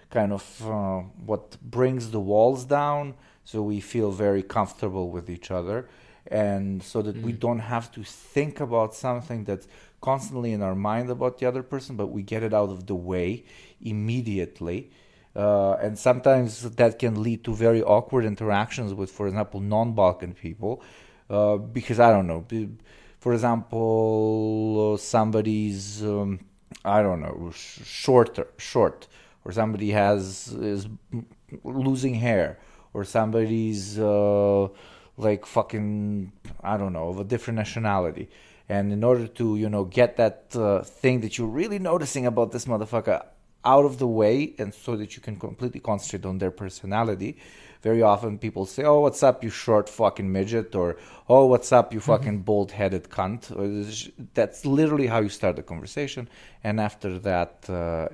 Kind 0.10 0.34
of 0.34 0.68
uh, 0.68 1.02
what 1.26 1.58
brings 1.62 2.10
the 2.12 2.20
walls 2.20 2.66
down 2.66 3.14
so 3.46 3.62
we 3.62 3.80
feel 3.80 4.12
very 4.12 4.42
comfortable 4.42 5.10
with 5.12 5.30
each 5.30 5.52
other 5.52 5.88
and 6.28 6.82
so 6.84 7.02
that 7.02 7.18
we 7.22 7.32
don't 7.32 7.60
have 7.60 7.92
to 7.92 8.04
think 8.04 8.60
about 8.60 8.96
something 8.96 9.44
that's 9.44 9.68
constantly 10.02 10.52
in 10.52 10.62
our 10.62 10.76
mind 10.76 11.10
about 11.10 11.38
the 11.40 11.46
other 11.46 11.64
person 11.64 11.96
but 11.96 12.08
we 12.08 12.24
get 12.24 12.42
it 12.44 12.54
out 12.54 12.70
of 12.70 12.88
the 12.88 12.96
way 12.96 13.44
immediately. 13.82 14.92
Uh, 15.36 15.74
and 15.74 15.98
sometimes 15.98 16.62
that 16.72 16.98
can 16.98 17.22
lead 17.22 17.44
to 17.44 17.54
very 17.54 17.84
awkward 17.84 18.26
interactions 18.26 18.94
with 18.94 19.12
for 19.12 19.28
example 19.28 19.60
non-balkan 19.60 20.34
people 20.34 20.82
uh, 21.30 21.56
because 21.56 22.00
i 22.00 22.10
don't 22.10 22.26
know 22.26 22.44
for 23.20 23.34
example 23.34 24.94
uh, 24.94 24.98
somebody's 24.98 26.04
um, 26.04 26.40
i 26.84 27.02
don't 27.02 27.22
know 27.22 27.52
sh- 27.54 27.82
shorter 27.86 28.48
short 28.58 29.08
or 29.50 29.52
somebody 29.52 29.90
has 29.90 30.54
is 30.54 30.88
losing 31.64 32.14
hair 32.14 32.60
or 32.94 33.04
somebody's 33.04 33.98
uh, 33.98 34.68
like 35.18 35.48
fucking 35.48 36.32
I 36.62 36.78
don't 36.78 36.94
know 36.94 37.10
of 37.10 37.20
a 37.20 37.24
different 37.24 37.58
nationality. 37.58 38.30
And 38.76 38.94
in 38.94 39.04
order 39.04 39.26
to 39.40 39.56
you 39.56 39.70
know 39.70 39.86
get 39.86 40.18
that 40.18 40.56
uh, 40.56 40.84
thing 40.84 41.22
that 41.22 41.40
you're 41.40 41.56
really 41.62 41.80
noticing 41.80 42.28
about 42.28 42.52
this 42.52 42.66
motherfucker 42.66 43.26
out 43.66 43.86
of 43.86 43.98
the 43.98 44.08
way 44.22 44.54
and 44.60 44.72
so 44.72 44.96
that 44.96 45.16
you 45.16 45.22
can 45.22 45.36
completely 45.36 45.80
concentrate 45.80 46.26
on 46.30 46.38
their 46.38 46.52
personality 46.52 47.38
very 47.82 48.02
often 48.02 48.38
people 48.38 48.66
say 48.66 48.84
oh 48.84 49.00
what's 49.00 49.24
up 49.24 49.44
you 49.44 49.50
short 49.50 49.88
fucking 49.88 50.30
midget 50.32 50.76
or 50.76 50.98
oh 51.30 51.46
what's 51.46 51.72
up 51.72 51.94
you 51.94 52.00
fucking 52.00 52.40
bald-headed 52.40 53.10
cunt. 53.10 53.42
That's 54.34 54.66
literally 54.66 55.08
how 55.08 55.20
you 55.22 55.30
start 55.30 55.56
the 55.56 55.64
conversation. 55.64 56.28
And 56.64 56.80
after 56.80 57.20
that 57.20 57.70
uh, 57.70 58.08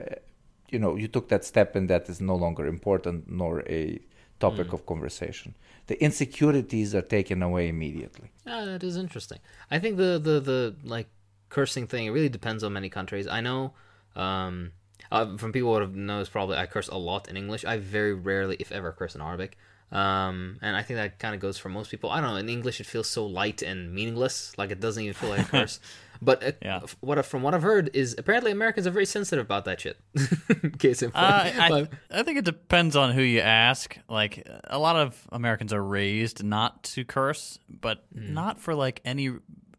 you 0.70 0.80
know 0.80 0.96
you 0.96 1.08
took 1.08 1.28
that 1.30 1.44
step 1.46 1.76
and 1.76 1.90
that 1.90 2.10
is 2.10 2.20
no 2.22 2.36
longer 2.36 2.66
important 2.66 3.30
nor 3.30 3.62
a 3.70 4.00
topic 4.40 4.74
of 4.74 4.86
conversation 4.86 5.56
the 5.88 6.02
insecurities 6.04 6.94
are 6.96 7.02
taken 7.02 7.42
away 7.42 7.68
immediately 7.70 8.30
Ah, 8.48 8.64
that 8.66 8.84
is 8.84 8.96
interesting. 8.96 9.40
I 9.72 9.80
think 9.80 9.98
the 9.98 10.20
the 10.28 10.40
the 10.40 10.76
like 10.84 11.08
cursing 11.50 11.88
thing 11.88 12.06
it 12.06 12.12
really 12.12 12.30
depends 12.30 12.64
on 12.64 12.74
many 12.74 12.90
countries. 12.90 13.28
I 13.28 13.42
know 13.42 13.74
um 14.16 14.72
uh, 15.12 15.38
from 15.38 15.52
people 15.52 15.74
who 15.74 15.82
have 15.82 15.96
knows 15.96 16.30
probably 16.30 16.58
I 16.58 16.66
curse 16.66 16.88
a 16.88 16.98
lot 16.98 17.28
in 17.30 17.38
English. 17.38 17.64
I 17.66 17.78
very 17.78 18.14
rarely, 18.14 18.56
if 18.60 18.72
ever, 18.72 18.92
curse 18.92 19.16
in 19.16 19.22
Arabic. 19.22 19.58
Um, 19.92 20.58
and 20.62 20.76
I 20.76 20.82
think 20.82 20.98
that 20.98 21.20
kind 21.20 21.36
of 21.36 21.42
goes 21.42 21.58
for 21.58 21.70
most 21.70 21.92
people. 21.92 22.10
I 22.10 22.20
don't 22.22 22.32
know. 22.32 22.38
In 22.38 22.50
English, 22.50 22.80
it 22.82 22.88
feels 22.88 23.08
so 23.10 23.26
light 23.26 23.62
and 23.62 23.94
meaningless, 23.94 24.54
like 24.58 24.72
it 24.72 24.80
doesn't 24.80 25.02
even 25.04 25.14
feel 25.14 25.30
like 25.30 25.42
a 25.48 25.50
curse. 25.50 25.80
But 26.22 26.44
uh, 26.44 26.52
Yeah. 26.62 26.80
what 27.02 27.24
from 27.26 27.42
what 27.44 27.54
I've 27.54 27.62
heard 27.64 27.90
is 27.94 28.16
apparently 28.18 28.52
Americans 28.52 28.88
are 28.88 28.92
very 28.92 29.06
sensitive 29.06 29.46
about 29.46 29.66
that 29.66 29.82
shit. 29.82 29.98
Case 30.80 31.02
in 31.02 31.12
point. 31.12 31.24
Uh, 31.24 31.52
I, 31.58 31.88
I 32.12 32.24
think 32.24 32.38
it 32.40 32.46
depends 32.46 32.96
on 32.96 33.12
who 33.14 33.22
you 33.22 33.40
ask. 33.42 33.98
Like 34.10 34.48
a 34.66 34.80
lot 34.80 34.96
of 34.96 35.22
Americans 35.32 35.74
are 35.74 35.84
raised 35.84 36.44
not 36.44 36.84
to 36.84 37.04
curse, 37.06 37.60
but 37.70 38.04
not 38.12 38.60
for 38.60 38.76
like 38.76 39.02
any 39.06 39.32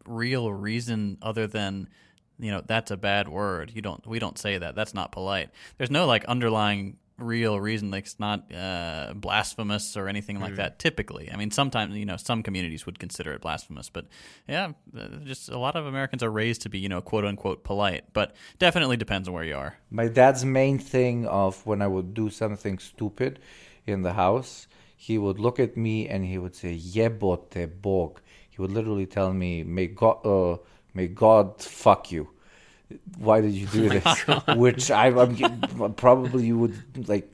real 0.05 0.51
reason 0.53 1.17
other 1.21 1.47
than 1.47 1.89
you 2.39 2.51
know 2.51 2.61
that's 2.65 2.91
a 2.91 2.97
bad 2.97 3.27
word. 3.27 3.71
You 3.73 3.81
don't 3.81 4.05
we 4.05 4.19
don't 4.19 4.37
say 4.37 4.57
that. 4.57 4.75
That's 4.75 4.93
not 4.93 5.11
polite. 5.11 5.49
There's 5.77 5.91
no 5.91 6.05
like 6.05 6.23
underlying 6.25 6.97
real 7.17 7.59
reason 7.59 7.89
like 7.89 8.05
it's 8.05 8.19
not 8.19 8.53
uh, 8.53 9.11
blasphemous 9.15 9.97
or 9.97 10.07
anything 10.07 10.39
like 10.39 10.55
that 10.55 10.77
typically 10.77 11.31
i 11.31 11.35
mean 11.35 11.49
sometimes 11.49 11.95
you 11.95 12.05
know 12.05 12.17
some 12.17 12.43
communities 12.43 12.85
would 12.85 12.99
consider 12.99 13.31
it 13.33 13.41
blasphemous 13.41 13.89
but 13.89 14.05
yeah 14.47 14.71
uh, 14.95 15.07
just 15.23 15.49
a 15.49 15.57
lot 15.57 15.75
of 15.75 15.87
americans 15.87 16.21
are 16.21 16.29
raised 16.29 16.61
to 16.61 16.69
be 16.69 16.77
you 16.77 16.87
know 16.87 17.01
quote 17.01 17.25
unquote 17.25 17.63
polite 17.63 18.03
but 18.13 18.35
definitely 18.59 18.95
depends 18.95 19.27
on 19.27 19.33
where 19.33 19.43
you 19.43 19.55
are 19.55 19.77
my 19.89 20.07
dad's 20.07 20.43
main 20.45 20.77
thing 20.79 21.25
of 21.27 21.65
when 21.65 21.81
I 21.81 21.87
would 21.87 22.13
do 22.13 22.29
something 22.29 22.79
stupid 22.79 23.39
in 23.85 24.01
the 24.01 24.13
house, 24.13 24.67
he 24.95 25.17
would 25.17 25.39
look 25.39 25.59
at 25.59 25.77
me 25.77 26.07
and 26.09 26.25
he 26.25 26.37
would 26.37 26.55
say 26.55 26.77
"Jebote 26.77 27.81
Bog." 27.81 28.19
He 28.49 28.61
would 28.61 28.71
literally 28.71 29.05
tell 29.05 29.33
me, 29.33 29.63
"May 29.63 29.87
God, 29.87 30.25
uh, 30.25 30.57
may 30.93 31.07
God 31.07 31.61
fuck 31.61 32.11
you." 32.11 32.29
Why 33.17 33.41
did 33.41 33.51
you 33.53 33.67
do 33.67 33.89
this? 33.97 34.27
Which 34.55 34.91
I, 34.91 35.07
I'm 35.07 35.93
probably 35.95 36.45
you 36.45 36.57
would 36.57 37.07
like 37.07 37.33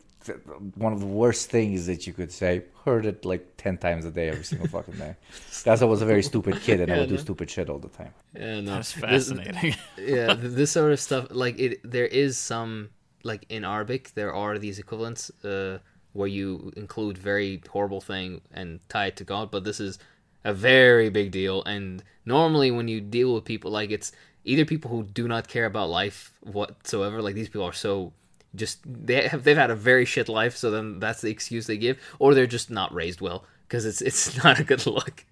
one 0.76 0.94
of 0.94 1.00
the 1.02 1.06
worst 1.06 1.50
things 1.50 1.86
that 1.88 2.08
you 2.08 2.14
could 2.14 2.32
say. 2.32 2.64
Heard 2.86 3.06
it 3.06 3.24
like 3.26 3.56
ten 3.58 3.78
times 3.78 4.04
a 4.06 4.12
day, 4.12 4.30
every 4.30 4.44
single 4.44 4.68
fucking 4.68 4.96
day. 4.96 5.16
Because 5.60 5.82
I 5.82 5.86
was 5.86 6.02
a 6.02 6.06
very 6.06 6.24
stupid 6.24 6.60
kid 6.62 6.82
and 6.82 6.92
I 6.92 6.96
Yeah, 6.96 7.02
would 7.02 7.10
do 7.10 7.18
stupid 7.28 7.50
shit 7.50 7.70
all 7.70 7.80
the 7.80 7.90
time. 7.90 8.14
Yeah, 8.36 8.60
no. 8.62 8.76
That's 8.76 8.94
This- 8.94 9.02
fascinating. 9.30 9.76
yeah, 9.98 10.34
this 10.38 10.72
sort 10.72 10.92
of 10.92 11.00
stuff. 11.00 11.28
Like 11.30 11.60
it, 11.60 11.80
there 11.90 12.06
is 12.08 12.38
some 12.38 12.90
like 13.24 13.46
in 13.50 13.64
Arabic, 13.64 14.12
there 14.16 14.34
are 14.34 14.58
these 14.58 14.80
equivalents 14.80 15.30
uh, 15.46 15.80
where 16.14 16.28
you 16.28 16.72
include 16.76 17.18
very 17.18 17.62
horrible 17.70 18.02
thing 18.02 18.42
and 18.54 18.80
tie 18.90 19.08
it 19.08 19.16
to 19.18 19.24
God, 19.24 19.50
but 19.52 19.64
this 19.64 19.80
is 19.80 19.98
a 20.44 20.54
very 20.54 21.10
big 21.10 21.32
deal. 21.32 21.64
And 21.64 22.04
normally, 22.26 22.70
when 22.72 22.88
you 22.90 23.00
deal 23.00 23.34
with 23.34 23.46
people, 23.46 23.72
like 23.72 23.92
it's 23.92 24.12
either 24.46 24.66
people 24.66 24.90
who 24.92 25.04
do 25.04 25.28
not 25.28 25.48
care 25.48 25.66
about 25.66 25.90
life 25.90 26.34
whatsoever, 26.42 27.22
like 27.22 27.36
these 27.36 27.48
people 27.48 27.64
are 27.64 27.74
so 27.74 28.14
just 28.56 28.80
they 28.86 29.28
have 29.28 29.44
they've 29.44 29.58
had 29.58 29.72
a 29.72 29.76
very 29.76 30.06
shit 30.06 30.30
life, 30.30 30.56
so 30.56 30.70
then 30.72 31.00
that's 31.00 31.22
the 31.22 31.30
excuse 31.30 31.68
they 31.68 31.78
give, 31.78 31.98
or 32.20 32.34
they're 32.34 32.48
just 32.48 32.70
not 32.70 32.94
raised 32.94 33.22
well 33.22 33.46
because 33.68 33.86
it's 33.86 34.02
it's 34.02 34.38
not 34.44 34.60
a 34.60 34.64
good 34.64 34.86
look. 34.86 35.26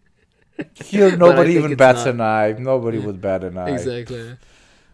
Here, 0.75 1.15
nobody 1.15 1.53
even 1.53 1.75
bats 1.75 2.05
not- 2.05 2.15
an 2.15 2.21
eye. 2.21 2.55
Nobody 2.57 2.99
would 2.99 3.21
bat 3.21 3.43
an 3.43 3.57
eye. 3.57 3.71
Exactly. 3.71 4.37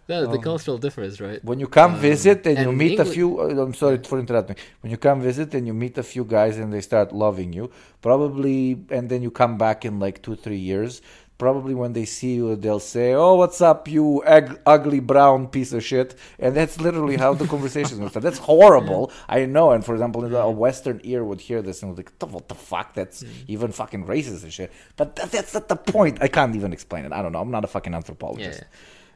The, 0.07 0.25
the 0.25 0.39
cultural 0.39 0.77
difference, 0.77 1.19
right? 1.19 1.43
When 1.43 1.59
you 1.59 1.67
come 1.67 1.97
visit 1.97 2.47
and, 2.47 2.57
you 2.57 2.69
and 2.69 2.77
meet 2.77 2.97
a 2.97 3.03
few, 3.03 3.41
uh, 3.41 3.61
I'm 3.61 3.73
sorry 3.73 3.97
for 3.97 4.17
interrupting. 4.17 4.55
When 4.79 4.89
you 4.89 4.95
come 4.95 5.19
visit 5.19 5.53
and 5.53 5.67
you 5.67 5.73
meet 5.73 5.97
a 5.97 6.03
few 6.03 6.23
guys 6.23 6.57
and 6.57 6.71
they 6.71 6.79
start 6.79 7.11
loving 7.11 7.51
you, 7.51 7.69
probably, 8.01 8.79
and 8.89 9.09
then 9.09 9.21
you 9.21 9.29
come 9.29 9.57
back 9.57 9.83
in 9.83 9.99
like 9.99 10.21
two, 10.21 10.37
three 10.37 10.59
years, 10.59 11.01
probably 11.37 11.75
when 11.75 11.93
they 11.93 12.05
see 12.05 12.35
you, 12.35 12.55
they'll 12.55 12.79
say, 12.79 13.13
"Oh, 13.13 13.35
what's 13.35 13.61
up, 13.61 13.87
you 13.87 14.21
ug- 14.23 14.59
ugly 14.65 14.99
brown 14.99 15.47
piece 15.47 15.71
of 15.73 15.83
shit?" 15.83 16.15
And 16.39 16.55
that's 16.55 16.79
literally 16.81 17.17
how 17.17 17.33
the 17.33 17.47
conversation 17.47 17.97
start. 18.09 18.23
That's 18.23 18.39
horrible, 18.39 19.11
I 19.29 19.45
know. 19.45 19.71
And 19.71 19.85
for 19.85 19.93
example, 19.93 20.25
a 20.35 20.49
Western 20.51 20.99
ear 21.03 21.23
would 21.23 21.41
hear 21.41 21.61
this 21.61 21.83
and 21.83 21.95
like, 21.97 22.11
"What 22.19 22.47
the 22.47 22.55
fuck? 22.55 22.93
That's 22.93 23.23
even 23.47 23.71
fucking 23.71 24.05
racist 24.05 24.43
and 24.43 24.51
shit." 24.53 24.71
But 24.95 25.15
that, 25.17 25.31
that's 25.31 25.53
not 25.53 25.67
the 25.67 25.75
point. 25.75 26.17
I 26.21 26.27
can't 26.27 26.55
even 26.55 26.73
explain 26.73 27.05
it. 27.05 27.11
I 27.11 27.21
don't 27.21 27.31
know. 27.31 27.41
I'm 27.41 27.51
not 27.51 27.63
a 27.63 27.67
fucking 27.67 27.93
Yeah, 27.93 27.97
anthropologist. 27.97 28.63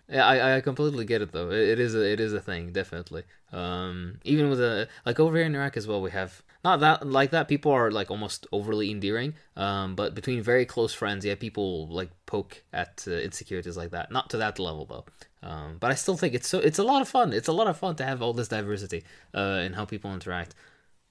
yeah, 0.09 0.26
I, 0.26 0.57
I 0.57 0.61
completely 0.61 1.05
get 1.05 1.22
it 1.22 1.32
though. 1.32 1.49
It, 1.51 1.69
it 1.69 1.80
is 1.80 1.95
a 1.95 2.03
it 2.11 2.19
is 2.19 2.34
a 2.34 2.41
thing, 2.41 2.72
definitely. 2.72 3.24
Um, 3.51 4.19
even 4.24 4.49
with 4.49 4.61
a 4.61 4.88
like 5.05 5.19
over 5.19 5.36
here 5.38 5.45
in 5.45 5.55
Iraq 5.55 5.76
as 5.78 5.88
well, 5.88 6.01
we 6.01 6.11
have 6.11 6.43
not 6.64 6.80
that 6.82 7.07
like 7.07 7.32
that. 7.32 7.47
People 7.47 7.72
are 7.72 7.91
like 7.91 8.12
almost 8.12 8.45
overly 8.51 8.91
endearing. 8.91 9.34
Um, 9.55 9.95
but 9.95 10.14
between 10.14 10.41
very 10.41 10.66
close 10.66 10.93
friends, 10.93 11.26
yeah, 11.26 11.36
people 11.36 11.88
like 11.88 12.12
poke 12.26 12.64
at 12.72 13.03
uh, 13.07 13.12
insecurities 13.12 13.78
like 13.78 13.91
that. 13.91 14.12
Not 14.12 14.30
to 14.32 14.38
that 14.38 14.59
level 14.59 14.86
though. 14.86 15.05
Um, 15.43 15.78
but 15.80 15.91
I 15.91 15.95
still 15.95 16.18
think 16.18 16.36
it's 16.36 16.47
so 16.47 16.59
it's 16.59 16.78
a 16.80 16.84
lot 16.84 17.01
of 17.01 17.07
fun. 17.07 17.34
It's 17.34 17.47
a 17.47 17.53
lot 17.53 17.68
of 17.68 17.78
fun 17.78 17.95
to 17.95 18.05
have 18.05 18.22
all 18.22 18.34
this 18.34 18.47
diversity 18.47 19.03
uh, 19.34 19.62
in 19.64 19.74
how 19.74 19.86
people 19.86 20.14
interact. 20.14 20.53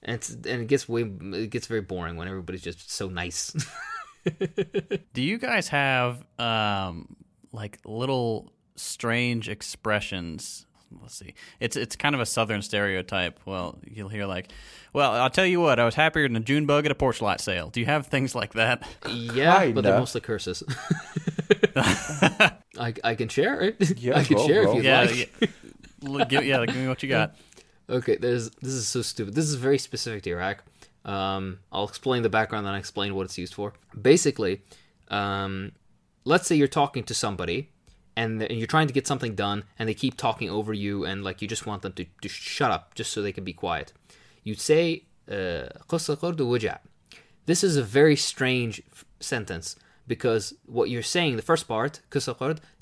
And 0.03 0.15
it's 0.15 0.29
and 0.29 0.45
it 0.61 0.67
gets 0.67 0.87
way 0.87 1.01
it 1.01 1.49
gets 1.49 1.67
very 1.67 1.81
boring 1.81 2.15
when 2.15 2.27
everybody's 2.27 2.61
just 2.63 2.89
so 2.89 3.09
nice. 3.09 3.53
Do 5.13 5.21
you 5.21 5.37
guys 5.37 5.67
have 5.69 6.23
um, 6.39 7.15
like 7.51 7.79
little 7.85 8.53
strange 8.75 9.49
expressions? 9.49 10.65
Let's 11.01 11.15
see. 11.15 11.33
It's 11.59 11.75
it's 11.75 11.95
kind 11.95 12.15
of 12.15 12.21
a 12.21 12.25
southern 12.25 12.61
stereotype. 12.61 13.39
Well, 13.45 13.77
you'll 13.85 14.09
hear 14.09 14.25
like, 14.25 14.51
"Well, 14.93 15.11
I'll 15.11 15.29
tell 15.29 15.45
you 15.45 15.61
what. 15.61 15.79
I 15.79 15.85
was 15.85 15.95
happier 15.95 16.27
than 16.27 16.35
a 16.35 16.41
June 16.41 16.65
bug 16.65 16.85
at 16.85 16.91
a 16.91 16.95
porch 16.95 17.21
light 17.21 17.39
sale." 17.39 17.69
Do 17.69 17.79
you 17.79 17.85
have 17.85 18.07
things 18.07 18.35
like 18.35 18.53
that? 18.53 18.87
Yeah, 19.09 19.69
but 19.71 19.83
they're 19.83 19.97
mostly 19.97 20.21
curses. 20.21 20.63
I, 21.75 22.93
I 23.03 23.15
can 23.15 23.29
share 23.29 23.61
it. 23.61 23.99
Yeah, 23.99 24.17
I 24.19 24.23
can 24.23 24.37
go, 24.37 24.47
share 24.47 24.63
bro. 24.63 24.71
if 24.71 24.75
you'd 24.77 24.85
yeah, 24.85 25.01
like. 25.01 25.31
yeah. 25.39 26.25
Give, 26.25 26.45
yeah. 26.45 26.65
Give 26.65 26.75
me 26.75 26.87
what 26.87 27.03
you 27.03 27.09
got. 27.09 27.35
Okay, 27.89 28.15
there's 28.15 28.51
this 28.51 28.71
is 28.71 28.87
so 28.87 29.01
stupid. 29.01 29.33
This 29.33 29.43
is 29.43 29.55
very 29.55 29.77
specific 29.77 30.23
to 30.23 30.29
Iraq. 30.29 30.63
Um, 31.03 31.59
I'll 31.73 31.83
explain 31.83 32.23
the 32.23 32.29
background, 32.29 32.65
then 32.65 32.73
I 32.73 32.77
explain 32.77 33.15
what 33.15 33.23
it's 33.25 33.37
used 33.37 33.53
for. 33.53 33.73
Basically, 33.99 34.61
um, 35.09 35.73
let's 36.23 36.47
say 36.47 36.55
you're 36.55 36.69
talking 36.69 37.03
to 37.03 37.13
somebody, 37.13 37.69
and 38.21 38.41
you're 38.51 38.67
trying 38.67 38.87
to 38.87 38.93
get 38.93 39.07
something 39.07 39.33
done 39.35 39.63
and 39.77 39.89
they 39.89 39.95
keep 39.95 40.15
talking 40.15 40.49
over 40.49 40.73
you 40.73 41.05
and 41.05 41.23
like 41.23 41.41
you 41.41 41.47
just 41.47 41.65
want 41.65 41.81
them 41.81 41.93
to, 41.93 42.05
to 42.21 42.29
shut 42.29 42.69
up 42.69 42.93
just 42.93 43.11
so 43.11 43.21
they 43.21 43.31
can 43.31 43.43
be 43.43 43.53
quiet. 43.53 43.93
You 44.43 44.53
say 44.53 45.05
uh, 45.29 45.69
this 47.45 47.63
is 47.63 47.77
a 47.77 47.83
very 47.83 48.15
strange 48.15 48.81
f- 48.91 49.05
sentence 49.19 49.75
because 50.07 50.53
what 50.65 50.89
you're 50.89 51.01
saying 51.15 51.35
the 51.35 51.41
first 51.41 51.67
part 51.67 52.01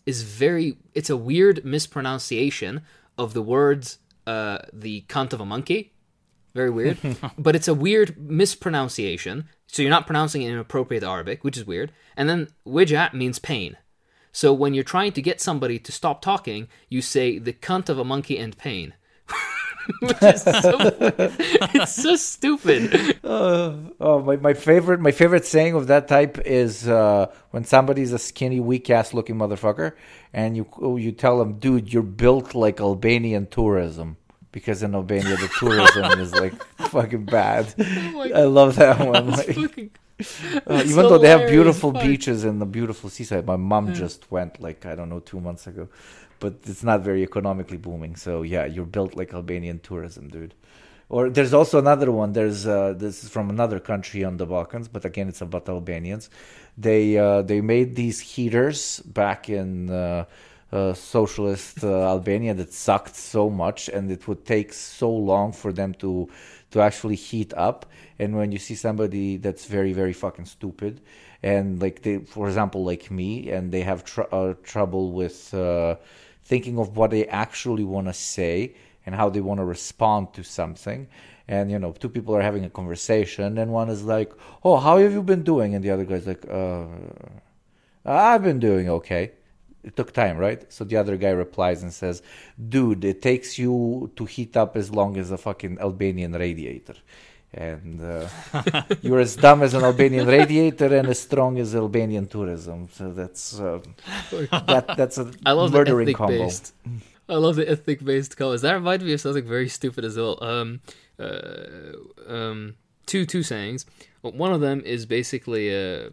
is 0.06 0.24
very 0.24 0.78
it's 0.94 1.10
a 1.10 1.18
weird 1.18 1.64
mispronunciation 1.64 2.82
of 3.18 3.34
the 3.34 3.42
words 3.42 4.00
uh, 4.28 4.60
the 4.74 5.06
cunt 5.08 5.34
of 5.34 5.40
a 5.42 5.46
monkey. 5.46 5.94
Very 6.54 6.70
weird. 6.70 6.98
But 7.38 7.56
it's 7.56 7.68
a 7.68 7.74
weird 7.74 8.18
mispronunciation. 8.18 9.48
So 9.68 9.82
you're 9.82 9.98
not 9.98 10.06
pronouncing 10.06 10.42
it 10.42 10.52
in 10.52 10.58
appropriate 10.58 11.04
arabic 11.04 11.44
which 11.46 11.58
is 11.58 11.66
weird. 11.66 11.92
And 12.18 12.28
then 12.30 12.50
wijat 12.68 13.14
means 13.14 13.40
pain. 13.40 13.78
So 14.32 14.54
when 14.54 14.74
you're 14.74 14.84
trying 14.84 15.12
to 15.14 15.22
get 15.22 15.42
somebody 15.42 15.80
to 15.80 15.92
stop 15.92 16.22
talking, 16.22 16.68
you 16.88 17.02
say 17.02 17.40
the 17.40 17.54
cunt 17.54 17.90
of 17.90 17.98
a 17.98 18.04
monkey 18.04 18.38
and 18.38 18.58
pain. 18.58 18.94
which 20.02 20.22
is 20.22 20.44
so 20.44 20.78
it's 21.74 21.96
so 21.96 22.16
stupid. 22.16 23.18
Oh, 23.24 24.22
my, 24.24 24.36
my 24.38 24.54
favorite 24.54 25.00
my 25.00 25.12
favorite 25.12 25.46
saying 25.46 25.74
of 25.74 25.88
that 25.88 26.08
type 26.08 26.38
is 26.46 26.88
uh, 26.88 27.32
when 27.52 27.64
somebody's 27.64 28.14
a 28.14 28.20
skinny, 28.20 28.60
weak 28.60 28.90
ass 28.90 29.14
looking 29.14 29.36
motherfucker, 29.36 29.94
and 30.34 30.56
you 30.56 30.68
you 30.98 31.12
tell 31.12 31.40
them, 31.40 31.60
dude, 31.60 31.92
you're 31.92 32.04
built 32.04 32.54
like 32.54 32.80
Albanian 32.80 33.48
tourism. 33.48 34.18
Because 34.52 34.82
in 34.82 34.96
Albania 34.96 35.36
the 35.36 35.50
tourism 35.60 36.20
is 36.20 36.34
like 36.34 36.54
fucking 36.90 37.26
bad. 37.26 37.74
my 37.78 38.32
I 38.34 38.44
love 38.44 38.76
that 38.78 39.00
one. 39.00 39.28
Like, 39.32 39.54
fucking- 39.54 39.92
uh, 40.68 40.84
even 40.86 41.04
though 41.08 41.18
they 41.18 41.30
have 41.30 41.50
beautiful 41.50 41.94
fuck. 41.94 42.02
beaches 42.04 42.44
and 42.44 42.62
the 42.62 42.66
beautiful 42.66 43.10
seaside, 43.10 43.46
my 43.46 43.56
mom 43.56 43.94
just 43.94 44.30
went 44.32 44.60
like 44.60 44.86
I 44.86 44.96
don't 44.96 45.10
know 45.10 45.20
two 45.20 45.40
months 45.40 45.68
ago, 45.68 45.88
but 46.40 46.56
it's 46.66 46.84
not 46.84 47.02
very 47.02 47.24
economically 47.24 47.78
booming. 47.78 48.16
So 48.16 48.42
yeah, 48.42 48.66
you're 48.66 48.86
built 48.86 49.16
like 49.16 49.34
Albanian 49.34 49.80
tourism, 49.80 50.28
dude. 50.30 50.56
Or 51.10 51.30
there's 51.30 51.54
also 51.56 51.80
another 51.80 52.12
one. 52.12 52.34
There's 52.34 52.68
uh, 52.68 52.94
this 52.96 53.24
is 53.24 53.30
from 53.30 53.50
another 53.50 53.80
country 53.80 54.24
on 54.24 54.38
the 54.38 54.46
Balkans, 54.46 54.88
but 54.88 55.06
again, 55.06 55.28
it's 55.28 55.42
about 55.42 55.68
Albanians. 55.68 56.30
They 56.78 57.18
uh, 57.18 57.42
they 57.42 57.62
made 57.62 57.96
these 57.96 58.20
heaters 58.20 59.00
back 59.00 59.50
in 59.50 59.90
socialist 60.94 61.84
uh, 61.84 62.04
Albania 62.04 62.54
that 62.54 62.74
sucked 62.74 63.16
so 63.16 63.50
much, 63.50 63.90
and 63.90 64.12
it 64.12 64.28
would 64.28 64.46
take 64.46 64.74
so 64.74 65.10
long 65.10 65.52
for 65.52 65.74
them 65.74 65.94
to 65.96 66.30
to 66.72 66.82
actually 66.82 67.16
heat 67.16 67.54
up. 67.56 67.86
And 68.20 68.36
when 68.36 68.52
you 68.52 68.60
see 68.60 68.76
somebody 68.76 69.38
that's 69.38 69.66
very 69.66 69.94
very 69.94 70.14
fucking 70.14 70.46
stupid, 70.46 71.02
and 71.42 71.82
like 71.82 72.02
they, 72.04 72.20
for 72.20 72.48
example, 72.48 72.84
like 72.84 73.10
me, 73.10 73.50
and 73.52 73.72
they 73.72 73.82
have 73.82 74.04
tr- 74.04 74.32
uh, 74.32 74.54
trouble 74.64 75.12
with 75.12 75.54
uh, 75.54 75.96
thinking 76.44 76.78
of 76.78 76.98
what 76.98 77.12
they 77.12 77.26
actually 77.28 77.84
want 77.84 78.08
to 78.08 78.14
say 78.14 78.76
and 79.06 79.16
how 79.16 79.30
they 79.30 79.42
want 79.42 79.60
to 79.60 79.66
respond 79.66 80.34
to 80.34 80.44
something. 80.44 81.08
And 81.48 81.72
you 81.72 81.80
know, 81.80 81.94
two 81.94 82.10
people 82.10 82.36
are 82.36 82.42
having 82.42 82.64
a 82.66 82.70
conversation, 82.70 83.58
and 83.58 83.72
one 83.72 83.90
is 83.90 84.04
like, 84.04 84.32
"Oh, 84.64 84.78
how 84.78 84.98
have 84.98 85.14
you 85.14 85.24
been 85.24 85.44
doing?" 85.44 85.74
And 85.74 85.84
the 85.84 85.90
other 85.90 86.06
guy's 86.06 86.28
like, 86.28 86.46
"Uh, 86.48 86.86
I've 88.06 88.44
been 88.44 88.60
doing 88.60 88.90
okay." 88.90 89.32
It 89.84 89.96
took 89.96 90.12
time, 90.12 90.38
right? 90.38 90.62
So 90.72 90.84
the 90.84 90.98
other 90.98 91.16
guy 91.16 91.30
replies 91.30 91.84
and 91.84 91.94
says, 91.94 92.22
"Dude, 92.76 93.06
it 93.06 93.22
takes 93.22 93.58
you 93.58 94.12
to 94.18 94.26
heat 94.26 94.58
up 94.58 94.76
as 94.76 94.92
long 94.92 95.18
as 95.18 95.32
a 95.32 95.38
fucking 95.38 95.80
Albanian 95.80 96.34
radiator." 96.34 96.96
And 97.54 98.00
uh, 98.02 98.28
you're 99.02 99.20
as 99.20 99.36
dumb 99.36 99.64
as 99.64 99.74
an 99.74 99.84
Albanian 99.84 100.28
radiator 100.28 100.96
and 100.98 101.08
as 101.08 101.20
strong 101.20 101.58
as 101.58 101.74
Albanian 101.76 102.28
tourism. 102.28 102.90
So 102.92 103.12
that's 103.12 103.60
uh, 103.60 103.80
that 104.68 104.96
that's 104.98 105.18
a 105.18 105.32
I 105.46 105.54
love 105.54 105.72
the 105.72 105.80
murdering 105.80 106.10
ethnic 106.10 106.18
combo. 106.18 106.44
based. 106.44 106.74
I 107.30 107.36
love 107.36 107.56
the 107.56 107.70
ethnic 107.70 108.04
based 108.04 108.36
comments. 108.38 108.64
That 108.64 108.74
reminds 108.74 109.04
me 109.04 109.14
of 109.14 109.22
something 109.22 109.48
very 109.48 109.70
stupid 109.70 110.04
as 110.04 110.18
well. 110.18 110.44
Um, 110.44 110.82
uh, 111.20 111.94
um, 112.28 112.76
two 113.06 113.26
two 113.26 113.44
sayings. 113.44 113.86
One 114.22 114.52
of 114.52 114.62
them 114.62 114.82
is 114.86 115.06
basically 115.06 115.74
uh, 115.74 116.10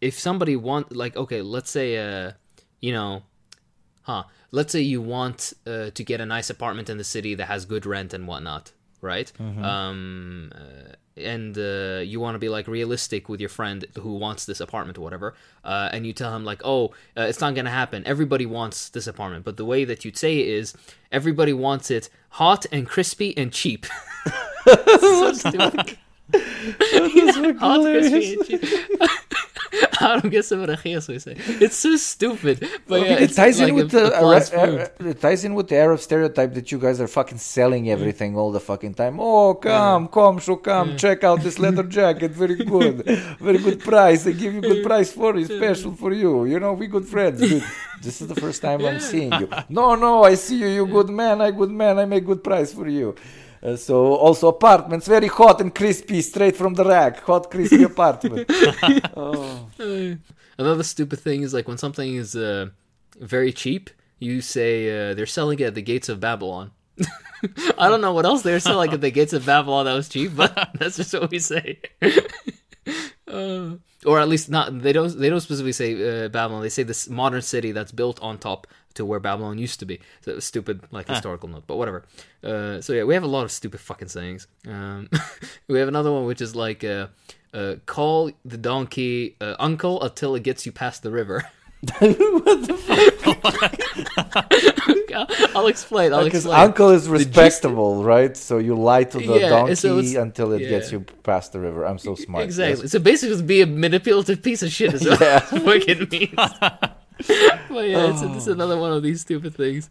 if 0.00 0.18
somebody 0.18 0.56
want 0.56 0.94
like 0.94 1.16
okay, 1.16 1.42
let's 1.42 1.70
say 1.70 1.96
uh, 1.96 2.32
you 2.80 2.92
know, 2.92 3.22
huh? 4.02 4.24
Let's 4.50 4.72
say 4.72 4.80
you 4.80 5.02
want 5.02 5.52
uh, 5.66 5.90
to 5.90 6.04
get 6.04 6.20
a 6.20 6.26
nice 6.26 6.48
apartment 6.50 6.88
in 6.88 6.98
the 6.98 7.04
city 7.04 7.34
that 7.34 7.46
has 7.46 7.64
good 7.66 7.84
rent 7.84 8.14
and 8.14 8.26
whatnot, 8.26 8.72
right? 9.02 9.30
Um, 9.38 10.52
uh, 10.54 10.94
and 11.16 11.58
uh, 11.58 12.00
you 12.04 12.20
want 12.20 12.34
to 12.36 12.38
be 12.38 12.48
like 12.48 12.66
realistic 12.68 13.28
with 13.28 13.40
your 13.40 13.48
friend 13.48 13.84
who 14.00 14.14
wants 14.16 14.46
this 14.46 14.60
apartment 14.60 14.96
or 14.96 15.02
whatever, 15.02 15.34
uh, 15.64 15.90
and 15.92 16.06
you 16.06 16.12
tell 16.12 16.34
him 16.34 16.44
like, 16.44 16.62
"Oh, 16.64 16.88
uh, 17.16 17.22
it's 17.22 17.40
not 17.40 17.54
gonna 17.54 17.70
happen. 17.70 18.02
Everybody 18.06 18.46
wants 18.46 18.88
this 18.88 19.06
apartment." 19.06 19.44
But 19.44 19.56
the 19.56 19.64
way 19.64 19.84
that 19.84 20.04
you'd 20.04 20.16
say 20.16 20.38
it 20.38 20.48
is, 20.48 20.74
everybody 21.12 21.52
wants 21.52 21.90
it 21.90 22.08
hot 22.30 22.66
and 22.72 22.86
crispy 22.86 23.36
and 23.36 23.52
cheap. 23.52 23.86
so 25.00 25.32
stupid. 25.32 25.98
hot, 27.58 27.80
crispy, 27.82 28.34
and 28.34 28.46
cheap. 28.46 28.62
Waarom 30.00 30.30
get 30.30 30.44
some 30.44 30.66
so 31.00 31.18
say? 31.18 31.34
It's 31.64 31.76
so 31.76 31.96
stupid. 31.96 32.68
But 32.86 33.02
yeah, 33.02 33.24
it 33.24 33.32
ties 33.34 33.58
like 33.60 33.68
in 33.70 33.74
with 33.74 33.94
a- 33.94 34.00
the 34.00 34.06
applause 34.16 34.50
Ara- 34.52 34.86
food. 34.98 35.06
It 35.08 35.20
ties 35.20 35.44
in 35.44 35.54
with 35.54 35.68
the 35.68 35.76
Arab 35.76 36.00
stereotype 36.00 36.54
that 36.54 36.70
you 36.72 36.78
guys 36.78 37.00
are 37.00 37.08
fucking 37.08 37.38
selling 37.38 37.90
everything 37.90 38.36
all 38.36 38.52
the 38.52 38.60
fucking 38.60 38.94
time. 38.94 39.18
Oh, 39.20 39.54
come, 39.54 40.08
come, 40.08 40.40
so 40.40 40.56
come, 40.56 40.96
check 40.96 41.24
out 41.24 41.40
this 41.42 41.58
leather 41.58 41.82
jacket, 41.98 42.30
very 42.32 42.56
good, 42.56 43.04
very 43.40 43.58
good 43.58 43.80
price. 43.80 44.26
I 44.26 44.32
give 44.32 44.54
you 44.54 44.60
good 44.60 44.84
price 44.84 45.12
for 45.12 45.36
it, 45.36 45.46
special 45.46 45.92
for 45.94 46.12
you. 46.12 46.44
You 46.44 46.60
know, 46.60 46.72
we 46.74 46.86
good 46.86 47.06
friends. 47.06 47.40
Dude, 47.40 47.62
this 48.02 48.20
is 48.20 48.28
the 48.28 48.34
first 48.36 48.62
time 48.62 48.84
I'm 48.84 49.00
seeing 49.00 49.32
you. 49.32 49.48
No, 49.68 49.94
no, 49.94 50.24
I 50.24 50.34
see 50.34 50.58
you. 50.58 50.68
You 50.68 50.86
good 50.86 51.08
man. 51.10 51.40
I 51.40 51.50
good 51.50 51.70
man. 51.70 51.98
I 51.98 52.04
make 52.04 52.24
good 52.24 52.42
price 52.44 52.72
for 52.72 52.88
you. 52.88 53.14
Uh, 53.62 53.76
so 53.76 54.14
also 54.14 54.48
apartments 54.48 55.08
very 55.08 55.26
hot 55.26 55.60
and 55.60 55.74
crispy 55.74 56.22
straight 56.22 56.56
from 56.56 56.74
the 56.74 56.84
rack 56.84 57.20
hot 57.20 57.50
crispy 57.50 57.82
apartment 57.92 58.48
oh. 59.16 59.68
Uh, 59.80 60.14
Another 60.58 60.82
stupid 60.82 61.20
thing 61.20 61.42
is 61.42 61.54
like 61.54 61.68
when 61.68 61.78
something 61.78 62.16
is 62.16 62.34
uh, 62.34 62.66
very 63.20 63.52
cheap, 63.52 63.90
you 64.18 64.40
say 64.40 65.10
uh, 65.10 65.14
they're 65.14 65.26
selling 65.26 65.60
it 65.60 65.64
at 65.64 65.74
the 65.76 65.82
gates 65.82 66.08
of 66.08 66.18
Babylon. 66.18 66.72
I 67.78 67.88
don't 67.88 68.00
know 68.00 68.12
what 68.12 68.26
else 68.26 68.42
they're 68.42 68.58
selling 68.58 68.92
at 68.92 69.00
the 69.00 69.12
gates 69.12 69.32
of 69.32 69.46
Babylon 69.46 69.84
that 69.84 69.94
was 69.94 70.08
cheap, 70.08 70.34
but 70.34 70.70
that's 70.74 70.96
just 70.96 71.14
what 71.14 71.30
we 71.30 71.38
say. 71.38 71.80
Uh, 73.28 73.76
or 74.06 74.20
at 74.20 74.28
least 74.28 74.48
not 74.48 74.82
they 74.82 74.92
don't 74.92 75.18
they 75.18 75.28
don't 75.28 75.40
specifically 75.40 75.72
say 75.72 76.24
uh, 76.24 76.28
Babylon. 76.28 76.62
They 76.62 76.68
say 76.68 76.82
this 76.82 77.08
modern 77.08 77.42
city 77.42 77.72
that's 77.72 77.92
built 77.92 78.20
on 78.22 78.38
top 78.38 78.66
to 78.94 79.04
where 79.04 79.20
Babylon 79.20 79.58
used 79.58 79.80
to 79.80 79.86
be. 79.86 80.00
So 80.22 80.32
it 80.32 80.34
was 80.36 80.44
stupid 80.44 80.82
like 80.90 81.08
historical 81.08 81.48
note, 81.48 81.64
but 81.66 81.76
whatever. 81.76 82.04
Uh, 82.42 82.80
so 82.80 82.92
yeah, 82.92 83.04
we 83.04 83.14
have 83.14 83.22
a 83.22 83.28
lot 83.28 83.44
of 83.44 83.52
stupid 83.52 83.80
fucking 83.80 84.08
sayings. 84.08 84.46
Um, 84.66 85.08
we 85.68 85.78
have 85.78 85.88
another 85.88 86.12
one 86.12 86.26
which 86.26 86.40
is 86.40 86.54
like 86.54 86.84
uh, 86.84 87.08
uh, 87.52 87.76
call 87.86 88.30
the 88.44 88.56
donkey 88.56 89.36
uh, 89.40 89.56
uncle 89.58 90.02
until 90.02 90.34
it 90.34 90.42
gets 90.42 90.66
you 90.66 90.72
past 90.72 91.02
the 91.02 91.10
river. 91.10 91.48
I'll 95.54 95.68
explain. 95.68 96.12
I'll 96.12 96.24
Because 96.24 96.44
explain. 96.44 96.60
uncle 96.60 96.90
is 96.90 97.02
gist- 97.06 97.10
respectable, 97.10 98.02
right? 98.02 98.36
So 98.36 98.58
you 98.58 98.74
lie 98.74 99.04
to 99.04 99.18
the 99.18 99.38
Yeah, 99.38 99.48
donkey 99.48 99.74
so 99.76 99.98
until 100.20 100.52
it 100.52 100.60
gets 100.60 100.90
you 100.90 101.00
past 101.22 101.52
the 101.52 101.60
river. 101.60 101.84
I'm 101.84 101.98
so 101.98 102.16
smart. 102.16 102.44
Exactly. 102.44 102.82
yes. 102.82 102.92
So 102.92 102.98
basically, 102.98 103.34
just 103.36 103.46
be 103.46 103.60
a 103.62 103.66
manipulative 103.66 104.42
piece 104.42 104.62
of 104.62 104.72
shit 104.72 104.94
is 104.94 105.06
what 105.06 105.20
Yeah. 105.20 105.40
what 105.64 105.88
it 105.88 106.10
means. 106.10 106.30
but 106.58 107.84
yeah, 107.86 108.10
it's, 108.10 108.22
it's 108.22 108.48
oh. 108.48 108.52
another 108.52 108.76
one 108.76 108.92
of 108.92 109.02
these 109.04 109.20
stupid 109.20 109.54
things. 109.54 109.88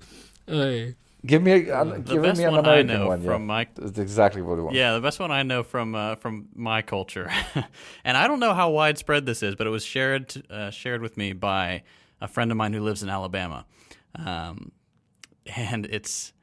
Oh, 0.50 0.62
Aye. 0.62 0.96
Give 1.28 1.44
me, 1.44 1.52
a, 1.70 1.86
The 1.86 2.00
give 2.00 2.22
best 2.24 2.38
me 2.40 2.46
an 2.46 2.54
one 2.54 2.66
I 2.66 2.82
know 2.82 3.08
one. 3.08 3.22
from 3.22 3.42
yeah. 3.44 3.48
my 3.48 3.68
That's 3.76 4.00
exactly 4.00 4.42
what 4.42 4.58
we 4.58 4.64
want. 4.64 4.76
Yeah, 4.76 4.94
the 4.94 5.02
best 5.02 5.20
one 5.20 5.30
I 5.32 5.44
know 5.44 5.62
from 5.62 5.94
uh, 5.94 6.16
from 6.16 6.48
my 6.56 6.82
culture, 6.82 7.30
and 8.06 8.18
I 8.18 8.28
don't 8.28 8.40
know 8.40 8.54
how 8.54 8.70
widespread 8.72 9.26
this 9.26 9.44
is, 9.44 9.56
but 9.56 9.68
it 9.68 9.72
was 9.72 9.84
shared 9.84 10.34
uh, 10.50 10.70
shared 10.72 11.02
with 11.02 11.18
me 11.18 11.34
by 11.34 11.84
a 12.22 12.28
friend 12.28 12.50
of 12.50 12.58
mine 12.58 12.74
who 12.74 12.82
lives 12.82 13.04
in 13.04 13.10
Alabama, 13.10 13.66
um, 14.16 14.72
and 15.56 15.86
it's 15.88 16.34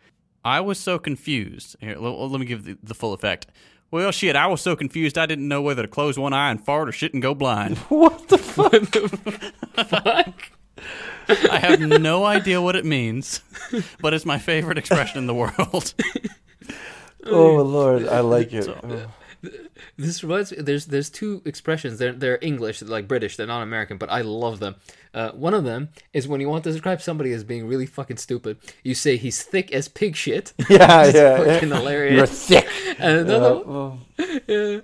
I 0.44 0.60
was 0.60 0.78
so 0.78 0.98
confused. 0.98 1.76
Here, 1.80 1.96
let, 1.98 2.10
let 2.10 2.38
me 2.38 2.46
give 2.46 2.64
the, 2.64 2.76
the 2.82 2.94
full 2.94 3.12
effect. 3.14 3.46
Well, 3.90 4.10
shit, 4.10 4.34
I 4.34 4.48
was 4.48 4.60
so 4.60 4.74
confused 4.74 5.16
I 5.16 5.26
didn't 5.26 5.46
know 5.46 5.62
whether 5.62 5.82
to 5.82 5.88
close 5.88 6.18
one 6.18 6.32
eye 6.32 6.50
and 6.50 6.60
fart 6.62 6.88
or 6.88 6.92
shit 6.92 7.14
and 7.14 7.22
go 7.22 7.34
blind. 7.34 7.78
What 7.88 8.28
the 8.28 8.38
fuck? 8.54 8.72
What 8.72 8.92
the 8.92 9.84
fuck? 9.84 10.50
I 11.28 11.58
have 11.58 11.80
no 11.80 12.24
idea 12.24 12.60
what 12.60 12.76
it 12.76 12.84
means, 12.84 13.40
but 14.00 14.14
it's 14.14 14.26
my 14.26 14.38
favorite 14.38 14.78
expression 14.78 15.18
in 15.18 15.26
the 15.26 15.34
world. 15.34 15.94
oh 17.26 17.62
lord, 17.62 18.08
I 18.08 18.20
like 18.20 18.52
it. 18.52 18.68
Oh. 18.68 19.06
This 19.96 20.24
reminds 20.24 20.50
me. 20.52 20.58
There's 20.62 20.86
there's 20.86 21.10
two 21.10 21.42
expressions. 21.44 21.98
They're 21.98 22.12
they're 22.12 22.38
English, 22.40 22.82
like 22.82 23.06
British. 23.06 23.36
They're 23.36 23.46
not 23.46 23.62
American, 23.62 23.98
but 23.98 24.10
I 24.10 24.22
love 24.22 24.58
them. 24.58 24.76
Uh, 25.12 25.30
one 25.32 25.54
of 25.54 25.64
them 25.64 25.90
is 26.12 26.26
when 26.26 26.40
you 26.40 26.48
want 26.48 26.64
to 26.64 26.72
describe 26.72 27.00
somebody 27.00 27.32
as 27.32 27.44
being 27.44 27.68
really 27.68 27.86
fucking 27.86 28.16
stupid. 28.16 28.56
You 28.82 28.94
say 28.94 29.16
he's 29.16 29.42
thick 29.42 29.70
as 29.72 29.86
pig 29.88 30.16
shit. 30.16 30.52
Yeah, 30.68 31.06
yeah, 31.06 31.36
fucking 31.36 31.68
yeah. 31.68 31.76
hilarious. 31.76 32.50
You're 32.50 32.60
thick. 32.62 32.96
And 32.98 33.18
another 33.18 33.46
Uh, 33.46 33.54
one, 33.54 34.00
oh. 34.18 34.40
yeah. 34.48 34.80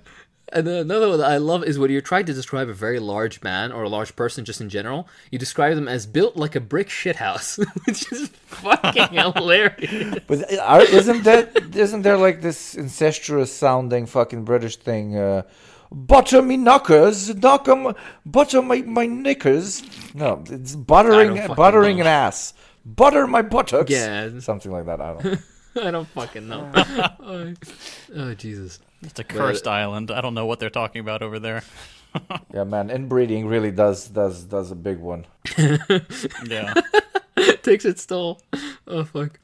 And 0.53 0.67
then 0.67 0.75
another 0.75 1.07
one 1.09 1.19
that 1.19 1.31
I 1.31 1.37
love 1.37 1.63
is 1.63 1.79
when 1.79 1.91
you're 1.91 2.01
trying 2.01 2.25
to 2.25 2.33
describe 2.33 2.67
a 2.67 2.73
very 2.73 2.99
large 2.99 3.41
man 3.41 3.71
or 3.71 3.83
a 3.83 3.89
large 3.89 4.15
person 4.15 4.43
just 4.43 4.59
in 4.59 4.69
general, 4.69 5.07
you 5.31 5.39
describe 5.39 5.75
them 5.75 5.87
as 5.87 6.05
built 6.05 6.35
like 6.35 6.55
a 6.55 6.59
brick 6.59 6.89
shithouse, 6.89 7.57
which 7.85 8.11
is 8.11 8.29
fucking 8.45 9.09
hilarious. 9.11 10.19
But 10.27 10.59
are, 10.59 10.81
isn't 10.81 11.23
that 11.23 11.75
isn't 11.75 12.01
there 12.01 12.17
like 12.17 12.41
this 12.41 12.75
incestuous 12.75 13.53
sounding 13.53 14.05
fucking 14.05 14.43
British 14.43 14.75
thing? 14.75 15.17
Uh, 15.17 15.43
butter 15.91 16.41
me 16.41 16.57
knockers, 16.57 17.33
knock 17.35 17.67
'em, 17.67 17.93
butter 18.25 18.61
my, 18.61 18.81
my 18.81 19.05
knickers. 19.05 19.83
No, 20.13 20.43
it's 20.49 20.75
buttering 20.75 21.35
buttering 21.55 21.97
know. 21.97 22.01
an 22.01 22.07
ass. 22.07 22.53
Butter 22.85 23.27
my 23.27 23.41
buttocks. 23.41 23.91
Yeah. 23.91 24.39
something 24.39 24.71
like 24.71 24.85
that. 24.85 24.99
I 24.99 25.13
don't. 25.13 25.23
know. 25.23 25.37
I 25.83 25.91
don't 25.91 26.07
fucking 26.09 26.49
know. 26.49 26.69
oh, 27.21 27.53
oh, 28.15 28.33
Jesus. 28.33 28.79
It's 29.01 29.19
a 29.19 29.23
cursed 29.23 29.67
island. 29.67 30.11
I 30.11 30.21
don't 30.21 30.33
know 30.33 30.45
what 30.45 30.59
they're 30.59 30.69
talking 30.69 31.01
about 31.01 31.21
over 31.21 31.39
there. 31.39 31.63
yeah, 32.53 32.63
man, 32.63 32.89
inbreeding 32.89 33.47
really 33.47 33.71
does 33.71 34.07
does 34.07 34.43
does 34.43 34.71
a 34.71 34.75
big 34.75 34.99
one. 34.99 35.25
Yeah. 36.45 36.73
takes 37.63 37.85
its 37.85 38.05
toll. 38.05 38.41
Oh 38.87 39.03
fuck. 39.03 39.39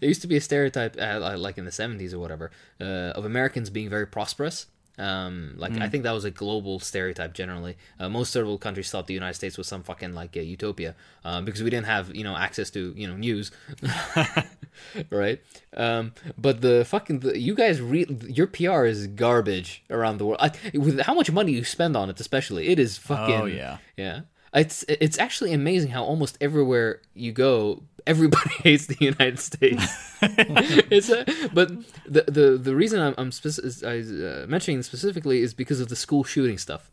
It 0.00 0.06
used 0.06 0.20
to 0.22 0.26
be 0.28 0.36
a 0.36 0.40
stereotype, 0.40 0.96
uh, 1.00 1.36
like 1.38 1.56
in 1.56 1.64
the 1.64 1.72
seventies 1.72 2.12
or 2.12 2.18
whatever, 2.18 2.50
uh, 2.80 3.14
of 3.16 3.24
Americans 3.24 3.70
being 3.70 3.88
very 3.88 4.06
prosperous. 4.06 4.66
Um, 5.00 5.54
like 5.56 5.72
I 5.80 5.88
think 5.88 6.04
that 6.04 6.12
was 6.12 6.26
a 6.26 6.30
global 6.30 6.78
stereotype 6.78 7.32
generally. 7.32 7.74
Uh, 7.98 8.08
most 8.10 8.32
third 8.34 8.44
world 8.46 8.60
countries 8.60 8.90
thought 8.90 9.06
the 9.06 9.14
United 9.14 9.34
States 9.34 9.56
was 9.56 9.66
some 9.66 9.82
fucking 9.82 10.12
like 10.14 10.36
a 10.36 10.44
utopia 10.44 10.94
uh, 11.24 11.40
because 11.40 11.62
we 11.62 11.70
didn't 11.70 11.86
have 11.86 12.14
you 12.14 12.24
know 12.24 12.36
access 12.36 12.68
to 12.70 12.92
you 12.96 13.06
know 13.08 13.16
news, 13.16 13.50
right? 15.10 15.40
Um, 15.76 16.12
but 16.36 16.60
the 16.60 16.84
fucking 16.84 17.20
the, 17.20 17.38
you 17.38 17.54
guys 17.54 17.80
re- 17.80 18.06
your 18.28 18.46
PR 18.46 18.84
is 18.84 19.06
garbage 19.06 19.82
around 19.90 20.18
the 20.18 20.26
world. 20.26 20.40
I, 20.40 20.50
with 20.76 21.00
how 21.00 21.14
much 21.14 21.30
money 21.30 21.52
you 21.52 21.64
spend 21.64 21.96
on 21.96 22.10
it, 22.10 22.20
especially, 22.20 22.68
it 22.68 22.78
is 22.78 22.98
fucking 22.98 23.34
Oh, 23.40 23.44
yeah. 23.46 23.78
yeah. 23.96 24.20
It's 24.52 24.84
it's 24.88 25.18
actually 25.18 25.52
amazing 25.52 25.92
how 25.92 26.02
almost 26.02 26.36
everywhere 26.40 27.00
you 27.14 27.30
go, 27.30 27.84
everybody 28.06 28.50
hates 28.62 28.86
the 28.86 28.96
United 29.00 29.38
States. 29.38 29.84
a, 30.22 31.48
but 31.52 31.68
the 32.06 32.24
the 32.28 32.58
the 32.60 32.74
reason 32.74 33.00
I'm, 33.00 33.14
I'm 33.18 33.30
speci- 33.30 33.84
I, 33.84 34.42
uh, 34.42 34.46
mentioning 34.46 34.82
specifically 34.82 35.40
is 35.42 35.54
because 35.54 35.80
of 35.80 35.88
the 35.88 35.96
school 35.96 36.24
shooting 36.24 36.58
stuff. 36.58 36.90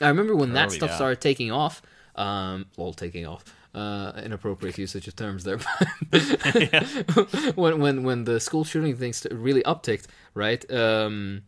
I 0.00 0.08
remember 0.08 0.34
when 0.36 0.52
that 0.52 0.66
Oh, 0.66 0.70
stuff 0.70 0.90
yeah. 0.90 0.96
started 0.96 1.20
taking 1.20 1.50
off. 1.50 1.82
Um, 2.14 2.66
well, 2.76 2.92
taking 2.92 3.26
off. 3.26 3.44
Uh, 3.74 4.12
inappropriate 4.24 4.78
usage 4.78 5.06
of 5.08 5.14
terms 5.14 5.44
there. 5.44 5.58
when 7.54 7.78
when 7.80 8.02
when 8.02 8.24
the 8.24 8.40
school 8.40 8.64
shooting 8.64 8.96
things 8.96 9.26
really 9.30 9.62
upticked, 9.62 10.06
right? 10.34 10.68
Um, 10.72 11.42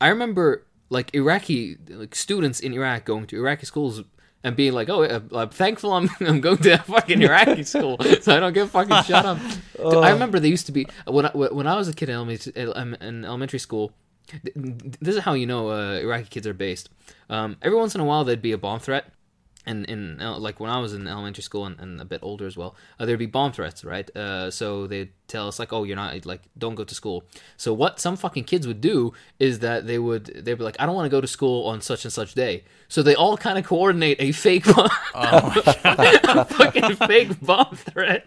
I 0.00 0.08
remember 0.08 0.66
like 0.90 1.14
Iraqi 1.14 1.76
like 1.88 2.14
students 2.14 2.60
in 2.60 2.72
Iraq 2.72 3.04
going 3.04 3.26
to 3.26 3.36
Iraqi 3.36 3.66
schools 3.66 4.02
and 4.44 4.56
being 4.56 4.72
like, 4.72 4.88
"Oh, 4.88 5.02
uh, 5.02 5.20
I'm 5.32 5.50
thankful 5.50 5.92
I'm 5.92 6.08
I'm 6.20 6.40
going 6.40 6.58
to 6.58 6.78
fucking 6.86 7.22
Iraqi 7.22 7.62
school 7.74 7.98
so 8.20 8.36
I 8.36 8.40
don't 8.40 8.52
get 8.52 8.68
fucking 8.68 9.02
shut 9.04 9.24
up." 9.24 9.38
I 9.78 10.10
remember 10.10 10.40
they 10.40 10.48
used 10.48 10.66
to 10.66 10.72
be 10.72 10.86
when 11.06 11.26
I, 11.26 11.30
when 11.30 11.66
I 11.66 11.76
was 11.76 11.88
a 11.88 11.92
kid 11.92 12.08
in 12.08 12.14
elementary, 12.14 12.52
in 12.56 13.24
elementary 13.24 13.58
school. 13.58 13.92
This 14.54 15.16
is 15.16 15.22
how 15.22 15.32
you 15.32 15.46
know 15.46 15.70
uh, 15.70 15.98
Iraqi 16.00 16.28
kids 16.28 16.46
are 16.46 16.52
based. 16.52 16.90
Um, 17.30 17.56
every 17.62 17.78
once 17.78 17.94
in 17.94 18.00
a 18.00 18.04
while, 18.04 18.24
there'd 18.24 18.42
be 18.42 18.52
a 18.52 18.58
bomb 18.58 18.78
threat, 18.78 19.10
and 19.68 19.84
in 19.84 20.20
uh, 20.20 20.38
like 20.38 20.58
when 20.58 20.70
I 20.70 20.78
was 20.80 20.94
in 20.94 21.06
elementary 21.06 21.42
school 21.42 21.66
and, 21.66 21.78
and 21.78 22.00
a 22.00 22.04
bit 22.04 22.20
older 22.22 22.46
as 22.46 22.56
well, 22.56 22.74
uh, 22.98 23.04
there'd 23.04 23.18
be 23.18 23.26
bomb 23.26 23.52
threats, 23.52 23.84
right? 23.84 24.08
Uh, 24.16 24.50
so 24.50 24.86
they'd 24.86 25.10
tell 25.28 25.46
us 25.46 25.58
like, 25.58 25.72
"Oh, 25.72 25.84
you're 25.84 25.96
not 25.96 26.24
like, 26.24 26.40
don't 26.56 26.74
go 26.74 26.84
to 26.84 26.94
school." 26.94 27.24
So 27.56 27.74
what 27.74 28.00
some 28.00 28.16
fucking 28.16 28.44
kids 28.44 28.66
would 28.66 28.80
do 28.80 29.12
is 29.38 29.58
that 29.60 29.86
they 29.86 29.98
would 29.98 30.24
they'd 30.26 30.54
be 30.54 30.64
like, 30.64 30.76
"I 30.80 30.86
don't 30.86 30.94
want 30.94 31.04
to 31.04 31.10
go 31.10 31.20
to 31.20 31.26
school 31.26 31.66
on 31.66 31.82
such 31.82 32.04
and 32.04 32.12
such 32.12 32.34
day," 32.34 32.64
so 32.88 33.02
they 33.02 33.14
all 33.14 33.36
kind 33.36 33.58
of 33.58 33.66
coordinate 33.66 34.16
a 34.20 34.32
fake 34.32 34.64
bomb, 34.64 34.88
a 35.14 36.44
fucking 36.46 36.96
fake 36.96 37.40
bomb 37.40 37.76
threat. 37.76 38.26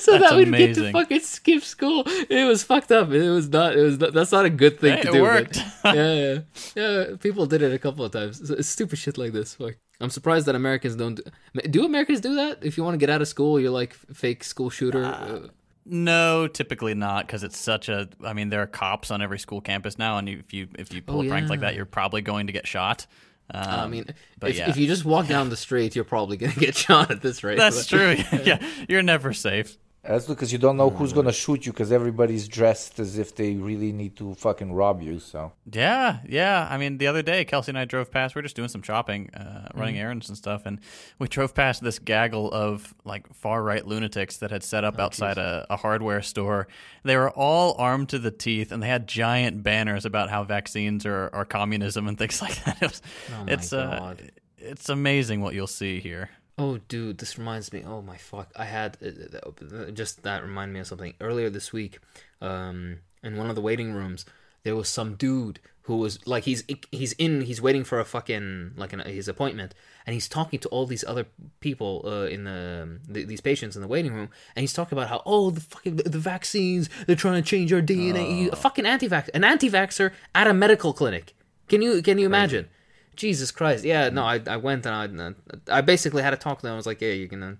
so 0.04 0.18
That's 0.18 0.30
that 0.30 0.36
we'd 0.36 0.52
get 0.52 0.74
to 0.76 0.92
fucking 0.92 1.20
skip 1.20 1.62
school. 1.62 2.04
It 2.06 2.46
was 2.46 2.62
fucked 2.62 2.92
up. 2.92 3.10
It 3.10 3.28
was 3.30 3.48
not. 3.48 3.76
It 3.76 3.82
was. 3.82 3.98
Not, 3.98 4.12
that's 4.12 4.32
not 4.32 4.44
a 4.44 4.50
good 4.50 4.78
thing 4.80 4.96
Hey, 4.96 5.02
to 5.02 5.08
it 5.08 5.12
do. 5.12 5.20
but- 5.20 5.22
worked. 5.22 5.56
yeah, 5.84 6.12
yeah, 6.14 6.38
yeah. 6.74 7.04
People 7.20 7.46
did 7.46 7.62
it 7.62 7.72
a 7.72 7.78
couple 7.78 8.04
of 8.04 8.12
times. 8.12 8.50
It's, 8.50 8.68
stupid 8.68 8.98
shit 8.98 9.16
like 9.18 9.32
this. 9.32 9.58
Like, 9.60 9.78
I'm 10.00 10.10
surprised 10.10 10.46
that 10.46 10.54
Americans 10.54 10.96
don't. 10.96 11.14
Do, 11.54 11.60
do 11.68 11.84
Americans 11.84 12.20
do 12.20 12.34
that? 12.36 12.58
If 12.64 12.76
you 12.76 12.84
want 12.84 12.94
to 12.94 12.98
get 12.98 13.10
out 13.10 13.22
of 13.22 13.28
school, 13.28 13.58
you're 13.60 13.70
like 13.70 13.94
fake 13.94 14.44
school 14.44 14.70
shooter. 14.70 15.04
Uh, 15.04 15.48
No, 15.88 16.48
typically 16.48 16.94
not, 16.94 17.26
because 17.26 17.44
it's 17.44 17.56
such 17.58 17.88
a. 17.88 18.08
I 18.24 18.32
mean, 18.32 18.48
there 18.50 18.60
are 18.62 18.66
cops 18.66 19.10
on 19.12 19.22
every 19.22 19.38
school 19.38 19.60
campus 19.60 19.98
now, 19.98 20.18
and 20.18 20.28
if 20.28 20.52
you 20.52 20.66
if 20.78 20.92
you 20.92 21.00
pull 21.02 21.18
Oh, 21.20 21.22
a 21.22 21.28
prank 21.28 21.48
like 21.48 21.60
that, 21.60 21.74
you're 21.76 21.84
probably 21.86 22.22
going 22.22 22.48
to 22.48 22.52
get 22.52 22.66
shot. 22.66 23.06
Um, 23.48 23.62
I 23.64 23.86
mean, 23.86 24.06
but 24.40 24.50
if, 24.50 24.58
yeah. 24.58 24.68
if 24.70 24.76
you 24.76 24.88
just 24.88 25.04
walk 25.04 25.28
down 25.28 25.50
the 25.50 25.56
street, 25.56 25.94
you're 25.94 26.04
probably 26.04 26.36
gonna 26.36 26.52
get 26.54 26.74
shot 26.74 27.12
at 27.12 27.22
this 27.22 27.44
rate. 27.44 27.56
that's 27.56 27.88
But- 27.88 27.96
true. 27.96 28.40
yeah, 28.44 28.58
you're 28.88 29.04
never 29.04 29.32
safe. 29.32 29.78
That's 30.08 30.26
because 30.26 30.52
you 30.52 30.58
don't 30.58 30.76
know 30.76 30.90
who's 30.90 31.12
gonna 31.12 31.32
shoot 31.32 31.66
you 31.66 31.72
because 31.72 31.90
everybody's 31.92 32.46
dressed 32.48 32.98
as 33.00 33.18
if 33.18 33.34
they 33.34 33.54
really 33.54 33.92
need 33.92 34.16
to 34.16 34.34
fucking 34.34 34.72
rob 34.72 35.02
you. 35.02 35.18
So 35.18 35.52
Yeah, 35.70 36.18
yeah. 36.28 36.68
I 36.70 36.76
mean, 36.78 36.98
the 36.98 37.06
other 37.08 37.22
day, 37.22 37.44
Kelsey 37.44 37.70
and 37.72 37.78
I 37.78 37.84
drove 37.84 38.10
past. 38.10 38.34
We 38.34 38.38
are 38.40 38.42
just 38.42 38.56
doing 38.56 38.68
some 38.68 38.82
shopping, 38.82 39.30
uh, 39.34 39.40
Mm-hmm. 39.40 39.78
running 39.80 39.98
errands 39.98 40.28
and 40.28 40.38
stuff, 40.38 40.62
and 40.64 40.78
we 41.18 41.28
drove 41.28 41.54
past 41.54 41.82
this 41.82 41.98
gaggle 41.98 42.50
of 42.52 42.94
like 43.04 43.32
far 43.34 43.62
right 43.62 43.84
lunatics 43.86 44.36
that 44.38 44.50
had 44.50 44.62
set 44.62 44.84
Oh, 44.84 44.88
up 44.88 44.98
outside 44.98 45.38
a, 45.38 45.66
a 45.68 45.76
hardware 45.76 46.22
store. 46.22 46.68
They 47.02 47.16
were 47.16 47.30
all 47.30 47.74
armed 47.78 48.08
to 48.10 48.18
the 48.18 48.30
teeth, 48.30 48.72
and 48.72 48.82
they 48.82 48.88
had 48.88 49.06
giant 49.08 49.62
banners 49.62 50.04
about 50.04 50.30
how 50.30 50.44
vaccines 50.44 51.04
are, 51.04 51.30
are 51.32 51.44
communism 51.44 52.06
and 52.08 52.16
things 52.16 52.40
like 52.46 52.62
that. 52.64 52.76
It 52.82 52.88
was, 52.90 53.02
Oh 53.32 53.44
it's 53.48 53.72
uh, 53.72 54.14
it's 54.58 54.88
amazing 54.88 55.40
what 55.42 55.54
you'll 55.54 55.66
see 55.66 56.00
here. 56.00 56.30
Oh, 56.58 56.78
dude, 56.88 57.18
this 57.18 57.36
reminds 57.38 57.72
me. 57.72 57.82
Oh 57.86 58.00
my 58.00 58.16
fuck! 58.16 58.50
I 58.56 58.64
had 58.64 58.96
uh, 59.04 59.48
uh, 59.76 59.90
just 59.90 60.22
that 60.22 60.42
reminded 60.42 60.72
me 60.72 60.80
of 60.80 60.86
something 60.86 61.14
earlier 61.20 61.50
this 61.50 61.72
week. 61.72 61.98
Um, 62.40 63.00
in 63.22 63.36
one 63.36 63.50
of 63.50 63.56
the 63.56 63.60
waiting 63.60 63.92
rooms, 63.92 64.24
there 64.62 64.74
was 64.74 64.88
some 64.88 65.16
dude 65.16 65.60
who 65.82 65.98
was 65.98 66.18
like 66.26 66.44
he's 66.44 66.64
he's 66.90 67.12
in 67.12 67.42
he's 67.42 67.60
waiting 67.60 67.84
for 67.84 68.00
a 68.00 68.04
fucking 68.06 68.72
like 68.76 68.94
an, 68.94 69.00
his 69.00 69.28
appointment, 69.28 69.74
and 70.06 70.14
he's 70.14 70.28
talking 70.28 70.58
to 70.60 70.68
all 70.70 70.86
these 70.86 71.04
other 71.06 71.26
people 71.60 72.02
uh, 72.06 72.24
in 72.26 72.44
the, 72.44 72.98
the 73.06 73.24
these 73.24 73.42
patients 73.42 73.76
in 73.76 73.82
the 73.82 73.88
waiting 73.88 74.14
room, 74.14 74.30
and 74.54 74.62
he's 74.62 74.72
talking 74.72 74.96
about 74.96 75.08
how 75.10 75.22
oh 75.26 75.50
the 75.50 75.60
fucking 75.60 75.96
the, 75.96 76.08
the 76.08 76.18
vaccines 76.18 76.88
they're 77.06 77.16
trying 77.16 77.42
to 77.42 77.46
change 77.48 77.70
our 77.70 77.82
DNA. 77.82 78.26
He- 78.28 78.48
a 78.48 78.56
fucking 78.56 78.86
anti-vax 78.86 79.28
an 79.34 79.44
anti-vaxer 79.44 80.10
at 80.34 80.46
a 80.46 80.54
medical 80.54 80.94
clinic. 80.94 81.34
Can 81.68 81.82
you 81.82 82.00
can 82.02 82.18
you 82.18 82.24
imagine? 82.26 82.68
Jesus 83.16 83.50
Christ! 83.50 83.84
Yeah, 83.84 84.08
no, 84.10 84.22
I, 84.24 84.40
I 84.46 84.56
went 84.56 84.86
and 84.86 85.36
I 85.68 85.78
I 85.78 85.80
basically 85.80 86.22
had 86.22 86.32
a 86.32 86.36
talk 86.36 86.58
to 86.58 86.62
them. 86.62 86.72
I 86.74 86.76
was 86.76 86.86
like, 86.86 87.00
yeah, 87.00 87.12
you're 87.12 87.28
gonna, 87.28 87.56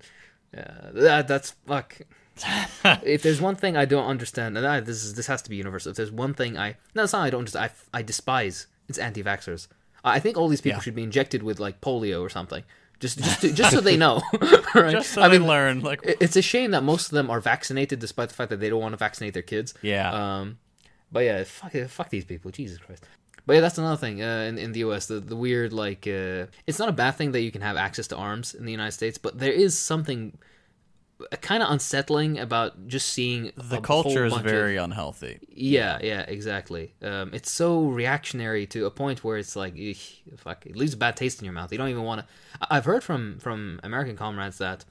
yeah, 0.54 0.90
that, 0.92 1.28
that's 1.28 1.50
fuck. 1.66 1.98
if 3.02 3.22
there's 3.22 3.40
one 3.40 3.56
thing 3.56 3.76
I 3.76 3.86
don't 3.86 4.06
understand, 4.06 4.58
and 4.58 4.66
I, 4.66 4.80
this 4.80 5.04
is 5.04 5.14
this 5.14 5.26
has 5.26 5.42
to 5.42 5.50
be 5.50 5.56
universal. 5.56 5.90
If 5.90 5.96
there's 5.96 6.12
one 6.12 6.34
thing 6.34 6.58
I 6.58 6.76
no, 6.94 7.04
it's 7.04 7.12
not 7.12 7.22
I 7.22 7.30
don't 7.30 7.44
just 7.46 7.56
I 7.56 7.70
I 7.94 8.02
despise. 8.02 8.66
It's 8.88 8.98
anti-vaxxers. 8.98 9.68
I 10.04 10.20
think 10.20 10.36
all 10.36 10.48
these 10.48 10.60
people 10.60 10.78
Yeah. 10.78 10.82
should 10.82 10.94
be 10.94 11.02
injected 11.02 11.42
with 11.42 11.58
like 11.58 11.80
polio 11.80 12.20
or 12.20 12.28
something, 12.28 12.62
just 13.00 13.18
just 13.18 13.40
to, 13.40 13.52
just 13.52 13.72
so 13.72 13.80
they 13.80 13.96
know. 13.96 14.22
right? 14.74 14.92
Just 14.92 15.10
so 15.14 15.22
I 15.22 15.28
they 15.28 15.38
mean, 15.38 15.48
learn, 15.48 15.80
like, 15.80 16.00
it's 16.04 16.36
a 16.36 16.42
shame 16.42 16.70
that 16.72 16.82
most 16.84 17.06
of 17.06 17.12
them 17.12 17.28
are 17.30 17.40
vaccinated, 17.40 17.98
despite 17.98 18.28
the 18.28 18.34
fact 18.36 18.50
that 18.50 18.60
they 18.60 18.68
don't 18.68 18.80
want 18.80 18.92
to 18.92 18.96
vaccinate 18.98 19.32
their 19.34 19.42
kids. 19.42 19.74
yeah, 19.82 20.12
Um, 20.40 20.58
but 21.10 21.20
yeah, 21.24 21.42
fuck, 21.42 21.72
fuck 21.88 22.10
these 22.10 22.24
people, 22.24 22.50
Jesus 22.52 22.78
Christ. 22.78 23.04
But 23.46 23.54
yeah, 23.54 23.60
that's 23.60 23.78
another 23.78 23.96
thing 23.96 24.22
uh, 24.22 24.46
in 24.48 24.58
in 24.58 24.72
the 24.72 24.80
U.S. 24.80 25.06
The 25.06 25.20
the 25.20 25.36
weird 25.36 25.72
like 25.72 26.06
uh, 26.06 26.46
it's 26.66 26.78
not 26.78 26.88
a 26.88 26.92
bad 26.92 27.12
thing 27.16 27.32
that 27.32 27.40
you 27.42 27.52
can 27.52 27.62
have 27.62 27.76
access 27.76 28.08
to 28.08 28.16
arms 28.16 28.54
in 28.54 28.64
the 28.64 28.72
United 28.72 28.92
States, 28.92 29.18
but 29.18 29.38
there 29.38 29.52
is 29.52 29.78
something 29.78 30.36
kind 31.40 31.62
of 31.62 31.70
unsettling 31.70 32.38
about 32.38 32.88
just 32.88 33.08
seeing 33.08 33.50
the 33.56 33.80
culture 33.80 34.26
is 34.26 34.32
bunch 34.34 34.44
of- 34.44 34.50
very 34.50 34.76
unhealthy. 34.76 35.38
yeah, 35.48 35.98
yeah, 36.02 36.20
exactly. 36.22 36.92
Um, 37.00 37.30
it's 37.32 37.50
so 37.50 37.86
reactionary 37.86 38.66
to 38.66 38.84
a 38.84 38.90
point 38.90 39.24
where 39.24 39.38
it's 39.38 39.56
like, 39.56 39.74
fuck, 40.36 40.66
it 40.66 40.76
leaves 40.76 40.92
a 40.92 40.96
bad 40.98 41.16
taste 41.16 41.38
in 41.40 41.46
your 41.46 41.54
mouth. 41.54 41.72
You 41.72 41.78
don't 41.78 41.88
even 41.88 42.02
want 42.02 42.20
to. 42.20 42.26
I've 42.70 42.84
heard 42.84 43.02
from 43.02 43.38
from 43.38 43.80
American 43.82 44.14
comrades 44.16 44.58
that, 44.58 44.84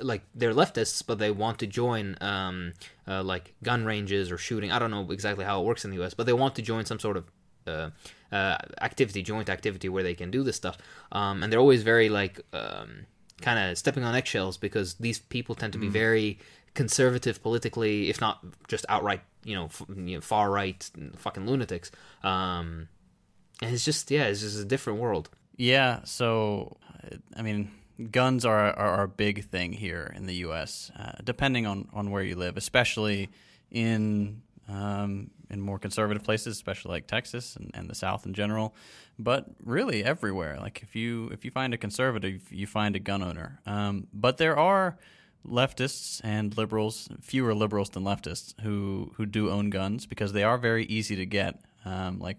like, 0.00 0.22
they're 0.34 0.52
leftists, 0.52 1.02
but 1.06 1.18
they 1.18 1.30
want 1.30 1.58
to 1.60 1.66
join, 1.66 2.16
um, 2.20 2.72
uh, 3.08 3.22
like 3.22 3.54
gun 3.62 3.84
ranges 3.86 4.30
or 4.30 4.36
shooting. 4.38 4.72
I 4.72 4.78
don't 4.78 4.90
know 4.90 5.10
exactly 5.10 5.44
how 5.46 5.60
it 5.62 5.64
works 5.64 5.84
in 5.86 5.90
the 5.90 5.96
U.S., 5.98 6.12
but 6.14 6.26
they 6.26 6.32
want 6.34 6.54
to 6.56 6.62
join 6.62 6.84
some 6.84 6.98
sort 6.98 7.16
of. 7.16 7.24
Uh, 7.66 7.90
uh, 8.32 8.58
activity, 8.80 9.22
joint 9.22 9.48
activity, 9.48 9.88
where 9.88 10.02
they 10.02 10.14
can 10.14 10.30
do 10.30 10.42
this 10.42 10.56
stuff, 10.56 10.76
um, 11.12 11.42
and 11.42 11.52
they're 11.52 11.60
always 11.60 11.84
very 11.84 12.08
like 12.08 12.40
um, 12.52 13.06
kind 13.40 13.58
of 13.58 13.78
stepping 13.78 14.02
on 14.02 14.14
eggshells 14.16 14.56
because 14.56 14.94
these 14.94 15.20
people 15.20 15.54
tend 15.54 15.72
to 15.72 15.78
be 15.78 15.88
very 15.88 16.40
conservative 16.74 17.40
politically, 17.42 18.10
if 18.10 18.20
not 18.20 18.44
just 18.66 18.84
outright, 18.88 19.20
you 19.44 19.54
know, 19.54 19.66
f- 19.66 19.84
you 19.88 20.16
know 20.16 20.20
far 20.20 20.50
right 20.50 20.90
fucking 21.16 21.46
lunatics. 21.46 21.92
Um, 22.24 22.88
and 23.62 23.72
it's 23.72 23.84
just 23.84 24.10
yeah, 24.10 24.24
it's 24.24 24.40
just 24.40 24.58
a 24.58 24.64
different 24.64 24.98
world. 24.98 25.30
Yeah, 25.56 26.00
so 26.02 26.76
I 27.36 27.42
mean, 27.42 27.70
guns 28.10 28.44
are, 28.44 28.72
are, 28.72 28.96
are 28.96 29.02
a 29.04 29.08
big 29.08 29.44
thing 29.44 29.72
here 29.72 30.12
in 30.16 30.26
the 30.26 30.34
U.S. 30.36 30.90
Uh, 30.98 31.12
depending 31.22 31.66
on, 31.66 31.88
on 31.92 32.10
where 32.10 32.22
you 32.22 32.36
live, 32.36 32.56
especially 32.56 33.30
in 33.70 34.42
um, 34.68 35.30
in 35.50 35.60
more 35.60 35.78
conservative 35.78 36.22
places, 36.22 36.56
especially 36.56 36.92
like 36.92 37.06
Texas 37.06 37.56
and, 37.56 37.70
and 37.74 37.88
the 37.88 37.94
South 37.94 38.26
in 38.26 38.34
general. 38.34 38.74
But 39.18 39.46
really 39.62 40.04
everywhere, 40.04 40.58
like 40.60 40.82
if 40.82 40.96
you 40.96 41.28
if 41.32 41.44
you 41.44 41.50
find 41.50 41.72
a 41.74 41.78
conservative, 41.78 42.52
you 42.52 42.66
find 42.66 42.96
a 42.96 43.00
gun 43.00 43.22
owner. 43.22 43.60
Um, 43.66 44.08
but 44.12 44.38
there 44.38 44.58
are 44.58 44.98
leftists 45.46 46.20
and 46.24 46.56
liberals, 46.56 47.08
fewer 47.20 47.54
liberals 47.54 47.90
than 47.90 48.02
leftists, 48.02 48.54
who 48.62 49.12
who 49.16 49.26
do 49.26 49.50
own 49.50 49.70
guns 49.70 50.06
because 50.06 50.32
they 50.32 50.42
are 50.42 50.58
very 50.58 50.84
easy 50.86 51.16
to 51.16 51.26
get. 51.26 51.60
Um, 51.84 52.18
like 52.18 52.38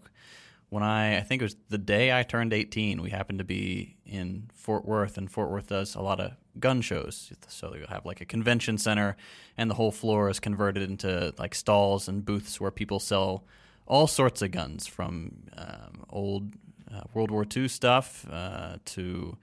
when 0.70 0.84
I, 0.84 1.18
I 1.18 1.22
think 1.22 1.42
it 1.42 1.46
was 1.46 1.56
the 1.70 1.78
day 1.78 2.18
I 2.18 2.24
turned 2.24 2.52
18, 2.52 3.02
we 3.02 3.12
happened 3.12 3.40
to 3.40 3.46
be 3.46 3.98
in 4.06 4.50
Fort 4.54 4.86
Worth, 4.86 5.18
and 5.18 5.32
Fort 5.32 5.50
Worth 5.50 5.68
does 5.68 5.96
a 5.96 6.02
lot 6.02 6.20
of 6.20 6.34
gun 6.60 6.82
shows. 6.82 7.32
So 7.48 7.76
you'll 7.76 7.88
have 7.88 8.06
like 8.06 8.22
a 8.22 8.26
convention 8.26 8.78
center, 8.78 9.18
and 9.58 9.70
the 9.70 9.76
whole 9.76 9.92
floor 9.92 10.30
is 10.30 10.40
converted 10.40 10.90
into 10.90 11.34
like 11.38 11.56
stalls 11.56 12.08
and 12.08 12.26
booths 12.26 12.60
where 12.60 12.72
people 12.72 13.00
sell 13.00 13.44
all 13.86 14.08
sorts 14.08 14.42
of 14.42 14.52
guns 14.52 14.88
from 14.88 15.32
um, 15.58 16.06
old 16.10 16.54
uh, 16.92 17.02
World 17.14 17.32
War 17.32 17.46
II 17.56 17.68
stuff 17.68 18.26
uh, 18.32 18.78
to 18.86 19.38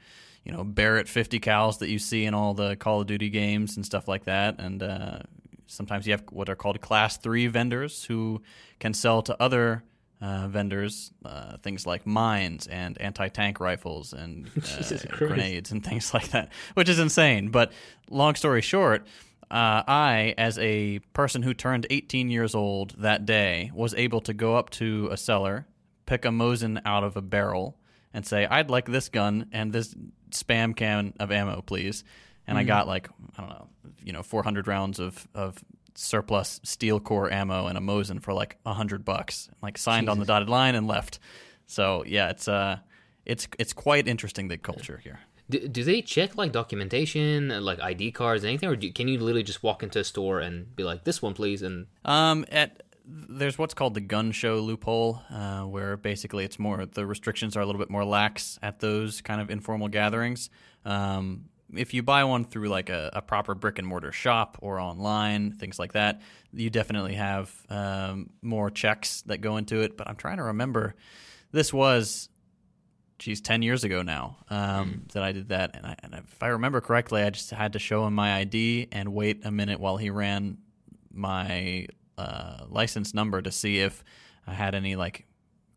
you 0.45 0.53
know 0.53 0.65
Barrett 0.65 1.09
50 1.09 1.41
cals 1.41 1.79
that 1.79 1.89
you 1.89 1.99
see 1.99 2.25
in 2.25 2.35
all 2.35 2.55
the 2.55 2.77
Call 2.77 3.01
of 3.01 3.07
Duty 3.07 3.31
games 3.31 3.77
and 3.77 3.87
stuff 3.87 4.09
like 4.09 4.25
that, 4.25 4.59
and 4.59 4.83
uh, 4.83 5.19
sometimes 5.67 6.07
you 6.07 6.13
have 6.13 6.25
what 6.31 6.49
are 6.49 6.57
called 6.57 6.81
class 6.81 7.17
three 7.17 7.47
vendors 7.47 8.05
who 8.05 8.43
can 8.79 8.95
sell 8.95 9.23
to 9.23 9.41
other 9.41 9.83
uh, 10.23 10.47
vendors 10.47 11.11
uh, 11.25 11.57
things 11.59 11.85
like 11.85 12.07
mines 12.07 12.69
and 12.69 12.99
anti-tank 13.01 13.59
rifles 13.59 14.13
and 14.13 14.49
uh, 14.79 15.17
grenades 15.17 15.73
and 15.73 15.85
things 15.85 16.15
like 16.15 16.29
that, 16.29 16.51
which 16.75 16.89
is 16.89 17.01
insane. 17.01 17.49
But 17.49 17.73
long 18.09 18.37
story 18.37 18.61
short, 18.61 19.05
uh, 19.51 19.83
I, 19.87 20.35
as 20.39 20.59
a 20.59 21.01
person 21.13 21.43
who 21.43 21.53
turned 21.53 21.87
18 21.91 22.31
years 22.31 22.55
old 22.55 22.95
that 22.99 23.27
day, 23.27 23.73
was 23.75 23.95
able 23.95 24.21
to 24.23 24.33
go 24.33 24.57
up 24.57 24.71
to 24.71 25.09
a 25.11 25.17
seller, 25.17 25.67
pick 26.07 26.25
a 26.25 26.29
Mosin 26.29 26.81
out 26.85 27.03
of 27.03 27.17
a 27.17 27.23
barrel, 27.23 27.77
and 28.15 28.25
say, 28.25 28.47
"I'd 28.47 28.71
like 28.71 28.87
this 28.87 29.09
gun 29.09 29.47
and 29.53 29.73
this 29.73 29.95
spam 30.31 30.77
can 30.77 31.15
of 31.19 31.33
ammo, 31.33 31.63
please." 31.63 32.05
And 32.47 32.57
I 32.59 32.65
got 32.65 32.87
like 32.87 33.09
I 33.37 33.41
don't 33.41 33.51
know, 33.51 33.69
you 34.05 34.13
know, 34.13 34.23
400 34.23 34.67
rounds 34.69 34.99
of 34.99 35.27
of 35.35 35.63
surplus 35.95 36.61
steel 36.63 37.01
core 37.01 37.31
ammo 37.31 37.67
and 37.67 37.77
a 37.77 37.81
Mosin 37.81 38.23
for 38.23 38.33
like 38.33 38.59
a 38.65 38.75
hundred 38.75 39.05
bucks. 39.05 39.49
Like 39.63 39.79
signed 39.79 40.09
on 40.09 40.19
the 40.19 40.25
dotted 40.25 40.49
line 40.49 40.75
and 40.75 40.87
left. 40.87 41.19
So 41.67 42.05
yeah, 42.07 42.31
it's 42.31 42.49
uh, 42.49 42.79
it's 43.25 43.49
it's 43.59 43.73
quite 43.73 44.09
interesting 44.09 44.49
the 44.49 44.59
culture 44.59 45.01
here. 45.03 45.21
Do, 45.51 45.69
do 45.69 45.85
they 45.85 46.03
check 46.03 46.37
like 46.37 46.53
documentation, 46.53 47.49
like 47.63 47.81
ID 47.81 48.13
cards, 48.13 48.45
anything, 48.45 48.69
or 48.69 48.77
do, 48.77 48.91
can 48.93 49.09
you 49.09 49.19
literally 49.19 49.43
just 49.43 49.63
walk 49.63 49.83
into 49.83 49.99
a 49.99 50.05
store 50.05 50.41
and 50.41 50.75
be 50.77 50.85
like, 50.85 51.05
"This 51.05 51.21
one, 51.21 51.35
please"? 51.35 51.63
And 51.63 51.87
Um, 52.05 52.45
at 52.51 52.83
there's 53.05 53.59
what's 53.59 53.75
called 53.75 53.95
the 53.95 54.01
gun 54.01 54.33
show 54.33 54.61
loophole, 54.61 55.23
uh, 55.31 55.63
where 55.63 55.97
basically 55.97 56.45
it's 56.45 56.59
more 56.59 56.87
the 56.87 57.07
restrictions 57.07 57.57
are 57.57 57.61
a 57.61 57.67
little 57.67 57.81
bit 57.81 57.91
more 57.91 58.05
lax 58.05 58.59
at 58.63 58.81
those 58.81 59.21
kind 59.21 59.41
of 59.41 59.51
informal 59.51 59.89
gatherings. 59.89 60.51
Um, 60.85 61.47
if 61.75 61.95
you 61.95 62.03
buy 62.03 62.25
one 62.25 62.45
through 62.45 62.69
like 62.69 62.91
a, 62.91 63.11
a 63.13 63.23
proper 63.23 63.55
brick 63.55 63.79
and 63.79 63.87
mortar 63.87 64.13
shop 64.13 64.59
or 64.61 64.79
online, 64.79 65.53
things 65.53 65.79
like 65.79 65.93
that, 65.93 66.21
you 66.53 66.71
definitely 66.71 67.15
have 67.15 67.51
um, 67.71 68.31
more 68.43 68.71
checks 68.71 69.23
that 69.23 69.39
go 69.41 69.57
into 69.57 69.81
it. 69.81 69.97
But 69.97 70.09
I'm 70.09 70.17
trying 70.17 70.37
to 70.37 70.45
remember, 70.45 70.95
this 71.51 71.73
was 71.73 72.29
geez, 73.23 73.41
10 73.41 73.63
years 73.63 73.85
ago 73.85 74.03
now 74.03 74.37
um, 74.51 75.05
that 75.13 75.23
I 75.23 75.33
did 75.33 75.49
that. 75.51 75.77
And, 75.77 75.87
I, 75.87 75.97
and 76.03 76.15
if 76.15 76.43
I 76.43 76.49
remember 76.49 76.81
correctly, 76.81 77.23
I 77.23 77.31
just 77.31 77.51
had 77.51 77.75
to 77.75 77.79
show 77.79 78.05
him 78.07 78.15
my 78.15 78.35
ID 78.35 78.89
and 78.91 79.15
wait 79.15 79.47
a 79.47 79.51
minute 79.51 79.79
while 79.79 79.97
he 79.97 80.11
ran 80.11 80.59
my 81.13 81.87
uh, 82.19 82.65
license 82.69 83.15
number 83.15 83.41
to 83.41 83.53
see 83.53 83.79
if 83.79 84.03
I 84.47 84.55
had 84.55 84.75
any 84.75 84.97
like 84.97 85.27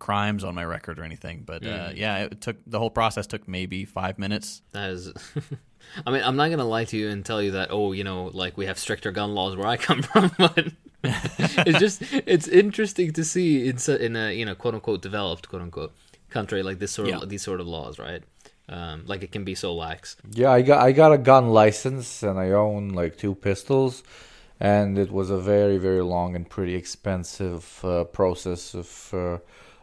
crimes 0.05 0.43
on 0.43 0.53
my 0.55 0.65
record 0.75 0.99
or 0.99 1.03
anything. 1.03 1.43
But 1.45 1.65
uh, 1.65 1.89
yeah, 1.95 2.25
it 2.31 2.41
took 2.41 2.57
the 2.67 2.79
whole 2.79 2.91
process 2.91 3.25
took 3.27 3.47
maybe 3.47 3.85
five 3.85 4.15
minutes. 4.19 4.61
that 4.71 4.89
is, 4.91 5.11
I 6.05 6.11
mean, 6.11 6.23
I'm 6.23 6.35
not 6.35 6.49
gonna 6.49 6.65
lie 6.77 6.85
to 6.85 6.97
you 6.97 7.09
and 7.09 7.25
tell 7.25 7.41
you 7.41 7.51
that 7.51 7.69
oh, 7.71 7.91
you 7.93 8.03
know, 8.03 8.29
like 8.33 8.57
we 8.57 8.65
have 8.67 8.77
stricter 8.77 9.11
gun 9.11 9.33
laws 9.33 9.55
where 9.55 9.67
I 9.67 9.77
come 9.77 10.01
from, 10.11 10.31
but 10.37 10.65
it's 11.03 11.79
just 11.79 12.01
it's 12.33 12.47
interesting 12.47 13.13
to 13.13 13.23
see 13.23 13.67
in 13.69 13.77
su- 13.77 13.95
in 14.07 14.15
a 14.15 14.31
you 14.39 14.45
know 14.45 14.55
quote 14.55 14.75
unquote 14.75 15.01
developed 15.01 15.49
quote 15.49 15.61
unquote 15.61 15.93
country 16.29 16.61
like 16.63 16.79
this 16.79 16.91
sort 16.91 17.07
of 17.09 17.13
Yeah. 17.21 17.25
these 17.27 17.43
sort 17.43 17.59
of 17.61 17.67
laws, 17.67 17.97
right? 17.99 18.23
Um, 18.67 19.03
like 19.05 19.21
it 19.23 19.31
can 19.31 19.43
be 19.43 19.55
so 19.55 19.73
lax. 19.75 20.17
Yeah, 20.31 20.51
I 20.51 20.61
got 20.63 20.79
I 20.87 20.91
got 20.91 21.11
a 21.13 21.17
gun 21.31 21.49
license 21.49 22.23
and 22.23 22.39
I 22.39 22.49
own 22.51 22.89
like 23.01 23.15
two 23.17 23.35
pistols, 23.35 24.03
and 24.59 24.97
it 24.97 25.11
was 25.11 25.29
a 25.29 25.37
very 25.37 25.77
very 25.77 26.01
long 26.15 26.35
and 26.35 26.49
pretty 26.49 26.75
expensive 26.75 27.63
uh, 27.83 28.03
process 28.05 28.73
of 28.73 28.89
uh, 29.13 29.37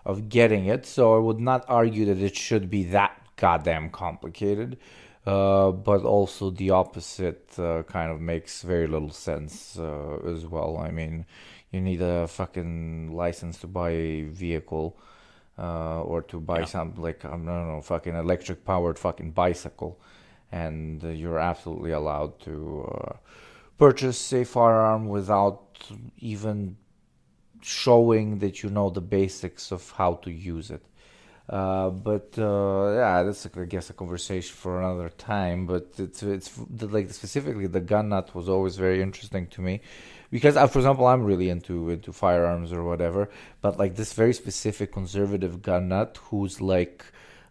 of 0.04 0.28
getting 0.28 0.66
it. 0.66 0.86
So 0.86 1.16
I 1.16 1.18
would 1.18 1.40
not 1.40 1.64
argue 1.68 2.04
that 2.06 2.18
it 2.18 2.36
should 2.36 2.70
be 2.70 2.84
that 2.84 3.16
goddamn 3.36 3.90
complicated. 3.90 4.78
uh, 5.26 5.70
but 5.70 6.02
also 6.04 6.50
the 6.50 6.70
opposite 6.70 7.56
uh, 7.58 7.82
kind 7.84 8.10
of 8.10 8.20
makes 8.20 8.62
very 8.62 8.88
little 8.88 9.10
sense 9.12 9.78
uh, 9.78 10.18
as 10.26 10.46
well. 10.46 10.76
I 10.78 10.90
mean, 10.90 11.26
you 11.70 11.80
need 11.80 12.02
a 12.02 12.26
fucking 12.26 13.12
license 13.14 13.58
to 13.60 13.66
buy 13.68 13.90
a 13.90 14.22
vehicle 14.22 14.96
uh, 15.58 16.02
or 16.02 16.22
to 16.22 16.40
buy 16.40 16.60
Yeah. 16.60 16.64
some 16.64 16.94
like 16.96 17.24
I 17.24 17.30
don't 17.30 17.44
know, 17.46 17.80
fucking 17.82 18.16
electric 18.16 18.64
powered 18.64 18.98
fucking 18.98 19.30
bicycle, 19.32 20.00
and 20.50 21.04
uh, 21.04 21.08
you're 21.08 21.38
absolutely 21.38 21.92
allowed 21.92 22.40
to 22.40 22.54
uh, 22.92 23.12
purchase 23.78 24.32
a 24.32 24.44
firearm 24.44 25.08
without 25.08 25.60
even 26.18 26.76
showing 27.64 28.38
that 28.38 28.62
you 28.62 28.70
know 28.70 28.90
the 28.90 29.00
basics 29.00 29.72
of 29.72 29.90
how 29.92 30.14
to 30.14 30.30
use 30.30 30.70
it. 30.70 30.84
Uh, 31.48 31.90
but 31.90 32.34
uh, 32.38 32.92
yeah, 32.94 33.22
that's 33.24 33.46
I 33.46 33.64
guess 33.64 33.90
a 33.90 33.92
conversation 33.92 34.54
for 34.54 34.80
another 34.80 35.08
time. 35.10 35.66
But 35.66 35.92
it's 35.98 36.22
it's 36.22 36.50
the, 36.70 36.86
like 36.86 37.10
specifically 37.12 37.66
the 37.66 37.80
gun 37.80 38.10
nut 38.10 38.34
was 38.34 38.48
always 38.48 38.76
very 38.76 39.02
interesting 39.02 39.46
to 39.48 39.60
me 39.60 39.80
because, 40.30 40.56
uh, 40.56 40.66
for 40.66 40.78
example, 40.78 41.06
I'm 41.06 41.24
really 41.24 41.50
into 41.50 41.90
into 41.90 42.12
firearms 42.12 42.72
or 42.72 42.84
whatever. 42.84 43.28
But 43.60 43.78
like 43.78 43.96
this 43.96 44.12
very 44.12 44.34
specific 44.34 44.92
conservative 44.92 45.62
gun 45.62 45.88
nut 45.88 46.18
who's 46.24 46.60
like. 46.60 47.04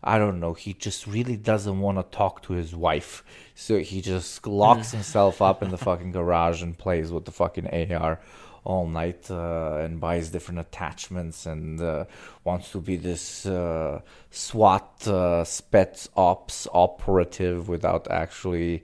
I 0.03 0.17
don't 0.17 0.39
know. 0.39 0.55
He 0.55 0.73
just 0.73 1.05
really 1.05 1.37
doesn't 1.37 1.79
want 1.79 1.99
to 1.99 2.17
talk 2.17 2.41
to 2.43 2.53
his 2.53 2.75
wife, 2.75 3.23
so 3.53 3.77
he 3.77 4.01
just 4.01 4.47
locks 4.47 4.89
himself 4.89 5.43
up 5.43 5.61
in 5.61 5.69
the 5.69 5.77
fucking 5.87 6.11
garage 6.11 6.63
and 6.63 6.75
plays 6.75 7.11
with 7.11 7.25
the 7.25 7.31
fucking 7.31 7.67
AR 7.67 8.19
all 8.63 8.87
night 8.87 9.29
uh, 9.31 9.79
and 9.81 9.99
buys 9.99 10.29
different 10.29 10.59
attachments 10.59 11.45
and 11.45 11.81
uh, 11.81 12.05
wants 12.43 12.71
to 12.71 12.79
be 12.79 12.95
this 12.95 13.45
uh, 13.45 14.01
SWAT 14.29 15.07
uh, 15.07 15.43
spec 15.43 15.97
ops 16.15 16.67
operative 16.73 17.67
without 17.67 18.09
actually 18.11 18.83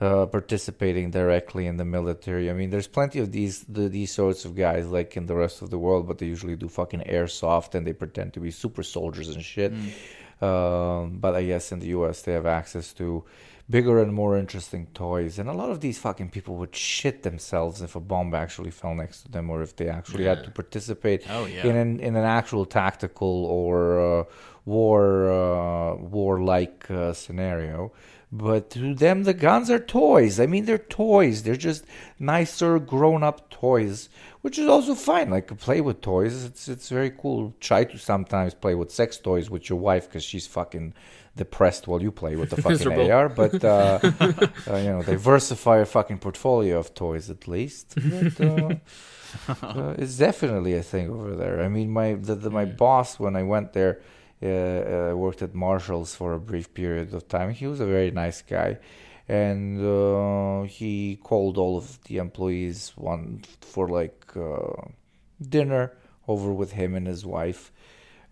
uh, 0.00 0.26
participating 0.26 1.10
directly 1.10 1.66
in 1.66 1.76
the 1.76 1.84
military. 1.84 2.48
I 2.50 2.52
mean, 2.52 2.70
there's 2.70 2.86
plenty 2.86 3.18
of 3.18 3.32
these 3.32 3.64
the, 3.64 3.88
these 3.88 4.12
sorts 4.12 4.44
of 4.44 4.54
guys 4.54 4.86
like 4.88 5.16
in 5.16 5.26
the 5.26 5.34
rest 5.34 5.60
of 5.60 5.70
the 5.70 5.78
world, 5.78 6.06
but 6.06 6.18
they 6.18 6.26
usually 6.26 6.56
do 6.56 6.68
fucking 6.68 7.00
airsoft 7.00 7.74
and 7.74 7.86
they 7.86 7.92
pretend 7.92 8.32
to 8.34 8.40
be 8.40 8.50
super 8.50 8.82
soldiers 8.82 9.28
and 9.28 9.44
shit. 9.44 9.72
Um, 10.40 11.18
but 11.18 11.34
I 11.34 11.44
guess 11.44 11.72
in 11.72 11.80
the 11.80 11.88
U.S. 11.88 12.22
they 12.22 12.32
have 12.32 12.46
access 12.46 12.92
to 12.94 13.24
bigger 13.70 14.00
and 14.02 14.12
more 14.14 14.38
interesting 14.38 14.86
toys, 14.94 15.38
and 15.38 15.48
a 15.48 15.52
lot 15.52 15.70
of 15.70 15.80
these 15.80 15.98
fucking 15.98 16.30
people 16.30 16.54
would 16.56 16.74
shit 16.74 17.22
themselves 17.22 17.82
if 17.82 17.94
a 17.96 18.00
bomb 18.00 18.34
actually 18.34 18.70
fell 18.70 18.94
next 18.94 19.22
to 19.22 19.30
them, 19.30 19.50
or 19.50 19.62
if 19.62 19.76
they 19.76 19.88
actually 19.88 20.24
had 20.24 20.42
to 20.44 20.50
participate 20.50 21.24
Oh, 21.28 21.44
yeah. 21.46 21.66
in 21.66 21.76
an 21.76 22.00
in 22.00 22.16
an 22.16 22.24
actual 22.24 22.64
tactical 22.64 23.44
or 23.46 24.20
uh, 24.20 24.24
war 24.64 25.30
uh, 25.30 25.94
war-like 25.96 26.90
uh, 26.90 27.12
scenario. 27.12 27.92
But 28.30 28.68
to 28.70 28.94
them, 28.94 29.24
the 29.24 29.32
guns 29.32 29.70
are 29.70 29.78
toys. 29.78 30.38
I 30.38 30.44
mean, 30.44 30.66
they're 30.66 30.76
toys. 30.76 31.42
They're 31.44 31.56
just 31.56 31.84
nicer, 32.18 32.78
grown-up 32.78 33.48
toys, 33.48 34.10
which 34.42 34.58
is 34.58 34.66
also 34.68 34.94
fine. 34.94 35.30
Like 35.30 35.56
play 35.58 35.80
with 35.80 36.02
toys. 36.02 36.44
It's 36.44 36.68
it's 36.68 36.90
very 36.90 37.10
cool. 37.10 37.54
Try 37.60 37.84
to 37.84 37.96
sometimes 37.98 38.52
play 38.52 38.74
with 38.74 38.90
sex 38.90 39.16
toys 39.16 39.48
with 39.48 39.70
your 39.70 39.78
wife 39.78 40.04
because 40.08 40.24
she's 40.24 40.46
fucking 40.46 40.92
depressed 41.44 41.88
while 41.88 42.02
you 42.02 42.12
play 42.22 42.34
with 42.36 42.50
the 42.50 42.60
fucking 42.64 43.10
AR. 43.10 43.28
But 43.28 43.64
uh, 43.64 43.98
uh, 44.70 44.76
you 44.84 44.90
know, 44.92 45.02
diversify 45.02 45.76
your 45.76 45.86
fucking 45.86 46.18
portfolio 46.18 46.78
of 46.78 46.94
toys 46.94 47.30
at 47.30 47.48
least. 47.48 47.86
But, 49.46 49.60
uh, 49.60 49.62
uh, 49.62 49.94
it's 49.98 50.16
definitely 50.16 50.74
a 50.74 50.82
thing 50.82 51.10
over 51.10 51.34
there. 51.42 51.56
I 51.62 51.68
mean, 51.68 51.90
my 51.90 52.14
the, 52.14 52.34
the, 52.34 52.50
my 52.50 52.64
boss 52.64 53.20
when 53.20 53.36
I 53.36 53.42
went 53.42 53.74
there, 53.74 54.00
uh, 54.42 54.46
uh, 54.46 55.12
worked 55.16 55.42
at 55.42 55.54
Marshalls 55.54 56.14
for 56.14 56.32
a 56.32 56.40
brief 56.40 56.72
period 56.72 57.12
of 57.12 57.28
time. 57.28 57.50
He 57.52 57.66
was 57.66 57.80
a 57.80 57.86
very 57.86 58.10
nice 58.10 58.40
guy, 58.40 58.78
and 59.28 59.84
uh, 59.84 60.62
he 60.62 61.16
called 61.16 61.58
all 61.58 61.76
of 61.76 62.02
the 62.04 62.16
employees 62.18 62.92
one 62.96 63.42
for 63.60 63.88
like 63.88 64.24
uh, 64.36 64.88
dinner 65.56 65.92
over 66.26 66.52
with 66.52 66.72
him 66.72 66.94
and 66.94 67.06
his 67.06 67.26
wife. 67.26 67.72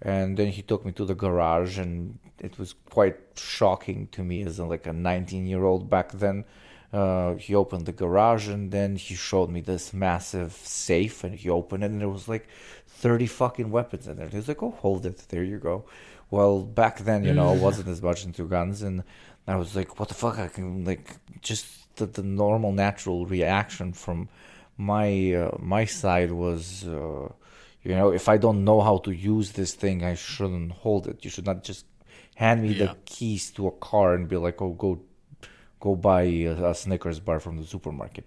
And 0.00 0.36
then 0.36 0.48
he 0.48 0.62
took 0.62 0.84
me 0.84 0.92
to 0.92 1.04
the 1.04 1.14
garage, 1.14 1.76
and 1.78 2.18
it 2.38 2.58
was 2.58 2.74
quite 2.90 3.16
shocking 3.36 4.08
to 4.12 4.22
me 4.22 4.42
as 4.42 4.58
a, 4.58 4.64
like 4.64 4.86
a 4.86 4.92
19 4.92 5.46
year 5.46 5.64
old 5.64 5.88
back 5.88 6.12
then. 6.12 6.44
Uh, 6.92 7.34
he 7.34 7.54
opened 7.54 7.84
the 7.84 7.92
garage, 7.92 8.48
and 8.48 8.70
then 8.70 8.96
he 8.96 9.14
showed 9.14 9.50
me 9.50 9.60
this 9.60 9.92
massive 9.92 10.52
safe, 10.52 11.24
and 11.24 11.34
he 11.34 11.50
opened 11.50 11.82
it, 11.82 11.90
and 11.90 12.00
there 12.00 12.08
was 12.08 12.28
like 12.28 12.48
30 12.86 13.26
fucking 13.26 13.70
weapons 13.70 14.06
in 14.06 14.16
there. 14.16 14.28
He 14.28 14.36
was 14.36 14.48
like, 14.48 14.62
"Oh, 14.62 14.70
hold 14.70 15.04
it, 15.04 15.18
there 15.28 15.44
you 15.44 15.58
go." 15.58 15.84
Well, 16.30 16.62
back 16.62 17.00
then, 17.00 17.24
you 17.24 17.34
know, 17.34 17.48
I 17.50 17.56
wasn't 17.68 17.88
as 17.88 18.00
much 18.02 18.24
into 18.24 18.46
guns, 18.46 18.82
and 18.82 19.02
I 19.46 19.56
was 19.56 19.74
like, 19.74 19.98
"What 19.98 20.08
the 20.08 20.14
fuck?" 20.14 20.38
I 20.38 20.48
can 20.48 20.84
like 20.84 21.16
just 21.42 21.96
the, 21.96 22.06
the 22.06 22.22
normal, 22.22 22.72
natural 22.72 23.26
reaction 23.26 23.92
from 23.92 24.28
my 24.78 25.32
uh, 25.32 25.56
my 25.58 25.84
side 25.84 26.32
was. 26.32 26.86
Uh, 26.86 27.28
you 27.82 27.94
know, 27.94 28.10
if 28.10 28.28
I 28.28 28.36
don't 28.36 28.64
know 28.64 28.80
how 28.80 28.98
to 28.98 29.12
use 29.12 29.52
this 29.52 29.72
thing, 29.72 30.02
I 30.02 30.14
shouldn't 30.14 30.72
hold 30.72 31.06
it. 31.06 31.24
You 31.24 31.30
should 31.30 31.46
not 31.46 31.62
just 31.62 31.86
hand 32.36 32.62
me 32.62 32.70
Yeah. 32.70 32.86
the 32.86 32.96
keys 33.04 33.50
to 33.56 33.66
a 33.66 33.74
car 33.88 34.14
and 34.16 34.28
be 34.28 34.36
like, 34.46 34.58
"Oh, 34.62 34.72
go, 34.84 34.90
go 35.80 35.90
buy 35.96 36.22
a, 36.22 36.70
a 36.70 36.74
Snickers 36.74 37.20
bar 37.20 37.38
from 37.40 37.54
the 37.60 37.66
supermarket." 37.74 38.24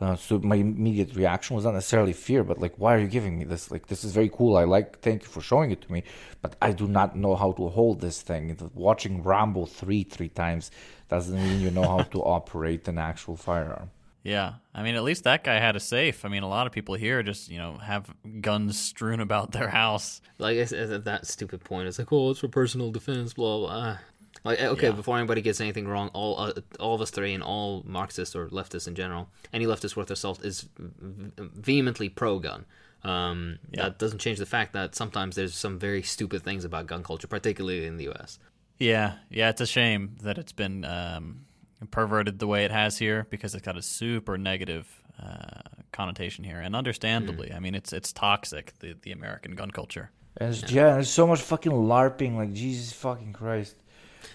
Uh, 0.00 0.16
so 0.16 0.38
my 0.38 0.56
immediate 0.56 1.14
reaction 1.14 1.54
was 1.56 1.64
not 1.66 1.74
necessarily 1.74 2.14
fear, 2.14 2.42
but 2.42 2.58
like, 2.64 2.74
why 2.82 2.94
are 2.94 2.98
you 3.04 3.06
giving 3.18 3.34
me 3.38 3.44
this? 3.44 3.70
Like, 3.70 3.84
this 3.88 4.02
is 4.02 4.12
very 4.12 4.30
cool. 4.38 4.56
I 4.56 4.64
like. 4.64 4.88
Thank 5.06 5.18
you 5.24 5.28
for 5.28 5.42
showing 5.42 5.70
it 5.72 5.82
to 5.82 5.92
me, 5.92 6.00
but 6.42 6.56
I 6.62 6.70
do 6.72 6.86
not 6.88 7.16
know 7.22 7.34
how 7.36 7.52
to 7.58 7.68
hold 7.68 8.00
this 8.00 8.18
thing. 8.22 8.44
Watching 8.74 9.22
Rambo 9.22 9.66
three 9.66 10.04
three 10.14 10.30
times 10.30 10.70
doesn't 11.10 11.36
mean 11.46 11.60
you 11.60 11.70
know 11.70 11.86
how 11.94 12.02
to 12.14 12.18
operate 12.38 12.88
an 12.88 12.98
actual 12.98 13.36
firearm. 13.36 13.90
Yeah, 14.22 14.54
I 14.74 14.82
mean, 14.82 14.96
at 14.96 15.02
least 15.02 15.24
that 15.24 15.44
guy 15.44 15.54
had 15.58 15.76
a 15.76 15.80
safe. 15.80 16.24
I 16.24 16.28
mean, 16.28 16.42
a 16.42 16.48
lot 16.48 16.66
of 16.66 16.72
people 16.72 16.94
here 16.94 17.22
just 17.22 17.48
you 17.48 17.58
know 17.58 17.78
have 17.78 18.12
guns 18.40 18.78
strewn 18.88 19.20
about 19.20 19.52
their 19.52 19.68
house. 19.68 20.20
Like 20.38 20.58
at 20.58 21.04
that 21.04 21.26
stupid 21.26 21.64
point, 21.64 21.88
it's 21.88 21.98
like, 21.98 22.12
oh, 22.12 22.30
it's 22.30 22.40
for 22.40 22.48
personal 22.48 22.90
defense, 22.90 23.32
blah 23.34 23.58
blah. 23.58 23.98
Like 24.44 24.60
okay, 24.60 24.86
Yeah. 24.88 24.92
before 24.92 25.18
anybody 25.18 25.40
gets 25.42 25.60
anything 25.60 25.86
wrong, 25.88 26.08
all 26.12 26.38
uh, 26.38 26.52
all 26.78 26.94
of 26.94 27.00
us 27.00 27.10
three 27.10 27.34
and 27.34 27.42
all 27.42 27.82
Marxists 27.86 28.34
or 28.36 28.48
leftists 28.48 28.86
in 28.88 28.94
general, 28.94 29.28
any 29.52 29.66
leftist 29.66 29.96
worth 29.96 30.06
their 30.08 30.16
salt 30.16 30.44
is 30.44 30.68
v- 30.78 31.30
vehemently 31.38 32.08
pro-gun. 32.08 32.64
Um, 33.02 33.58
That 33.72 33.98
doesn't 33.98 34.18
change 34.18 34.38
the 34.38 34.46
fact 34.46 34.72
that 34.74 34.94
sometimes 34.94 35.34
there's 35.36 35.54
some 35.54 35.78
very 35.78 36.02
stupid 36.02 36.42
things 36.42 36.64
about 36.64 36.86
gun 36.86 37.02
culture, 37.02 37.26
particularly 37.26 37.86
in 37.86 37.96
the 37.96 38.04
U.S. 38.04 38.38
Yeah, 38.78 39.14
yeah, 39.30 39.48
it's 39.50 39.60
a 39.60 39.66
shame 39.66 40.16
that 40.22 40.36
it's 40.38 40.52
been 40.52 40.84
um, 40.84 41.44
perverted 41.90 42.38
the 42.38 42.46
way 42.46 42.64
it 42.64 42.70
has 42.70 42.98
here 42.98 43.26
because 43.30 43.54
it's 43.54 43.64
got 43.64 43.76
a 43.76 43.82
super 43.82 44.36
negative 44.36 44.86
uh, 45.22 45.60
connotation 45.92 46.44
here, 46.44 46.60
and 46.60 46.74
understandably, 46.76 47.52
I 47.52 47.58
mean, 47.60 47.74
it's 47.74 47.92
it's 47.92 48.12
toxic 48.12 48.72
the 48.80 48.94
the 49.02 49.12
American 49.12 49.54
gun 49.54 49.70
culture. 49.70 50.10
And 50.36 50.54
it's, 50.54 50.70
yeah, 50.72 50.92
there's 50.94 51.10
so 51.10 51.26
much 51.26 51.40
fucking 51.40 51.72
LARPing. 51.72 52.36
Like 52.36 52.52
Jesus 52.52 52.92
fucking 52.92 53.32
Christ. 53.32 53.76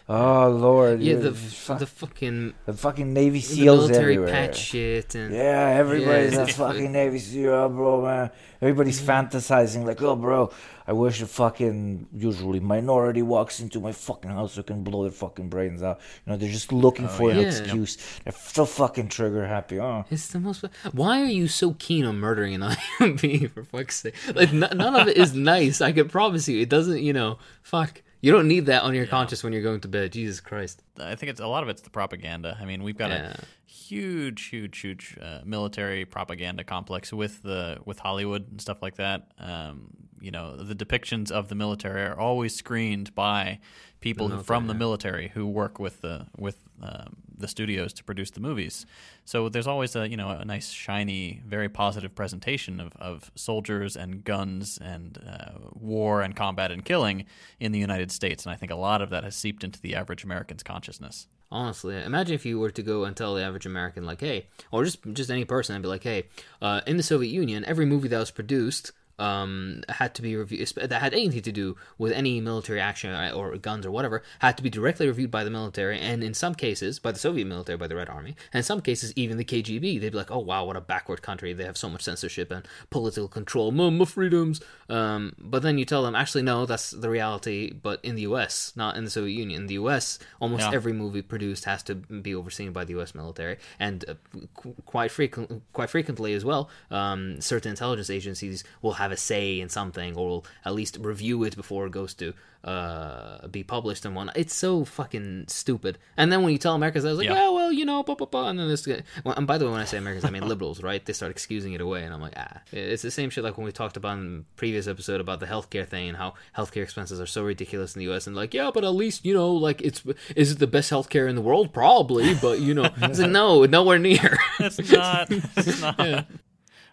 Oh 0.10 0.50
Lord. 0.50 1.00
Yeah, 1.02 1.14
yeah, 1.14 1.20
the 1.20 1.32
just 1.32 1.70
f- 1.70 1.80
the 1.80 1.86
fucking 1.88 2.54
the 2.66 2.74
fucking 2.74 3.14
Navy 3.14 3.40
the 3.40 3.46
SEALs 3.46 3.88
military 3.90 4.14
everywhere. 4.16 4.32
patch 4.48 4.58
shit 4.58 5.16
and 5.16 5.34
Yeah, 5.34 5.70
everybody's 5.78 6.34
Yeah, 6.34 6.42
a 6.44 6.48
fucking 6.48 6.92
Navy 7.02 7.20
SEAL, 7.20 7.70
bro, 7.70 8.02
man. 8.04 8.32
Everybody's 8.62 9.02
fantasizing 9.02 9.84
like, 9.86 10.02
oh, 10.02 10.16
bro, 10.16 10.52
I 10.88 10.94
wish 10.94 11.22
a 11.22 11.26
fucking 11.26 12.07
usually 12.16 12.60
minority 12.60 13.22
walks 13.22 13.60
into 13.60 13.80
my 13.80 13.91
fucking 13.91 14.30
house 14.30 14.53
so 14.53 14.62
I 14.62 14.64
can 14.64 14.84
blow 14.84 15.02
their 15.03 15.12
fucking 15.12 15.49
brains 15.49 15.82
out. 15.82 15.99
You 16.26 16.32
know, 16.34 16.38
they're 16.38 16.52
just 16.52 16.72
looking 16.72 17.07
for 17.07 17.32
an 17.32 17.40
excuse. 17.40 17.98
They're 18.24 18.34
so 18.34 18.66
fucking 18.66 19.10
trigger 19.10 19.48
happy. 19.48 19.80
Oh, 19.80 20.06
It's 20.12 20.28
the 20.28 20.40
most. 20.40 20.64
Why 20.91 21.22
are 21.22 21.26
you 21.26 21.48
so 21.48 21.76
keen 21.80 22.06
on 22.06 22.20
murdering 22.20 22.53
an 22.62 22.76
human 22.99 23.18
being? 23.18 23.48
For 23.49 23.64
fuck's 23.64 23.95
sake, 24.02 24.16
like 24.36 24.49
n- 24.49 24.60
none 24.60 24.95
of 24.95 25.07
it 25.07 25.18
is 25.18 25.34
nice. 25.34 25.82
I 25.82 25.91
can 25.91 26.07
promise 26.07 26.48
you, 26.48 26.62
it 26.62 26.70
doesn't. 26.70 27.02
You 27.02 27.14
know, 27.14 27.40
fuck. 27.64 28.02
You 28.22 28.32
don't 28.32 28.48
need 28.48 28.66
that 28.68 28.82
on 28.82 28.95
your 28.95 29.06
conscience 29.06 29.44
when 29.44 29.53
you're 29.53 29.62
going 29.62 29.82
to 29.82 29.88
bed. 29.88 30.12
Jesus 30.12 30.40
Christ. 30.40 30.82
I 30.99 31.14
think 31.14 31.30
it's 31.30 31.40
a 31.41 31.45
lot 31.48 31.62
of 31.62 31.70
it's 31.70 31.84
the 31.84 31.91
propaganda. 31.91 32.57
I 32.60 32.66
mean, 32.66 32.82
we've 32.82 32.98
got 32.98 33.12
Yeah. 33.12 33.34
a 33.38 33.70
huge, 33.70 34.45
huge, 34.45 34.80
huge 34.80 35.16
uh, 35.22 35.41
military 35.45 36.06
propaganda 36.06 36.64
complex 36.64 37.14
with 37.14 37.44
the 37.44 37.78
with 37.86 37.99
Hollywood 37.99 38.49
and 38.49 38.60
stuff 38.62 38.82
like 38.82 38.95
that. 38.95 39.28
Um, 39.38 39.90
you 40.26 40.32
know, 40.32 40.56
the 40.56 40.76
depictions 40.76 41.30
of 41.30 41.50
the 41.50 41.56
military 41.56 42.02
are 42.02 42.20
always 42.20 42.56
screened 42.56 43.14
by 43.14 43.60
people 44.02 44.28
who, 44.30 44.42
from 44.42 44.66
the 44.66 44.74
military 44.74 45.30
who 45.30 45.46
work 45.46 45.80
with 45.80 46.02
the 46.02 46.26
with 46.36 46.58
um, 46.82 47.18
the 47.38 47.48
studios 47.48 47.94
to 47.94 48.04
produce 48.04 48.32
the 48.32 48.40
movies. 48.40 48.86
So 49.24 49.50
there's 49.50 49.68
always 49.68 49.96
a 49.96 50.10
you 50.10 50.18
know 50.18 50.30
a 50.30 50.44
nice 50.44 50.70
shiny, 50.70 51.44
very 51.46 51.70
positive 51.70 52.16
presentation 52.16 52.80
of, 52.80 52.94
of 52.96 53.32
soldiers 53.36 53.96
and 53.96 54.24
guns 54.24 54.80
and 54.82 55.20
uh, 55.28 55.60
war 55.74 56.24
and 56.24 56.36
combat 56.36 56.72
and 56.72 56.84
killing 56.84 57.26
in 57.60 57.72
the 57.72 57.80
United 57.80 58.12
States, 58.12 58.46
and 58.46 58.52
I 58.52 58.56
think 58.56 58.72
a 58.72 58.76
lot 58.76 59.04
of 59.04 59.12
that 59.12 59.24
has 59.24 59.36
seeped 59.36 59.64
into 59.64 59.80
the 59.80 59.96
average 59.96 60.24
American's 60.24 60.64
consciousness. 60.64 61.28
Honestly, 61.52 61.96
imagine 62.02 62.34
if 62.34 62.46
you 62.46 62.60
were 62.60 62.72
to 62.72 62.82
go 62.82 63.06
and 63.06 63.16
tell 63.16 63.36
the 63.36 63.44
average 63.44 63.68
American, 63.68 64.04
like, 64.04 64.22
hey, 64.22 64.48
or 64.72 64.84
just 64.84 65.04
just 65.14 65.30
any 65.30 65.46
person, 65.46 65.76
and 65.76 65.84
be 65.84 65.88
like, 65.88 66.04
hey, 66.04 66.24
uh, 66.64 66.82
in 66.88 66.98
the 66.98 67.04
Soviet 67.04 67.30
Union, 67.30 67.64
every 67.66 67.86
movie 67.86 68.08
that 68.08 68.18
was 68.18 68.32
produced 68.32 68.92
um, 69.20 69.84
had 69.90 70.14
to 70.16 70.22
be 70.22 70.36
reviewed 70.36 70.68
that 70.76 71.02
had 71.02 71.14
anything 71.14 71.42
to 71.42 71.52
do 71.52 71.76
with 71.98 72.12
any 72.12 72.42
military 72.42 72.80
action 72.82 73.12
or 73.34 73.56
guns 73.58 73.86
or 73.86 73.92
whatever 73.92 74.24
had 74.40 74.58
to 74.58 74.64
be 74.64 74.70
directly 74.70 75.08
reviewed 75.08 75.32
by 75.32 75.44
the 75.44 75.50
military, 75.50 76.00
and 76.00 76.24
in 76.24 76.34
some 76.34 76.54
cases 76.56 77.00
by 77.00 77.12
the 77.12 77.20
Soviet 77.20 77.46
military, 77.46 77.78
by 77.78 77.88
the 77.88 77.96
Red 77.96 78.10
Army, 78.10 78.36
and 78.52 78.60
in 78.60 78.64
some 78.64 78.82
cases 78.82 79.14
even 79.16 79.38
the 79.38 79.46
KGB. 79.46 80.00
They'd 80.00 80.10
be 80.12 80.18
like, 80.18 80.32
"Oh 80.32 80.40
wow, 80.40 80.66
what 80.66 80.76
a 80.76 80.82
backward 80.82 81.22
country! 81.22 81.54
They 81.54 81.66
have 81.66 81.78
so 81.78 81.90
much 81.90 82.02
censorship 82.04 82.52
and 82.52 82.68
political 82.90 83.28
control, 83.28 83.72
mama 83.72 84.06
freedoms." 84.06 84.62
Um, 84.90 85.34
but 85.40 85.62
then 85.64 85.78
you 85.78 85.86
tell 85.86 86.04
them, 86.04 86.16
actually, 86.16 86.44
no, 86.44 86.66
that's 86.66 86.92
the 86.92 87.10
reality. 87.10 87.72
But 87.74 88.04
in 88.04 88.16
the 88.16 88.22
U.S., 88.24 88.72
not 88.76 88.98
in 88.98 89.04
the 89.06 89.10
Soviet 89.10 89.34
Union, 89.34 89.62
in 89.62 89.68
the 89.68 89.74
U.S., 89.76 90.20
almost 90.40 90.62
Yeah. 90.64 90.74
every 90.74 90.94
movie 90.94 91.22
produced 91.22 91.66
has 91.66 91.82
to 91.84 91.96
be 91.96 92.36
overseen 92.36 92.72
by 92.72 92.84
the 92.86 92.92
U.S. 92.92 93.16
military, 93.16 93.58
and 93.80 94.06
uh, 94.08 94.14
qu- 94.54 94.76
quite 94.86 95.10
frequent, 95.12 95.64
quite 95.74 95.90
frequently 95.90 96.34
as 96.34 96.44
well, 96.46 96.70
um, 96.92 97.40
certain 97.42 97.72
intelligence 97.72 98.10
agencies 98.10 98.64
will 98.82 98.94
have 98.94 99.05
a 99.11 99.18
say 99.18 99.60
in 99.60 99.69
something, 99.69 100.15
or 100.15 100.27
will 100.27 100.45
at 100.64 100.73
least 100.73 100.98
review 101.02 101.44
it 101.44 101.56
before 101.56 101.86
it 101.88 101.91
goes 101.91 102.14
to 102.15 102.34
uh, 102.64 103.48
be 103.48 103.64
published 103.64 104.06
and 104.06 104.15
whatnot. 104.15 104.36
It's 104.36 104.56
so 104.56 104.86
fucking 104.86 105.45
stupid. 105.49 105.99
And 106.18 106.32
then 106.32 106.41
when 106.41 106.52
you 106.52 106.57
tell 106.57 106.73
Americans, 106.73 107.06
I 107.06 107.10
was 107.10 107.19
like, 107.19 107.27
Yeah. 107.27 107.36
yeah, 107.36 107.49
well, 107.52 107.72
you 107.72 107.86
know, 107.86 108.02
blah, 108.02 108.15
blah, 108.15 108.26
blah. 108.26 108.49
and 108.49 108.57
then 108.57 108.68
this 108.68 108.86
guy. 108.88 109.03
Well, 109.23 109.36
and 109.36 109.45
by 109.45 109.60
the 109.60 109.65
way, 109.65 109.72
when 109.72 109.82
I 109.82 109.86
say 109.86 109.98
Americans, 109.99 110.26
I 110.26 110.32
mean 110.32 110.48
liberals, 110.48 110.82
right? 110.82 111.06
They 111.06 111.14
start 111.14 111.32
excusing 111.32 111.73
it 111.73 111.82
away, 111.82 112.03
and 112.03 112.11
I'm 112.11 112.22
like, 112.22 112.34
ah, 112.38 112.61
it's 112.72 113.03
the 113.03 113.11
same 113.11 113.30
shit 113.30 113.44
like 113.44 113.57
when 113.57 113.65
we 113.65 113.72
talked 113.72 113.98
about 113.98 114.18
in 114.18 114.38
the 114.40 114.44
previous 114.56 114.88
episode 114.88 115.22
about 115.22 115.40
the 115.41 115.45
healthcare 115.45 115.88
thing 115.88 116.07
and 116.07 116.18
how 116.18 116.34
healthcare 116.57 116.82
expenses 116.82 117.22
are 117.22 117.27
so 117.27 117.44
ridiculous 117.44 117.95
in 117.95 117.99
the 117.99 118.06
U.S. 118.06 118.26
and 118.26 118.36
like, 118.36 118.53
yeah, 118.56 118.72
but 118.73 118.84
at 118.84 118.90
least 118.95 119.26
you 119.26 119.36
know, 119.36 119.52
like, 119.52 119.82
it's 119.84 120.02
is 120.36 120.52
it 120.53 120.57
the 120.60 120.65
best 120.65 120.90
healthcare 120.91 121.30
in 121.30 121.36
the 121.36 121.41
world? 121.41 121.72
Probably, 121.72 122.34
but 122.34 122.61
you 122.61 122.73
know, 122.73 122.86
it's 122.98 123.19
like, 123.19 123.30
no, 123.30 123.64
nowhere 123.65 123.99
near. 123.99 124.40
It's 124.60 124.91
not. 124.91 125.27
It's 125.30 125.82
not. 125.82 126.26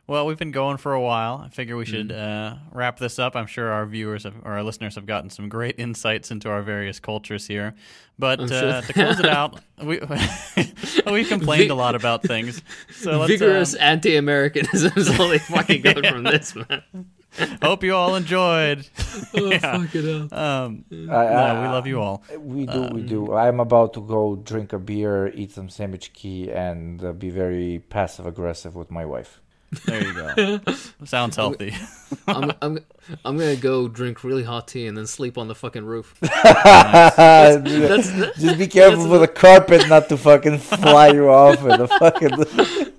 Well, 0.08 0.26
we've 0.26 0.38
been 0.38 0.50
going 0.50 0.78
for 0.78 0.92
a 0.92 1.00
while. 1.00 1.42
I 1.44 1.48
figure 1.48 1.76
we 1.76 1.84
should 1.86 2.10
uh, 2.10 2.56
wrap 2.72 2.98
this 2.98 3.20
up. 3.20 3.36
I'm 3.36 3.46
sure 3.46 3.70
our 3.70 3.86
viewers 3.86 4.24
have, 4.24 4.34
or 4.44 4.52
our 4.54 4.62
listeners 4.64 4.96
have 4.96 5.06
gotten 5.06 5.30
some 5.30 5.48
great 5.48 5.78
insights 5.78 6.32
into 6.32 6.50
our 6.50 6.60
various 6.60 6.98
cultures 6.98 7.46
here. 7.46 7.74
But 8.18 8.40
uh, 8.40 8.46
sure. 8.48 8.82
to 8.82 8.92
close 8.92 9.20
it 9.20 9.26
out, 9.26 9.60
we 9.82 10.00
we 11.10 11.24
complained 11.24 11.70
a 11.70 11.74
lot 11.76 11.94
about 11.94 12.24
things. 12.24 12.62
So 12.90 13.18
let's, 13.20 13.30
Vigorous 13.32 13.74
um, 13.74 13.80
anti-Americanism 13.80 14.92
is 14.96 15.18
all 15.20 15.28
they 15.28 15.38
fucking 15.38 15.82
got 15.82 16.04
from 16.04 16.24
this, 16.24 16.54
man. 16.56 16.82
hope 17.62 17.84
you 17.84 17.94
all 17.94 18.16
enjoyed. 18.16 18.86
Oh, 19.34 19.50
Yeah. 19.50 19.58
fuck 19.78 19.94
it 19.94 20.04
up. 20.04 20.32
Um, 20.32 20.84
I- 20.90 20.94
no, 20.96 21.12
I- 21.14 21.62
we 21.62 21.68
love 21.68 21.86
you 21.86 22.00
all. 22.00 22.24
We 22.38 22.66
do, 22.66 22.88
we 22.92 23.02
do. 23.02 23.34
I'm 23.34 23.60
about 23.60 23.94
to 23.94 24.00
go 24.00 24.34
drink 24.34 24.72
a 24.72 24.78
beer, 24.80 25.28
eat 25.28 25.52
some 25.52 25.68
sandwich 25.68 26.12
key, 26.12 26.50
and 26.50 27.02
uh, 27.04 27.12
be 27.12 27.30
very 27.30 27.78
passive 27.88 28.26
aggressive 28.26 28.74
with 28.74 28.90
my 28.90 29.06
wife. 29.06 29.40
There 29.86 30.02
you 30.04 30.14
go. 30.14 30.60
Sounds 31.04 31.36
healthy. 31.36 31.74
I'm, 32.28 32.52
I'm, 32.60 32.78
I'm 33.24 33.38
gonna 33.38 33.56
go 33.56 33.88
drink 33.88 34.22
really 34.22 34.42
hot 34.44 34.68
tea 34.68 34.86
and 34.86 34.96
then 34.96 35.06
sleep 35.06 35.38
on 35.38 35.48
the 35.48 35.54
fucking 35.54 35.84
roof. 35.84 36.14
Just 36.22 37.18
be 38.58 38.66
careful 38.66 39.08
with 39.08 39.22
the 39.22 39.28
carpet 39.28 39.88
not 39.88 40.08
to 40.10 40.16
fucking 40.16 40.58
fly 40.58 41.08
you 41.08 41.28
off 41.28 41.62
with 41.62 41.78
the 41.78 41.88
fucking. 41.88 42.92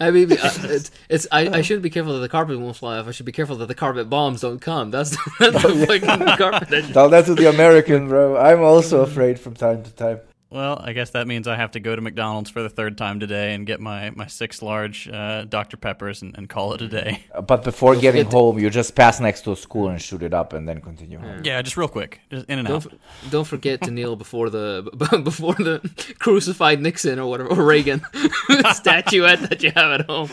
I 0.00 0.10
mean, 0.10 0.32
uh, 0.32 0.36
it's, 0.64 0.90
it's 1.08 1.26
I, 1.30 1.58
I 1.58 1.62
shouldn't 1.62 1.84
be 1.84 1.90
careful 1.90 2.14
that 2.14 2.18
the 2.20 2.28
carpet 2.28 2.58
won't 2.58 2.74
fly 2.76 2.98
off. 2.98 3.06
I 3.06 3.12
should 3.12 3.26
be 3.26 3.32
careful 3.32 3.56
that 3.56 3.66
the 3.66 3.74
carpet 3.76 4.10
bombs 4.10 4.40
don't 4.40 4.60
come. 4.60 4.90
That's 4.90 5.10
the, 5.10 5.30
that's 5.38 5.62
the 5.62 5.86
fucking 5.86 6.36
carpet. 6.36 6.68
that- 6.70 6.92
Tell 6.92 7.08
that 7.10 7.26
to 7.26 7.34
the 7.34 7.48
American, 7.48 8.08
bro. 8.08 8.36
I'm 8.36 8.60
also 8.60 9.02
afraid 9.02 9.38
from 9.38 9.54
time 9.54 9.84
to 9.84 9.90
time. 9.92 10.18
Well, 10.54 10.80
I 10.80 10.92
guess 10.92 11.10
that 11.10 11.26
means 11.26 11.48
I 11.48 11.56
have 11.56 11.72
to 11.72 11.80
go 11.80 11.96
to 11.96 12.00
McDonald's 12.00 12.48
for 12.48 12.62
the 12.62 12.68
third 12.68 12.96
time 12.96 13.18
today 13.18 13.54
and 13.54 13.66
get 13.66 13.80
my, 13.80 14.10
my 14.10 14.28
six 14.28 14.62
large 14.62 15.08
uh, 15.08 15.46
Dr. 15.46 15.76
Peppers 15.76 16.22
and, 16.22 16.32
and 16.38 16.48
call 16.48 16.74
it 16.74 16.80
a 16.80 16.86
day. 16.86 17.24
Uh, 17.34 17.40
But 17.42 17.64
before 17.64 17.96
getting 17.96 18.24
forget 18.26 18.32
home, 18.40 18.60
you 18.60 18.70
just 18.70 18.94
pass 18.94 19.18
next 19.18 19.40
to 19.42 19.50
a 19.50 19.56
school 19.56 19.88
and 19.88 20.00
shoot 20.00 20.22
it 20.22 20.32
up, 20.32 20.52
and 20.52 20.68
then 20.68 20.80
continue 20.80 21.18
home. 21.18 21.40
Yeah, 21.42 21.60
just 21.60 21.76
real 21.76 21.88
quick. 21.88 22.20
Just 22.30 22.46
in 22.48 22.60
and 22.60 22.68
Don't 22.68 22.86
out. 22.86 22.92
f- 22.92 23.30
don't 23.32 23.48
forget 23.48 23.80
to 23.82 23.90
kneel 23.90 24.14
before 24.14 24.48
the 24.48 24.88
before 25.24 25.54
the 25.54 25.80
crucified 26.20 26.80
Nixon 26.80 27.18
or 27.18 27.28
whatever 27.28 27.50
or 27.50 27.64
Reagan 27.66 28.00
statuette 28.74 29.40
that 29.50 29.60
you 29.60 29.72
have 29.74 30.00
at 30.00 30.06
home. 30.06 30.28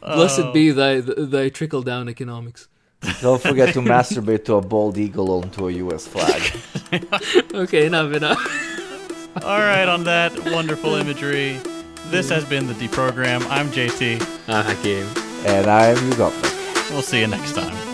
Blessed 0.00 0.54
be 0.54 0.70
thy 0.70 1.00
thy 1.00 1.50
trickle 1.50 1.82
down 1.82 2.08
economics. 2.08 2.68
Don't 3.20 3.40
forget 3.42 3.74
to 3.74 3.80
masturbate 3.80 4.44
to 4.46 4.54
a 4.54 4.60
bald 4.60 4.96
eagle 4.98 5.30
onto 5.42 5.68
a 5.68 5.72
U.S. 5.72 6.06
flag. 6.06 6.42
Okay, 7.54 7.86
enough, 7.86 8.12
enough. 8.14 8.38
All 9.42 9.58
right, 9.58 9.88
on 9.88 10.04
that 10.04 10.32
wonderful 10.52 10.94
imagery, 10.94 11.58
this 12.10 12.28
has 12.30 12.44
been 12.44 12.66
the 12.68 12.74
deprogram. 12.74 13.44
I'm 13.50 13.68
JT. 13.70 14.20
Ah, 14.48 14.62
Hakim. 14.62 15.06
and 15.46 15.66
I'm 15.66 15.96
Hugo. 16.06 16.30
We'll 16.90 17.02
see 17.02 17.20
you 17.20 17.26
next 17.26 17.54
time. 17.54 17.93